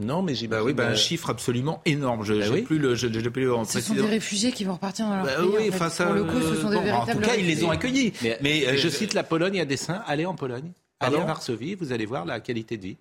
Non, 0.00 0.22
mais 0.22 0.32
bah 0.48 0.62
oui, 0.64 0.72
bah, 0.72 0.86
un 0.88 0.90
euh, 0.92 0.96
chiffre 0.96 1.30
absolument 1.30 1.80
énorme. 1.84 2.24
Je 2.24 2.34
Bah 2.34 2.40
j'ai 2.44 2.50
oui. 2.50 2.62
plus 2.62 2.78
le, 2.78 2.94
je- 2.94 3.08
j'ai 3.12 3.30
plus 3.30 3.44
le 3.44 3.54
Ce 3.68 3.80
sont 3.80 3.94
des 3.94 4.00
réfugiés 4.02 4.50
qui 4.52 4.64
vont 4.64 4.74
repartir 4.74 5.06
dans 5.06 5.16
leur 5.16 5.24
Bah 5.24 5.36
pays. 5.36 5.46
oui, 5.46 5.68
en 5.68 5.72
fait. 5.72 5.78
face 5.78 6.00
à- 6.00 6.06
Pour 6.06 6.14
le 6.14 6.24
coup, 6.24 6.40
ce 6.40 6.54
sont 6.56 6.70
des 6.70 6.76
bon, 6.76 6.80
en 6.80 6.84
véritables 6.84 7.20
tout 7.22 7.28
cas, 7.28 7.34
ils 7.36 7.40
les 7.42 7.46
réfugiés. 7.48 7.66
ont 7.66 7.70
accueillis. 7.70 8.12
Mais, 8.22 8.38
Mais, 8.40 8.66
euh, 8.66 8.76
je 8.76 8.88
cite 8.88 9.14
la 9.14 9.22
Pologne 9.22 9.60
à 9.60 9.64
dessein. 9.64 10.02
Allez 10.06 10.26
en 10.26 10.34
Pologne. 10.34 10.72
Allez 11.02 11.16
à 11.16 11.24
Varsovie, 11.24 11.74
vous 11.76 11.92
allez 11.92 12.04
voir 12.04 12.26
la 12.26 12.40
qualité 12.40 12.76
de 12.76 12.82
vie. 12.82 12.96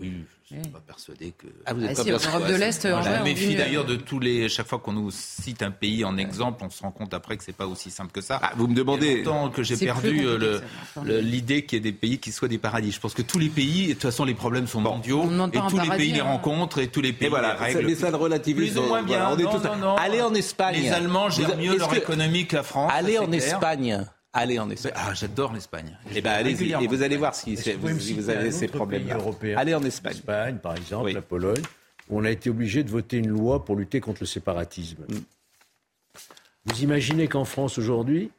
Oui, 0.00 0.12
je 0.50 0.56
ne 0.56 0.62
suis 0.64 0.72
pas 0.72 0.80
persuadé 0.80 1.32
que. 1.38 1.46
Ah, 1.64 1.74
vous 1.74 1.82
êtes 1.84 1.90
Ah 1.92 1.94
pas 1.94 2.02
si, 2.02 2.08
en 2.08 2.12
persuadé 2.14 2.36
Europe 2.38 2.48
de 2.52 2.56
l'Est, 2.56 2.86
en 2.86 3.02
je 3.02 3.08
on 3.08 3.22
méfie 3.24 3.46
vit- 3.48 3.54
d'ailleurs 3.54 3.84
de 3.84 3.94
tous 3.94 4.18
les. 4.18 4.48
Chaque 4.48 4.66
fois 4.66 4.80
qu'on 4.80 4.92
nous 4.94 5.10
cite 5.12 5.62
un 5.62 5.70
pays 5.70 6.04
en 6.04 6.16
exemple, 6.16 6.64
on 6.64 6.70
se 6.70 6.82
rend 6.82 6.90
compte 6.90 7.14
après 7.14 7.36
que 7.36 7.44
c'est 7.44 7.52
pas 7.52 7.68
aussi 7.68 7.90
simple 7.92 8.10
que 8.10 8.20
ça. 8.20 8.40
Ah, 8.42 8.50
vous 8.56 8.66
me 8.66 8.74
demandez- 8.74 9.12
a 9.12 9.16
longtemps 9.18 9.50
que 9.50 9.62
j'ai 9.62 9.76
C'est 9.76 9.86
plus 9.86 10.16
perdu 10.16 10.26
euh, 10.26 10.60
l'idée 11.20 11.64
qu'il 11.64 11.76
y 11.76 11.78
ait 11.78 11.92
des 11.92 11.92
pays 11.96 12.18
qui 12.18 12.32
soient 12.32 12.48
des 12.48 12.58
paradis. 12.58 12.90
Je 12.90 12.98
pense 12.98 13.14
que 13.14 13.22
tous 13.22 13.38
les 13.38 13.48
pays, 13.48 13.88
de 13.88 13.92
toute 13.92 14.02
façon, 14.02 14.24
les 14.24 14.34
problèmes 14.34 14.66
sont 14.66 14.80
mondiaux 14.80 15.24
demande 15.24 15.54
et 15.54 15.58
tous 15.68 15.76
les 15.78 15.84
paradis, 15.84 16.02
pays 16.04 16.12
les 16.14 16.20
hein. 16.20 16.24
rencontrent 16.24 16.80
et 16.80 16.88
tous 16.88 17.00
les 17.00 17.12
pays 17.12 17.26
Et 17.26 17.30
voilà, 17.30 17.52
les 17.54 17.60
règlent. 17.74 17.86
mais 17.86 17.94
ça 17.94 18.10
le 18.10 18.16
relativise. 18.16 18.72
Plus 18.72 18.80
ou 18.82 18.86
moins 18.88 19.02
bien. 19.04 19.18
Voilà, 19.18 19.34
on 19.34 19.38
est 19.38 19.42
Non, 19.44 19.50
tous- 19.60 19.68
non, 19.68 19.76
non. 19.76 19.94
Allez 19.96 20.20
en 20.22 20.34
Espagne. 20.34 20.80
Les 20.82 20.88
Allemands 20.90 21.30
gèrent 21.30 21.56
mieux 21.56 21.76
leur 21.78 21.94
économie 21.94 22.46
que 22.48 22.56
la 22.56 22.62
France. 22.64 22.90
Allez 22.92 23.18
en 23.20 23.30
c'est. 23.30 23.36
Espagne. 23.36 24.04
Allez 24.36 24.58
en 24.58 24.68
Espagne. 24.70 24.92
Ah, 24.94 25.14
j'adore 25.14 25.52
l'Espagne. 25.54 25.96
Eh 26.14 26.20
ben, 26.20 26.32
allez-y 26.32 26.72
et 26.72 26.86
vous 26.86 27.02
allez 27.02 27.16
voir 27.16 27.34
si, 27.34 27.54
vous 27.56 27.98
si 27.98 28.12
vous 28.14 28.28
avez 28.30 28.50
ces 28.52 28.66
autre 28.66 28.76
problèmes. 28.76 29.04
pays 29.04 29.12
européen 29.12 29.56
Allez 29.58 29.74
en 29.74 29.82
Espagne. 29.82 30.12
L'Espagne, 30.12 30.58
par 30.58 30.76
exemple, 30.76 31.10
la 31.12 31.22
Pologne, 31.22 31.62
où 32.10 32.18
on 32.20 32.24
a 32.24 32.30
été 32.30 32.50
obligé 32.50 32.84
de 32.84 32.90
voter 32.90 33.16
une 33.16 33.30
loi 33.30 33.64
pour 33.64 33.76
lutter 33.76 34.00
contre 34.00 34.20
le 34.22 34.26
séparatisme. 34.26 35.02
Mm. 35.08 35.14
Vous 36.66 36.82
imaginez 36.82 37.28
qu'en 37.28 37.44
France, 37.44 37.78
aujourd'hui, 37.78 38.30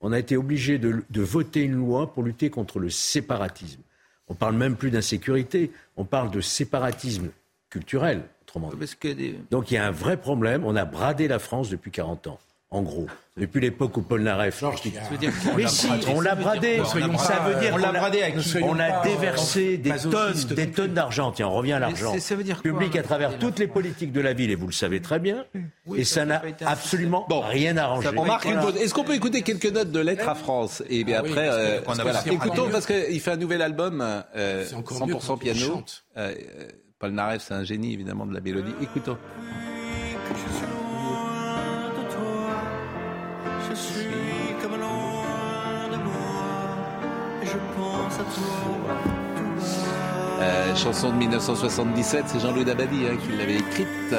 on 0.00 0.12
a 0.12 0.18
été 0.18 0.36
obligé 0.36 0.78
de, 0.78 1.02
de 1.10 1.20
voter 1.22 1.62
une 1.62 1.74
loi 1.74 2.12
pour 2.12 2.22
lutter 2.22 2.48
contre 2.50 2.78
le 2.78 2.90
séparatisme. 2.90 3.80
On 4.28 4.34
parle 4.34 4.54
même 4.54 4.76
plus 4.76 4.90
d'insécurité, 4.90 5.72
on 5.96 6.04
parle 6.04 6.30
de 6.30 6.40
séparatisme 6.40 7.30
culturel, 7.70 8.22
autrement 8.42 8.70
dit. 8.70 9.14
Des- 9.14 9.38
Donc 9.50 9.70
il 9.70 9.74
y 9.74 9.76
a 9.78 9.86
un 9.86 9.90
vrai 9.90 10.16
problème. 10.16 10.64
On 10.64 10.76
a 10.76 10.84
bradé 10.84 11.26
la 11.28 11.38
France 11.38 11.68
depuis 11.70 11.90
40 11.90 12.28
ans, 12.28 12.38
en 12.72 12.82
gros. 12.82 13.06
Depuis 13.36 13.60
l'époque 13.60 13.96
où 13.96 14.02
qu'on 14.02 14.16
Mais 15.56 15.66
si, 15.66 15.88
on 16.14 16.20
l'a 16.20 16.34
bradé. 16.34 16.80
Ça 16.84 16.94
veut 16.94 17.54
dire 17.60 17.70
on 17.70 17.76
qu'on 17.76 17.78
l'a 17.78 17.88
a- 17.88 17.92
bradé 17.92 18.22
qui 18.38 18.58
On 18.62 18.78
a 18.78 19.02
déversé 19.02 19.74
euh, 19.74 19.82
des 19.82 20.10
tonnes, 20.10 20.34
des 20.54 20.70
tonnes 20.70 20.92
d'argent. 20.94 21.32
Tiens, 21.32 21.48
on 21.48 21.54
revient 21.54 21.72
à 21.72 21.78
l'argent. 21.78 22.12
c'est- 22.12 22.20
ça 22.20 22.36
veut 22.36 22.44
dire 22.44 22.60
quoi, 22.62 22.70
Public 22.70 22.94
à 22.96 23.02
travers 23.02 23.38
toutes 23.38 23.58
les 23.58 23.66
politiques 23.66 24.12
de 24.12 24.20
la 24.20 24.34
ville, 24.34 24.50
et 24.50 24.54
vous 24.54 24.66
le 24.66 24.72
savez 24.72 25.00
très 25.00 25.18
bien. 25.18 25.44
et 25.96 26.04
ça 26.04 26.24
n'a 26.24 26.42
absolument 26.66 27.26
rien 27.28 27.76
arrangé. 27.76 28.08
On 28.16 28.24
marque 28.24 28.44
une 28.44 28.60
pause. 28.60 28.76
Est-ce 28.76 28.94
qu'on 28.94 29.04
peut 29.04 29.14
écouter 29.14 29.42
quelques 29.42 29.72
notes 29.72 29.90
de 29.90 30.00
Lettres 30.00 30.28
à 30.28 30.34
France 30.34 30.82
Et 30.88 31.02
bien 31.02 31.18
Ah 31.18 31.22
oui, 31.24 31.30
après, 31.30 31.48
euh, 31.50 31.80
écoutons 32.30 32.68
parce 32.70 32.86
qu'il 32.86 33.20
fait 33.20 33.32
un 33.32 33.36
nouvel 33.36 33.62
album, 33.62 34.00
euh, 34.36 34.64
C'est 34.68 34.74
encore 34.76 35.06
mieux 35.06 35.14
100% 35.14 35.26
quand 35.26 35.36
il 35.44 35.52
piano. 35.52 35.82
Euh, 36.16 36.34
euh, 36.34 36.68
Paul 36.98 37.12
Naref, 37.12 37.42
c'est 37.48 37.54
un 37.54 37.64
génie 37.64 37.94
évidemment 37.94 38.26
de 38.26 38.34
la 38.34 38.40
mélodie. 38.40 38.74
Écoutons. 38.82 39.16
Suis 43.80 44.54
comme 44.62 44.78
loin 44.78 45.88
de 45.90 45.96
moi 45.96 47.42
et 47.42 47.46
je 47.46 47.58
pense 47.76 48.14
à 48.14 48.24
toi. 48.24 48.96
Euh, 50.40 50.74
chanson 50.74 51.10
de 51.10 51.16
1977, 51.16 52.24
c'est 52.26 52.40
Jean-Louis 52.40 52.64
Dabadi 52.64 53.06
hein, 53.06 53.16
qui 53.22 53.36
l'avait 53.36 53.56
écrite. 53.56 54.14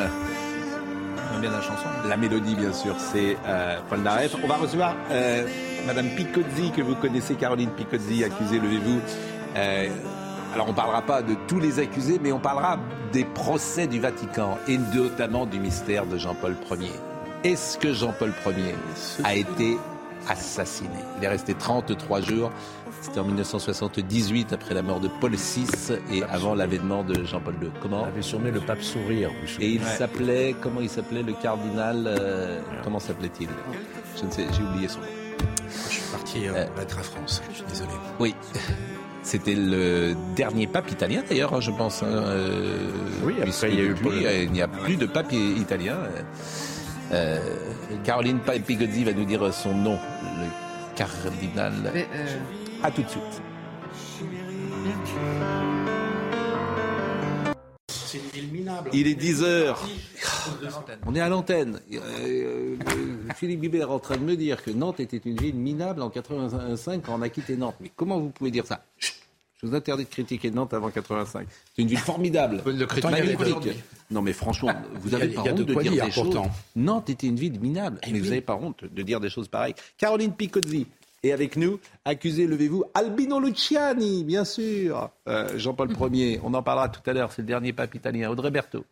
Bien 1.39 1.49
la 1.49 1.61
chanson. 1.61 1.87
La 2.07 2.17
mélodie, 2.17 2.53
bien 2.53 2.71
sûr, 2.71 2.95
c'est 2.99 3.35
euh, 3.47 3.79
Paul 3.89 4.01
Naref. 4.01 4.35
On 4.43 4.47
va 4.47 4.57
recevoir 4.57 4.95
euh, 5.09 5.47
Madame 5.87 6.09
Picozzi, 6.09 6.71
que 6.75 6.83
vous 6.83 6.93
connaissez, 6.93 7.33
Caroline 7.33 7.71
Picozzi, 7.71 8.23
accusée, 8.23 8.59
levez-vous. 8.59 8.99
Euh, 9.55 9.89
alors, 10.53 10.67
on 10.67 10.71
ne 10.71 10.75
parlera 10.75 11.01
pas 11.01 11.23
de 11.23 11.35
tous 11.47 11.59
les 11.59 11.79
accusés, 11.79 12.19
mais 12.21 12.31
on 12.31 12.39
parlera 12.39 12.77
des 13.11 13.23
procès 13.23 13.87
du 13.87 13.99
Vatican 13.99 14.59
et 14.67 14.77
notamment 14.77 15.47
du 15.47 15.59
mystère 15.59 16.05
de 16.05 16.17
Jean-Paul 16.17 16.55
Ier. 16.69 16.91
Est-ce 17.43 17.77
que 17.77 17.93
Jean-Paul 17.93 18.31
Ier 18.47 18.75
a 19.23 19.35
été 19.35 19.77
assassiné? 20.29 20.89
Il 21.17 21.23
est 21.23 21.27
resté 21.27 21.53
33 21.55 22.21
jours. 22.21 22.51
C'était 23.01 23.19
en 23.19 23.23
1978, 23.25 24.53
après 24.53 24.75
la 24.75 24.83
mort 24.83 24.99
de 24.99 25.07
Paul 25.19 25.31
VI 25.33 25.65
et 26.11 26.21
avant 26.23 26.53
l'avènement 26.53 27.03
de 27.03 27.23
Jean-Paul 27.23 27.55
II. 27.59 27.69
Comment? 27.81 28.03
On 28.03 28.05
avait 28.05 28.21
surnommé 28.21 28.51
le 28.51 28.59
pape 28.59 28.83
sourire. 28.83 29.31
Et 29.59 29.69
il 29.69 29.83
s'appelait, 29.83 30.55
comment 30.61 30.81
il 30.81 30.89
s'appelait, 30.89 31.23
le 31.23 31.33
cardinal 31.33 32.03
euh, 32.05 32.59
Comment 32.83 32.99
s'appelait-il? 32.99 33.47
Je 34.19 34.25
ne 34.25 34.29
sais, 34.31 34.45
j'ai 34.55 34.61
oublié 34.63 34.87
son 34.87 34.99
nom. 34.99 35.05
Je 35.89 35.93
suis 35.93 36.03
parti 36.11 36.47
euh, 36.47 36.65
Lettres 36.77 36.99
à 36.99 37.03
France. 37.03 37.41
Je 37.49 37.55
suis 37.57 37.65
désolé. 37.65 37.89
Oui. 38.19 38.35
C'était 39.23 39.55
le 39.55 40.15
dernier 40.35 40.65
pape 40.67 40.91
italien 40.91 41.23
d'ailleurs, 41.27 41.53
hein, 41.55 41.59
je 41.59 41.69
pense. 41.71 42.01
hein, 42.03 42.07
euh, 42.07 42.89
Oui, 43.23 43.35
après, 43.41 43.69
il 43.71 43.77
y 43.77 43.81
a 43.81 43.83
eu 43.85 43.93
Paul- 43.95 44.13
euh, 44.13 44.43
il 44.43 44.51
n'y 44.51 44.61
a 44.63 44.67
plus 44.67 44.95
de 44.95 45.05
pape 45.07 45.31
italien. 45.31 45.97
Euh, 47.13 47.39
Caroline 48.03 48.39
Pigozzi 48.39 49.03
va 49.03 49.13
nous 49.13 49.25
dire 49.25 49.53
son 49.53 49.73
nom, 49.73 49.97
le 50.39 50.47
cardinal. 50.95 51.73
Mais, 51.93 52.07
euh, 52.15 52.37
À 52.83 52.91
tout 52.91 53.03
de 53.03 53.09
suite. 53.09 53.41
C'est 57.87 58.17
une 58.17 58.29
ville 58.33 58.51
minable. 58.51 58.89
Il 58.93 59.07
est 59.07 59.15
10 59.15 59.43
heures. 59.43 59.87
On 61.05 61.15
est 61.15 61.19
à 61.19 61.29
l'antenne. 61.29 61.79
Euh, 61.93 61.99
euh, 61.99 62.75
Philippe 63.35 63.61
Guibert 63.61 63.89
est 63.89 63.93
en 63.93 63.99
train 63.99 64.17
de 64.17 64.23
me 64.23 64.35
dire 64.35 64.63
que 64.63 64.71
Nantes 64.71 64.99
était 64.99 65.21
une 65.23 65.37
ville 65.37 65.55
minable 65.55 66.01
en 66.01 66.09
85 66.09 67.03
quand 67.05 67.15
on 67.17 67.21
a 67.21 67.29
quitté 67.29 67.55
Nantes. 67.55 67.75
Mais 67.79 67.91
comment 67.95 68.19
vous 68.19 68.29
pouvez 68.29 68.51
dire 68.51 68.65
ça? 68.65 68.83
Chut 68.97 69.20
Je 69.61 69.67
vous 69.67 69.75
interdis 69.75 70.05
de 70.05 70.09
critiquer 70.09 70.49
Nantes 70.49 70.73
avant 70.73 70.89
85. 70.89 71.47
C'est 71.75 71.81
une 71.83 71.87
ville 71.87 71.97
formidable. 71.99 72.61
le 72.65 72.87
magnifique. 73.11 73.83
Non 74.09 74.21
mais 74.21 74.33
franchement, 74.33 74.73
vous 74.95 75.09
Il 75.09 75.11
y 75.11 75.15
a- 75.15 75.17
avez 75.19 75.27
il 75.27 75.33
pas 75.35 75.41
honte 75.41 75.55
de 75.55 75.63
dire 75.73 75.91
dire, 75.91 76.05
des 76.05 76.11
choses. 76.11 76.35
Nantes 76.75 77.09
était 77.09 77.27
une 77.27 77.35
ville 77.35 77.59
minable. 77.59 77.99
mais 78.11 78.19
vous 78.19 78.25
n'avez 78.25 78.41
pas 78.41 78.55
honte 78.55 78.83
de 78.91 79.01
dire 79.03 79.19
des 79.19 79.29
choses 79.29 79.47
pareilles. 79.47 79.75
Caroline 79.97 80.33
Picozzi 80.33 80.87
est 81.23 81.31
avec 81.31 81.55
nous. 81.57 81.79
Accusé, 82.05 82.47
levez-vous. 82.47 82.83
Albino 82.95 83.39
Luciani, 83.39 84.23
bien 84.23 84.43
sûr. 84.45 85.09
Euh, 85.27 85.57
Jean-Paul 85.57 85.89
Ier, 86.13 86.39
on 86.43 86.53
en 86.55 86.63
parlera 86.63 86.89
tout 86.89 87.07
à 87.07 87.13
l'heure. 87.13 87.31
C'est 87.31 87.43
le 87.43 87.47
dernier 87.47 87.71
pape 87.73 87.93
italien. 87.93 88.31
Audrey 88.31 88.49
Berthaud. 88.49 88.83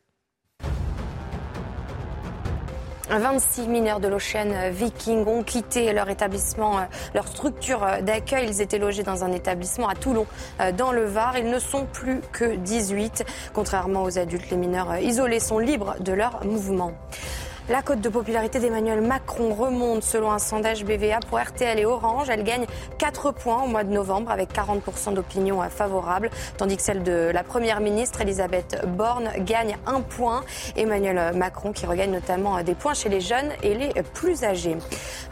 26 3.17 3.67
mineurs 3.67 3.99
de 3.99 4.07
l'Ocean 4.07 4.69
Viking 4.71 5.25
ont 5.25 5.43
quitté 5.43 5.91
leur 5.93 6.09
établissement, 6.09 6.77
euh, 6.77 6.81
leur 7.15 7.27
structure 7.27 7.83
euh, 7.83 8.01
d'accueil. 8.01 8.47
Ils 8.47 8.61
étaient 8.61 8.77
logés 8.77 9.03
dans 9.03 9.23
un 9.23 9.31
établissement 9.31 9.87
à 9.87 9.95
Toulon, 9.95 10.27
euh, 10.61 10.71
dans 10.71 10.91
le 10.91 11.05
Var. 11.05 11.37
Ils 11.37 11.49
ne 11.49 11.59
sont 11.59 11.85
plus 11.85 12.21
que 12.31 12.55
18. 12.55 13.25
Contrairement 13.53 14.03
aux 14.03 14.19
adultes, 14.19 14.51
les 14.51 14.57
mineurs 14.57 14.97
isolés 14.99 15.39
sont 15.39 15.57
libres 15.57 15.95
de 15.99 16.13
leur 16.13 16.45
mouvement. 16.45 16.93
La 17.69 17.83
cote 17.83 18.01
de 18.01 18.09
popularité 18.09 18.59
d'Emmanuel 18.59 18.99
Macron 19.01 19.53
remonte 19.53 20.01
selon 20.01 20.31
un 20.31 20.39
sondage 20.39 20.83
BVA 20.83 21.19
pour 21.29 21.39
RTL 21.39 21.77
et 21.77 21.85
Orange. 21.85 22.27
Elle 22.27 22.43
gagne 22.43 22.65
4 22.97 23.31
points 23.31 23.61
au 23.61 23.67
mois 23.67 23.83
de 23.83 23.91
novembre 23.91 24.31
avec 24.31 24.51
40% 24.51 25.13
d'opinion 25.13 25.61
favorable, 25.69 26.31
tandis 26.57 26.77
que 26.77 26.81
celle 26.81 27.03
de 27.03 27.29
la 27.31 27.43
première 27.43 27.79
ministre 27.79 28.21
Elisabeth 28.21 28.83
Borne 28.87 29.29
gagne 29.41 29.77
1 29.85 30.01
point. 30.01 30.41
Emmanuel 30.77 31.35
Macron 31.37 31.71
qui 31.71 31.85
regagne 31.85 32.09
notamment 32.09 32.59
des 32.63 32.73
points 32.73 32.95
chez 32.95 33.07
les 33.07 33.21
jeunes 33.21 33.51
et 33.61 33.75
les 33.75 33.93
plus 34.15 34.43
âgés. 34.43 34.75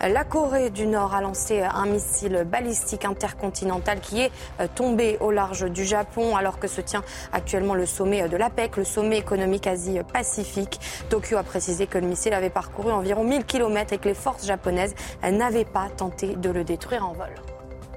La 0.08 0.24
Corée 0.24 0.70
du 0.70 0.86
Nord 0.86 1.16
a 1.16 1.22
lancé 1.22 1.62
un 1.62 1.88
missile 1.88 2.46
balistique 2.46 3.04
intercontinental 3.04 4.00
qui 4.00 4.22
est 4.22 4.32
tombé 4.76 5.18
au 5.22 5.32
large 5.32 5.72
du 5.72 5.86
Japon 5.86 6.36
alors 6.36 6.60
que 6.60 6.68
se 6.68 6.82
tient 6.82 7.02
actuellement 7.34 7.74
le 7.74 7.88
sommet 7.88 8.30
de 8.30 8.38
l'APEC, 8.38 8.78
le 8.78 8.84
sommet 8.84 9.18
économique 9.18 9.66
Asie-Pacifique. 9.66 10.80
Tokyo 11.10 11.38
a 11.38 11.44
précisé 11.44 11.88
que 11.88 11.98
le 11.98 12.06
missile 12.06 12.27
avait 12.34 12.50
parcouru 12.50 12.92
environ 12.92 13.24
1000 13.24 13.46
km 13.46 13.94
et 13.94 13.98
que 13.98 14.10
les 14.10 14.14
forces 14.16 14.46
japonaises 14.46 14.96
n'avaient 15.24 15.66
pas 15.66 15.88
tenté 15.96 16.36
de 16.36 16.50
le 16.50 16.64
détruire 16.64 17.08
en 17.08 17.14
vol. 17.14 17.30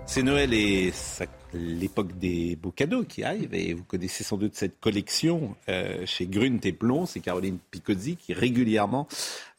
C'est 0.07 0.23
Noël 0.23 0.53
et 0.55 0.91
ça- 0.93 1.25
l'époque 1.55 2.17
des 2.19 2.57
beaux 2.57 2.71
cadeaux 2.71 3.05
qui 3.05 3.25
arrivent 3.25 3.55
et 3.55 3.75
vous 3.75 3.85
connaissez 3.85 4.25
sans 4.25 4.37
doute 4.37 4.55
cette 4.55 4.79
collection 4.81 5.57
euh, 5.69 6.05
chez 6.07 6.27
Grunt 6.27 6.61
et 6.65 6.73
Plon, 6.73 7.07
c'est 7.07 7.21
Caroline 7.21 7.59
Picozzi 7.71 8.17
qui 8.17 8.33
régulièrement 8.33 9.09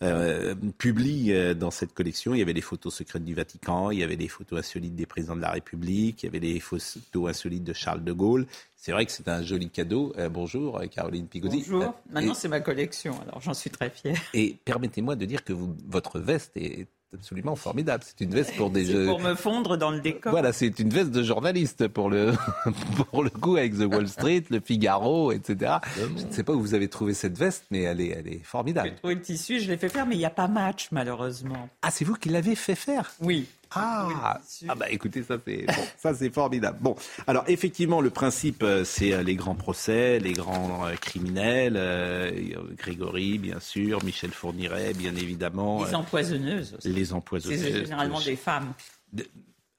euh, 0.04 0.56
publie 0.78 1.32
euh, 1.34 1.54
dans 1.54 1.72
cette 1.72 1.94
collection. 1.94 2.34
Il 2.34 2.40
y 2.40 2.42
avait 2.42 2.54
les 2.54 2.62
photos 2.62 2.94
secrètes 2.96 3.26
du 3.26 3.34
Vatican, 3.34 3.92
il 3.92 4.00
y 4.00 4.04
avait 4.04 4.16
les 4.16 4.28
photos 4.28 4.60
insolites 4.60 4.96
des 4.96 5.06
présidents 5.06 5.36
de 5.36 5.42
la 5.42 5.52
République, 5.52 6.24
il 6.24 6.28
y 6.28 6.30
avait 6.30 6.40
les 6.40 6.60
photos 6.60 7.30
insolites 7.30 7.64
de 7.64 7.74
Charles 7.74 8.04
de 8.04 8.12
Gaulle. 8.14 8.48
C'est 8.76 8.92
vrai 8.94 9.06
que 9.06 9.12
c'est 9.12 9.28
un 9.28 9.44
joli 9.44 9.70
cadeau. 9.70 10.12
Euh, 10.18 10.28
bonjour 10.30 10.82
Caroline 10.90 11.28
Picozzi. 11.28 11.58
Bonjour. 11.70 11.94
Maintenant, 12.10 12.34
c'est 12.34 12.48
ma 12.48 12.62
collection, 12.62 13.20
alors 13.22 13.42
j'en 13.42 13.54
suis 13.54 13.70
très 13.70 13.90
fière. 13.90 14.20
et 14.34 14.56
permettez-moi 14.66 15.16
de 15.16 15.26
dire 15.26 15.44
que 15.44 15.54
vous- 15.54 15.76
votre 15.88 16.20
veste 16.20 16.52
est 16.56 16.88
absolument 17.14 17.56
formidable. 17.56 18.04
C'est 18.06 18.24
une 18.24 18.32
veste 18.32 18.56
pour 18.56 18.70
des 18.70 18.86
C'est 18.86 18.92
jeux. 18.94 19.06
pour 19.06 19.20
me 19.20 19.36
fondre 19.36 19.78
dans 19.78 19.92
le 19.92 20.00
décor. 20.00 20.32
Voilà, 20.32 20.54
c'est 20.54 20.80
une 20.80 20.90
veste 20.90 21.12
de 21.12 21.24
journaliste 21.24 21.88
pour 21.88 22.10
le, 22.10 22.34
pour 23.12 23.24
le 23.24 23.30
coup 23.30 23.58
avec 23.58 23.74
The 23.78 23.82
Wall 23.86 24.08
Street, 24.08 24.44
le 24.50 24.60
Figaro, 24.60 25.32
etc. 25.32 25.74
Je 25.98 26.26
ne 26.26 26.32
sais 26.32 26.44
pas 26.44 26.54
où 26.54 26.62
vous 26.62 26.74
avez 26.74 26.88
trouvé 26.88 27.14
cette 27.14 27.38
veste, 27.38 27.66
mais 27.72 27.82
elle 27.82 28.02
est, 28.02 28.10
elle 28.10 28.28
est 28.28 28.42
formidable. 28.44 28.96
Trouvé 28.96 29.16
le 29.16 29.22
tissu, 29.22 29.60
je 29.60 29.70
l'ai 29.70 29.78
fait 29.78 29.90
faire, 29.90 30.06
mais 30.06 30.16
il 30.16 30.20
n'y 30.20 30.26
a 30.26 30.30
pas 30.30 30.48
match, 30.48 30.88
malheureusement. 30.92 31.70
Ah, 31.82 31.92
c'est 31.92 32.06
vous 32.06 32.16
qui 32.16 32.30
l'avez 32.30 32.56
fait 32.56 32.76
faire? 32.76 33.12
Oui. 33.22 33.48
Ah, 33.74 34.40
ah 34.68 34.76
bah 34.76 34.88
écoutez, 34.90 35.24
ça 35.24 35.38
c'est 35.46 35.66
bon, 35.66 35.84
ça 35.98 36.14
c'est 36.14 36.34
formidable. 36.34 36.78
Bon, 36.82 36.96
alors 37.26 37.46
effectivement, 37.48 38.02
le 38.02 38.10
principe, 38.10 38.64
euh, 38.64 38.84
c'est 38.84 39.14
euh, 39.14 39.24
les 39.24 39.36
grands 39.36 39.56
procès, 39.56 40.20
les 40.20 40.34
grands 40.34 40.86
euh, 40.86 40.96
criminels, 40.96 41.76
euh, 41.78 42.32
Grégory, 42.78 43.38
bien 43.38 43.60
sûr, 43.60 44.04
Michel 44.04 44.32
Fourniret, 44.32 44.94
bien 44.94 45.16
évidemment. 45.16 45.86
Les 45.86 45.96
empoisonneuses 45.96 46.76
aussi. 46.78 46.90
Les 46.90 47.14
empoisonneuses. 47.14 47.62
C'est 47.62 47.72
généralement 47.86 48.20
des 48.20 48.36
femmes. 48.36 48.74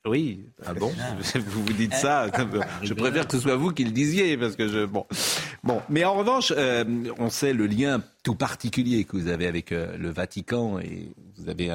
Oui. 0.05 0.47
Ah 0.67 0.75
bon? 0.75 0.93
Vous 1.35 1.65
vous 1.65 1.73
dites 1.73 1.95
ça 1.95 2.27
Je 2.83 2.93
préfère 2.93 3.27
que 3.27 3.37
ce 3.37 3.41
soit 3.41 3.55
vous 3.55 3.71
qui 3.71 3.85
le 3.85 3.93
disiez 3.93 4.37
parce 4.37 4.57
que 4.57 4.67
je 4.67 4.85
bon 4.85 5.07
bon. 5.63 5.81
Mais 5.89 6.05
en 6.05 6.15
revanche, 6.15 6.53
euh, 6.57 6.85
on 7.19 7.31
sait 7.31 7.53
le 7.53 7.67
lien 7.67 8.03
tout 8.25 8.35
particulier 8.35 9.05
que 9.05 9.17
vous 9.17 9.29
avez 9.29 9.47
avec 9.47 9.71
euh, 9.71 9.97
le 9.97 10.11
Vatican 10.11 10.81
et 10.81 11.09
vous 11.37 11.49
avez 11.49 11.71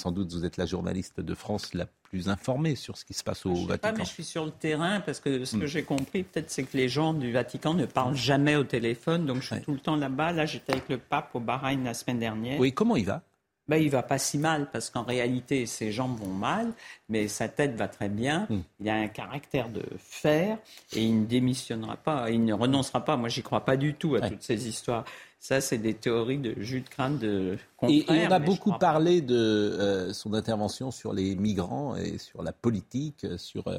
sans 0.00 0.12
doute 0.12 0.32
vous 0.32 0.44
êtes 0.44 0.56
la 0.56 0.66
journaliste 0.66 1.20
de 1.20 1.34
France 1.34 1.74
la 1.74 1.86
plus 2.02 2.28
informée 2.28 2.74
sur 2.74 2.96
ce 2.98 3.04
qui 3.04 3.14
se 3.14 3.22
passe 3.22 3.46
au 3.46 3.54
Je 3.54 3.60
sais 3.60 3.66
pas, 3.66 3.72
Vatican. 3.74 3.94
mais 3.98 4.04
je 4.04 4.10
suis 4.10 4.24
sur 4.24 4.44
le 4.44 4.50
terrain 4.50 5.00
parce 5.00 5.20
que 5.20 5.44
ce 5.44 5.56
que 5.56 5.64
Hmm. 5.64 5.66
j'ai 5.66 5.82
compris, 5.84 6.22
peut-être, 6.24 6.50
c'est 6.50 6.64
que 6.64 6.76
les 6.76 6.88
gens 6.88 7.14
du 7.14 7.30
Vatican 7.32 7.74
ne 7.74 7.86
parlent 7.86 8.16
jamais 8.16 8.56
au 8.56 8.64
téléphone. 8.64 9.26
Donc, 9.26 9.42
je 9.42 9.54
suis 9.54 9.60
tout 9.62 9.72
le 9.72 9.78
temps 9.78 9.96
là-bas. 9.96 10.32
Là, 10.32 10.46
j'étais 10.46 10.72
avec 10.72 10.88
le 10.88 10.98
pape 10.98 11.30
au 11.34 11.40
Bahreïn 11.40 11.84
la 11.84 11.94
semaine 11.94 12.18
dernière. 12.18 12.58
Oui, 12.58 12.72
comment 12.72 12.96
il 12.96 13.04
va? 13.06 13.22
Ben, 13.68 13.76
il 13.76 13.88
va 13.90 14.02
pas 14.02 14.18
si 14.18 14.36
mal 14.38 14.68
parce 14.72 14.90
qu'en 14.90 15.04
réalité, 15.04 15.64
ses 15.66 15.92
jambes 15.92 16.18
vont 16.18 16.32
mal, 16.34 16.72
mais 17.08 17.28
sa 17.28 17.46
tête 17.48 17.76
va 17.76 17.86
très 17.86 18.08
bien. 18.08 18.46
Hmm. 18.50 18.62
Il 18.80 18.88
a 18.88 18.94
un 18.96 19.06
caractère 19.06 19.68
de 19.68 19.84
fer 19.98 20.58
et 20.92 21.04
il 21.04 21.20
ne 21.20 21.26
démissionnera 21.26 21.96
pas, 21.96 22.30
il 22.32 22.44
ne 22.44 22.52
renoncera 22.52 23.04
pas. 23.04 23.16
Moi, 23.16 23.28
j'y 23.28 23.42
crois 23.42 23.64
pas 23.64 23.76
du 23.76 23.94
tout 23.94 24.16
à 24.16 24.28
toutes 24.28 24.42
ces 24.42 24.66
histoires. 24.66 25.04
Ça, 25.42 25.62
c'est 25.62 25.78
des 25.78 25.94
théories 25.94 26.36
de 26.36 26.54
jus 26.60 26.82
de 26.82 26.88
crâne 26.88 27.16
de 27.16 27.56
Et, 27.88 28.04
on 28.10 28.30
a 28.30 28.38
beaucoup 28.38 28.74
parlé 28.78 29.22
de 29.22 29.34
euh, 29.34 30.12
son 30.12 30.34
intervention 30.34 30.90
sur 30.90 31.14
les 31.14 31.34
migrants 31.34 31.96
et 31.96 32.18
sur 32.18 32.42
la 32.42 32.52
politique, 32.52 33.24
euh, 33.24 33.38
sur 33.38 33.66
euh, 33.68 33.78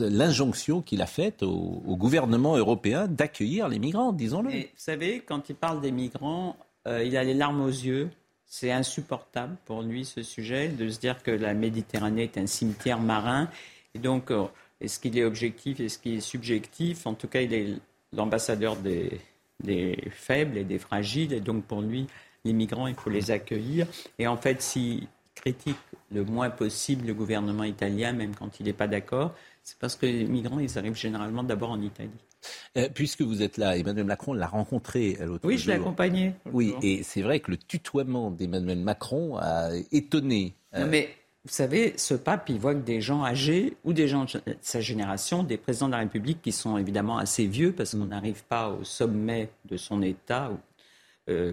l'injonction 0.00 0.82
qu'il 0.82 1.00
a 1.00 1.06
faite 1.06 1.42
au, 1.42 1.82
au 1.86 1.96
gouvernement 1.96 2.58
européen 2.58 3.08
d'accueillir 3.08 3.68
les 3.68 3.78
migrants, 3.78 4.12
disons-le. 4.12 4.50
Vous 4.50 4.64
savez, 4.76 5.20
quand 5.20 5.48
il 5.48 5.54
parle 5.54 5.80
des 5.80 5.92
migrants, 5.92 6.56
euh, 6.86 7.02
il 7.02 7.16
a 7.16 7.24
les 7.24 7.34
larmes 7.34 7.62
aux 7.62 7.68
yeux. 7.68 8.10
C'est 8.44 8.70
insupportable 8.70 9.56
pour 9.64 9.80
lui 9.80 10.04
ce 10.04 10.22
sujet 10.22 10.68
de 10.68 10.90
se 10.90 11.00
dire 11.00 11.22
que 11.22 11.30
la 11.30 11.54
Méditerranée 11.54 12.24
est 12.24 12.36
un 12.36 12.46
cimetière 12.46 13.00
marin. 13.00 13.48
Et 13.94 13.98
donc, 13.98 14.30
est-ce 14.80 15.00
qu'il 15.00 15.18
est 15.18 15.24
objectif, 15.24 15.80
est-ce 15.80 15.98
qu'il 15.98 16.16
est 16.16 16.20
subjectif? 16.20 17.06
En 17.06 17.14
tout 17.14 17.28
cas, 17.28 17.42
il 17.42 17.52
est 17.52 17.74
l'ambassadeur 18.14 18.76
des, 18.76 19.20
des 19.62 19.96
faibles 20.10 20.56
et 20.56 20.64
des 20.64 20.78
fragiles. 20.78 21.32
Et 21.32 21.40
donc, 21.40 21.64
pour 21.64 21.82
lui, 21.82 22.06
les 22.44 22.52
migrants, 22.52 22.86
il 22.86 22.94
faut 22.94 23.10
les 23.10 23.30
accueillir. 23.30 23.86
Et 24.18 24.26
en 24.26 24.36
fait, 24.36 24.62
s'il 24.62 25.06
critique 25.34 25.76
le 26.10 26.24
moins 26.24 26.50
possible 26.50 27.06
le 27.06 27.14
gouvernement 27.14 27.64
italien, 27.64 28.12
même 28.12 28.34
quand 28.34 28.60
il 28.60 28.66
n'est 28.66 28.72
pas 28.72 28.88
d'accord, 28.88 29.34
c'est 29.62 29.78
parce 29.78 29.96
que 29.96 30.06
les 30.06 30.24
migrants, 30.24 30.58
ils 30.58 30.78
arrivent 30.78 30.96
généralement 30.96 31.42
d'abord 31.42 31.70
en 31.70 31.80
Italie. 31.80 32.10
Euh, 32.76 32.88
puisque 32.92 33.22
vous 33.22 33.42
êtes 33.42 33.56
là, 33.56 33.76
Emmanuel 33.76 34.06
Macron 34.06 34.32
l'a 34.32 34.46
rencontré 34.46 35.16
euh, 35.20 35.26
l'autre 35.26 35.46
Oui, 35.46 35.58
je 35.58 35.66
l'ai 35.66 35.74
accompagné. 35.74 36.34
Oui, 36.52 36.68
jour. 36.68 36.78
et 36.82 37.02
c'est 37.02 37.22
vrai 37.22 37.40
que 37.40 37.50
le 37.50 37.56
tutoiement 37.56 38.30
d'Emmanuel 38.30 38.78
Macron 38.78 39.36
a 39.38 39.70
étonné. 39.92 40.54
Non, 40.72 40.82
euh, 40.82 40.86
mais 40.88 41.08
vous 41.44 41.52
savez, 41.52 41.94
ce 41.96 42.14
pape, 42.14 42.48
il 42.48 42.58
voit 42.58 42.74
que 42.74 42.80
des 42.80 43.00
gens 43.00 43.24
âgés 43.24 43.76
ou 43.84 43.92
des 43.92 44.08
gens 44.08 44.24
de 44.24 44.40
sa 44.60 44.80
génération, 44.80 45.42
des 45.42 45.56
présidents 45.56 45.86
de 45.86 45.92
la 45.92 45.98
République 45.98 46.42
qui 46.42 46.52
sont 46.52 46.76
évidemment 46.76 47.18
assez 47.18 47.46
vieux 47.46 47.72
parce 47.72 47.92
qu'on 47.92 48.06
n'arrive 48.06 48.44
pas 48.44 48.68
au 48.68 48.84
sommet 48.84 49.48
de 49.64 49.76
son 49.76 50.02
État, 50.02 50.50
euh, 51.28 51.52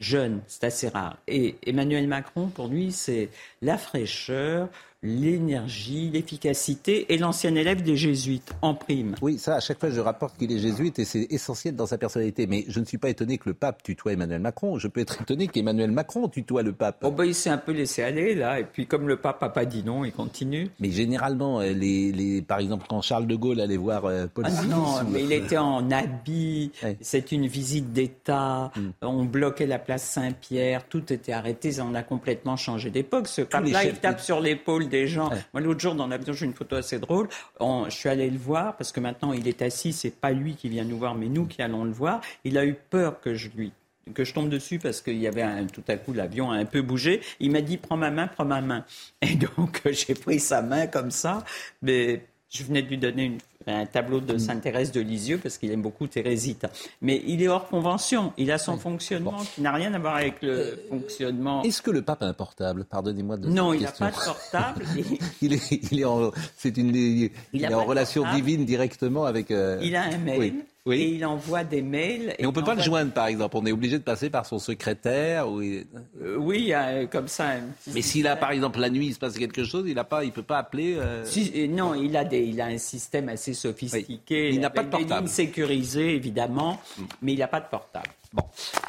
jeunes, 0.00 0.40
c'est 0.46 0.64
assez 0.64 0.88
rare. 0.88 1.18
Et 1.26 1.56
Emmanuel 1.64 2.08
Macron, 2.08 2.48
pour 2.48 2.68
lui, 2.68 2.92
c'est 2.92 3.28
la 3.62 3.78
fraîcheur, 3.78 4.68
l'énergie, 5.06 6.10
l'efficacité 6.12 7.12
et 7.12 7.18
l'ancien 7.18 7.54
élève 7.54 7.82
des 7.82 7.96
jésuites 7.96 8.52
en 8.62 8.74
prime. 8.74 9.14
Oui, 9.22 9.38
ça, 9.38 9.56
à 9.56 9.60
chaque 9.60 9.78
fois, 9.80 9.90
je 9.90 10.00
rapporte 10.00 10.36
qu'il 10.36 10.52
est 10.52 10.58
jésuite 10.58 10.98
et 10.98 11.04
c'est 11.04 11.26
essentiel 11.30 11.76
dans 11.76 11.86
sa 11.86 11.98
personnalité. 11.98 12.46
Mais 12.46 12.64
je 12.68 12.80
ne 12.80 12.84
suis 12.84 12.98
pas 12.98 13.08
étonné 13.08 13.38
que 13.38 13.48
le 13.48 13.54
pape 13.54 13.82
tutoie 13.82 14.12
Emmanuel 14.12 14.40
Macron. 14.40 14.78
Je 14.78 14.88
peux 14.88 15.00
être 15.00 15.20
étonné 15.22 15.48
qu'Emmanuel 15.48 15.90
Macron 15.90 16.28
tutoie 16.28 16.62
le 16.62 16.72
pape. 16.72 17.02
Bon, 17.02 17.10
ben, 17.10 17.24
il 17.24 17.34
s'est 17.34 17.50
un 17.50 17.58
peu 17.58 17.72
laissé 17.72 18.02
aller, 18.02 18.34
là. 18.34 18.60
Et 18.60 18.64
puis, 18.64 18.86
comme 18.86 19.08
le 19.08 19.16
pape 19.16 19.40
n'a 19.42 19.48
pas 19.48 19.64
dit 19.64 19.82
non, 19.84 20.04
il 20.04 20.12
continue. 20.12 20.70
Mais 20.80 20.90
généralement, 20.90 21.60
euh, 21.60 21.72
les, 21.72 22.12
les, 22.12 22.42
par 22.42 22.58
exemple, 22.58 22.86
quand 22.88 23.00
Charles 23.02 23.26
de 23.26 23.36
Gaulle 23.36 23.60
allait 23.60 23.76
voir 23.76 24.04
euh, 24.06 24.26
Paul 24.32 24.44
Ah 24.48 24.62
non, 24.64 24.76
ou- 25.00 25.10
mais 25.10 25.22
il 25.24 25.32
était 25.32 25.58
en 25.58 25.90
habit, 25.90 26.72
c'est 27.00 27.32
une 27.32 27.46
visite 27.46 27.92
d'État, 27.92 28.70
Hmm. 28.76 28.90
on 29.02 29.24
bloquait 29.24 29.66
la 29.66 29.78
place 29.78 30.02
Saint-Pierre, 30.04 30.86
tout 30.88 31.12
était 31.12 31.32
arrêté, 31.32 31.70
on 31.80 31.94
a 31.94 32.02
complètement 32.02 32.56
changé 32.56 32.90
d'époque. 32.90 33.28
Ce 33.28 33.42
pape-là, 33.42 33.84
il 33.84 33.94
tape 33.94 34.20
sur 34.20 34.40
l'épaule 34.40 34.88
des 34.88 34.95
gens. 35.06 35.28
Moi, 35.52 35.60
l'autre 35.60 35.80
jour, 35.80 35.94
dans 35.94 36.06
l'avion, 36.06 36.32
j'ai 36.32 36.46
une 36.46 36.54
photo 36.54 36.76
assez 36.76 36.98
drôle, 36.98 37.28
On- 37.60 37.84
je 37.86 37.94
suis 37.94 38.08
allé 38.08 38.30
le 38.30 38.38
voir, 38.38 38.76
parce 38.76 38.92
que 38.92 39.00
maintenant, 39.00 39.32
il 39.34 39.46
est 39.46 39.60
assis, 39.60 39.92
c'est 39.92 40.10
pas 40.18 40.30
lui 40.32 40.54
qui 40.54 40.70
vient 40.70 40.84
nous 40.84 40.96
voir, 40.98 41.14
mais 41.14 41.26
nous 41.28 41.44
qui 41.44 41.60
allons 41.60 41.84
le 41.84 41.90
voir. 41.92 42.22
Il 42.44 42.56
a 42.56 42.64
eu 42.64 42.74
peur 42.88 43.20
que 43.20 43.34
je 43.34 43.50
lui 43.54 43.72
que 44.14 44.22
je 44.22 44.32
tombe 44.32 44.48
dessus 44.48 44.78
parce 44.78 45.00
qu'il 45.02 45.16
y 45.18 45.26
avait 45.26 45.42
un, 45.42 45.66
tout 45.66 45.82
à 45.88 45.96
coup 45.96 46.12
l'avion 46.12 46.52
a 46.52 46.56
un 46.58 46.64
peu 46.64 46.80
bougé. 46.80 47.20
Il 47.40 47.50
m'a 47.50 47.60
dit 47.60 47.76
prends 47.76 47.96
ma 47.96 48.12
main, 48.12 48.28
prends 48.28 48.44
ma 48.44 48.60
main. 48.60 48.84
Et 49.20 49.34
donc 49.34 49.82
j'ai 49.90 50.14
pris 50.14 50.38
sa 50.38 50.62
main 50.62 50.86
comme 50.86 51.10
ça, 51.10 51.44
mais 51.82 52.24
je 52.48 52.62
venais 52.62 52.82
de 52.82 52.88
lui 52.88 52.98
donner 52.98 53.24
une- 53.24 53.38
un 53.66 53.86
tableau 53.86 54.20
de 54.20 54.38
Sainte 54.38 54.62
Thérèse 54.62 54.92
de 54.92 55.00
Lisieux 55.00 55.38
parce 55.42 55.58
qu'il 55.58 55.70
aime 55.72 55.82
beaucoup 55.82 56.06
Thérésite. 56.06 56.66
Mais 57.02 57.22
il 57.26 57.42
est 57.42 57.48
hors 57.48 57.68
convention, 57.68 58.32
il 58.36 58.50
a 58.52 58.58
son 58.58 58.76
fonctionnement 58.78 59.36
qui 59.54 59.60
n'a 59.62 59.72
rien 59.72 59.92
à 59.94 59.98
voir 59.98 60.16
avec 60.16 60.40
le 60.42 60.78
fonctionnement. 60.88 61.62
Est-ce 61.62 61.82
que 61.82 61.90
le 61.90 62.02
pape 62.02 62.22
a 62.22 62.26
un 62.26 62.32
portable 62.32 62.84
Pardonnez-moi 62.84 63.36
de 63.36 63.48
Non, 63.48 63.72
cette 63.72 63.80
il 63.80 63.84
n'a 63.84 63.92
pas 63.92 64.10
de 64.10 64.24
portable. 64.24 64.84
il 65.42 65.52
est, 65.54 65.92
il 65.92 66.00
est 66.00 66.04
en, 66.04 66.30
c'est 66.56 66.76
une, 66.76 66.94
il, 66.94 67.30
Il 67.52 67.64
a 67.64 67.68
est 67.68 67.70
pas 67.72 67.78
en 67.78 67.82
de 67.82 67.88
relation 67.88 68.24
divine 68.34 68.64
directement 68.64 69.24
avec. 69.24 69.50
euh, 69.50 69.78
Il 69.82 69.96
a 69.96 70.02
un 70.04 70.18
mail 70.18 70.38
Oui. 70.38 70.54
Oui. 70.86 70.96
et 71.02 71.08
il 71.16 71.26
envoie 71.26 71.64
des 71.64 71.82
mails. 71.82 72.34
Et 72.38 72.46
on 72.46 72.52
peut 72.52 72.60
il 72.60 72.64
pas 72.66 72.74
le 72.76 72.80
joindre, 72.82 73.12
par 73.12 73.26
exemple. 73.26 73.56
On 73.58 73.66
est 73.66 73.72
obligé 73.72 73.98
de 73.98 74.04
passer 74.04 74.30
par 74.30 74.46
son 74.46 74.58
secrétaire. 74.60 75.50
Ou 75.50 75.60
Euh, 75.60 76.36
oui, 76.38 76.72
a 76.72 77.06
comme 77.06 77.26
ça. 77.28 77.54
Mais 77.92 78.02
s'il 78.02 78.26
a, 78.28 78.36
par 78.36 78.52
exemple, 78.52 78.78
la 78.78 78.88
nuit, 78.88 79.06
il 79.08 79.14
se 79.14 79.18
passe 79.18 79.36
quelque 79.36 79.64
chose, 79.64 79.84
il 79.88 80.00
il 80.22 80.32
peut 80.32 80.42
pas 80.42 80.58
appeler. 80.58 80.94
euh, 80.96 81.24
Si- 81.24 81.52
euh, 81.56 81.66
non, 81.66 81.94
il 81.94 82.16
a, 82.16 82.24
des, 82.24 82.44
il 82.44 82.60
a 82.60 82.66
un 82.66 82.78
système 82.78 83.28
assez 83.28 83.52
sophistiqué. 83.52 84.50
Il 84.50 84.60
n'a 84.60 84.70
pas 84.70 84.82
de 84.82 84.86
des 84.86 84.90
portable. 84.98 85.20
lignes 85.26 85.28
sécurisées, 85.32 86.14
évidemment, 86.14 86.80
mais 87.20 87.32
il 87.32 87.38
n'a 87.40 87.48
pas 87.48 87.60
de 87.60 87.66
portable. 87.68 88.10
Bon. 88.32 88.44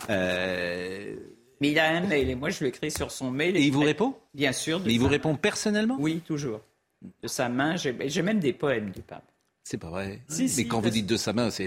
Euh, 0.09 1.15
Mais 1.59 1.71
il 1.71 1.79
a 1.79 1.89
un 1.89 2.01
mail 2.01 2.29
et 2.29 2.35
moi 2.35 2.49
je 2.51 2.59
lui 2.59 2.67
écris 2.67 2.91
sur 2.91 3.09
son 3.11 3.31
mail. 3.31 3.57
Et 3.57 3.61
il 3.61 3.71
vous 3.71 3.81
répond 3.81 4.13
Bien 4.33 4.51
sûr. 4.51 4.79
Mais 4.85 4.93
il 4.93 4.99
vous 4.99 5.07
répond 5.07 5.35
personnellement? 5.35 5.95
Oui, 5.99 6.21
toujours. 6.25 6.61
De 7.23 7.27
sa 7.27 7.49
main, 7.49 7.75
j'ai 7.75 8.21
même 8.21 8.39
des 8.39 8.53
poèmes 8.53 8.91
du 8.91 9.01
pape. 9.01 9.23
C'est 9.69 9.77
pas 9.77 9.89
vrai. 9.89 10.21
Si, 10.29 10.43
Mais 10.43 10.47
si, 10.47 10.67
quand 10.69 10.79
vous 10.79 10.89
dites 10.89 11.07
de 11.07 11.17
sa 11.17 11.33
main, 11.33 11.49
c'est 11.49 11.65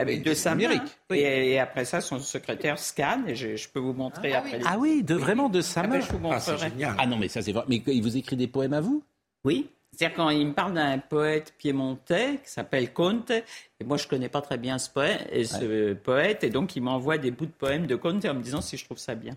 Avec 0.00 0.16
oui, 0.18 0.18
de 0.24 0.34
sa 0.34 0.56
numérique. 0.56 0.82
Et, 1.12 1.52
et 1.52 1.60
après 1.60 1.84
ça, 1.84 2.00
son 2.00 2.18
secrétaire 2.18 2.76
scanne 2.76 3.22
et 3.28 3.36
je, 3.36 3.54
je 3.54 3.68
peux 3.68 3.78
vous 3.78 3.92
montrer 3.92 4.34
après. 4.34 4.58
les- 4.58 4.64
Ah 4.66 4.76
oui, 4.80 5.04
de 5.04 5.14
vraiment 5.14 5.48
de 5.48 5.60
sa 5.60 5.82
Ah 5.82 5.86
main. 5.86 6.00
je 6.00 6.10
vous 6.10 6.18
montrerai. 6.18 6.72
Ah 6.98 7.06
non, 7.06 7.16
mais 7.16 7.28
ça 7.28 7.42
c'est 7.42 7.52
vrai. 7.52 7.62
Mais 7.68 7.80
il 7.86 8.02
vous 8.02 8.16
écrit 8.16 8.34
des 8.34 8.48
poèmes 8.48 8.72
à 8.72 8.80
vous? 8.80 9.04
Oui. 9.44 9.68
C'est-à-dire 9.92 10.16
quand 10.16 10.30
il 10.30 10.44
me 10.48 10.54
parle 10.54 10.74
d'un 10.74 10.98
poète 10.98 11.54
piémontais 11.56 12.40
qui 12.44 12.50
s'appelle 12.50 12.92
Conte, 12.92 13.30
et 13.30 13.84
moi 13.84 13.96
je 13.96 14.08
connais 14.08 14.28
pas 14.28 14.40
très 14.42 14.58
bien 14.58 14.78
ce 14.78 14.90
poète, 14.90 15.28
et, 15.30 15.44
ce 15.44 15.92
poète, 15.94 16.42
et 16.42 16.50
donc 16.50 16.74
il 16.74 16.82
m'envoie 16.82 17.16
des 17.16 17.30
bouts 17.30 17.46
de 17.46 17.52
poèmes 17.52 17.86
de 17.86 17.94
Conte 17.94 18.24
en 18.24 18.34
me 18.34 18.42
disant 18.42 18.60
si 18.60 18.76
je 18.76 18.84
trouve 18.84 18.98
ça 18.98 19.14
bien. 19.14 19.36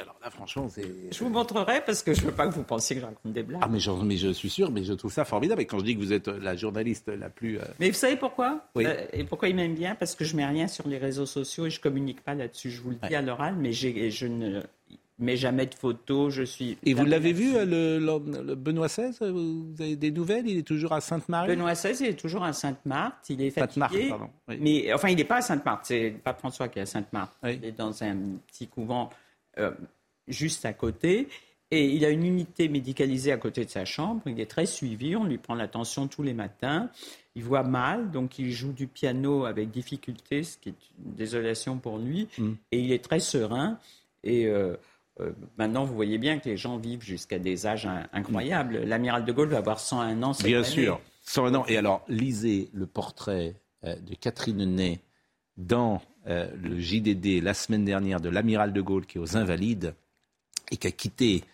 Alors 0.00 0.16
là, 0.22 0.30
franchement, 0.30 0.68
c'est. 0.68 0.84
Je 1.12 1.18
vous 1.24 1.28
montrerai 1.30 1.82
parce 1.84 2.02
que 2.02 2.14
je 2.14 2.22
veux 2.22 2.32
pas 2.32 2.46
que 2.48 2.54
vous 2.54 2.62
pensiez 2.62 2.96
que 2.96 3.02
je 3.02 3.06
raconte 3.06 3.32
des 3.32 3.42
blagues. 3.42 3.60
Ah, 3.62 3.68
mais, 3.68 3.78
je 4.16 4.32
suis 4.32 4.50
sûr, 4.50 4.70
mais 4.70 4.84
je 4.84 4.92
trouve 4.92 5.12
ça 5.12 5.24
formidable. 5.24 5.62
Et 5.62 5.66
quand 5.66 5.78
je 5.78 5.84
dis 5.84 5.94
que 5.94 6.00
vous 6.00 6.12
êtes 6.12 6.28
la 6.28 6.56
journaliste 6.56 7.08
la 7.08 7.28
plus. 7.28 7.58
euh, 7.58 7.62
Mais 7.80 7.88
vous 7.90 7.96
savez 7.96 8.16
pourquoi? 8.16 8.66
Oui. 8.74 8.84
Euh, 8.86 9.04
Et 9.12 9.24
pourquoi 9.24 9.48
il 9.48 9.56
m'aime 9.56 9.74
bien? 9.74 9.94
Parce 9.94 10.14
que 10.14 10.24
je 10.24 10.36
mets 10.36 10.46
rien 10.46 10.68
sur 10.68 10.86
les 10.88 10.98
réseaux 10.98 11.26
sociaux 11.26 11.66
et 11.66 11.70
je 11.70 11.80
communique 11.80 12.22
pas 12.22 12.34
là-dessus. 12.34 12.70
Je 12.70 12.80
vous 12.80 12.90
le 12.90 12.96
dis 13.08 13.14
à 13.14 13.22
l'oral, 13.22 13.54
mais 13.58 13.72
je 13.72 14.26
ne 14.26 14.60
mets 15.18 15.36
jamais 15.36 15.66
de 15.66 15.74
photos. 15.74 16.32
Je 16.32 16.42
suis. 16.42 16.76
Et 16.84 16.94
vous 16.94 17.04
l'avez 17.04 17.32
vu, 17.32 17.54
euh, 17.56 17.64
le, 17.64 17.98
le- 17.98 18.42
le 18.42 18.54
Benoît 18.54 18.88
XVI 18.88 19.12
Vous 19.20 19.74
avez 19.80 19.96
des 19.96 20.10
nouvelles? 20.10 20.46
Il 20.48 20.58
est 20.58 20.66
toujours 20.66 20.92
à 20.92 21.00
Sainte-Marie? 21.00 21.48
Benoît 21.48 21.74
XVI, 21.74 21.96
il 22.00 22.06
est 22.08 22.18
toujours 22.18 22.42
à 22.44 22.52
Sainte-Marthe. 22.52 23.28
Il 23.28 23.40
est 23.42 23.50
Sainte-Marthe, 23.50 23.92
fatigué. 23.92 24.08
pardon, 24.10 24.30
oui. 24.48 24.56
Mais 24.60 24.92
enfin, 24.94 25.08
il 25.08 25.16
n'est 25.16 25.24
pas 25.24 25.36
à 25.36 25.42
Sainte-Marthe. 25.42 25.84
C'est 25.84 26.10
pape 26.24 26.38
François 26.38 26.68
qui 26.68 26.78
est 26.78 26.82
à 26.82 26.86
Sainte-Marthe. 26.86 27.32
Il 27.44 27.64
est 27.64 27.76
dans 27.76 28.02
un 28.02 28.16
petit 28.48 28.66
couvent 28.66 29.10
euh, 29.10 29.14
juste 30.28 30.64
à 30.64 30.72
côté. 30.72 31.28
Et 31.70 31.86
il 31.86 32.04
a 32.04 32.10
une 32.10 32.24
unité 32.26 32.68
médicalisée 32.68 33.32
à 33.32 33.38
côté 33.38 33.64
de 33.64 33.70
sa 33.70 33.86
chambre. 33.86 34.20
Il 34.26 34.38
est 34.40 34.50
très 34.50 34.66
suivi. 34.66 35.16
On 35.16 35.24
lui 35.24 35.38
prend 35.38 35.54
l'attention 35.54 36.06
tous 36.06 36.22
les 36.22 36.34
matins. 36.34 36.90
Il 37.34 37.44
voit 37.44 37.62
mal, 37.62 38.10
donc 38.10 38.38
il 38.38 38.52
joue 38.52 38.72
du 38.74 38.86
piano 38.86 39.46
avec 39.46 39.70
difficulté, 39.70 40.42
ce 40.42 40.58
qui 40.58 40.68
est 40.68 40.74
une 41.02 41.14
désolation 41.14 41.78
pour 41.78 41.96
lui. 41.96 42.28
Mm. 42.36 42.50
Et 42.72 42.78
il 42.80 42.92
est 42.92 43.02
très 43.02 43.20
serein. 43.20 43.78
Et 44.22 44.46
euh, 44.48 44.76
euh, 45.20 45.32
maintenant, 45.56 45.84
vous 45.86 45.94
voyez 45.94 46.18
bien 46.18 46.38
que 46.38 46.50
les 46.50 46.58
gens 46.58 46.76
vivent 46.76 47.00
jusqu'à 47.02 47.38
des 47.38 47.66
âges 47.66 47.86
in- 47.86 48.06
incroyables. 48.12 48.80
L'amiral 48.84 49.24
de 49.24 49.32
Gaulle 49.32 49.48
va 49.48 49.58
avoir 49.58 49.80
101 49.80 50.22
ans 50.22 50.34
cette 50.34 50.46
Bien 50.46 50.58
année. 50.58 50.66
sûr. 50.68 51.00
101 51.22 51.54
ans. 51.54 51.64
Et 51.68 51.78
alors, 51.78 52.04
lisez 52.06 52.68
le 52.74 52.86
portrait 52.86 53.54
euh, 53.84 53.96
de 53.96 54.14
Catherine 54.14 54.62
Ney 54.76 55.00
dans 55.56 56.02
euh, 56.26 56.48
le 56.62 56.80
JDD 56.80 57.42
la 57.42 57.54
semaine 57.54 57.84
dernière 57.84 58.20
de 58.20 58.28
l'amiral 58.28 58.72
de 58.72 58.80
Gaulle 58.80 59.06
qui 59.06 59.18
est 59.18 59.20
aux 59.20 59.36
Invalides 59.36 59.94
et 60.70 60.76
qui 60.76 60.86
a 60.86 60.90
quitté 60.90 61.44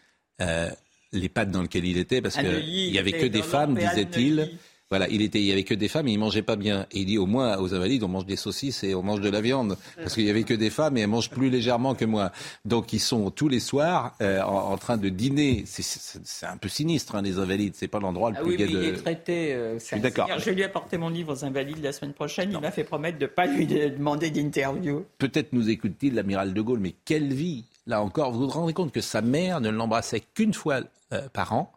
euh, 0.40 0.70
les 1.12 1.28
pattes 1.28 1.50
dans 1.50 1.62
lesquelles 1.62 1.86
il 1.86 1.98
était 1.98 2.20
parce 2.20 2.36
qu'il 2.36 2.90
n'y 2.90 2.98
avait 2.98 3.12
que 3.12 3.26
des 3.26 3.42
femmes, 3.42 3.74
disait-il. 3.74 4.50
Voilà, 4.90 5.06
il 5.10 5.20
était, 5.20 5.38
il 5.38 5.44
y 5.44 5.52
avait 5.52 5.64
que 5.64 5.74
des 5.74 5.88
femmes 5.88 6.08
et 6.08 6.12
il 6.12 6.18
mangeait 6.18 6.40
pas 6.42 6.56
bien. 6.56 6.86
Et 6.92 7.00
il 7.00 7.04
dit 7.04 7.18
au 7.18 7.26
moins 7.26 7.58
aux 7.58 7.74
invalides, 7.74 8.02
on 8.04 8.08
mange 8.08 8.24
des 8.24 8.36
saucisses 8.36 8.82
et 8.84 8.94
on 8.94 9.02
mange 9.02 9.20
de 9.20 9.28
la 9.28 9.42
viande 9.42 9.76
parce 9.96 10.14
qu'il 10.14 10.24
y 10.24 10.30
avait 10.30 10.44
que 10.44 10.54
des 10.54 10.70
femmes 10.70 10.96
et 10.96 11.02
elles 11.02 11.08
mangent 11.08 11.28
plus 11.28 11.50
légèrement 11.50 11.94
que 11.94 12.06
moi. 12.06 12.32
Donc 12.64 12.94
ils 12.94 12.98
sont 13.00 13.30
tous 13.30 13.48
les 13.48 13.60
soirs 13.60 14.14
euh, 14.22 14.40
en, 14.40 14.72
en 14.72 14.78
train 14.78 14.96
de 14.96 15.10
dîner. 15.10 15.64
C'est- 15.66 16.46
un 16.46 16.56
peu 16.56 16.68
sinistre 16.70 17.16
hein, 17.16 17.22
les 17.22 17.38
invalides. 17.38 17.74
C'est 17.76 17.88
pas 17.88 18.00
l'endroit 18.00 18.30
le 18.30 18.36
Ah 18.38 18.40
plus 18.42 18.50
oui, 18.52 18.56
gai 18.56 18.66
de. 18.66 18.82
il 18.82 18.88
est 18.88 18.92
traité. 18.94 19.52
euh, 19.52 19.78
d'accord. 19.98 20.28
Je 20.38 20.44
vais 20.46 20.54
lui 20.54 20.64
apporter 20.64 20.96
mon 20.96 21.10
livre 21.10 21.34
aux 21.34 21.44
Invalides 21.44 21.82
la 21.82 21.92
semaine 21.92 22.14
prochaine. 22.14 22.50
Il 22.52 22.58
m'a 22.58 22.70
fait 22.70 22.84
promettre 22.84 23.18
de 23.18 23.24
ne 23.24 23.30
pas 23.30 23.46
lui 23.46 23.66
demander 23.66 24.30
d'interview. 24.30 25.04
Peut-être 25.18 25.52
nous 25.52 25.68
écoute-t-il 25.68 26.14
l'amiral 26.14 26.54
de 26.54 26.60
Gaulle, 26.62 26.78
mais 26.80 26.94
quelle 27.04 27.32
vie 27.34 27.64
Là 27.86 28.00
encore, 28.02 28.32
vous 28.32 28.40
vous 28.40 28.48
rendez 28.48 28.72
compte 28.74 28.92
que 28.92 29.00
sa 29.00 29.20
mère 29.22 29.60
ne 29.60 29.68
l'embrassait 29.70 30.22
qu'une 30.34 30.54
fois 30.54 30.80
euh, 31.12 31.28
par 31.32 31.52
an. 31.52 31.72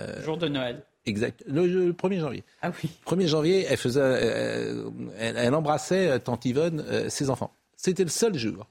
Euh, 0.00 0.22
Jour 0.24 0.36
de 0.38 0.48
Noël. 0.48 0.82
Exact. 1.06 1.42
Le, 1.46 1.66
le 1.66 1.92
1er 1.92 2.20
janvier. 2.20 2.44
Ah 2.62 2.70
oui. 2.82 2.90
1er 3.06 3.26
janvier, 3.26 3.66
elle, 3.68 3.76
faisait, 3.76 4.00
euh, 4.02 4.88
elle, 5.18 5.36
elle 5.36 5.54
embrassait, 5.54 6.08
euh, 6.08 6.18
tante 6.18 6.44
Yvonne, 6.46 6.84
euh, 6.88 7.08
ses 7.08 7.28
enfants. 7.30 7.52
C'était 7.76 8.04
le 8.04 8.10
seul 8.10 8.36
jour. 8.38 8.66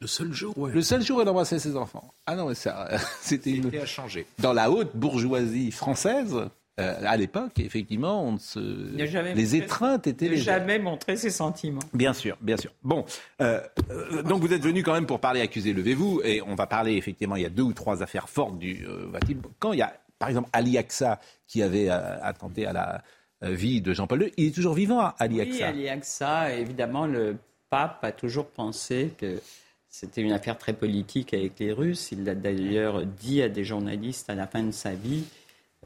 Le 0.00 0.06
seul 0.06 0.32
jour, 0.32 0.56
ouais. 0.58 0.72
Le 0.72 0.82
seul 0.82 1.02
jour 1.02 1.18
où 1.18 1.22
elle 1.22 1.28
embrassait 1.28 1.58
ses 1.58 1.76
enfants. 1.76 2.12
Ah 2.26 2.34
non, 2.36 2.48
mais 2.48 2.54
ça, 2.54 2.88
euh, 2.92 2.98
c'était 3.20 3.50
une... 3.50 3.64
C'était 3.64 3.80
à 3.80 3.86
changer. 3.86 4.26
Dans 4.38 4.52
la 4.52 4.70
haute 4.70 4.96
bourgeoisie 4.96 5.70
française, 5.70 6.36
euh, 6.80 6.94
à 7.04 7.16
l'époque, 7.16 7.58
effectivement, 7.58 8.24
on 8.26 8.32
ne 8.32 8.38
se... 8.38 8.58
n'a 8.96 9.04
jamais 9.06 9.34
les 9.34 9.56
étreintes 9.56 10.06
étaient 10.06 10.24
Ne 10.24 10.30
légères. 10.30 10.54
jamais 10.60 10.78
montrer 10.78 11.16
ses 11.16 11.30
sentiments. 11.30 11.82
Bien 11.92 12.14
sûr, 12.14 12.36
bien 12.40 12.56
sûr. 12.56 12.72
Bon, 12.82 13.04
euh, 13.42 13.60
euh, 13.90 14.22
donc 14.22 14.40
vous 14.40 14.52
êtes 14.52 14.62
venu 14.62 14.82
quand 14.82 14.94
même 14.94 15.06
pour 15.06 15.20
parler 15.20 15.40
accusé, 15.42 15.72
levez-vous, 15.74 16.22
et 16.24 16.40
on 16.42 16.54
va 16.54 16.66
parler 16.66 16.94
effectivement, 16.96 17.36
il 17.36 17.42
y 17.42 17.46
a 17.46 17.50
deux 17.50 17.62
ou 17.62 17.74
trois 17.74 18.02
affaires 18.02 18.28
fortes 18.28 18.58
du 18.58 18.86
euh, 18.88 19.06
Vatican. 19.12 19.50
Quand 19.58 19.72
il 19.74 19.80
y 19.80 19.82
a, 19.82 19.92
par 20.22 20.28
exemple, 20.28 20.48
Ali 20.52 20.78
Aksa 20.78 21.20
qui 21.48 21.62
avait 21.62 21.90
euh, 21.90 22.22
attenté 22.22 22.64
à 22.64 22.72
la 22.72 23.02
euh, 23.42 23.50
vie 23.50 23.80
de 23.80 23.92
Jean-Paul 23.92 24.22
II, 24.22 24.32
il 24.36 24.46
est 24.46 24.54
toujours 24.54 24.74
vivant, 24.74 25.12
Ali 25.18 25.40
Oui, 25.40 25.40
Aksa. 25.52 25.66
Ali 25.68 25.88
Aksa, 25.88 26.54
évidemment, 26.54 27.06
le 27.06 27.36
pape 27.70 28.04
a 28.04 28.12
toujours 28.12 28.46
pensé 28.46 29.12
que 29.18 29.40
c'était 29.88 30.22
une 30.22 30.30
affaire 30.32 30.56
très 30.58 30.74
politique 30.74 31.34
avec 31.34 31.58
les 31.58 31.72
Russes. 31.72 32.12
Il 32.12 32.22
l'a 32.22 32.36
d'ailleurs 32.36 33.04
dit 33.04 33.42
à 33.42 33.48
des 33.48 33.64
journalistes 33.64 34.30
à 34.30 34.36
la 34.36 34.46
fin 34.46 34.62
de 34.62 34.70
sa 34.70 34.94
vie. 34.94 35.24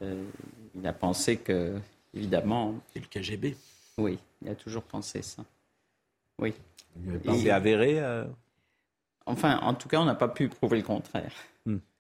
Euh, 0.03 0.23
il 0.75 0.87
a 0.87 0.93
pensé 0.93 1.39
que, 1.39 1.79
évidemment. 2.13 2.75
C'est 2.93 3.01
le 3.01 3.07
KGB. 3.07 3.57
Oui, 3.97 4.19
il 4.43 4.51
a 4.51 4.55
toujours 4.55 4.83
pensé 4.83 5.23
ça. 5.23 5.43
Oui. 6.39 6.53
C'est 7.41 7.51
avéré 7.51 8.01
euh, 8.01 8.25
Enfin, 9.25 9.59
en 9.63 9.73
tout 9.75 9.89
cas, 9.89 9.99
on 10.01 10.05
n'a 10.05 10.15
pas 10.15 10.29
pu 10.29 10.49
prouver 10.49 10.77
le 10.77 10.83
contraire. 10.85 11.33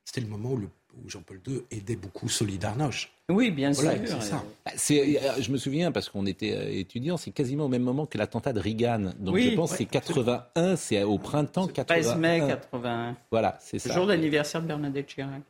C'était 0.04 0.20
le 0.20 0.28
moment 0.28 0.50
où, 0.52 0.58
le- 0.58 0.68
où 1.04 1.08
Jean-Paul 1.10 1.40
II 1.46 1.62
aidait 1.70 1.96
beaucoup 1.96 2.28
Solidarność. 2.28 3.10
Oui, 3.28 3.50
bien 3.50 3.72
Voilà, 3.72 3.96
sûr. 4.06 4.22
c'est 4.22 4.28
ça. 4.30 4.44
Bah, 4.64 4.72
c'est- 4.76 5.20
euh, 5.22 5.40
je 5.40 5.50
me 5.50 5.56
souviens, 5.56 5.90
parce 5.92 6.08
qu'on 6.08 6.26
était 6.26 6.52
euh, 6.52 6.70
étudiants, 6.78 7.16
c'est 7.16 7.32
quasiment 7.32 7.64
au 7.64 7.68
même 7.68 7.82
moment 7.82 8.06
que 8.06 8.16
l'attentat 8.18 8.52
de 8.52 8.60
Reagan. 8.60 9.12
Donc 9.18 9.34
Oui, 9.34 9.50
je 9.50 9.56
pense 9.56 9.72
que 9.72 9.78
c'est 9.78 9.84
81, 9.84 10.76
c'est 10.76 11.02
au 11.02 11.18
printemps 11.18 11.66
81. 11.66 12.02
13 12.12 12.16
mai 12.18 12.38
81. 12.46 13.16
Voilà, 13.30 13.58
c'est 13.60 13.76
Le 13.82 13.88
ça. 13.90 13.94
jour 13.94 14.06
d'anniversaire 14.06 14.62
de 14.62 14.66
Bernadette 14.68 15.06
Chirac. 15.08 15.42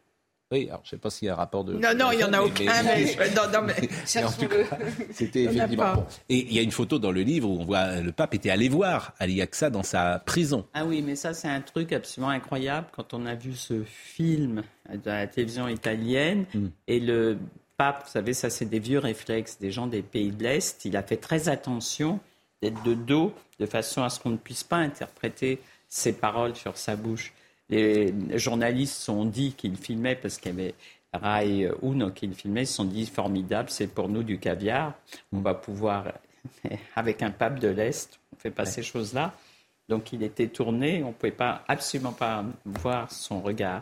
Oui, 0.52 0.68
alors 0.68 0.80
je 0.84 0.88
ne 0.88 0.90
sais 0.90 0.96
pas 0.98 1.10
s'il 1.10 1.26
y 1.26 1.28
a 1.28 1.32
un 1.34 1.36
rapport 1.36 1.64
de. 1.64 1.72
Non, 1.72 1.88
non, 1.96 2.12
il 2.12 2.20
y 2.20 2.24
en 2.24 2.32
a 2.32 2.40
aucun, 2.40 2.64
mais- 2.84 3.04
non, 3.34 3.42
non, 3.52 3.62
mais 3.62 3.72
en 3.74 3.76
tout 3.76 4.06
cherchons-le. 4.06 4.64
cas, 4.64 4.78
C'était 5.12 5.42
effectivement. 5.44 5.94
bon. 5.96 6.06
Et 6.28 6.38
il 6.38 6.52
y 6.52 6.58
a 6.60 6.62
une 6.62 6.70
photo 6.70 7.00
dans 7.00 7.10
le 7.10 7.22
livre 7.22 7.48
où 7.50 7.58
on 7.60 7.64
voit 7.64 7.78
euh, 7.78 8.00
le 8.02 8.12
pape 8.12 8.34
était 8.34 8.50
allé 8.50 8.68
voir 8.68 9.12
Ali 9.18 9.42
Aksa 9.42 9.70
dans 9.70 9.82
sa 9.82 10.20
prison. 10.20 10.64
Ah 10.72 10.84
oui, 10.84 11.02
mais 11.02 11.16
ça, 11.16 11.34
c'est 11.34 11.48
un 11.48 11.60
truc 11.60 11.92
absolument 11.92 12.30
incroyable 12.30 12.86
quand 12.92 13.12
on 13.12 13.26
a 13.26 13.34
vu 13.34 13.54
ce 13.54 13.82
film 13.84 14.62
de 14.92 15.00
la 15.10 15.26
télévision 15.26 15.66
italienne. 15.66 16.44
Hmm. 16.54 16.68
Et 16.86 17.00
le 17.00 17.38
pape, 17.76 18.04
vous 18.06 18.12
savez, 18.12 18.32
ça, 18.32 18.48
c'est 18.48 18.66
des 18.66 18.78
vieux 18.78 19.00
réflexes 19.00 19.58
des 19.58 19.72
gens 19.72 19.88
des 19.88 20.02
pays 20.02 20.30
de 20.30 20.44
l'Est. 20.44 20.84
Il 20.84 20.96
a 20.96 21.02
fait 21.02 21.16
très 21.16 21.48
attention 21.48 22.20
d'être 22.62 22.80
de 22.84 22.94
dos 22.94 23.34
de 23.58 23.66
façon 23.66 24.04
à 24.04 24.10
ce 24.10 24.20
qu'on 24.20 24.30
ne 24.30 24.36
puisse 24.36 24.62
pas 24.62 24.76
interpréter 24.76 25.58
ses 25.88 26.12
paroles 26.12 26.54
sur 26.54 26.76
sa 26.78 26.94
bouche. 26.94 27.32
Les 27.68 28.12
journalistes 28.38 28.96
sont 28.96 29.24
dit 29.24 29.52
qu'il 29.52 29.76
filmait 29.76 30.16
parce 30.16 30.38
qu'il 30.38 30.52
y 30.52 30.60
avait 30.60 30.74
Rai 31.12 31.70
Uno 31.82 32.10
qui 32.10 32.26
le 32.26 32.34
filmait. 32.34 32.62
Ils 32.62 32.66
se 32.66 32.74
sont 32.74 32.84
dit 32.84 33.06
formidable, 33.06 33.70
c'est 33.70 33.88
pour 33.88 34.08
nous 34.08 34.22
du 34.22 34.38
caviar. 34.38 34.94
On 35.32 35.40
va 35.40 35.54
pouvoir, 35.54 36.12
avec 36.96 37.22
un 37.22 37.30
pape 37.30 37.58
de 37.58 37.68
l'Est, 37.68 38.20
on 38.32 38.36
ne 38.36 38.40
fait 38.40 38.50
pas 38.50 38.66
ces 38.66 38.82
choses-là. 38.82 39.34
Donc 39.88 40.12
il 40.12 40.22
était 40.22 40.48
tourné, 40.48 41.02
on 41.04 41.08
ne 41.08 41.12
pouvait 41.12 41.32
pas, 41.32 41.64
absolument 41.68 42.12
pas 42.12 42.44
voir 42.64 43.10
son 43.10 43.40
regard 43.40 43.80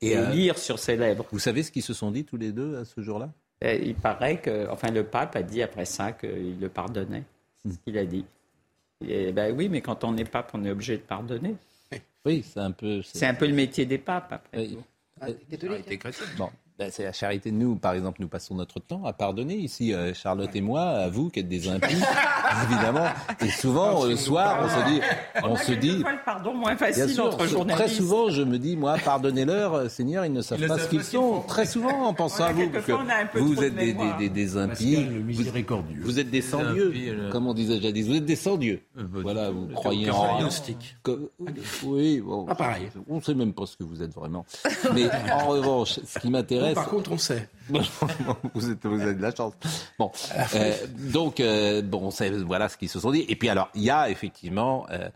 et, 0.00 0.16
euh, 0.16 0.30
lire 0.30 0.58
sur 0.58 0.78
ses 0.78 0.96
lèvres. 0.96 1.26
Vous 1.30 1.38
savez 1.38 1.62
ce 1.62 1.70
qu'ils 1.70 1.82
se 1.82 1.94
sont 1.94 2.10
dit 2.10 2.24
tous 2.24 2.36
les 2.36 2.52
deux 2.52 2.76
à 2.76 2.84
ce 2.84 3.00
jour-là? 3.00 3.30
Et 3.62 3.88
il 3.88 3.94
paraît 3.94 4.40
que, 4.40 4.68
enfin, 4.70 4.90
le 4.90 5.04
pape 5.04 5.36
a 5.36 5.42
dit 5.42 5.62
après 5.62 5.86
ça 5.86 6.12
qu'il 6.12 6.58
le 6.60 6.68
pardonnait. 6.68 7.24
C'est 7.62 7.68
Hmm. 7.68 7.72
ce 7.72 7.78
qu'il 7.78 7.98
a 7.98 8.04
dit. 8.04 8.24
Et 9.06 9.32
ben 9.32 9.54
oui, 9.54 9.68
mais 9.68 9.80
quand 9.80 10.04
on 10.04 10.16
est 10.16 10.24
pape, 10.24 10.50
on 10.54 10.64
est 10.64 10.70
obligé 10.70 10.96
de 10.96 11.02
pardonner. 11.02 11.54
Oui, 12.24 12.42
c'est 12.42 12.60
un 12.60 12.72
peu. 12.72 13.02
C'est 13.02 13.26
un 13.26 13.34
peu 13.34 13.46
le 13.46 13.54
métier 13.54 13.86
des 13.86 13.98
papes 13.98 14.32
après. 14.32 14.58
Oui. 14.58 14.78
tout. 16.12 16.24
Bon, 16.36 16.44
ben, 16.46 16.50
c'est 16.90 17.04
la 17.04 17.12
charité 17.12 17.50
de 17.50 17.56
nous, 17.56 17.76
par 17.76 17.94
exemple, 17.94 18.20
nous 18.20 18.28
passons 18.28 18.54
notre 18.54 18.80
temps 18.80 19.04
à 19.06 19.12
pardonner 19.12 19.54
ici, 19.56 19.94
euh, 19.94 20.12
Charlotte 20.12 20.54
et 20.54 20.60
moi, 20.60 20.82
à 20.82 21.08
vous 21.08 21.30
qui 21.30 21.40
êtes 21.40 21.48
des 21.48 21.68
impies, 21.68 21.96
évidemment. 22.64 23.06
Et 23.40 23.48
souvent, 23.48 24.04
euh, 24.04 24.10
le 24.10 24.16
soir, 24.16 24.58
on 24.62 24.68
se 24.68 24.88
dit, 24.90 25.00
on 25.42 25.56
se 25.56 25.72
dit, 25.72 25.98
le 25.98 26.24
pardon 26.24 26.52
moins 26.54 26.74
Bien 26.74 26.86
facile 26.86 27.08
sûr, 27.08 27.26
entre 27.26 27.66
très 27.68 27.88
souvent, 27.88 28.28
je 28.28 28.42
me 28.42 28.58
dis, 28.58 28.76
moi, 28.76 28.96
pardonnez-leur, 29.02 29.74
euh, 29.74 29.88
Seigneur, 29.88 30.26
ils 30.26 30.32
ne 30.32 30.42
savent 30.42 30.60
Ils 30.60 30.68
pas 30.68 30.78
ce 30.78 30.88
qu'ils 30.88 31.02
sont. 31.02 31.42
Très 31.48 31.64
souvent, 31.64 32.06
en 32.08 32.12
pensant 32.12 32.44
à 32.44 32.52
vous, 32.52 32.68
que 32.68 32.92
on 32.92 33.44
vous 33.44 33.62
êtes 33.62 33.74
des, 33.74 33.86
mémoire. 33.94 34.18
des, 34.18 34.28
des, 34.28 34.44
des 34.44 34.56
impies. 34.58 34.96
Pascal. 34.96 35.82
Vous 36.02 36.18
êtes 36.20 36.30
des 36.30 36.42
sans-dieux, 36.42 36.92
comme 37.32 37.46
on 37.46 37.54
disait 37.54 37.80
jadis. 37.80 38.06
Vous 38.06 38.16
êtes 38.16 38.26
des 38.26 38.36
sans-dieux. 38.36 38.82
Voilà, 38.94 39.50
vous 39.50 39.68
croyez 39.68 40.10
en... 40.10 40.38
Que- 41.02 41.30
Oui, 41.84 42.20
bon, 42.20 42.44
pareil. 42.46 42.88
on 43.08 43.16
ne 43.16 43.20
sait 43.20 43.34
même 43.34 43.52
pas 43.54 43.64
ce 43.66 43.76
que 43.76 43.84
vous 43.84 44.02
êtes 44.02 44.12
vraiment. 44.14 44.44
Mais 44.94 45.08
en 45.32 45.46
revanche, 45.48 46.00
ce 46.04 46.18
qui 46.18 46.28
m'intéresse... 46.30 46.65
Par 46.74 46.88
contre, 46.88 47.12
on 47.12 47.18
sait. 47.18 47.48
vous, 48.54 48.70
êtes, 48.70 48.84
vous 48.86 49.00
avez 49.00 49.14
de 49.14 49.22
la 49.22 49.34
chance. 49.34 49.54
Bon, 49.98 50.10
euh, 50.54 50.72
donc, 51.12 51.40
euh, 51.40 51.82
bon, 51.82 52.10
c'est- 52.10 52.30
voilà 52.30 52.68
ce 52.68 52.76
qu'ils 52.76 52.88
se 52.88 53.00
sont 53.00 53.10
dit. 53.10 53.24
Et 53.28 53.36
puis 53.36 53.48
alors, 53.48 53.68
il 53.74 53.82
y 53.82 53.90
a 53.90 54.08
effectivement 54.10 54.86
euh, 54.90 55.08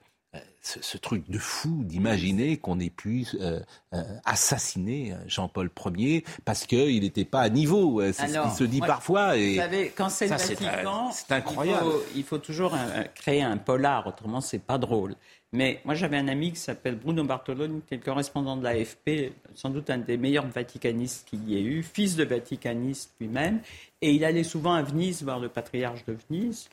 ce, 0.62 0.82
ce 0.82 0.98
truc 0.98 1.28
de 1.30 1.38
fou 1.38 1.82
d'imaginer 1.84 2.56
qu'on 2.58 2.78
ait 2.80 2.90
pu 2.90 3.26
euh, 3.40 3.60
euh, 3.94 4.02
assassiner 4.24 5.14
Jean-Paul 5.26 5.70
Ier 5.96 6.24
parce 6.44 6.66
qu'il 6.66 7.00
n'était 7.02 7.24
pas 7.24 7.40
à 7.40 7.48
niveau. 7.48 8.00
C'est 8.12 8.28
ce 8.28 8.48
qui 8.50 8.54
se 8.56 8.64
dit 8.64 8.78
moi, 8.78 8.86
parfois. 8.86 9.36
Et 9.36 9.54
Vous 9.54 9.60
savez, 9.60 9.92
quand 9.96 10.08
c'est 10.08 10.26
le 10.28 10.36
Vatican, 10.36 11.10
c'est 11.12 11.32
incroyable. 11.32 11.84
Il 11.86 11.90
faut, 11.92 12.02
il 12.16 12.24
faut 12.24 12.38
toujours 12.38 12.74
un- 12.74 13.04
créer 13.14 13.42
un 13.42 13.56
polar, 13.56 14.06
autrement 14.06 14.40
c'est 14.40 14.58
pas 14.58 14.78
drôle. 14.78 15.14
Mais 15.52 15.80
moi 15.84 15.94
j'avais 15.94 16.16
un 16.16 16.28
ami 16.28 16.52
qui 16.52 16.60
s'appelle 16.60 16.96
Bruno 16.96 17.24
Bartolone, 17.24 17.80
qui 17.86 17.94
est 17.94 17.96
le 17.96 18.04
correspondant 18.04 18.56
de 18.56 18.62
l'AFP, 18.62 19.32
sans 19.54 19.70
doute 19.70 19.90
un 19.90 19.98
des 19.98 20.16
meilleurs 20.16 20.46
vaticanistes 20.46 21.28
qu'il 21.28 21.48
y 21.48 21.56
ait 21.56 21.62
eu, 21.62 21.82
fils 21.82 22.14
de 22.14 22.24
vaticaniste 22.24 23.14
lui-même, 23.20 23.60
et 24.00 24.12
il 24.12 24.24
allait 24.24 24.44
souvent 24.44 24.74
à 24.74 24.82
Venise 24.82 25.22
voir 25.24 25.40
le 25.40 25.48
patriarche 25.48 26.04
de 26.04 26.16
Venise 26.28 26.68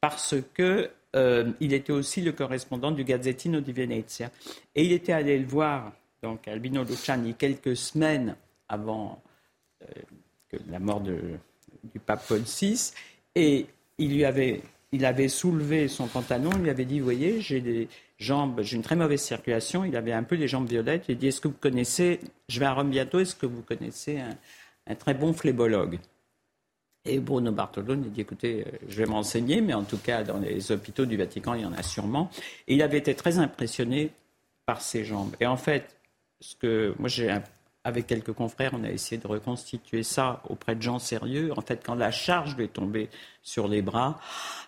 parce 0.00 0.34
que 0.54 0.90
euh, 1.16 1.52
il 1.60 1.72
était 1.72 1.92
aussi 1.92 2.20
le 2.20 2.32
correspondant 2.32 2.90
du 2.90 3.04
Gazzettino 3.04 3.60
di 3.60 3.72
Venezia. 3.72 4.30
Et 4.74 4.84
il 4.84 4.92
était 4.92 5.12
allé 5.12 5.38
le 5.38 5.46
voir, 5.46 5.92
donc 6.22 6.46
Albino 6.48 6.84
Luciani, 6.84 7.34
quelques 7.34 7.76
semaines 7.76 8.36
avant 8.68 9.22
euh, 9.82 10.58
la 10.68 10.78
mort 10.78 11.00
du 11.00 12.00
pape 12.04 12.26
Paul 12.28 12.40
VI, 12.40 12.92
et 13.34 13.66
il 13.98 14.14
lui 14.14 14.24
avait, 14.24 14.60
il 14.92 15.04
avait 15.04 15.28
soulevé 15.28 15.88
son 15.88 16.06
pantalon, 16.06 16.50
il 16.56 16.62
lui 16.62 16.70
avait 16.70 16.84
dit, 16.84 17.00
voyez, 17.00 17.40
j'ai 17.40 17.60
des 17.60 17.88
jambes, 18.18 18.60
j'ai 18.62 18.76
une 18.76 18.82
très 18.82 18.96
mauvaise 18.96 19.20
circulation, 19.20 19.84
il 19.84 19.96
avait 19.96 20.12
un 20.12 20.22
peu 20.22 20.36
les 20.36 20.48
jambes 20.48 20.68
violettes, 20.68 21.06
il 21.08 21.18
dit, 21.18 21.28
est-ce 21.28 21.40
que 21.40 21.48
vous 21.48 21.56
connaissez, 21.58 22.20
je 22.48 22.60
vais 22.60 22.66
à 22.66 22.72
Rome 22.72 22.90
bientôt, 22.90 23.18
est-ce 23.18 23.34
que 23.34 23.46
vous 23.46 23.62
connaissez 23.62 24.20
un, 24.86 24.94
très 24.94 25.14
bon 25.14 25.32
phlébologue? 25.32 25.98
Et 27.06 27.18
Bruno 27.18 27.52
Bartolone, 27.52 28.02
dit 28.10 28.22
écoutez, 28.22 28.64
euh, 28.66 28.78
je 28.88 28.96
vais 28.96 29.06
m'enseigner, 29.06 29.60
mais 29.60 29.74
en 29.74 29.84
tout 29.84 29.98
cas, 29.98 30.22
dans 30.22 30.38
les 30.38 30.72
hôpitaux 30.72 31.04
du 31.04 31.18
Vatican, 31.18 31.52
il 31.52 31.60
y 31.60 31.66
en 31.66 31.74
a 31.74 31.82
sûrement. 31.82 32.30
Et 32.66 32.76
il 32.76 32.82
avait 32.82 32.96
été 32.96 33.14
très 33.14 33.38
impressionné 33.38 34.10
par 34.64 34.80
ses 34.80 35.04
jambes. 35.04 35.36
Et 35.38 35.46
en 35.46 35.58
fait, 35.58 35.98
ce 36.40 36.56
que 36.56 36.94
moi, 36.98 37.10
j'ai 37.10 37.36
avec 37.84 38.06
quelques 38.06 38.32
confrères, 38.32 38.72
on 38.72 38.84
a 38.84 38.90
essayé 38.90 39.20
de 39.20 39.26
reconstituer 39.26 40.02
ça 40.02 40.42
auprès 40.48 40.74
de 40.74 40.80
gens 40.80 40.98
sérieux. 40.98 41.52
En 41.56 41.60
fait, 41.60 41.82
quand 41.84 41.94
la 41.94 42.10
charge 42.10 42.56
lui 42.56 42.64
est 42.64 42.72
tombée 42.72 43.10
sur 43.42 43.68
les 43.68 43.82
bras, 43.82 44.18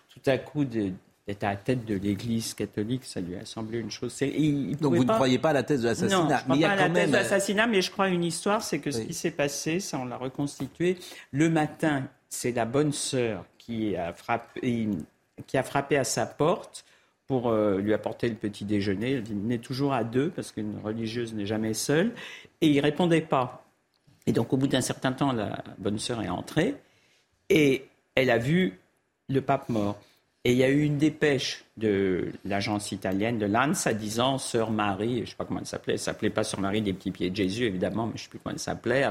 tout 0.09 0.21
à 0.29 0.37
coup, 0.37 0.63
de- 0.63 0.91
d'être 1.27 1.43
à 1.43 1.49
la 1.51 1.55
tête 1.57 1.83
de 1.85 1.95
l'Église 1.95 2.53
catholique, 2.53 3.03
ça 3.03 3.19
lui 3.19 3.35
a 3.35 3.45
semblé 3.45 3.79
une 3.79 3.91
chose. 3.91 4.15
il- 4.21 4.77
Donc 4.77 4.95
vous 4.95 5.03
ne 5.03 5.11
croyez 5.11 5.37
pas 5.39 5.49
à 5.49 5.53
la 5.53 5.63
thèse 5.63 5.81
de 5.81 5.87
non, 5.87 5.89
l'assassinat 5.89 6.37
je 6.37 6.43
crois 6.43 6.55
il 6.55 6.59
y 6.59 6.63
pas 6.63 6.69
a 6.69 6.71
à 6.71 6.75
la 6.75 6.89
thèse 6.89 7.07
de 7.09 7.13
l'assassinat, 7.13 7.67
mais 7.67 7.81
je 7.81 7.91
crois 7.91 8.05
à 8.05 8.09
une 8.09 8.23
histoire, 8.23 8.61
c'est 8.63 8.79
que 8.79 8.91
ce 8.91 9.01
qui 9.01 9.13
s'est 9.13 9.31
passé, 9.31 9.79
ça 9.81 9.99
on 9.99 10.05
l'a 10.05 10.15
reconstitué, 10.17 10.97
le 11.31 11.49
matin, 11.49 12.05
c'est 12.29 12.53
la 12.53 12.65
bonne 12.65 12.93
sœur 12.93 13.43
qui 13.57 13.95
a 13.97 14.13
frappé, 14.13 14.87
qui 15.47 15.57
a 15.57 15.63
frappé 15.63 15.97
à 15.97 16.05
sa 16.05 16.25
porte 16.25 16.85
pour 17.27 17.49
euh, 17.49 17.77
lui 17.79 17.93
apporter 17.93 18.29
le 18.29 18.35
petit 18.35 18.63
déjeuner. 18.63 19.11
Elle 19.15 19.23
venait 19.23 19.57
toujours 19.57 19.91
à 19.93 20.05
deux, 20.05 20.29
parce 20.29 20.53
qu'une 20.53 20.79
religieuse 20.81 21.33
n'est 21.33 21.45
jamais 21.45 21.73
seule, 21.73 22.13
et 22.61 22.67
il 22.67 22.79
répondait 22.79 23.19
pas. 23.21 23.65
Et 24.27 24.31
donc 24.31 24.53
au 24.53 24.57
bout 24.57 24.67
d'un 24.67 24.79
certain 24.81 25.11
temps, 25.11 25.33
la 25.33 25.61
bonne 25.77 25.99
sœur 25.99 26.21
est 26.21 26.29
entrée, 26.29 26.75
et 27.49 27.85
elle 28.15 28.29
a 28.29 28.37
vu 28.37 28.79
le 29.27 29.41
pape 29.41 29.67
mort. 29.67 29.97
Et 30.47 30.51
il 30.51 30.57
y 30.59 30.63
a 30.63 30.69
eu 30.69 30.83
une 30.83 30.97
dépêche 30.97 31.65
de 31.75 32.31
l'agence 32.45 32.93
italienne 32.93 33.37
de 33.37 33.45
l'ANSA 33.45 33.93
disant 33.93 34.37
Sœur 34.37 34.71
Marie, 34.71 35.17
je 35.17 35.21
ne 35.21 35.25
sais 35.25 35.35
pas 35.35 35.43
comment 35.43 35.59
elle 35.59 35.65
s'appelait, 35.65 35.95
elle 35.95 35.99
s'appelait 35.99 36.29
pas 36.29 36.45
Sœur 36.45 36.61
Marie 36.61 36.81
des 36.81 36.93
petits 36.93 37.11
pieds 37.11 37.29
de 37.29 37.35
Jésus, 37.35 37.65
évidemment, 37.65 38.05
mais 38.05 38.13
je 38.15 38.21
ne 38.21 38.23
sais 38.23 38.29
plus 38.29 38.39
comment 38.39 38.53
elle 38.53 38.59
s'appelait. 38.59 39.05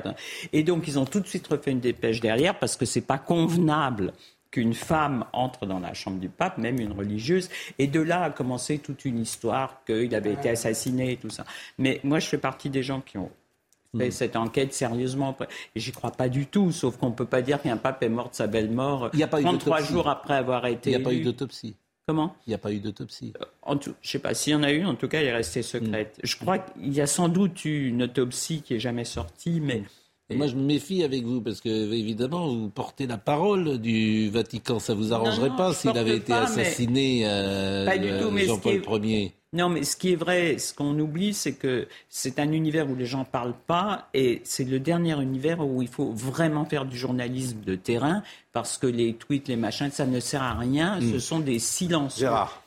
Et 0.55 0.63
donc 0.63 0.89
ils 0.89 0.99
ont 0.99 1.05
tout 1.05 1.21
de 1.21 1.27
suite 1.27 1.47
refait 1.49 1.73
une 1.73 1.81
dépêche 1.81 2.21
derrière 2.21 2.59
parce 2.59 2.75
que 2.75 2.87
c'est 2.87 3.03
pas 3.03 3.19
convenable 3.19 4.15
qu'une 4.51 4.73
femme 4.73 5.27
entre 5.35 5.67
dans 5.67 5.79
la 5.79 5.93
chambre 5.93 6.19
du 6.21 6.31
pape, 6.31 6.57
même 6.57 6.81
une 6.81 6.93
religieuse. 6.93 7.51
Et 7.79 7.87
de 7.87 8.01
là 8.01 8.23
a 8.23 8.31
commencé 8.31 8.79
toute 8.79 9.05
une 9.05 9.19
histoire 9.19 9.83
qu'il 9.85 10.15
avait 10.15 10.33
été 10.33 10.49
assassiné 10.49 11.13
et 11.13 11.17
tout 11.19 11.29
ça. 11.29 11.45
Mais 11.77 12.01
moi, 12.03 12.19
je 12.19 12.29
fais 12.29 12.39
partie 12.39 12.71
des 12.71 12.83
gens 12.83 13.03
qui 13.03 13.19
ont 13.19 13.31
fait 13.99 14.11
cette 14.11 14.37
enquête 14.37 14.73
sérieusement. 14.73 15.37
J'y 15.75 15.93
crois 15.93 16.11
pas 16.13 16.29
du 16.29 16.47
tout, 16.47 16.73
sauf 16.73 16.97
qu'on 16.97 17.13
peut 17.13 17.25
pas 17.27 17.43
dire 17.43 17.61
qu'un 17.63 17.77
pape 17.77 18.03
est 18.03 18.09
mort 18.09 18.31
de 18.31 18.35
sa 18.35 18.47
belle 18.47 18.71
mort 18.71 19.11
Il 19.13 19.17
n'y 19.19 19.23
a 19.23 19.29
pas 19.29 19.41
eu 19.41 19.45
33 19.45 19.77
d'autopsie. 19.77 19.93
jours 19.93 20.09
après 20.09 20.35
avoir 20.35 20.67
été 20.67 20.91
Il 20.91 20.97
n'y 20.97 21.03
a 21.03 21.05
pas 21.05 21.13
eu 21.15 21.21
d'autopsie. 21.23 21.77
Comment? 22.09 22.37
Il 22.47 22.51
n'y 22.51 22.55
a 22.55 22.59
pas 22.59 22.73
eu 22.73 22.79
d'autopsie. 22.79 23.33
En 23.63 23.77
tout, 23.77 23.95
je 24.01 24.11
sais 24.11 24.19
pas 24.21 24.33
s'il 24.33 24.53
y 24.53 24.57
en 24.57 24.63
a 24.63 24.71
eu, 24.71 24.85
en 24.85 24.95
tout 24.95 25.09
cas, 25.09 25.21
elle 25.21 25.27
est 25.27 25.33
restée 25.35 25.63
secrète. 25.63 26.19
Je 26.23 26.37
crois 26.37 26.59
qu'il 26.59 26.93
y 26.95 27.01
a 27.01 27.07
sans 27.07 27.29
doute 27.29 27.65
eu 27.65 27.89
une 27.89 28.05
autopsie 28.05 28.63
qui 28.63 28.75
est 28.75 28.79
jamais 28.79 29.05
sortie, 29.05 29.61
mais 29.61 29.83
Et 30.31 30.37
moi, 30.37 30.47
je 30.47 30.55
me 30.55 30.63
méfie 30.63 31.03
avec 31.03 31.25
vous 31.25 31.41
parce 31.41 31.61
que, 31.61 31.69
évidemment, 31.93 32.47
vous 32.47 32.69
portez 32.69 33.09
la 33.09 33.19
parole 33.19 33.79
du 33.79 34.31
Vatican. 34.31 34.79
Ça 34.79 34.95
vous 34.95 35.13
arrangerait 35.13 35.49
Non, 35.49 35.55
non, 35.55 35.57
pas 35.57 35.75
s'il 35.75 35.97
avait 35.99 36.17
été 36.19 36.33
pas, 36.33 36.43
assassiné, 36.43 37.27
euh, 37.29 37.87
ce 37.87 38.47
Jean-Paul 38.47 39.05
Ier. 39.05 39.35
Non, 39.57 39.71
mais 39.71 39.85
ce 39.85 39.97
qui 39.97 40.13
est 40.13 40.17
vrai, 40.17 40.59
ce 40.59 40.75
qu'on 40.75 40.99
oublie, 40.99 41.33
c'est 41.33 41.55
que 41.55 41.89
c'est 42.11 42.39
un 42.39 42.53
univers 42.53 42.91
où 42.91 42.95
les 42.95 43.07
gens 43.07 43.25
parlent 43.25 43.57
pas, 43.67 44.11
et 44.13 44.43
c'est 44.45 44.65
le 44.65 44.79
dernier 44.79 45.19
univers 45.21 45.61
où 45.67 45.81
il 45.81 45.89
faut 45.89 46.13
vraiment 46.13 46.67
faire 46.67 46.85
du 46.85 46.99
journalisme 46.99 47.61
de 47.65 47.75
terrain, 47.75 48.23
parce 48.53 48.77
que 48.77 48.87
les 48.87 49.15
tweets, 49.15 49.49
les 49.49 49.57
machins, 49.57 49.91
ça 49.91 50.05
ne 50.05 50.21
sert 50.21 50.43
à 50.43 50.53
rien. 50.53 51.01
Hmm. 51.01 51.11
Ce 51.13 51.19
sont 51.19 51.41
des 51.41 51.59
silences. 51.59 52.19
Gérard. 52.19 52.63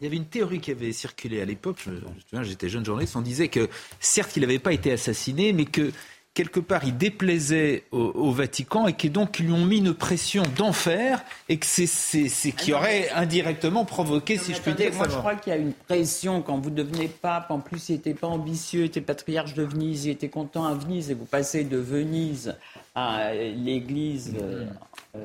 Il 0.00 0.04
y 0.04 0.06
avait 0.08 0.16
une 0.16 0.26
théorie 0.26 0.60
qui 0.60 0.72
avait 0.72 0.92
circulé 0.92 1.40
à 1.40 1.44
l'époque, 1.44 1.76
je 1.84 1.90
me 1.90 2.00
je 2.00 2.04
me 2.04 2.20
souviens, 2.28 2.42
j'étais 2.42 2.68
jeune 2.68 2.84
journaliste, 2.84 3.16
on 3.16 3.20
disait 3.20 3.48
que 3.48 3.68
certes 4.00 4.36
il 4.36 4.40
n'avait 4.40 4.58
pas 4.58 4.72
été 4.72 4.92
assassiné, 4.92 5.52
mais 5.52 5.64
que 5.64 5.92
quelque 6.34 6.60
part 6.60 6.84
il 6.84 6.96
déplaisait 6.96 7.84
au, 7.92 7.98
au 7.98 8.30
Vatican 8.30 8.86
et 8.86 8.94
que 8.94 9.06
donc 9.08 9.38
ils 9.38 9.46
lui 9.46 9.52
ont 9.52 9.64
mis 9.66 9.78
une 9.78 9.92
pression 9.92 10.42
d'enfer 10.56 11.22
et 11.48 11.58
que 11.58 11.66
c'est 11.66 11.86
c'est- 11.86 12.28
c'est 12.28 12.52
qui 12.52 12.72
aurait 12.72 13.10
indirectement 13.10 13.84
provoqué, 13.84 14.38
si 14.38 14.54
je 14.54 14.60
puis 14.60 14.72
dire, 14.72 14.94
moi 14.94 15.06
je 15.10 15.16
crois 15.18 15.34
qu'il 15.34 15.52
y 15.52 15.56
a 15.56 15.58
une 15.58 15.72
pression 15.72 16.40
quand 16.40 16.58
vous 16.58 16.70
devenez 16.70 17.08
pape. 17.08 17.50
En 17.50 17.58
plus, 17.60 17.90
il 17.90 17.92
n'était 17.96 18.14
pas 18.14 18.28
ambitieux, 18.28 18.80
il 18.82 18.86
était 18.86 19.00
patriarche 19.02 19.54
de 19.54 19.62
Venise, 19.62 20.06
il 20.06 20.10
était 20.10 20.28
content 20.30 20.64
à 20.64 20.74
Venise, 20.74 21.10
et 21.10 21.14
vous 21.14 21.26
passez 21.26 21.64
de 21.64 21.76
Venise 21.76 22.54
à 22.94 23.32
l'église. 23.34 24.34
euh, 24.40 24.66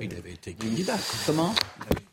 Il 0.02 0.14
avait 0.14 0.32
été 0.34 0.54
candidat. 0.54 0.96
Comment 1.26 1.54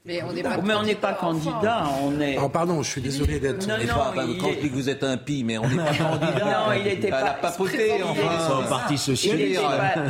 Mais 0.04 0.22
on 0.22 0.32
n'est 0.32 0.42
pas, 0.42 0.58
mais 0.58 0.74
on 0.74 0.82
n'est 0.82 0.94
pas 0.94 1.14
candidat, 1.14 1.84
on 2.02 2.20
est. 2.20 2.36
Oh, 2.38 2.48
pardon, 2.48 2.82
je 2.82 2.90
suis 2.90 3.00
désolé 3.00 3.40
d'être. 3.40 3.66
Non, 3.66 3.76
Et 3.78 3.86
non, 3.86 3.94
pas- 3.94 4.12
pas- 4.12 4.24
il 4.24 4.38
quand 4.38 4.48
est- 4.48 4.54
je 4.56 4.60
dis 4.60 4.68
que 4.70 4.74
vous 4.74 4.88
êtes 4.88 5.02
impie, 5.04 5.42
mais 5.44 5.58
on 5.58 5.66
n'est 5.68 5.76
pas 5.76 5.94
candidat. 5.94 6.44
Non, 6.68 6.72
il 6.80 6.86
était 6.88 7.10
à 7.10 7.24
la 7.24 7.30
pas- 7.32 7.50
papauté, 7.50 7.92
il 7.98 8.04
enfin. 8.04 8.12
était- 8.14 8.48
Son 8.48 8.68
parti 8.68 8.94
Il 8.94 8.98
social. 8.98 9.36
n'était 9.38 9.54
pas, 9.56 10.02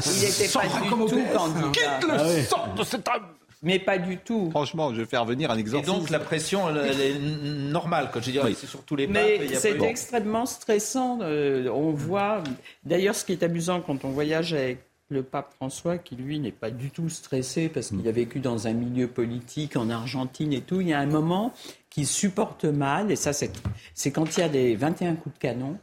il 0.65 0.71
pas 0.71 0.81
du 0.83 0.89
comme 0.91 1.03
au 1.03 1.09
tout 1.09 1.23
candidat. 1.35 1.69
Quitte 1.73 2.09
le 2.09 2.15
Ah 2.19 2.43
sang 2.49 2.75
de 2.77 2.83
cet 2.85 3.09
homme 3.09 3.23
Mais 3.63 3.79
pas 3.79 3.97
du 3.97 4.19
tout. 4.19 4.51
Franchement, 4.51 4.93
je 4.93 5.01
vais 5.01 5.07
faire 5.07 5.25
venir 5.25 5.51
un 5.51 5.57
Et 5.57 5.61
exorcisme. 5.61 5.91
donc 5.95 6.11
la 6.11 6.19
pression 6.19 6.69
elle, 6.69 6.83
elle 6.87 7.01
est 7.01 7.19
normale, 7.19 8.11
quand 8.13 8.21
je 8.21 8.31
Oui. 8.41 8.55
c'est 8.61 8.67
sur 8.67 8.83
tous 8.83 8.95
les. 8.97 9.07
Mais 9.07 9.41
il 9.43 9.57
c'est 9.57 9.75
pas- 9.75 9.87
extrêmement 9.87 10.45
stressant. 10.45 11.21
euh, 11.23 11.69
on 11.71 11.93
voit. 11.93 12.43
D'ailleurs, 12.85 13.15
ce 13.15 13.25
qui 13.25 13.33
est 13.33 13.43
amusant 13.43 13.81
quand 13.81 14.05
on 14.05 14.11
voyage 14.11 14.53
avec 14.53 14.85
le 15.09 15.23
pape 15.23 15.53
François, 15.55 15.99
qui 15.99 16.17
lui 16.17 16.39
n'est 16.39 16.53
pas 16.53 16.71
du 16.71 16.91
tout 16.91 17.09
stressé 17.09 17.69
parce 17.69 17.89
qu'il 17.89 18.07
a 18.09 18.13
vécu 18.13 18.41
dans 18.41 18.67
un 18.67 18.73
milieu 18.73 19.07
politique 19.07 19.77
en 19.77 19.91
Argentine 19.91 20.53
et 20.53 20.63
tout, 20.63 20.81
il 20.81 20.89
y 20.89 20.93
a 20.93 20.99
un 20.99 21.07
moment 21.07 21.53
qu'il 21.91 22.07
supporte 22.07 22.65
mal, 22.65 23.11
et 23.13 23.17
ça, 23.17 23.33
c'est 23.33 24.11
quand 24.11 24.37
il 24.37 24.41
y 24.41 24.43
a 24.43 24.49
des 24.49 24.75
21 24.75 25.15
coups 25.15 25.35
de 25.35 25.41
canon. 25.41 25.79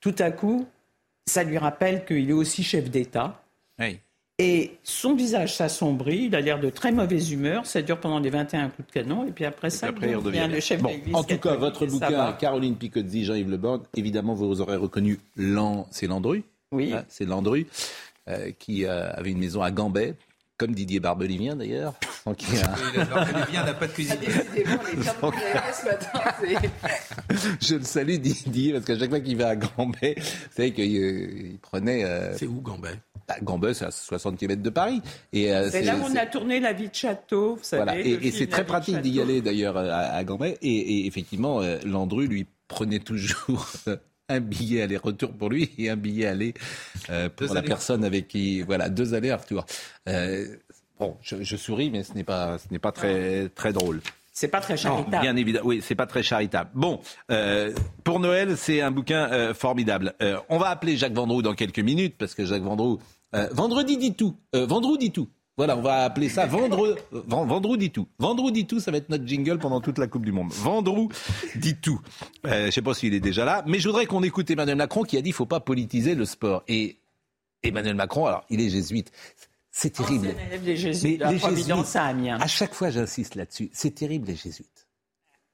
Tout 0.00 0.14
à 0.18 0.30
coup, 0.30 0.66
ça 1.26 1.42
lui 1.42 1.58
rappelle 1.58 2.04
qu'il 2.04 2.30
est 2.30 2.34
aussi 2.34 2.62
chef 2.62 2.90
d'État. 2.90 3.42
Oui. 3.78 3.98
Et 4.38 4.76
son 4.82 5.14
visage 5.14 5.56
s'assombrit, 5.56 6.24
il 6.24 6.36
a 6.36 6.42
l'air 6.42 6.60
de 6.60 6.68
très 6.68 6.92
mauvaise 6.92 7.32
humeur, 7.32 7.64
ça 7.66 7.80
dure 7.80 7.98
pendant 7.98 8.18
les 8.18 8.28
21 8.28 8.68
coups 8.68 8.86
de 8.88 8.92
canon, 8.92 9.26
et 9.26 9.30
puis 9.30 9.46
après 9.46 9.70
ça, 9.70 9.88
Après, 9.88 10.10
il 10.10 10.22
devient 10.22 10.48
le 10.50 10.60
chef 10.60 10.82
Bon, 10.82 10.92
En 11.14 11.24
tout 11.24 11.38
cas, 11.38 11.56
votre 11.56 11.86
bouquin. 11.86 12.32
Caroline 12.34 12.76
Picozzi, 12.76 13.24
Jean-Yves 13.24 13.50
Le 13.50 13.58
évidemment, 13.94 14.34
vous 14.34 14.60
aurez 14.60 14.76
reconnu 14.76 15.18
Lan, 15.36 15.86
c'est 15.90 16.06
Landru. 16.06 16.44
Oui. 16.70 16.92
Hein, 16.92 17.04
c'est 17.08 17.24
Landru, 17.24 17.66
euh, 18.28 18.50
qui 18.58 18.84
euh, 18.84 19.10
avait 19.12 19.30
une 19.30 19.38
maison 19.38 19.62
à 19.62 19.70
Gambais, 19.70 20.14
comme 20.58 20.74
Didier 20.74 21.00
Barbelivien 21.00 21.56
d'ailleurs. 21.56 21.94
A- 22.26 22.32
Bien, 23.50 23.64
n'a 23.64 23.74
pas 23.74 23.86
de 23.86 23.92
cuisine. 23.92 24.16
C'est. 24.54 24.64
Je 27.60 27.74
le 27.76 27.82
salue 27.84 28.16
Didier, 28.16 28.72
parce 28.72 28.84
qu'à 28.84 28.98
chaque 28.98 29.10
fois 29.10 29.20
qu'il 29.20 29.36
va 29.36 29.48
à 29.50 29.56
Gambais, 29.56 30.14
vous 30.18 30.24
savez 30.56 30.72
qu'il 30.72 30.96
euh, 30.96 31.28
il 31.52 31.58
prenait... 31.58 32.04
euh, 32.04 32.36
C'est 32.36 32.46
où 32.46 32.60
Gambais 32.60 32.94
bah, 33.28 33.34
Gambais, 33.42 33.74
c'est 33.74 33.86
à 33.86 33.90
60 33.90 34.38
km 34.38 34.62
de 34.62 34.70
Paris. 34.70 35.02
Et, 35.32 35.52
euh, 35.52 35.68
C'est 35.70 35.82
là 35.82 35.96
où 35.96 36.02
on 36.08 36.14
a 36.14 36.26
tourné 36.26 36.60
La 36.60 36.72
vie 36.72 36.88
de 36.88 36.94
château, 36.94 37.56
vous 37.56 37.64
savez. 37.64 37.82
Voilà. 37.82 37.98
Et, 38.00 38.30
c'est 38.30 38.46
très 38.46 38.64
pratique 38.64 39.00
d'y 39.00 39.20
aller 39.20 39.40
d'ailleurs 39.40 39.76
à, 39.76 39.82
à 40.14 40.24
Gambais. 40.24 40.56
Et, 40.62 40.68
et 41.02 41.06
effectivement, 41.06 41.60
euh, 41.60 41.78
Landru 41.84 42.26
lui 42.28 42.46
prenait 42.68 43.00
toujours 43.00 43.66
un 44.28 44.40
billet 44.40 44.82
aller-retour 44.82 45.32
pour 45.32 45.50
lui 45.50 45.70
et 45.78 45.88
un 45.90 45.96
billet 45.96 46.26
aller 46.26 46.54
euh, 47.10 47.28
pour 47.28 47.46
Deux 47.46 47.54
la 47.54 47.60
allers- 47.60 47.68
personne 47.68 48.04
avec 48.04 48.28
qui, 48.28 48.62
voilà, 48.62 48.88
deux 48.88 49.14
allers-retours. 49.14 49.64
Euh, 50.08 50.46
bon, 50.98 51.16
je, 51.22 51.42
je 51.42 51.56
souris, 51.56 51.90
mais 51.90 52.02
ce 52.02 52.14
n'est 52.14 52.24
pas, 52.24 52.58
ce 52.58 52.64
n'est 52.70 52.78
pas 52.78 52.92
très, 52.92 53.48
très 53.50 53.72
drôle. 53.72 54.00
C'est 54.32 54.48
pas 54.48 54.60
très 54.60 54.74
Non, 54.74 54.78
charitable. 54.80 55.22
bien 55.22 55.36
évidemment, 55.36 55.66
oui, 55.66 55.80
c'est 55.82 55.94
pas 55.94 56.06
très 56.06 56.22
charitable. 56.22 56.70
Bon, 56.74 57.00
euh, 57.30 57.72
pour 58.04 58.20
Noël, 58.20 58.56
c'est 58.56 58.82
un 58.82 58.90
bouquin 58.90 59.30
euh, 59.32 59.54
formidable. 59.54 60.12
Euh, 60.20 60.38
on 60.50 60.58
va 60.58 60.68
appeler 60.68 60.96
Jacques 60.96 61.14
Vendroux 61.14 61.40
dans 61.42 61.54
quelques 61.54 61.78
minutes 61.78 62.16
parce 62.18 62.34
que 62.34 62.44
Jacques 62.44 62.62
Vendroux, 62.62 62.98
euh, 63.34 63.48
vendredi 63.52 63.96
dit 63.96 64.14
tout, 64.14 64.36
euh, 64.54 64.66
Vendroux 64.66 64.98
dit 64.98 65.10
tout. 65.12 65.28
Voilà, 65.56 65.76
on 65.76 65.80
va 65.80 66.04
appeler 66.04 66.28
ça 66.28 66.44
Vendrou, 66.44 66.88
Vendrou 67.10 67.76
dit 67.78 67.90
tout. 67.90 68.06
Vendrou 68.18 68.50
dit 68.50 68.66
tout, 68.66 68.78
ça 68.78 68.90
va 68.90 68.98
être 68.98 69.08
notre 69.08 69.26
jingle 69.26 69.58
pendant 69.58 69.80
toute 69.80 69.96
la 69.96 70.06
Coupe 70.06 70.24
du 70.24 70.32
Monde. 70.32 70.52
Vendrou 70.52 71.08
dit 71.54 71.76
tout. 71.76 72.00
Euh, 72.44 72.60
je 72.62 72.66
ne 72.66 72.70
sais 72.70 72.82
pas 72.82 72.92
s'il 72.92 73.14
est 73.14 73.20
déjà 73.20 73.46
là, 73.46 73.64
mais 73.66 73.78
je 73.78 73.88
voudrais 73.88 74.04
qu'on 74.04 74.22
écoute 74.22 74.50
Emmanuel 74.50 74.76
Macron 74.76 75.02
qui 75.02 75.16
a 75.16 75.20
dit 75.20 75.30
qu'il 75.30 75.32
ne 75.32 75.36
faut 75.36 75.46
pas 75.46 75.60
politiser 75.60 76.14
le 76.14 76.26
sport. 76.26 76.62
Et 76.68 76.98
Emmanuel 77.62 77.94
Macron, 77.94 78.26
alors, 78.26 78.44
il 78.50 78.60
est 78.60 78.68
jésuite. 78.68 79.10
C'est 79.70 79.90
terrible. 79.90 80.28
Élève 80.48 80.62
des 80.62 80.76
jésuites, 80.76 81.22
à 81.22 81.32
les 81.32 81.38
Providence, 81.38 81.96
à 81.96 82.04
Amiens. 82.04 82.38
à 82.40 82.46
chaque 82.46 82.74
fois 82.74 82.90
j'insiste 82.90 83.34
là-dessus, 83.34 83.70
c'est 83.72 83.94
terrible 83.94 84.28
les 84.28 84.36
jésuites. 84.36 84.85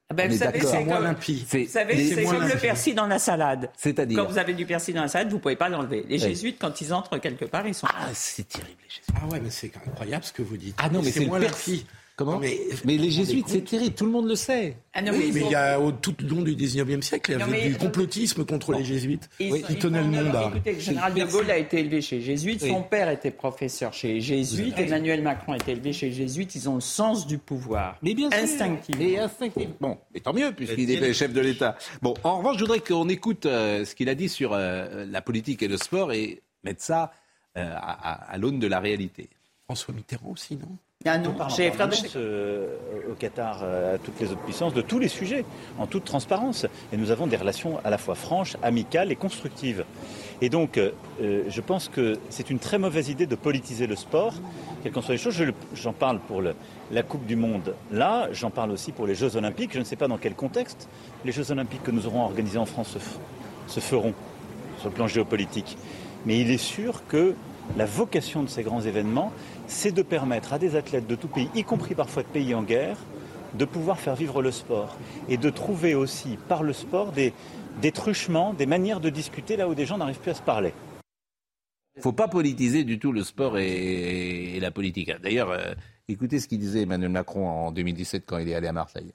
Ah 0.09 0.13
ben, 0.15 0.29
vous 0.29 0.37
savez, 0.37 0.59
c'est 0.61 0.83
Moins 0.83 0.99
limpide. 0.99 1.45
C'est- 1.47 1.63
vous 1.63 1.69
savez, 1.71 1.95
les- 1.95 2.13
c'est 2.13 2.21
moins 2.23 2.33
comme 2.39 2.47
le 2.47 2.57
persil 2.59 2.93
dans 2.93 3.07
la 3.07 3.17
salade. 3.19 3.69
C'est-à-dire 3.77 4.17
Quand 4.21 4.29
vous 4.29 4.37
avez 4.37 4.53
du 4.53 4.65
persil 4.65 4.93
dans 4.93 5.01
la 5.01 5.07
salade, 5.07 5.29
vous 5.29 5.37
ne 5.37 5.41
pouvez 5.41 5.55
pas 5.55 5.69
l'enlever. 5.69 6.05
Les 6.07 6.15
Oui. 6.15 6.19
jésuites, 6.19 6.57
quand 6.59 6.81
ils 6.81 6.93
entrent 6.93 7.17
quelque 7.19 7.45
part, 7.45 7.65
ils 7.65 7.73
sont. 7.73 7.87
Ah, 7.89 8.09
c'est 8.13 8.47
terrible 8.47 8.77
les 8.83 8.89
jésuites. 8.89 9.07
Ah 9.15 9.25
ouais, 9.27 9.39
mais 9.39 9.49
c'est 9.49 9.71
incroyable 9.75 10.23
ce 10.23 10.33
que 10.33 10.41
vous 10.43 10.57
dites. 10.57 10.75
Ah 10.77 10.89
non, 10.89 11.01
mais 11.01 11.09
c'est 11.11 11.25
moins 11.25 11.39
persil. 11.39 11.75
limpide. 11.77 11.87
Comment 12.15 12.33
Non, 12.33 12.39
mais, 12.39 12.59
Mais 12.85 12.95
les 12.97 13.09
jésuites, 13.09 13.47
c'est 13.47 13.61
terrible, 13.65 13.95
tout 13.95 14.05
le 14.05 14.11
monde 14.11 14.27
le 14.27 14.35
sait. 14.35 14.77
Ah 14.93 15.01
non, 15.01 15.13
Oui, 15.13 15.25
ils 15.29 15.33
mais 15.33 15.39
sont- 15.39 15.45
il 15.47 15.51
y 15.51 15.55
a 15.55 15.79
au 15.79 15.91
tout 15.91 16.13
le 16.21 16.27
long 16.27 16.41
du 16.43 16.55
19e 16.55 17.01
siècle, 17.01 17.31
il 17.31 17.35
y 17.35 17.37
Non, 17.39 17.45
avait 17.45 17.69
du 17.69 17.75
complotisme 17.75 18.45
contre 18.45 18.73
les 18.73 18.83
jésuites 18.83 19.27
Ils 19.39 19.51
oui, 19.51 19.63
qui 19.63 19.77
tenaient 19.79 20.01
le 20.03 20.09
monde 20.09 20.35
à... 20.35 20.49
Écoutez, 20.49 20.73
le 20.73 20.79
général 20.79 21.13
de 21.15 21.23
Gaulle 21.23 21.49
a 21.49 21.57
été 21.57 21.79
élevé 21.79 22.01
chez 22.01 22.17
les 22.17 22.21
jésuites. 22.21 22.61
Oui. 22.61 22.69
Son 22.69 22.83
père 22.83 23.09
était 23.09 23.31
professeur 23.31 23.93
chez 23.93 24.13
les 24.13 24.21
jésuites. 24.21 24.77
Emmanuel 24.77 25.23
Macron 25.23 25.53
a 25.53 25.55
été 25.55 25.71
élevé 25.71 25.91
chez 25.91 26.07
les 26.09 26.13
jésuites. 26.13 26.53
Ils 26.53 26.69
ont 26.69 26.75
le 26.75 26.81
sens 26.81 27.25
du 27.25 27.39
pouvoir. 27.39 27.97
Mais 28.03 28.13
bien 28.13 28.29
sûr. 28.29 28.39
Instinctif. 28.43 28.95
Et 28.99 29.17
instinctif. 29.17 29.69
Bon, 29.81 29.97
mais 30.13 30.19
tant 30.19 30.33
mieux, 30.33 30.51
puisqu'il 30.51 30.91
est 30.91 31.13
chef 31.13 31.33
de 31.33 31.41
l'État. 31.41 31.75
Bon, 32.03 32.13
en 32.23 32.37
revanche, 32.37 32.57
je 32.57 32.61
voudrais 32.61 32.79
qu'on 32.81 33.09
écoute 33.09 33.47
euh, 33.47 33.85
ce 33.85 33.95
qu'il 33.95 34.07
a 34.09 34.13
dit 34.15 34.29
sur 34.29 34.53
euh, 34.53 35.05
la 35.09 35.21
politique 35.23 35.63
et 35.63 35.67
le 35.67 35.77
sport 35.77 36.11
et 36.13 36.43
mettre 36.63 36.83
ça 36.83 37.11
euh, 37.57 37.73
à, 37.75 38.11
à- 38.11 38.31
à 38.33 38.37
l'aune 38.37 38.59
de 38.59 38.67
la 38.67 38.79
réalité. 38.79 39.29
François 39.65 39.93
Mitterrand 39.95 40.29
aussi, 40.29 40.55
non? 40.57 40.77
Ah 41.05 41.17
non, 41.17 41.33
Frédéric- 41.99 42.15
euh, 42.15 42.67
au 43.11 43.13
Qatar, 43.15 43.59
euh, 43.63 43.95
à 43.95 43.97
toutes 43.97 44.19
les 44.21 44.31
autres 44.31 44.41
puissances, 44.41 44.73
de 44.73 44.81
tous 44.81 44.99
les 44.99 45.09
sujets, 45.09 45.43
en 45.77 45.85
toute 45.85 46.05
transparence. 46.05 46.65
Et 46.93 46.97
nous 46.97 47.11
avons 47.11 47.27
des 47.27 47.35
relations 47.35 47.79
à 47.83 47.89
la 47.89 47.97
fois 47.97 48.15
franches, 48.15 48.55
amicales 48.63 49.11
et 49.11 49.15
constructives. 49.17 49.83
Et 50.41 50.49
donc, 50.49 50.77
euh, 50.77 50.91
je 51.19 51.61
pense 51.61 51.89
que 51.89 52.17
c'est 52.29 52.49
une 52.49 52.59
très 52.59 52.77
mauvaise 52.77 53.09
idée 53.09 53.25
de 53.25 53.35
politiser 53.35 53.85
le 53.87 53.95
sport, 53.97 54.33
quelles 54.81 54.91
qu'en 54.93 55.01
soient 55.01 55.13
les 55.15 55.19
choses. 55.19 55.35
Je 55.35 55.45
J'en 55.75 55.93
parle 55.93 56.19
pour 56.19 56.41
le- 56.41 56.55
la 56.91 57.03
Coupe 57.03 57.25
du 57.25 57.35
Monde 57.35 57.75
là, 57.91 58.29
j'en 58.31 58.49
parle 58.49 58.71
aussi 58.71 58.91
pour 58.93 59.05
les 59.07 59.15
Jeux 59.15 59.35
Olympiques. 59.35 59.71
Je 59.73 59.79
ne 59.79 59.83
sais 59.83 59.95
pas 59.97 60.07
dans 60.07 60.17
quel 60.17 60.35
contexte 60.35 60.87
les 61.25 61.31
Jeux 61.33 61.51
Olympiques 61.51 61.83
que 61.83 61.91
nous 61.91 62.07
aurons 62.07 62.23
organisés 62.23 62.57
en 62.59 62.65
France 62.65 62.95
se, 63.67 63.73
se 63.73 63.79
feront 63.81 64.13
sur 64.79 64.89
le 64.89 64.95
plan 64.95 65.07
géopolitique. 65.07 65.77
Mais 66.25 66.39
il 66.39 66.49
est 66.51 66.57
sûr 66.57 67.05
que 67.07 67.35
la 67.77 67.85
vocation 67.85 68.43
de 68.43 68.49
ces 68.49 68.61
grands 68.63 68.81
événements, 68.81 69.31
c'est 69.67 69.91
de 69.91 70.01
permettre 70.01 70.53
à 70.53 70.59
des 70.59 70.75
athlètes 70.75 71.07
de 71.07 71.15
tout 71.15 71.27
pays, 71.27 71.49
y 71.55 71.63
compris 71.63 71.95
parfois 71.95 72.23
de 72.23 72.27
pays 72.27 72.53
en 72.53 72.63
guerre, 72.63 72.97
de 73.53 73.65
pouvoir 73.65 73.99
faire 73.99 74.15
vivre 74.15 74.41
le 74.41 74.51
sport 74.51 74.97
et 75.29 75.37
de 75.37 75.49
trouver 75.49 75.95
aussi 75.95 76.37
par 76.47 76.63
le 76.63 76.73
sport 76.73 77.11
des, 77.11 77.33
des 77.81 77.91
truchements, 77.91 78.53
des 78.53 78.65
manières 78.65 78.99
de 78.99 79.09
discuter 79.09 79.57
là 79.57 79.67
où 79.67 79.75
des 79.75 79.85
gens 79.85 79.97
n'arrivent 79.97 80.19
plus 80.19 80.31
à 80.31 80.35
se 80.35 80.41
parler. 80.41 80.73
Il 81.95 81.99
ne 81.99 82.03
faut 82.03 82.13
pas 82.13 82.27
politiser 82.27 82.83
du 82.83 82.97
tout 82.97 83.11
le 83.11 83.23
sport 83.23 83.59
et, 83.59 84.55
et 84.55 84.59
la 84.59 84.71
politique. 84.71 85.11
D'ailleurs, 85.21 85.51
euh, 85.51 85.75
écoutez 86.07 86.39
ce 86.39 86.47
qu'il 86.47 86.59
disait 86.59 86.81
Emmanuel 86.81 87.09
Macron 87.09 87.47
en 87.47 87.71
2017 87.71 88.23
quand 88.25 88.39
il 88.39 88.49
est 88.49 88.55
allé 88.55 88.67
à 88.67 88.73
Marseille. 88.73 89.13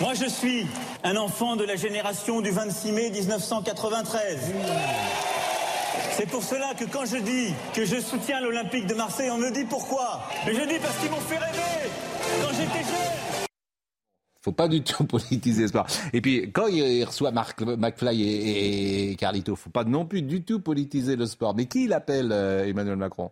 Moi, 0.00 0.14
je 0.14 0.26
suis 0.26 0.66
un 1.04 1.16
enfant 1.16 1.56
de 1.56 1.64
la 1.64 1.76
génération 1.76 2.40
du 2.40 2.50
26 2.50 2.92
mai 2.92 3.10
1993. 3.10 4.52
C'est 6.16 6.30
pour 6.30 6.42
cela 6.42 6.72
que 6.72 6.86
quand 6.86 7.04
je 7.04 7.18
dis 7.18 7.52
que 7.74 7.84
je 7.84 8.00
soutiens 8.00 8.40
l'Olympique 8.40 8.86
de 8.86 8.94
Marseille, 8.94 9.28
on 9.30 9.36
me 9.36 9.50
dit 9.50 9.64
pourquoi. 9.64 10.22
Mais 10.46 10.54
je 10.54 10.62
dis 10.62 10.78
parce 10.80 10.96
qu'ils 10.96 11.10
m'ont 11.10 11.20
fait 11.20 11.36
rêver 11.36 11.90
quand 12.40 12.48
j'étais 12.52 12.84
jeune. 12.84 13.46
faut 14.40 14.52
pas 14.52 14.66
du 14.66 14.82
tout 14.82 15.04
politiser 15.16 15.62
le 15.62 15.68
sport. 15.68 15.86
Et 16.14 16.22
puis, 16.22 16.50
quand 16.52 16.68
il 16.68 17.04
reçoit 17.04 17.32
Marc, 17.32 17.60
McFly 17.60 18.22
et, 18.22 19.10
et 19.10 19.16
Carlito, 19.16 19.56
faut 19.56 19.68
pas 19.68 19.84
non 19.84 20.06
plus 20.06 20.22
du 20.22 20.42
tout 20.42 20.58
politiser 20.60 21.16
le 21.16 21.26
sport. 21.26 21.54
Mais 21.54 21.66
qui 21.66 21.84
il 21.84 21.92
appelle 21.92 22.32
euh, 22.32 22.66
Emmanuel 22.66 22.96
Macron? 22.96 23.30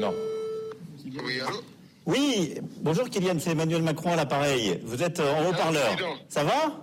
Non. 0.00 0.12
Oui, 2.06 2.54
bonjour 2.80 3.08
Kylian, 3.08 3.38
c'est 3.38 3.52
Emmanuel 3.52 3.82
Macron 3.82 4.14
à 4.14 4.16
l'appareil. 4.16 4.80
Vous 4.82 5.00
êtes 5.00 5.20
euh, 5.20 5.32
en 5.32 5.48
haut-parleur. 5.48 5.96
Ça 6.28 6.42
va? 6.42 6.76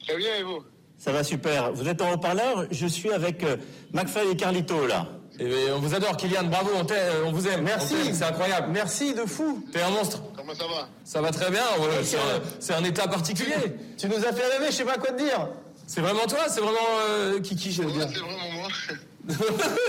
Très 0.00 0.16
bien, 0.16 0.34
et 0.36 0.42
vous? 0.44 0.64
Ça 0.98 1.12
va 1.12 1.22
super. 1.22 1.72
Vous 1.72 1.88
êtes 1.88 2.02
en 2.02 2.12
haut-parleur, 2.12 2.66
je 2.70 2.86
suis 2.86 3.12
avec 3.12 3.44
euh, 3.44 3.56
McFly 3.92 4.32
et 4.32 4.36
Carlito 4.36 4.86
là. 4.86 5.06
on 5.40 5.78
vous 5.78 5.94
adore, 5.94 6.16
Kylian, 6.16 6.44
bravo, 6.44 6.70
on, 6.76 6.84
t'aime, 6.84 6.98
on 7.26 7.32
vous 7.32 7.46
aime. 7.46 7.62
Merci. 7.62 7.94
On 8.00 8.04
t'aime, 8.04 8.14
c'est 8.14 8.24
incroyable. 8.24 8.68
Merci 8.72 9.14
de 9.14 9.20
fou. 9.24 9.64
T'es 9.72 9.80
un 9.80 9.90
monstre. 9.90 10.20
Comment 10.36 10.54
ça 10.54 10.64
va? 10.66 10.88
Ça 11.04 11.20
va 11.22 11.30
très 11.30 11.50
bien, 11.50 11.62
ouais, 11.80 12.02
c'est, 12.02 12.16
un, 12.16 12.40
c'est 12.58 12.74
un 12.74 12.82
état 12.84 13.06
particulier. 13.06 13.54
Tu 13.96 14.08
nous 14.08 14.16
as 14.16 14.32
fait 14.32 14.46
rêver, 14.46 14.66
je 14.70 14.72
sais 14.76 14.84
pas 14.84 14.96
quoi 14.98 15.12
te 15.12 15.22
dire. 15.22 15.48
C'est 15.86 16.00
vraiment 16.00 16.26
toi, 16.26 16.40
c'est 16.48 16.60
vraiment 16.60 16.76
euh, 17.08 17.38
Kiki, 17.40 17.70
j'allais 17.72 17.92
dire. 17.92 18.08
C'est 18.12 18.18
vraiment 18.18 18.52
moi. 18.54 18.68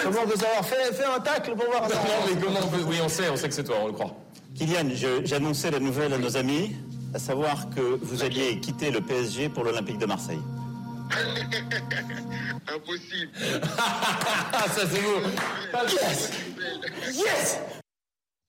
Comment 0.04 0.20
on 0.26 0.28
peut 0.28 0.38
savoir? 0.38 0.66
Fais, 0.66 0.94
fais 0.94 1.06
un 1.06 1.20
tacle 1.22 1.56
pour 1.56 1.66
voir. 1.66 1.84
Non, 1.84 1.96
mais 2.28 2.40
comment 2.42 2.60
on 2.64 2.68
peut... 2.68 2.84
Oui, 2.88 2.98
on 3.04 3.10
sait, 3.10 3.30
on 3.30 3.36
sait 3.38 3.48
que 3.50 3.56
c'est 3.56 3.64
toi, 3.64 3.78
on 3.82 3.88
le 3.88 3.94
croit. 3.94 4.16
Kylian, 4.56 4.90
je- 4.94 5.26
j'annonçais 5.26 5.72
la 5.72 5.80
nouvelle 5.80 6.14
à 6.14 6.18
nos 6.18 6.36
amis, 6.38 6.76
à 7.14 7.20
savoir 7.20 7.70
que 7.70 7.82
vous 8.02 8.24
alliez 8.24 8.60
quitter 8.60 8.92
le 8.92 9.02
PSG 9.02 9.50
pour 9.50 9.64
l'Olympique 9.64 9.98
de 9.98 10.06
Marseille. 10.06 10.40
Impossible. 12.74 13.32
Ça 13.78 14.88
c'est 14.88 15.02
beau. 15.02 15.22
Yes 15.90 16.32
Yes 17.16 17.60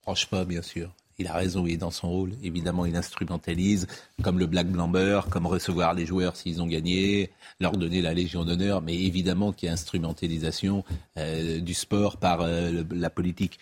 Franche 0.03 0.27
pas, 0.27 0.45
bien 0.45 0.63
sûr. 0.63 0.93
Il 1.19 1.27
a 1.27 1.35
raison, 1.35 1.67
il 1.67 1.75
est 1.75 1.77
dans 1.77 1.91
son 1.91 2.09
rôle. 2.09 2.33
Évidemment, 2.43 2.87
il 2.87 2.97
instrumentalise, 2.97 3.87
comme 4.23 4.39
le 4.39 4.47
Black 4.47 4.69
Blamber, 4.69 5.21
comme 5.29 5.47
recevoir 5.47 5.93
les 5.93 6.07
joueurs 6.07 6.35
s'ils 6.37 6.63
ont 6.63 6.67
gagné, 6.67 7.31
leur 7.61 7.73
donner 7.73 8.01
la 8.01 8.15
Légion 8.15 8.45
d'honneur. 8.47 8.81
Mais 8.81 8.95
évidemment 8.95 9.53
qu'il 9.53 9.67
y 9.67 9.71
a 9.71 9.75
instrumentalisation 9.75 10.83
euh, 11.19 11.61
du 11.61 11.75
sport 11.75 12.17
par 12.17 12.41
euh, 12.41 12.71
le- 12.71 12.87
la 12.93 13.11
politique. 13.11 13.59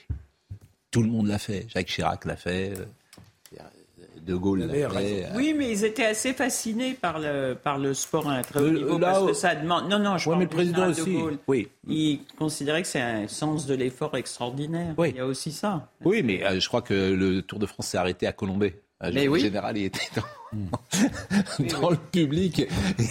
Tout 0.92 1.02
le 1.02 1.08
monde 1.10 1.26
l'a 1.26 1.38
fait. 1.38 1.66
Jacques 1.68 1.88
Chirac 1.88 2.24
l'a 2.26 2.36
fait. 2.36 2.74
De 4.28 4.34
Gaulle 4.34 4.68
euh, 4.70 5.22
Oui, 5.34 5.54
mais 5.56 5.70
ils 5.70 5.84
étaient 5.86 6.04
assez 6.04 6.34
fascinés 6.34 6.92
par 6.92 7.18
le, 7.18 7.54
par 7.54 7.78
le 7.78 7.94
sport 7.94 8.28
à 8.28 8.34
un 8.34 8.42
très 8.42 8.60
haut 8.60 8.64
Euh, 8.64 8.70
niveau 8.72 8.98
là, 8.98 9.12
parce 9.12 9.26
que 9.26 9.32
ça 9.32 9.54
demande. 9.54 9.88
Non, 9.88 9.98
non, 9.98 10.18
je 10.18 10.28
ouais, 10.28 10.36
mais 10.36 10.44
le 10.44 10.50
président 10.50 10.84
de 10.86 10.90
aussi. 10.90 11.14
Gaulle. 11.14 11.38
Oui. 11.48 11.68
Il 11.88 12.20
considérait 12.38 12.82
que 12.82 12.88
c'est 12.88 13.00
un 13.00 13.26
sens 13.26 13.64
de 13.66 13.74
l'effort 13.74 14.14
extraordinaire. 14.18 14.92
Oui. 14.98 15.10
Il 15.10 15.16
y 15.16 15.20
a 15.20 15.26
aussi 15.26 15.50
ça. 15.50 15.88
Oui, 16.04 16.22
mais 16.22 16.44
euh, 16.44 16.60
je 16.60 16.68
crois 16.68 16.82
que 16.82 16.92
le 16.92 17.40
Tour 17.40 17.58
de 17.58 17.64
France 17.64 17.86
s'est 17.86 17.98
arrêté 17.98 18.26
à 18.26 18.32
Colombay. 18.32 18.80
Mais 19.00 19.28
en 19.28 19.32
oui. 19.32 19.40
général, 19.40 19.78
il 19.78 19.84
était 19.84 20.00
dans, 20.14 20.22
dans 21.80 21.90
le 21.90 21.96
public. 21.96 22.62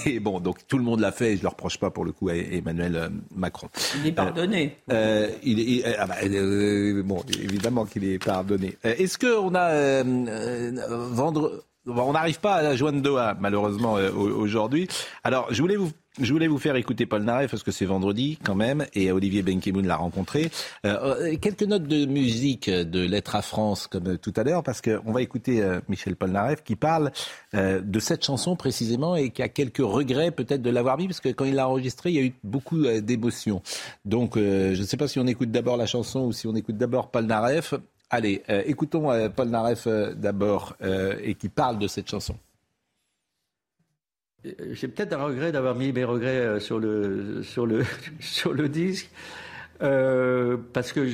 Et 0.05 0.19
bon, 0.19 0.39
donc 0.39 0.57
tout 0.67 0.77
le 0.77 0.83
monde 0.83 0.99
l'a 0.99 1.11
fait 1.11 1.33
et 1.33 1.35
je 1.35 1.39
ne 1.39 1.43
le 1.43 1.47
reproche 1.49 1.77
pas 1.77 1.89
pour 1.89 2.05
le 2.05 2.11
coup 2.11 2.29
à 2.29 2.35
Emmanuel 2.35 2.95
euh, 2.95 3.09
Macron. 3.35 3.69
Il 4.01 4.07
est 4.07 4.11
pardonné. 4.11 4.77
Euh, 4.91 5.29
il 5.43 5.59
est- 5.59 5.63
il- 5.63 5.95
ah 5.99 6.05
bah, 6.07 6.15
euh, 6.23 7.03
bon, 7.03 7.23
évidemment 7.41 7.85
qu'il 7.85 8.03
est 8.05 8.23
pardonné. 8.23 8.77
Euh, 8.85 8.95
Est-ce 8.97 9.17
qu'on 9.17 9.53
a 9.55 9.69
euh, 9.71 10.03
euh, 10.27 10.71
vendre 11.11 11.63
on 11.89 12.11
n'arrive 12.11 12.41
pas 12.41 12.55
à 12.55 12.61
la 12.61 12.75
joindre 12.75 13.01
Doha, 13.01 13.37
malheureusement, 13.39 13.95
euh, 13.97 14.11
au- 14.11 14.29
aujourd'hui. 14.41 14.89
Alors, 15.23 15.47
je 15.53 15.61
voulais 15.61 15.77
vous, 15.77 15.89
je 16.19 16.33
voulais 16.33 16.47
vous 16.47 16.57
faire 16.57 16.75
écouter 16.75 17.05
Paul 17.05 17.23
Naref 17.23 17.51
parce 17.51 17.63
que 17.63 17.71
c'est 17.71 17.85
vendredi 17.85 18.39
quand 18.43 18.55
même, 18.55 18.85
et 18.93 19.11
Olivier 19.11 19.43
Benkemoun 19.43 19.85
l'a 19.85 19.95
rencontré. 19.95 20.49
Euh, 20.85 21.15
euh, 21.21 21.37
quelques 21.37 21.63
notes 21.63 21.83
de 21.83 22.05
musique 22.05 22.69
de 22.69 22.99
Lettres 23.01 23.35
à 23.35 23.41
France, 23.41 23.87
comme 23.87 24.17
tout 24.17 24.33
à 24.35 24.43
l'heure, 24.43 24.63
parce 24.63 24.81
qu'on 24.81 25.11
va 25.11 25.21
écouter 25.21 25.61
euh, 25.61 25.79
Michel 25.89 26.15
Polnareff 26.15 26.63
qui 26.63 26.75
parle 26.75 27.11
euh, 27.53 27.81
de 27.81 27.99
cette 27.99 28.23
chanson 28.23 28.55
précisément 28.55 29.15
et 29.15 29.29
qui 29.29 29.41
a 29.41 29.49
quelques 29.49 29.77
regrets 29.77 30.31
peut-être 30.31 30.61
de 30.61 30.69
l'avoir 30.69 30.97
mis, 30.97 31.07
parce 31.07 31.21
que 31.21 31.29
quand 31.29 31.45
il 31.45 31.55
l'a 31.55 31.67
enregistrée, 31.67 32.09
il 32.09 32.15
y 32.15 32.19
a 32.19 32.23
eu 32.23 32.33
beaucoup 32.43 32.85
d'émotions. 33.01 33.61
Donc, 34.05 34.37
je 34.37 34.79
ne 34.79 34.85
sais 34.85 34.97
pas 34.97 35.07
si 35.07 35.19
on 35.19 35.27
écoute 35.27 35.51
d'abord 35.51 35.77
la 35.77 35.85
chanson 35.85 36.21
ou 36.21 36.31
si 36.31 36.47
on 36.47 36.55
écoute 36.55 36.77
d'abord 36.77 37.11
Paul 37.11 37.25
Naref. 37.25 37.73
Allez, 38.09 38.41
écoutons 38.65 39.29
Paul 39.35 39.49
Naref 39.49 39.87
d'abord 40.15 40.75
et 41.23 41.35
qui 41.35 41.49
parle 41.49 41.79
de 41.79 41.87
cette 41.87 42.09
chanson. 42.09 42.35
J'ai 44.43 44.87
peut-être 44.87 45.13
un 45.13 45.23
regret 45.23 45.51
d'avoir 45.51 45.75
mis 45.75 45.91
mes 45.91 46.03
regrets 46.03 46.37
euh, 46.37 46.59
sur 46.59 46.79
le, 46.79 48.67
disque. 48.69 49.09
euh, 49.81 50.57
parce 50.73 50.93
que 50.93 51.05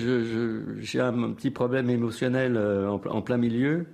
j'ai 0.80 0.99
un 0.99 1.32
petit 1.32 1.51
problème 1.51 1.89
émotionnel 1.89 2.55
euh, 2.57 2.89
en, 2.89 3.21
plein 3.21 3.38
milieu 3.38 3.86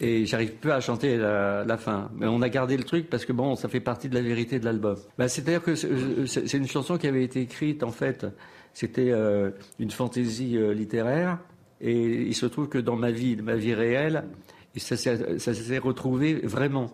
et 0.00 0.26
j'arrive 0.26 0.54
plus 0.54 0.70
à 0.70 0.80
chanter 0.80 1.16
la, 1.16 1.76
fin. 1.78 2.10
Mais 2.16 2.26
on 2.26 2.42
a 2.42 2.48
gardé 2.48 2.76
le 2.76 2.84
truc 2.84 3.08
parce 3.08 3.24
que 3.24 3.32
bon, 3.32 3.54
ça 3.56 3.68
fait 3.68 3.80
partie 3.80 4.08
de 4.08 4.14
la 4.14 4.20
vérité 4.20 4.58
de 4.58 4.64
l'album. 4.64 4.96
Bah, 5.16 5.28
C'est-à-dire 5.28 5.62
que 5.62 5.74
c'est 5.76 6.56
une 6.56 6.66
chanson 6.66 6.98
qui 6.98 7.06
avait 7.06 7.24
été 7.24 7.40
écrite 7.40 7.82
en 7.82 7.92
fait. 7.92 8.26
C'était 8.74 9.10
euh, 9.10 9.50
une 9.78 9.90
fantaisie 9.90 10.56
euh, 10.56 10.72
littéraire 10.72 11.38
et 11.80 11.94
il 11.94 12.34
se 12.34 12.46
trouve 12.46 12.68
que 12.68 12.78
dans 12.78 12.96
ma 12.96 13.10
vie, 13.10 13.36
ma 13.36 13.54
vie 13.54 13.74
réelle, 13.74 14.24
ça 14.76 14.96
s'est 14.96 15.78
retrouvé 15.78 16.34
vraiment. 16.34 16.90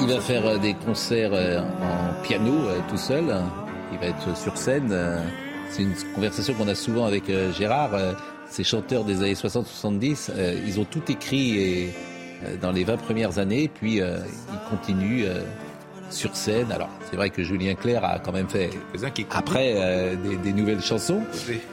Il 0.00 0.08
va 0.08 0.20
faire 0.20 0.46
euh, 0.46 0.58
des 0.58 0.74
concerts 0.74 1.32
euh, 1.32 1.60
en 1.60 2.22
piano 2.22 2.52
euh, 2.52 2.80
tout 2.90 2.96
seul. 2.96 3.24
Il 3.92 3.98
va 3.98 4.06
être 4.06 4.36
sur 4.36 4.56
scène. 4.56 4.94
C'est 5.70 5.82
une 5.82 5.94
conversation 6.14 6.54
qu'on 6.54 6.68
a 6.68 6.74
souvent 6.74 7.06
avec 7.06 7.30
Gérard. 7.56 7.92
Ces 8.48 8.64
chanteurs 8.64 9.04
des 9.04 9.18
années 9.18 9.34
60-70, 9.34 10.30
ils 10.66 10.80
ont 10.80 10.84
tout 10.84 11.02
écrit 11.08 11.90
dans 12.60 12.72
les 12.72 12.84
20 12.84 12.96
premières 12.98 13.38
années, 13.38 13.70
puis 13.72 13.96
ils 13.96 14.70
continuent 14.70 15.26
sur 16.12 16.36
scène. 16.36 16.70
Alors, 16.72 16.88
c'est 17.10 17.16
vrai 17.16 17.30
que 17.30 17.42
Julien 17.42 17.74
Clerc 17.74 18.04
a 18.04 18.18
quand 18.18 18.32
même 18.32 18.48
fait 18.48 18.70
après 19.30 19.74
euh, 19.76 20.14
des, 20.16 20.36
des 20.36 20.52
nouvelles 20.52 20.82
chansons, 20.82 21.22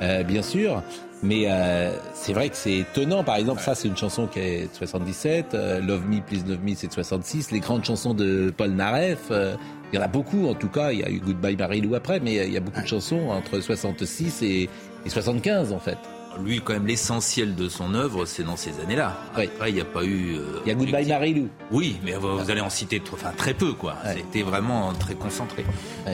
euh, 0.01 0.23
bien 0.23 0.41
sûr. 0.41 0.81
Mais 1.21 1.47
euh, 1.49 1.91
c'est 2.13 2.31
vrai 2.31 2.47
que 2.49 2.55
c'est 2.55 2.77
étonnant. 2.77 3.25
Par 3.25 3.35
exemple, 3.35 3.61
ça, 3.61 3.75
c'est 3.75 3.89
une 3.89 3.97
chanson 3.97 4.27
qui 4.27 4.39
est 4.39 4.61
de 4.71 4.75
77. 4.77 5.53
euh, 5.53 5.81
Love 5.81 6.07
Me, 6.07 6.21
Please 6.21 6.43
Love 6.47 6.63
Me, 6.63 6.73
c'est 6.75 6.87
de 6.87 6.93
66. 6.93 7.51
Les 7.51 7.59
grandes 7.59 7.83
chansons 7.83 8.13
de 8.13 8.53
Paul 8.55 8.69
Naref, 8.69 9.19
euh, 9.31 9.55
il 9.91 9.97
y 9.97 10.01
en 10.01 10.05
a 10.05 10.07
beaucoup, 10.07 10.47
en 10.47 10.53
tout 10.53 10.69
cas. 10.69 10.91
Il 10.93 10.99
y 10.99 11.03
a 11.03 11.09
eu 11.09 11.19
Goodbye 11.19 11.57
Marilou 11.57 11.93
après, 11.95 12.21
mais 12.21 12.35
il 12.47 12.53
y 12.53 12.57
a 12.57 12.61
beaucoup 12.61 12.81
de 12.81 12.87
chansons 12.87 13.29
entre 13.31 13.59
66 13.59 14.41
et, 14.43 14.69
et 15.05 15.09
75, 15.09 15.73
en 15.73 15.79
fait. 15.79 15.97
Lui, 16.43 16.61
quand 16.61 16.73
même, 16.73 16.87
l'essentiel 16.87 17.55
de 17.55 17.67
son 17.69 17.93
œuvre, 17.93 18.25
c'est 18.25 18.43
dans 18.43 18.55
ces 18.55 18.79
années-là. 18.81 19.17
Après, 19.31 19.49
il 19.67 19.75
n'y 19.75 19.81
a 19.81 19.85
pas 19.85 20.03
eu. 20.03 20.35
euh, 20.37 20.59
Il 20.65 20.69
y 20.69 20.71
a 20.71 20.75
Goodbye 20.75 21.07
Marilou. 21.07 21.49
Oui, 21.71 21.97
mais 22.03 22.13
vous, 22.13 22.37
vous 22.37 22.49
allez 22.51 22.61
en 22.61 22.69
citer 22.69 23.01
enfin, 23.13 23.31
très 23.35 23.53
peu, 23.53 23.73
quoi. 23.73 23.95
C'était 24.15 24.41
vraiment 24.43 24.93
très 24.93 25.15
concentré. 25.15 25.65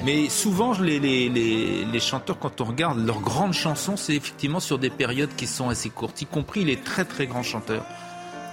Mais 0.03 0.30
souvent, 0.30 0.73
les, 0.80 0.99
les, 0.99 1.30
les, 1.30 1.85
les 1.85 1.99
chanteurs, 1.99 2.39
quand 2.39 2.61
on 2.61 2.65
regarde 2.65 3.06
leurs 3.06 3.22
grandes 3.22 3.53
chansons, 3.53 3.97
c'est 3.97 4.15
effectivement 4.15 4.60
sur 4.60 4.80
des 4.80 4.89
périodes 4.89 5.35
qui 5.35 5.47
sont 5.47 5.69
assez 5.69 5.89
courtes, 5.89 6.22
y 6.22 6.26
compris 6.26 6.65
les 6.65 6.77
très 6.77 7.06
très 7.06 7.27
grands 7.27 7.43
chanteurs. 7.43 7.85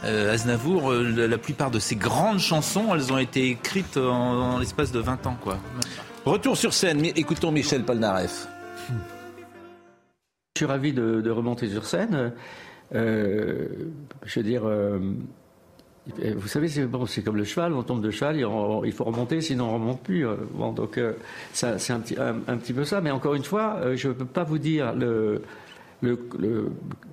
Euh, 0.05 0.33
Aznavour, 0.35 0.91
euh, 0.91 1.27
la, 1.29 1.39
plupart 1.39 1.71
de 1.71 1.79
ses 1.79 1.95
grandes 1.95 2.41
chansons, 2.41 2.93
elles 2.95 3.13
ont 3.13 3.19
été 3.19 3.49
écrites 3.51 3.97
en, 3.97 4.55
en 4.55 4.59
l'espace 4.59 4.91
de 4.91 4.99
20 4.99 5.27
ans, 5.29 5.37
quoi. 5.41 5.59
Retour 6.25 6.57
sur 6.57 6.73
scène. 6.75 7.05
Écoutons 7.05 7.51
Michel 7.53 7.85
Polnareff. 7.85 8.47
suis 10.63 10.71
ravi 10.71 10.93
de, 10.93 11.31
remonter 11.31 11.69
sur 11.69 11.85
scène. 11.85 12.33
Euh, 12.95 13.67
je 14.25 14.41
veux 14.41 14.45
dire, 14.45 14.63
euh, 14.65 14.99
vous 16.37 16.47
savez, 16.47 16.69
c'est 16.69 16.85
bon, 16.85 17.05
comme 17.25 17.37
le 17.37 17.45
cheval, 17.45 17.73
on 17.73 17.83
tombe 17.83 18.01
de 18.01 18.11
cheval, 18.11 18.37
il, 18.37 18.93
faut 18.93 19.05
remonter, 19.05 19.41
sinon 19.41 19.71
on 19.71 19.75
remonte 19.75 20.03
plus. 20.03 20.27
euh. 20.27 20.37
Donc 20.77 20.99
euh, 20.99 21.15
c'est 21.53 21.91
un 21.91 22.01
petit, 22.01 22.73
peu 22.73 22.85
ça. 22.85 23.01
Mais 23.01 23.11
encore 23.11 23.35
une 23.35 23.45
fois, 23.45 23.81
je 23.95 24.09
ne 24.09 24.13
peux 24.13 24.25
pas 24.25 24.45
vous 24.45 24.59
dire 24.59 24.95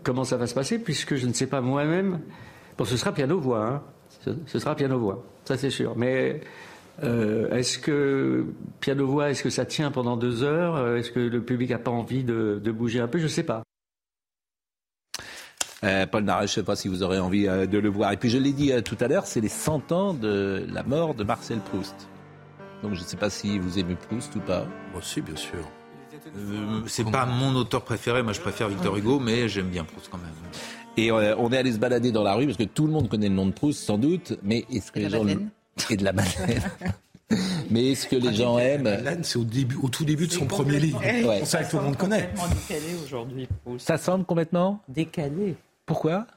comment 0.03 0.23
ça 0.23 0.37
va 0.37 0.45
se 0.45 0.53
passer, 0.53 0.77
puisque 0.79 1.15
je 1.15 1.25
ne 1.25 1.33
sais 1.33 1.47
pas 1.47 1.61
moi-même. 1.61 2.19
Bon, 2.77 2.85
ce 2.85 2.97
sera 2.97 3.11
piano-voix, 3.11 3.65
hein. 3.65 3.81
ce, 4.25 4.29
ce 4.45 4.59
sera 4.59 4.75
piano-voix, 4.75 5.23
ça 5.43 5.57
c'est 5.57 5.69
sûr. 5.71 5.95
Mais 5.97 6.39
euh, 7.03 7.49
est-ce 7.51 7.77
que 7.79 8.45
piano-voix, 8.79 9.29
est-ce 9.31 9.43
que 9.43 9.49
ça 9.49 9.65
tient 9.65 9.91
pendant 9.91 10.17
deux 10.17 10.43
heures? 10.43 10.75
Euh, 10.75 10.97
Est-ce 10.97 11.11
que 11.11 11.19
le 11.19 11.41
public 11.41 11.69
n'a 11.71 11.79
pas 11.79 11.91
envie 11.91 12.23
de, 12.23 12.59
de 12.63 12.71
bouger 12.71 12.99
un 12.99 13.07
peu? 13.07 13.17
Je 13.19 13.23
ne 13.23 13.29
sais 13.29 13.43
pas. 13.43 13.63
Euh, 15.85 16.05
Paul 16.05 16.23
Naref, 16.23 16.47
je 16.47 16.51
ne 16.51 16.55
sais 16.55 16.63
pas 16.63 16.75
si 16.75 16.87
vous 16.89 17.03
aurez 17.03 17.19
envie 17.19 17.47
euh, 17.47 17.65
de 17.65 17.77
le 17.77 17.89
voir. 17.89 18.11
Et 18.11 18.17
puis 18.17 18.29
je 18.29 18.37
l'ai 18.37 18.51
dit 18.51 18.73
euh, 18.73 18.81
tout 18.81 18.97
à 18.99 19.07
l'heure, 19.07 19.25
c'est 19.25 19.39
les 19.39 19.47
100 19.47 19.91
ans 19.93 20.13
de 20.13 20.65
la 20.73 20.83
mort 20.83 21.13
de 21.15 21.23
Marcel 21.23 21.59
Proust. 21.59 21.95
Donc 22.83 22.95
je 22.95 22.99
ne 23.01 23.05
sais 23.05 23.15
pas 23.17 23.29
si 23.29 23.59
vous 23.59 23.79
aimez 23.79 23.95
Proust 23.95 24.35
ou 24.35 24.39
pas. 24.41 24.65
Moi 24.91 24.99
aussi, 24.99 25.21
bien 25.21 25.35
sûr. 25.37 25.59
Euh, 26.35 26.81
c'est 26.85 27.09
pas 27.09 27.25
mon 27.25 27.55
auteur 27.55 27.83
préféré, 27.83 28.21
moi 28.23 28.33
je 28.33 28.41
préfère 28.41 28.67
Victor 28.67 28.95
Hugo, 28.97 29.19
mais 29.19 29.47
j'aime 29.47 29.69
bien 29.69 29.85
Proust 29.85 30.09
quand 30.11 30.17
même. 30.17 30.27
Et 30.97 31.11
euh, 31.11 31.33
on 31.37 31.49
est 31.53 31.57
allé 31.57 31.71
se 31.71 31.77
balader 31.77 32.11
dans 32.11 32.23
la 32.23 32.33
rue 32.33 32.45
parce 32.45 32.57
que 32.57 32.63
tout 32.63 32.85
le 32.85 32.91
monde 32.91 33.07
connaît 33.07 33.29
le 33.29 33.35
nom 33.35 33.45
de 33.45 33.53
Proust, 33.53 33.79
sans 33.81 33.97
doute. 33.97 34.33
Mais 34.43 34.65
est-ce 34.69 34.91
que 34.91 34.99
les 34.99 35.09
gens 35.09 35.19
le- 35.19 35.29
Madeleine. 35.29 35.49
Et 35.89 35.97
de 35.97 36.03
la 36.03 36.13
Madeleine. 36.13 36.63
mais 37.69 37.91
est-ce 37.91 38.07
que 38.07 38.15
les 38.15 38.33
gens 38.33 38.57
aiment 38.57 38.83
Madeleine, 38.83 39.23
c'est 39.23 39.37
au 39.37 39.43
début, 39.43 39.75
au 39.81 39.89
tout 39.89 40.05
début 40.05 40.27
de 40.27 40.31
son 40.31 40.45
premier 40.45 40.79
livre. 40.79 40.99
Ouais. 41.01 41.39
C'est 41.39 41.45
ça 41.45 41.63
que 41.63 41.71
tout 41.71 41.77
le 41.77 41.83
monde 41.83 41.97
connaît. 41.97 42.29
décalé 42.67 42.95
aujourd'hui. 43.03 43.47
Ça 43.77 43.97
semble 43.97 44.25
complètement 44.25 44.81
Décalé. 44.87 45.55
Pourquoi? 45.85 46.27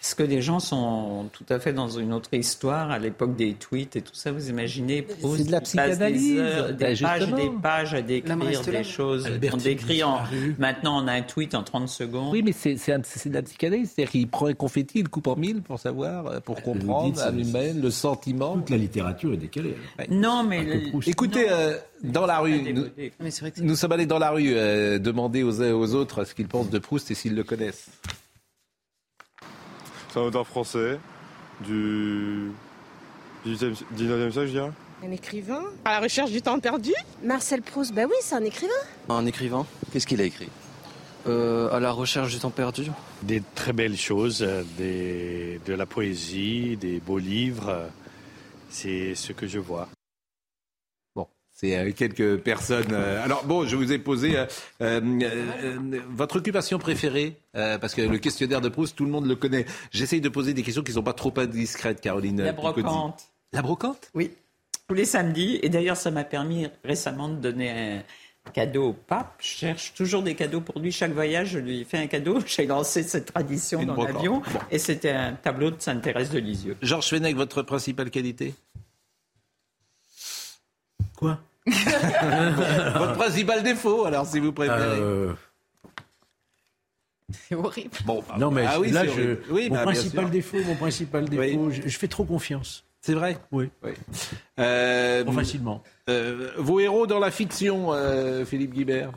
Parce 0.00 0.14
que 0.14 0.22
les 0.22 0.40
gens 0.40 0.60
sont 0.60 1.26
tout 1.30 1.44
à 1.50 1.58
fait 1.58 1.74
dans 1.74 1.90
une 1.90 2.14
autre 2.14 2.32
histoire 2.32 2.90
à 2.90 2.98
l'époque 2.98 3.36
des 3.36 3.52
tweets 3.52 3.96
et 3.96 4.00
tout 4.00 4.14
ça? 4.14 4.32
Vous 4.32 4.48
imaginez 4.48 5.02
Proust 5.02 5.36
C'est 5.36 5.44
de 5.44 5.52
la 5.52 5.60
psychanalyse. 5.60 6.32
des, 6.32 6.40
heures, 6.40 6.68
des 6.68 6.72
Ben, 6.72 6.96
pages, 6.96 7.30
des 7.30 7.50
pages 7.50 7.94
à 7.94 8.00
décrire 8.00 8.62
des 8.64 8.82
choses. 8.82 9.26
Albertine 9.26 9.60
on 9.60 9.62
décrit 9.62 10.02
en. 10.02 10.20
Maintenant, 10.58 11.04
on 11.04 11.06
a 11.06 11.12
un 11.12 11.20
tweet 11.20 11.54
en 11.54 11.62
30 11.62 11.86
secondes. 11.86 12.32
Oui, 12.32 12.42
mais 12.42 12.52
c'est 12.52 12.76
de 12.76 13.34
la 13.34 13.42
psychanalyse. 13.42 13.92
C'est-à-dire 13.94 14.10
qu'il 14.10 14.28
prend 14.28 14.46
un 14.46 14.54
confetti, 14.54 15.00
il 15.00 15.02
le 15.02 15.08
coupe 15.10 15.26
en 15.26 15.36
mille 15.36 15.60
pour 15.60 15.78
savoir, 15.78 16.26
euh, 16.26 16.40
pour 16.40 16.62
comprendre 16.62 17.12
dites, 17.12 17.20
à 17.20 17.30
l'humaine 17.30 17.82
le 17.82 17.90
sentiment. 17.90 18.54
Toute 18.54 18.70
la 18.70 18.78
littérature 18.78 19.34
est 19.34 19.38
décalée. 19.38 19.76
Non, 20.08 20.44
mais 20.44 20.66
Écoutez, 21.06 21.46
euh, 21.50 21.76
dans 22.02 22.24
la 22.24 22.38
rue, 22.38 22.74
nous, 23.60 23.76
sommes 23.76 23.92
allés 23.92 24.06
dans 24.06 24.18
la 24.18 24.30
rue 24.30 24.54
euh, 24.54 24.98
demander 24.98 25.42
aux 25.42 25.60
uns 25.60 25.66
et 25.66 25.72
aux 25.72 25.94
autres 25.94 26.24
ce 26.24 26.34
qu'ils 26.34 26.48
pensent 26.48 26.70
de 26.70 26.78
Proust 26.78 27.10
et 27.10 27.14
s'ils 27.14 27.34
le 27.34 27.44
connaissent. 27.44 27.90
C'est 30.12 30.18
un 30.18 30.22
auteur 30.22 30.46
français 30.46 30.98
du 31.64 32.50
19e 33.46 34.30
siècle, 34.32 34.46
je 34.46 34.50
dirais. 34.52 34.70
Un 35.06 35.10
écrivain 35.12 35.62
À 35.84 35.92
la 35.92 36.00
recherche 36.00 36.30
du 36.30 36.42
temps 36.42 36.58
perdu 36.60 36.92
Marcel 37.22 37.62
Proust, 37.62 37.94
bah 37.94 38.02
oui, 38.06 38.14
c'est 38.20 38.34
un 38.34 38.44
écrivain. 38.44 38.72
Un 39.08 39.24
écrivain 39.26 39.66
Qu'est-ce 39.92 40.06
qu'il 40.06 40.20
a 40.20 40.24
écrit? 40.24 40.48
Euh, 41.26 41.70
À 41.72 41.80
la 41.80 41.90
recherche 41.92 42.32
du 42.32 42.38
temps 42.38 42.50
perdu. 42.50 42.90
Des 43.22 43.42
très 43.54 43.72
belles 43.72 43.96
choses, 43.96 44.42
euh, 44.42 44.62
des, 44.76 45.60
de 45.64 45.74
la 45.74 45.86
poésie, 45.86 46.76
des 46.76 46.98
beaux 47.00 47.18
livres. 47.18 47.68
euh, 47.68 47.86
C'est 48.68 49.14
ce 49.14 49.32
que 49.32 49.46
je 49.46 49.58
vois. 49.58 49.88
C'est 51.60 51.76
euh, 51.76 51.92
quelques 51.92 52.38
personnes. 52.38 52.86
euh, 52.92 53.22
alors 53.22 53.44
bon, 53.44 53.66
je 53.66 53.76
vous 53.76 53.92
ai 53.92 53.98
posé 53.98 54.34
euh, 54.34 54.46
euh, 54.80 55.00
euh, 55.22 56.00
votre 56.08 56.36
occupation 56.38 56.78
préférée, 56.78 57.36
euh, 57.54 57.76
parce 57.76 57.94
que 57.94 58.00
le 58.00 58.16
questionnaire 58.16 58.62
de 58.62 58.70
Proust, 58.70 58.96
tout 58.96 59.04
le 59.04 59.10
monde 59.10 59.26
le 59.26 59.36
connaît. 59.36 59.66
J'essaye 59.90 60.22
de 60.22 60.30
poser 60.30 60.54
des 60.54 60.62
questions 60.62 60.82
qui 60.82 60.92
ne 60.92 60.94
sont 60.94 61.02
pas 61.02 61.12
trop 61.12 61.34
indiscrètes, 61.36 62.00
Caroline. 62.00 62.40
La 62.40 62.52
brocante. 62.54 63.24
La 63.52 63.60
brocante? 63.60 64.10
Oui, 64.14 64.30
tous 64.88 64.94
les 64.94 65.04
samedis. 65.04 65.58
Et 65.62 65.68
d'ailleurs, 65.68 65.98
ça 65.98 66.10
m'a 66.10 66.24
permis 66.24 66.66
récemment 66.82 67.28
de 67.28 67.34
donner 67.34 67.70
un 68.46 68.50
cadeau 68.54 68.88
au 68.88 68.92
pape. 68.94 69.34
Je 69.40 69.48
cherche 69.48 69.92
toujours 69.92 70.22
des 70.22 70.34
cadeaux 70.34 70.62
pour 70.62 70.78
lui. 70.80 70.90
Chaque 70.92 71.12
voyage, 71.12 71.48
je 71.48 71.58
lui 71.58 71.84
fais 71.84 71.98
un 71.98 72.06
cadeau. 72.06 72.38
J'ai 72.46 72.64
lancé 72.64 73.02
cette 73.02 73.34
tradition 73.34 73.80
Une 73.82 73.88
dans 73.88 74.02
l'avion. 74.02 74.38
Bon. 74.38 74.60
Et 74.70 74.78
c'était 74.78 75.10
un 75.10 75.34
tableau 75.34 75.70
de 75.70 75.76
Sainte-Thérèse 75.78 76.30
de 76.30 76.38
Lisieux. 76.38 76.76
Georges 76.80 77.10
Fenech, 77.10 77.36
votre 77.36 77.60
principale 77.60 78.08
qualité? 78.10 78.54
Quoi? 81.18 81.38
Votre 82.98 83.14
principal 83.14 83.62
défaut, 83.62 84.04
alors, 84.04 84.26
si 84.26 84.38
vous 84.38 84.52
préférez. 84.52 84.98
Euh, 85.00 85.32
C'est 87.48 87.54
horrible. 87.54 87.90
Bon, 88.04 88.24
bah, 88.28 88.36
non, 88.38 88.50
mais 88.50 88.64
ah 88.66 88.80
oui, 88.80 88.90
là, 88.90 89.06
je. 89.06 89.38
Oui, 89.50 89.68
mon 89.68 89.76
bah, 89.76 89.82
principal 89.82 90.30
défaut, 90.30 90.58
mon 90.66 90.74
principal 90.76 91.28
défaut, 91.28 91.70
je, 91.70 91.82
je 91.86 91.98
fais 91.98 92.08
trop 92.08 92.24
confiance. 92.24 92.84
C'est 93.00 93.14
vrai 93.14 93.38
Oui. 93.50 93.70
Euh, 94.58 95.24
Trop 95.24 95.32
facilement. 95.32 95.82
euh, 96.10 96.52
vos 96.58 96.80
héros 96.80 97.06
dans 97.06 97.18
la 97.18 97.30
fiction, 97.30 97.92
euh, 97.94 98.44
Philippe 98.44 98.74
Guibert 98.74 99.12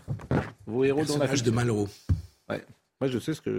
Vos 0.66 0.86
héros 0.86 1.04
dans 1.04 1.18
la 1.18 1.28
Personnage 1.28 1.44
de 1.44 1.52
fiction 1.52 1.54
Malraux. 1.54 1.90
Ouais. 2.50 2.64
Moi, 3.02 3.10
je 3.10 3.20
sais 3.20 3.34
ce 3.34 3.42
que, 3.42 3.50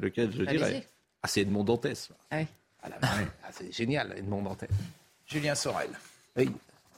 lequel 0.00 0.32
je 0.32 0.44
dirais. 0.44 0.86
Ah, 1.22 1.28
c'est 1.28 1.42
Edmond 1.42 1.64
Dantès. 1.64 2.10
Ah 2.30 2.38
oui. 2.38 2.46
Ah, 2.82 2.88
ah, 3.02 3.48
c'est 3.50 3.70
génial, 3.74 4.14
Edmond 4.16 4.42
Dantès. 4.42 4.70
Julien 5.26 5.54
Sorel. 5.54 5.90
Oui. 6.36 6.50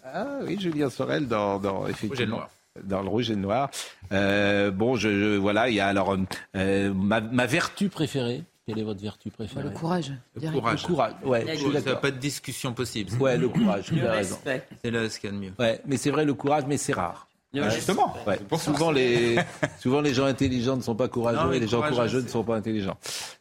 Ah 0.05 0.27
oui, 0.47 0.59
Julien 0.61 0.91
Sorel 0.91 1.27
dans, 1.29 1.59
dans 1.59 1.87
effectivement, 1.87 2.09
Rouge 2.09 2.21
et 2.21 2.25
le 2.27 2.31
Noir. 2.31 2.51
Dans 2.85 3.03
le 3.03 3.09
rouge 3.09 3.31
et 3.31 3.35
le 3.35 3.41
noir. 3.41 3.71
Euh, 4.13 4.71
bon, 4.71 4.95
je, 4.97 5.09
je- 5.11 5.37
voilà, 5.37 5.69
il 5.69 5.75
y 5.75 5.81
a 5.81 5.89
alors 5.89 6.17
euh, 6.57 6.95
ma, 6.95 7.21
ma 7.21 7.47
vertu 7.47 7.89
préférée. 7.89 8.45
Quelle 8.67 8.79
est 8.79 8.85
votre 8.85 9.01
vertu 9.03 9.31
préférée? 9.31 9.65
Le 9.65 9.71
courage. 9.71 10.13
Le 10.41 10.49
courage. 10.53 10.83
Le 10.83 10.87
courage. 10.87 11.13
Ouais, 11.25 11.45
je 11.49 11.55
suis 11.57 11.67
Ça 11.67 11.73
n'a 11.73 11.81
d'accord. 11.81 12.01
pas 12.01 12.11
de 12.13 12.19
discussion 12.19 12.73
possible. 12.73 13.13
Ouais, 13.21 13.37
le 13.37 13.49
courage. 13.49 13.91
Vous 13.91 13.97
Le 13.97 14.03
avez 14.07 14.19
raison. 14.19 14.37
respect. 14.37 14.67
C'est 14.85 14.91
là 14.93 15.09
ce 15.11 15.19
qu'il 15.19 15.31
y 15.31 15.33
a 15.33 15.37
de 15.37 15.41
mieux. 15.43 15.53
Ouais, 15.59 15.81
mais 15.87 15.97
c'est 15.97 16.11
vrai 16.11 16.25
le 16.25 16.35
courage, 16.35 16.63
mais 16.69 16.77
c'est 16.77 16.93
rare. 16.93 17.27
Ouais, 17.53 17.69
justement. 17.73 18.15
Ouais. 18.29 18.39
Souvent 18.59 18.93
les 18.93 19.37
souvent 19.81 20.01
les 20.01 20.15
gens 20.15 20.27
intelligents 20.27 20.77
ne 20.77 20.83
sont 20.83 20.95
pas 20.95 21.09
courageux 21.09 21.39
Non, 21.39 21.53
et 21.53 21.59
les 21.59 21.67
gens 21.67 21.83
courageux, 21.83 22.23
ne 22.23 22.29
sont 22.29 22.45
pas 22.45 22.55
intelligents, 22.55 22.97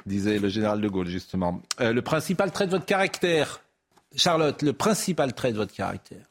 disait 0.07 0.39
le 0.39 0.49
général 0.49 0.81
de 0.81 0.87
Gaulle 0.87 1.07
justement. 1.07 1.61
Euh, 1.79 1.93
le 1.93 2.01
principal 2.01 2.51
trait 2.51 2.65
de 2.65 2.71
votre 2.71 2.85
caractère, 2.85 3.61
Charlotte, 4.15 4.63
le 4.63 4.73
principal 4.73 5.33
trait 5.33 5.51
de 5.51 5.57
votre 5.57 5.75
caractère. 5.75 6.25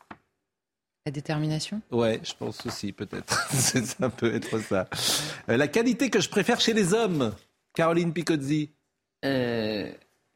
La 1.09 1.12
détermination? 1.12 1.80
Ouais, 1.90 2.20
je 2.22 2.35
pense 2.39 2.66
aussi 2.66 2.93
peut-être. 2.93 3.48
C'est- 3.51 3.86
ça 3.86 4.10
peut 4.10 4.35
être 4.35 4.59
ça. 4.59 4.86
Euh, 5.48 5.56
la 5.56 5.66
qualité 5.66 6.10
que 6.10 6.20
je 6.20 6.28
préfère 6.28 6.60
chez 6.60 6.74
les 6.74 6.93
hommes, 6.93 7.35
Caroline 7.72 8.12
Picozzi? 8.12 8.68
Euh, 9.24 9.90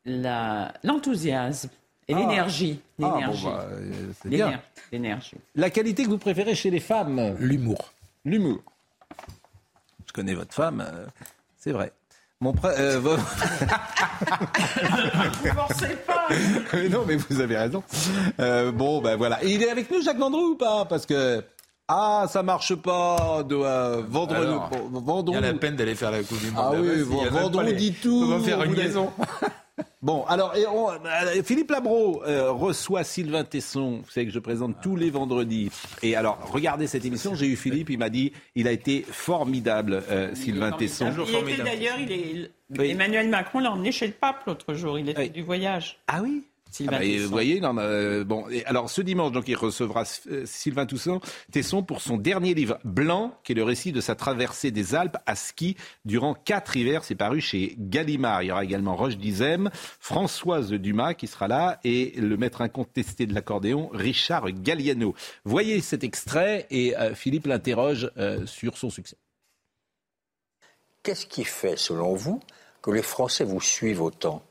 la- 0.07 0.73
L'enthousiasme 0.82 1.69
et 2.09 2.15
Ah. 2.15 2.19
l'énergie. 2.20 2.81
Ah, 2.81 3.03
bon, 3.03 3.15
L'énergie. 3.16 3.44
bah, 3.44 3.66
euh, 3.70 4.57
L'énergie. 4.90 5.36
La 5.57 5.69
qualité 5.69 6.05
que 6.05 6.09
vous 6.09 6.16
préférez 6.16 6.55
chez 6.55 6.70
les 6.70 6.81
femmes? 6.81 7.36
L'humour. 7.39 7.93
L'humour. 8.24 8.62
Je 10.07 10.12
connais 10.15 10.32
votre 10.35 10.55
femme, 10.55 10.82
c'est 11.59 11.73
vrai. 11.73 11.93
Mon 12.43 12.52
pré- 12.52 12.74
euh, 12.77 12.98
vo- 12.98 13.16
pas. 16.06 16.27
Mais 16.73 16.89
non, 16.89 17.05
mais 17.06 17.14
vous 17.14 17.40
avez 17.40 17.56
raison. 17.56 17.85
Euh, 18.40 18.73
bon, 18.73 19.01
ben 19.01 19.14
voilà. 19.16 19.43
Et 19.44 19.51
il 19.52 19.62
est 19.62 19.70
avec 19.70 19.89
nous, 19.93 20.02
Jacques 20.02 20.19
Vendroux, 20.19 20.51
ou 20.52 20.56
pas? 20.56 20.85
Parce 20.86 21.06
que. 21.06 21.44
Ah, 21.86 22.27
ça 22.28 22.43
marche 22.43 22.74
pas 22.74 23.44
de 23.48 23.55
euh, 23.55 24.02
vendre 24.09 24.35
Alors, 24.35 24.70
bon, 24.70 25.01
Vendroux. 25.01 25.35
Il 25.36 25.40
y 25.40 25.44
a 25.44 25.52
la 25.52 25.59
peine 25.59 25.77
d'aller 25.77 25.94
faire 25.94 26.10
la 26.10 26.23
Coupe 26.24 26.40
du 26.40 26.51
Monde. 26.51 26.64
Ah 26.66 26.73
oui, 26.81 27.02
dit 27.74 27.93
tout. 27.93 28.24
On 28.24 28.39
va 28.39 28.44
faire 28.44 28.62
une 28.64 28.70
Vous 28.73 28.77
liaison. 28.81 29.10
Bon, 30.03 30.24
alors, 30.27 30.55
et 30.57 30.66
on- 30.66 30.90
euh, 30.90 31.43
Philippe 31.44 31.70
Labro 31.70 32.23
euh, 32.24 32.51
reçoit 32.53 33.05
Sylvain 33.05 33.44
Tesson. 33.44 34.03
Vous 34.05 34.11
savez 34.11 34.27
que 34.27 34.32
je 34.32 34.39
présente 34.39 34.77
tous 34.82 34.97
les 34.97 35.11
vendredis. 35.11 35.70
Et 36.03 36.15
alors, 36.15 36.39
regardez 36.53 36.86
cette 36.86 37.05
émission. 37.05 37.35
J'ai 37.35 37.47
eu 37.47 37.57
Philippe, 37.57 37.89
il 37.90 37.99
m'a 37.99 38.11
dit, 38.11 38.32
il 38.55 38.69
a 38.69 38.73
été 38.73 39.03
formidable, 39.09 40.03
euh, 40.11 40.35
Sylvain 40.35 40.73
Tesson. 40.73 41.11
Il 41.28 41.49
était 41.51 41.62
d'ailleurs, 41.62 41.97
il 41.99 42.12
est... 42.12 42.51
Oui. 42.78 42.90
Emmanuel 42.90 43.28
Macron 43.28 43.61
l'a 43.61 43.70
emmené 43.73 43.93
chez 43.93 44.07
le 44.07 44.12
pape 44.15 44.44
l'autre 44.47 44.73
jour. 44.74 44.99
Il 44.99 45.09
était 45.09 45.28
du 45.28 45.43
voyage. 45.43 45.99
Ah 46.09 46.20
oui? 46.23 46.43
Sylvain 46.73 46.97
Ah 46.97 47.05
bah, 47.05 47.23
vous 47.23 47.28
voyez, 47.28 47.61
euh, 47.62 48.24
bon. 48.24 48.49
Et 48.51 48.65
alors, 48.65 48.90
ce 48.90 49.03
dimanche, 49.03 49.32
donc, 49.32 49.47
il 49.47 49.57
recevra 49.57 50.05
euh, 50.31 50.44
Sylvain 50.47 50.86
Toussaint, 50.86 51.20
Tesson 51.53 51.82
pour 51.82 52.01
son 52.01 52.16
dernier 52.16 52.55
livre, 52.55 52.78
Blanc, 52.85 53.36
qui 53.44 53.53
est 53.53 53.55
le 53.55 53.62
récit 53.62 53.93
de 53.93 54.01
sa 54.01 54.15
traversée 54.15 54.70
des 54.70 54.94
Alpes 54.94 55.19
à 55.27 55.36
ski 55.36 55.77
durant 56.05 56.35
quatre 56.35 56.77
hivers. 56.77 57.05
C'est 57.05 57.15
paru 57.15 57.40
chez 57.40 57.77
Gallimard. 57.78 58.43
Il 58.43 58.47
y 58.47 58.53
aura 58.53 58.65
également 58.65 58.97
Roche 58.97 59.16
Dizem, 59.16 59.70
Françoise 60.01 60.73
Dumas 60.73 61.15
qui 61.15 61.27
sera 61.27 61.49
là 61.49 61.78
et 61.85 62.12
le 62.16 62.36
maître 62.36 62.62
incontesté 62.62 63.27
de 63.27 63.35
l'accordéon, 63.35 63.90
Richard 63.93 64.51
Galliano. 64.51 65.15
Voyez 65.44 65.81
cet 65.81 66.05
extrait 66.05 66.66
et 66.70 66.97
euh, 66.97 67.15
Philippe 67.15 67.47
l'interroge 67.47 68.11
euh, 68.16 68.47
sur 68.47 68.77
son 68.77 68.90
succès. 68.90 69.16
Qu'est-ce 71.03 71.27
qui 71.27 71.44
fait, 71.44 71.77
selon 71.77 72.15
vous, 72.15 72.40
que 72.81 72.90
les 72.90 73.03
Français 73.03 73.44
vous 73.44 73.61
suivent 73.61 74.03
autant? 74.03 74.43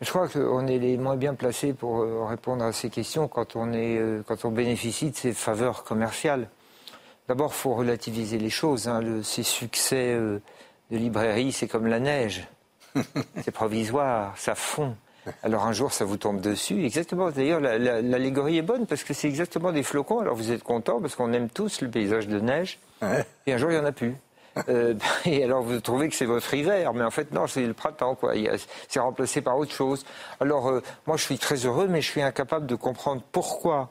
Je 0.00 0.08
crois 0.08 0.28
qu'on 0.28 0.66
est 0.66 0.78
les 0.78 0.96
moins 0.96 1.16
bien 1.16 1.34
placés 1.34 1.74
pour 1.74 2.00
euh, 2.02 2.24
répondre 2.24 2.64
à 2.64 2.72
ces 2.72 2.88
questions 2.88 3.28
quand 3.28 3.54
on, 3.56 3.72
est, 3.72 3.98
euh, 3.98 4.22
quand 4.26 4.44
on 4.46 4.50
bénéficie 4.50 5.10
de 5.10 5.16
ces 5.16 5.32
faveurs 5.32 5.84
commerciales. 5.84 6.48
D'abord, 7.28 7.50
il 7.54 7.58
faut 7.58 7.74
relativiser 7.74 8.38
les 8.38 8.48
choses. 8.50 8.88
hein. 8.88 9.00
Le- 9.02 9.22
ces 9.22 9.42
succès 9.42 10.14
euh, 10.14 10.40
de 10.90 10.96
librairie, 10.96 11.52
c'est 11.52 11.68
comme 11.68 11.86
la 11.86 12.00
neige. 12.00 12.48
c'est 13.44 13.50
provisoire, 13.50 14.32
ça 14.38 14.54
fond. 14.54 14.96
Alors 15.42 15.66
un 15.66 15.72
jour, 15.72 15.92
ça 15.92 16.06
vous 16.06 16.16
tombe 16.16 16.40
dessus. 16.40 16.82
Exactement. 16.84 17.30
D'ailleurs, 17.30 17.60
la- 17.60 17.78
la- 17.78 18.00
l'allégorie 18.00 18.56
est 18.56 18.62
bonne 18.62 18.86
parce 18.86 19.04
que 19.04 19.12
c'est 19.12 19.28
exactement 19.28 19.70
des 19.70 19.82
flocons. 19.82 20.20
Alors 20.20 20.34
vous 20.34 20.50
êtes 20.50 20.62
content 20.62 20.98
parce 21.00 21.14
qu'on 21.14 21.32
aime 21.34 21.50
tous 21.50 21.82
le 21.82 21.90
paysage 21.90 22.26
de 22.26 22.40
neige. 22.40 22.78
Et 23.46 23.52
un 23.52 23.58
jour, 23.58 23.70
il 23.70 23.74
n'y 23.74 23.80
en 23.80 23.84
a 23.84 23.92
plus. 23.92 24.14
Euh, 24.68 24.94
et 25.24 25.44
alors 25.44 25.62
vous 25.62 25.80
trouvez 25.80 26.08
que 26.08 26.14
c'est 26.14 26.26
votre 26.26 26.52
hiver, 26.52 26.92
mais 26.94 27.04
en 27.04 27.10
fait 27.10 27.32
non, 27.32 27.46
c'est 27.46 27.66
le 27.66 27.74
printemps, 27.74 28.14
quoi. 28.14 28.34
C'est 28.88 29.00
remplacé 29.00 29.40
par 29.40 29.58
autre 29.58 29.72
chose. 29.72 30.04
Alors 30.40 30.68
euh, 30.68 30.82
moi, 31.06 31.16
je 31.16 31.24
suis 31.24 31.38
très 31.38 31.56
heureux, 31.66 31.86
mais 31.88 32.00
je 32.00 32.10
suis 32.10 32.22
incapable 32.22 32.66
de 32.66 32.74
comprendre 32.74 33.22
pourquoi 33.32 33.90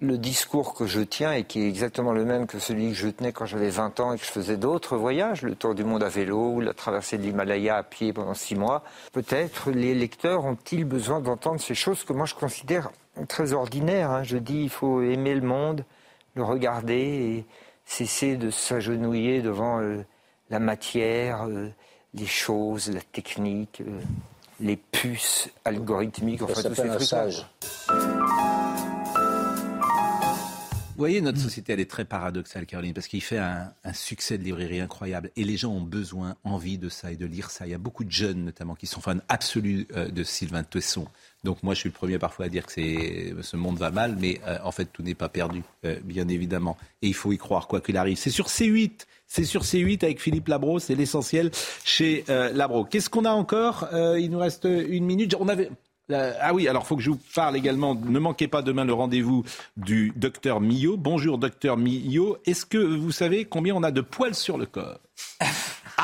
le 0.00 0.18
discours 0.18 0.74
que 0.74 0.86
je 0.86 1.00
tiens 1.00 1.32
et 1.32 1.44
qui 1.44 1.60
est 1.62 1.68
exactement 1.68 2.12
le 2.12 2.24
même 2.24 2.46
que 2.46 2.58
celui 2.58 2.88
que 2.88 2.94
je 2.94 3.08
tenais 3.08 3.32
quand 3.32 3.46
j'avais 3.46 3.68
20 3.68 4.00
ans 4.00 4.12
et 4.12 4.18
que 4.18 4.24
je 4.24 4.30
faisais 4.30 4.56
d'autres 4.56 4.96
voyages, 4.96 5.42
le 5.42 5.54
tour 5.54 5.74
du 5.74 5.84
monde 5.84 6.02
à 6.02 6.08
vélo 6.08 6.54
ou 6.54 6.60
la 6.60 6.72
traversée 6.74 7.18
de 7.18 7.22
l'Himalaya 7.22 7.76
à 7.76 7.82
pied 7.82 8.12
pendant 8.12 8.34
six 8.34 8.56
mois, 8.56 8.82
peut-être 9.12 9.70
les 9.70 9.94
lecteurs 9.94 10.44
ont-ils 10.44 10.84
besoin 10.84 11.20
d'entendre 11.20 11.60
ces 11.60 11.74
choses 11.74 12.02
que 12.04 12.12
moi 12.12 12.26
je 12.26 12.34
considère 12.34 12.90
très 13.28 13.52
ordinaires. 13.52 14.10
hein. 14.10 14.22
Je 14.24 14.38
dis 14.38 14.62
il 14.62 14.70
faut 14.70 15.02
aimer 15.02 15.34
le 15.34 15.46
monde, 15.46 15.84
le 16.34 16.42
regarder 16.42 16.94
et 16.94 17.46
cesser 17.92 18.36
de 18.36 18.50
s'agenouiller 18.50 19.42
devant 19.42 19.80
euh, 19.80 20.02
la 20.48 20.58
matière, 20.58 21.42
euh, 21.46 21.68
les 22.14 22.26
choses, 22.26 22.90
la 22.90 23.02
technique, 23.02 23.82
euh, 23.82 24.00
les 24.60 24.76
puces 24.76 25.50
algorithmiques, 25.64 26.40
Ça 26.40 26.44
enfin 26.44 26.62
tous 26.62 26.74
ces 26.74 26.88
trucs. 26.88 27.02
sage. 27.02 27.46
Vous 30.94 31.08
voyez, 31.08 31.20
notre 31.20 31.40
société, 31.40 31.72
elle 31.72 31.80
est 31.80 31.90
très 31.90 32.04
paradoxale, 32.04 32.64
Caroline, 32.64 32.94
parce 32.94 33.08
qu'il 33.08 33.22
fait 33.22 33.38
un, 33.38 33.72
un 33.84 33.92
succès 33.92 34.38
de 34.38 34.44
librairie 34.44 34.80
incroyable. 34.80 35.30
Et 35.36 35.44
les 35.44 35.56
gens 35.56 35.72
ont 35.72 35.80
besoin, 35.80 36.36
envie 36.44 36.78
de 36.78 36.88
ça 36.88 37.10
et 37.10 37.16
de 37.16 37.26
lire 37.26 37.50
ça. 37.50 37.66
Il 37.66 37.70
y 37.70 37.74
a 37.74 37.78
beaucoup 37.78 38.04
de 38.04 38.12
jeunes, 38.12 38.44
notamment, 38.44 38.74
qui 38.74 38.86
sont 38.86 39.00
fans 39.00 39.16
absolus 39.28 39.86
de 39.96 40.22
Sylvain 40.22 40.62
Tesson. 40.62 41.08
Donc 41.44 41.62
moi, 41.64 41.74
je 41.74 41.80
suis 41.80 41.88
le 41.88 41.94
premier 41.94 42.18
parfois 42.18 42.46
à 42.46 42.48
dire 42.48 42.66
que 42.66 43.42
ce 43.42 43.56
monde 43.56 43.76
va 43.76 43.90
mal, 43.90 44.16
mais 44.20 44.40
euh, 44.46 44.58
en 44.62 44.70
fait, 44.70 44.84
tout 44.84 45.02
n'est 45.02 45.16
pas 45.16 45.28
perdu, 45.28 45.62
euh, 45.84 45.96
bien 46.04 46.28
évidemment. 46.28 46.76
Et 47.02 47.08
il 47.08 47.14
faut 47.14 47.32
y 47.32 47.38
croire, 47.38 47.66
quoi 47.66 47.80
qu'il 47.80 47.96
arrive. 47.96 48.16
C'est 48.16 48.30
sur 48.30 48.46
C8. 48.46 49.06
C'est 49.26 49.44
sur 49.44 49.62
C8 49.62 50.04
avec 50.04 50.20
Philippe 50.20 50.48
Labro, 50.48 50.78
c'est 50.78 50.94
l'essentiel 50.94 51.50
chez 51.84 52.24
euh, 52.28 52.52
Labro. 52.52 52.84
Qu'est-ce 52.84 53.10
qu'on 53.10 53.24
a 53.24 53.30
encore 53.30 53.88
Euh, 53.92 54.20
Il 54.20 54.30
nous 54.30 54.38
reste 54.38 54.64
une 54.66 55.04
minute. 55.04 55.34
On 55.40 55.48
avait... 55.48 55.70
Euh, 56.12 56.32
ah 56.40 56.54
oui, 56.54 56.68
alors 56.68 56.82
il 56.84 56.86
faut 56.86 56.96
que 56.96 57.02
je 57.02 57.10
vous 57.10 57.20
parle 57.34 57.56
également. 57.56 57.94
Ne 57.94 58.18
manquez 58.18 58.48
pas 58.48 58.62
demain 58.62 58.84
le 58.84 58.92
rendez-vous 58.92 59.44
du 59.76 60.12
docteur 60.16 60.60
Millot. 60.60 60.96
Bonjour 60.96 61.38
docteur 61.38 61.76
Millot. 61.76 62.38
Est-ce 62.46 62.66
que 62.66 62.78
vous 62.78 63.12
savez 63.12 63.44
combien 63.44 63.74
on 63.74 63.82
a 63.82 63.90
de 63.90 64.00
poils 64.00 64.34
sur 64.34 64.58
le 64.58 64.66
corps? 64.66 64.98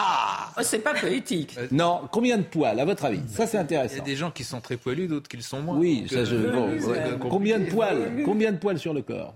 Oh, 0.00 0.60
c'est 0.62 0.78
pas 0.80 0.94
poétique. 0.94 1.56
Non, 1.72 2.02
combien 2.12 2.36
de 2.36 2.42
poils 2.42 2.78
à 2.78 2.84
votre 2.84 3.04
avis? 3.06 3.20
Ça 3.28 3.46
c'est 3.46 3.56
Il 3.56 3.60
y 3.60 3.62
intéressant. 3.62 4.02
a 4.02 4.04
des 4.04 4.16
gens 4.16 4.30
qui 4.30 4.44
sont 4.44 4.60
très 4.60 4.76
poilus, 4.76 5.08
d'autres 5.08 5.28
qui 5.28 5.36
le 5.38 5.42
sont 5.42 5.60
moins. 5.60 5.76
Oui, 5.76 6.06
ça 6.08 6.24
je. 6.24 6.36
euh, 6.36 6.52
bon, 6.52 6.68
ouais. 6.88 7.18
Combien 7.28 7.58
de 7.58 7.64
poils 7.64 8.22
Combien 8.24 8.52
de 8.52 8.58
poils 8.58 8.78
sur 8.78 8.92
le 8.94 9.02
corps? 9.02 9.34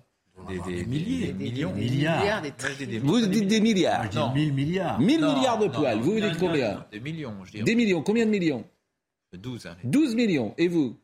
Des, 0.49 0.59
des 0.59 0.85
milliers, 0.85 1.28
des 1.28 1.32
millions. 1.32 1.73
Milliards. 1.73 2.43
des 2.43 2.86
des 2.86 2.99
Vous 2.99 3.20
dites 3.27 3.47
des 3.49 3.61
milliards. 3.61 4.05
Je 4.05 4.09
dis 4.11 4.19
1000 4.35 4.53
milliards. 4.53 5.01
1000 5.01 5.20
Non, 5.20 5.35
milliards 5.35 5.59
de 5.59 5.66
non, 5.66 5.73
poils. 5.73 5.97
non, 5.97 6.03
vous 6.03 6.12
vous 6.12 6.20
dites 6.20 6.40
non, 6.40 6.49
combien? 6.49 6.73
non, 6.74 6.81
Des 6.93 7.01
millions, 7.01 7.35
je 7.44 7.51
dirais. 7.53 7.65
Des 7.65 7.74
millions. 7.74 8.03
Combien 8.03 8.27
de 8.27 8.31
millions? 8.31 8.65
12. 9.36 9.66
allez. 9.66 9.76
12 9.84 10.14
millions. 10.14 10.54
Et 10.59 10.68
vous 10.68 10.96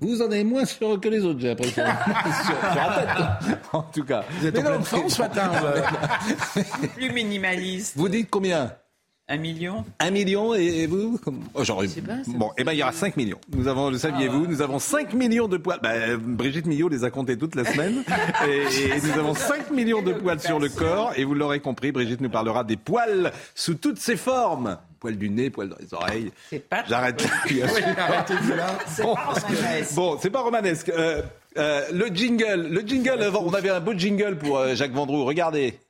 Vous 0.00 0.22
en 0.22 0.26
avez 0.26 0.44
moins 0.44 0.64
sur 0.64 1.00
que 1.00 1.08
les 1.08 1.24
autres, 1.24 1.40
j'ai 1.40 1.48
l'impression. 1.48 1.84
sur, 2.44 2.44
sur 2.44 2.74
la 2.74 3.38
tête, 3.40 3.58
en 3.72 3.82
tout 3.82 4.04
cas. 4.04 4.24
Vous 4.38 4.46
êtes 4.46 4.54
Mais 4.54 4.60
en 4.60 4.64
non, 4.64 4.70
pleine 4.70 4.84
forme 4.84 5.08
ce 5.08 5.22
matin. 5.22 5.50
Plus 6.94 7.12
minimaliste. 7.12 7.96
Vous 7.96 8.08
dites 8.08 8.28
combien 8.30 8.72
Un 9.28 9.38
million 9.38 9.84
Un 9.98 10.12
million 10.12 10.54
et, 10.54 10.82
et 10.82 10.86
vous 10.86 11.18
oh, 11.26 11.32
pas, 11.52 11.64
ça 11.64 11.74
Bon, 12.28 12.52
eh 12.56 12.62
ben 12.62 12.72
il 12.72 12.78
y 12.78 12.82
aura 12.84 12.92
5 12.92 13.16
millions. 13.16 13.40
Nous 13.52 13.66
avons, 13.66 13.90
le 13.90 13.98
saviez-vous, 13.98 14.46
nous 14.46 14.62
avons 14.62 14.78
5 14.78 15.14
millions 15.14 15.48
de 15.48 15.56
poils. 15.56 15.80
Ben, 15.82 16.16
Brigitte 16.16 16.66
Millot 16.66 16.88
les 16.88 17.02
a 17.02 17.10
comptés 17.10 17.36
toute 17.36 17.56
la 17.56 17.64
semaine. 17.64 18.04
et, 18.48 18.84
et 18.84 19.00
nous 19.02 19.18
avons 19.18 19.34
5 19.34 19.72
millions 19.72 20.00
de 20.00 20.12
poils 20.12 20.38
sur 20.38 20.60
le 20.60 20.68
corps. 20.68 21.12
Et 21.16 21.24
vous 21.24 21.34
l'aurez 21.34 21.58
compris, 21.58 21.90
Brigitte 21.90 22.20
nous 22.20 22.30
parlera 22.30 22.62
des 22.62 22.76
poils 22.76 23.32
sous 23.56 23.74
toutes 23.74 23.98
ses 23.98 24.16
formes. 24.16 24.78
Poils 25.00 25.18
du 25.18 25.28
nez, 25.28 25.50
poils 25.50 25.70
dans 25.70 25.78
les 25.80 25.92
oreilles. 25.92 26.30
C'est 26.48 26.60
pas. 26.60 26.84
J'arrête 26.88 27.20
sûr. 27.20 27.66
C'est 28.86 29.02
Bon, 29.02 29.14
pas 29.16 29.32
romanesque. 29.32 29.94
Bon, 29.96 30.18
c'est 30.22 30.30
pas 30.30 30.40
romanesque. 30.40 30.88
Euh, 30.90 31.22
euh, 31.58 31.82
le 31.92 32.06
jingle, 32.14 32.68
le 32.70 32.80
jingle, 32.86 33.28
on 33.34 33.52
avait 33.52 33.70
un 33.70 33.80
beau 33.80 33.94
jingle 33.94 34.38
pour 34.38 34.58
euh, 34.58 34.76
Jacques 34.76 34.92
Vendroux. 34.92 35.24
Regardez. 35.24 35.80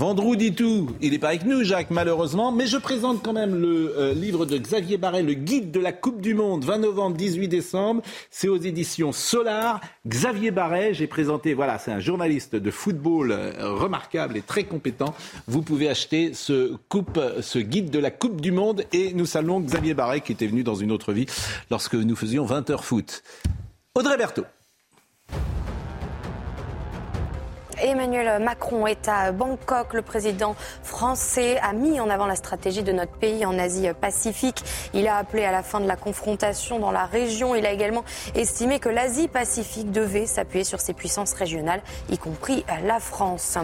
Vendroux 0.00 0.34
dit 0.34 0.54
tout. 0.54 0.88
Il 1.02 1.10
n'est 1.10 1.18
pas 1.18 1.28
avec 1.28 1.44
nous, 1.44 1.62
Jacques, 1.62 1.90
malheureusement, 1.90 2.52
mais 2.52 2.66
je 2.66 2.78
présente 2.78 3.22
quand 3.22 3.34
même 3.34 3.54
le 3.54 3.94
euh, 3.98 4.14
livre 4.14 4.46
de 4.46 4.56
Xavier 4.56 4.96
Barret, 4.96 5.22
le 5.22 5.34
guide 5.34 5.70
de 5.72 5.78
la 5.78 5.92
Coupe 5.92 6.22
du 6.22 6.32
Monde, 6.32 6.64
20 6.64 6.78
novembre, 6.78 7.18
18 7.18 7.48
décembre. 7.48 8.00
C'est 8.30 8.48
aux 8.48 8.56
éditions 8.56 9.12
Solar. 9.12 9.82
Xavier 10.08 10.52
Barret, 10.52 10.94
j'ai 10.94 11.06
présenté, 11.06 11.52
voilà, 11.52 11.78
c'est 11.78 11.92
un 11.92 12.00
journaliste 12.00 12.56
de 12.56 12.70
football 12.70 13.30
euh, 13.30 13.74
remarquable 13.74 14.38
et 14.38 14.40
très 14.40 14.64
compétent. 14.64 15.14
Vous 15.46 15.60
pouvez 15.60 15.90
acheter 15.90 16.32
ce 16.32 17.58
guide 17.58 17.90
de 17.90 17.98
la 17.98 18.10
Coupe 18.10 18.40
du 18.40 18.52
Monde 18.52 18.84
et 18.94 19.12
nous 19.12 19.26
saluons 19.26 19.60
Xavier 19.60 19.92
Barret 19.92 20.22
qui 20.22 20.32
était 20.32 20.46
venu 20.46 20.62
dans 20.62 20.76
une 20.76 20.92
autre 20.92 21.12
vie 21.12 21.26
lorsque 21.70 21.94
nous 21.94 22.16
faisions 22.16 22.46
20 22.46 22.70
heures 22.70 22.86
foot. 22.86 23.22
Audrey 23.94 24.16
Berthaud. 24.16 24.46
Emmanuel 27.82 28.42
Macron 28.42 28.86
est 28.86 29.08
à 29.08 29.32
Bangkok. 29.32 29.94
Le 29.94 30.02
président 30.02 30.54
français 30.82 31.58
a 31.60 31.72
mis 31.72 32.00
en 32.00 32.10
avant 32.10 32.26
la 32.26 32.34
stratégie 32.34 32.82
de 32.82 32.92
notre 32.92 33.12
pays 33.12 33.46
en 33.46 33.58
Asie-Pacifique. 33.58 34.62
Il 34.92 35.08
a 35.08 35.16
appelé 35.16 35.44
à 35.44 35.52
la 35.52 35.62
fin 35.62 35.80
de 35.80 35.86
la 35.86 35.96
confrontation 35.96 36.78
dans 36.78 36.90
la 36.90 37.06
région. 37.06 37.54
Il 37.54 37.64
a 37.66 37.72
également 37.72 38.04
estimé 38.34 38.78
que 38.78 38.88
l'Asie-Pacifique 38.88 39.90
devait 39.90 40.26
s'appuyer 40.26 40.64
sur 40.64 40.80
ses 40.80 40.92
puissances 40.92 41.32
régionales, 41.32 41.80
y 42.10 42.18
compris 42.18 42.64
la 42.84 43.00
France. 43.00 43.56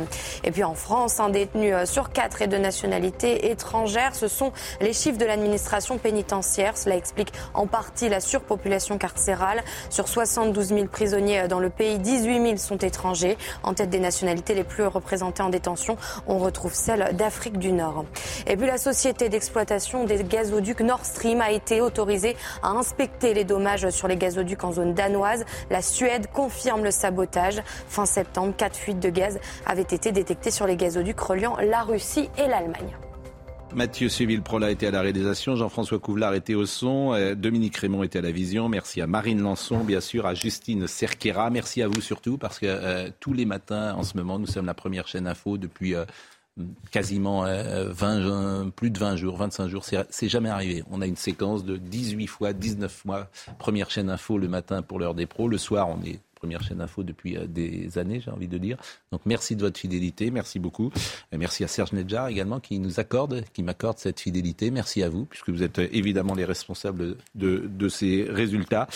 Et 0.45 0.51
puis 0.51 0.65
en 0.65 0.75
France, 0.75 1.21
un 1.21 1.29
détenu 1.29 1.73
sur 1.85 2.11
quatre 2.11 2.43
est 2.43 2.49
de 2.49 2.57
nationalité 2.57 3.51
étrangère. 3.51 4.15
Ce 4.15 4.29
sont 4.29 4.53
les 4.81 4.93
chiffres 4.93 5.19
de 5.19 5.27
l'administration 5.27 5.99
pénitentiaire. 5.99 6.77
Cela 6.77 6.97
explique 6.97 7.33
en 7.55 7.67
partie 7.67 8.09
la 8.09 8.21
surpopulation 8.21 8.99
carcérale. 8.99 9.63
Sur 9.91 10.09
72 10.09 10.69
000 10.69 10.87
prisonniers 10.87 11.49
dans 11.49 11.61
le 11.61 11.71
pays, 11.71 11.99
18 11.99 12.43
000 12.43 12.57
sont 12.57 12.79
étrangers. 12.79 13.37
En 13.63 13.75
tête 13.75 13.91
des 13.91 14.06
nationalités 14.07 14.55
les 14.55 14.65
plus 14.65 14.87
représentées 14.87 15.43
en 15.43 15.49
détention, 15.49 15.97
on 16.29 16.39
retrouve 16.39 16.75
celle 16.75 17.17
d'Afrique 17.17 17.59
du 17.59 17.73
Nord. 17.73 18.05
Et 18.47 18.57
puis 18.57 18.67
la 18.67 18.79
société 18.79 19.29
d'exploitation 19.29 20.05
des 20.05 20.23
gazoducs 20.23 20.81
Nord 20.81 21.05
Stream 21.05 21.41
a 21.41 21.51
été 21.51 21.81
autorisée 21.81 22.37
à 22.63 22.69
inspecter 22.69 23.35
les 23.35 23.45
dommages 23.45 23.91
sur 23.91 24.07
les 24.07 24.17
gazoducs 24.17 24.63
en 24.63 24.73
zone 24.73 24.95
danoise. 24.95 25.45
La 25.71 25.83
Suède 25.83 26.29
confirme 26.33 26.85
le 26.85 26.93
sabotage. 26.93 27.63
Fin 27.89 28.07
septembre, 28.07 28.55
quatre 28.57 28.77
fuites 28.77 29.01
de 29.01 29.11
gaz 29.11 29.39
avaient 29.67 29.83
été 29.83 30.13
détectées 30.13 30.53
sur 30.53 30.67
les 30.67 30.77
gazoducs 30.77 31.19
reliant 31.19 31.57
la 31.61 31.83
Russie 31.83 32.31
et 32.39 32.47
l'Allemagne. 32.47 33.06
Mathieu 33.75 34.09
Séville-Prola 34.09 34.71
était 34.71 34.87
à 34.87 34.91
la 34.91 35.03
réalisation, 35.03 35.55
Jean-François 35.55 35.99
Couvlar 35.99 36.33
était 36.35 36.55
au 36.55 36.65
son, 36.65 37.13
euh, 37.13 37.35
Dominique 37.35 37.77
Raymond 37.77 38.05
était 38.05 38.21
à 38.21 38.23
la 38.23 38.31
vision. 38.31 38.69
Merci 38.71 39.03
à 39.03 39.07
Marine 39.07 39.43
Lançon, 39.43 39.85
bien 39.85 40.01
sûr, 40.01 40.25
à 40.25 40.33
Justine 40.35 40.87
Cerquera. 40.87 41.51
Merci 41.51 41.83
à 41.83 41.89
vous 41.89 42.01
surtout 42.01 42.39
parce 42.39 42.59
que 42.59 42.67
euh, 42.67 43.11
tous 43.21 43.35
les 43.35 43.45
matins, 43.45 43.95
en 43.95 44.03
ce 44.03 44.17
moment, 44.17 44.39
nous 44.39 44.47
sommes 44.47 44.65
la 44.67 44.73
première 44.75 45.07
chaîne 45.09 45.27
info 45.27 45.59
depuis 45.59 45.95
euh, 45.95 46.07
quasiment 46.91 47.43
20, 47.45 48.71
plus 48.75 48.89
de 48.91 48.99
20 48.99 49.17
jours, 49.17 49.37
25 49.37 49.69
jours. 49.69 49.85
C'est- 49.85 50.07
C'est 50.09 50.29
jamais 50.31 50.49
arrivé. 50.49 50.83
On 50.91 51.03
a 51.03 51.07
une 51.07 51.17
séquence 51.17 51.63
de 51.65 51.77
18 51.77 52.27
fois, 52.29 52.55
19 52.55 52.91
fois 52.91 53.29
première 53.59 53.91
chaîne 53.91 54.09
info 54.09 54.39
le 54.39 54.49
matin 54.49 54.81
pour 54.81 54.99
l'heure 54.99 55.15
des 55.15 55.27
pros. 55.27 55.49
Le 55.49 55.59
soir, 55.59 55.89
on 55.91 56.03
est 56.03 56.19
première 56.37 56.63
chaîne 56.63 56.81
info 56.81 57.03
depuis 57.03 57.37
euh, 57.37 57.47
des 57.47 57.99
années, 57.99 58.21
j'ai 58.25 58.31
envie 58.31 58.47
de 58.47 58.59
dire. 58.59 58.77
Donc 59.11 59.23
merci 59.25 59.57
de 59.57 59.63
votre 59.63 59.81
fidélité, 59.81 60.31
merci 60.31 60.59
beaucoup. 60.61 60.93
Et 61.33 61.39
merci 61.39 61.65
à 61.65 61.69
Serge 61.69 61.93
Nedjar 61.93 62.29
également 62.29 62.61
qui 62.61 62.79
nous 62.79 63.01
accorde, 63.01 63.45
qui 63.53 63.63
m'accorde 63.65 63.99
cette 63.99 64.21
fidélité. 64.21 64.71
Merci 64.71 65.03
à 65.03 65.09
vous, 65.09 65.25
puisque 65.25 65.51
vous 65.51 65.63
êtes 65.63 65.81
euh, 65.81 65.89
évidemment 65.91 66.35
les 66.35 66.45
responsables 66.45 67.17
de, 67.35 67.65
de 67.67 67.89
ces 67.89 68.27
résultats. 68.29 68.87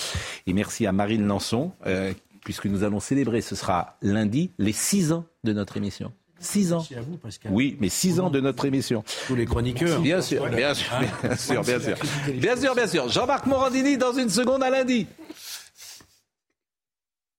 Et 0.47 0.53
merci 0.53 0.87
à 0.87 0.93
Marine 0.93 1.27
Lançon, 1.27 1.73
euh, 1.87 2.13
puisque 2.45 2.67
nous 2.67 2.85
allons 2.85 3.01
célébrer, 3.01 3.41
ce 3.41 3.57
sera 3.57 3.97
lundi, 4.03 4.51
les 4.59 4.73
six 4.73 5.13
ans 5.13 5.25
de 5.43 5.53
notre 5.53 5.77
émission. 5.77 6.13
Six 6.43 6.73
ans. 6.73 6.79
Merci 6.79 6.95
à 6.95 7.03
vous, 7.03 7.19
Pascal. 7.19 7.53
Oui, 7.53 7.77
mais 7.81 7.91
six 7.91 8.19
ans 8.19 8.31
de 8.31 8.41
notre 8.41 8.65
émission. 8.65 9.05
Tous 9.27 9.37
les 9.37 9.45
chroniqueurs. 9.45 10.01
Bien 10.01 10.23
sûr, 10.23 10.49
bien 10.49 10.73
sûr, 10.73 10.91
bien 11.23 11.37
sûr, 11.37 11.63
bien 11.63 11.79
sûr. 11.79 11.97
Bien 12.35 12.57
sûr, 12.57 12.75
bien 12.75 12.87
sûr. 12.87 13.09
Jean-Marc 13.11 13.45
Morandini 13.45 13.99
dans 13.99 14.15
une 14.15 14.31
seconde 14.31 14.63
à 14.63 14.71
lundi. 14.71 15.07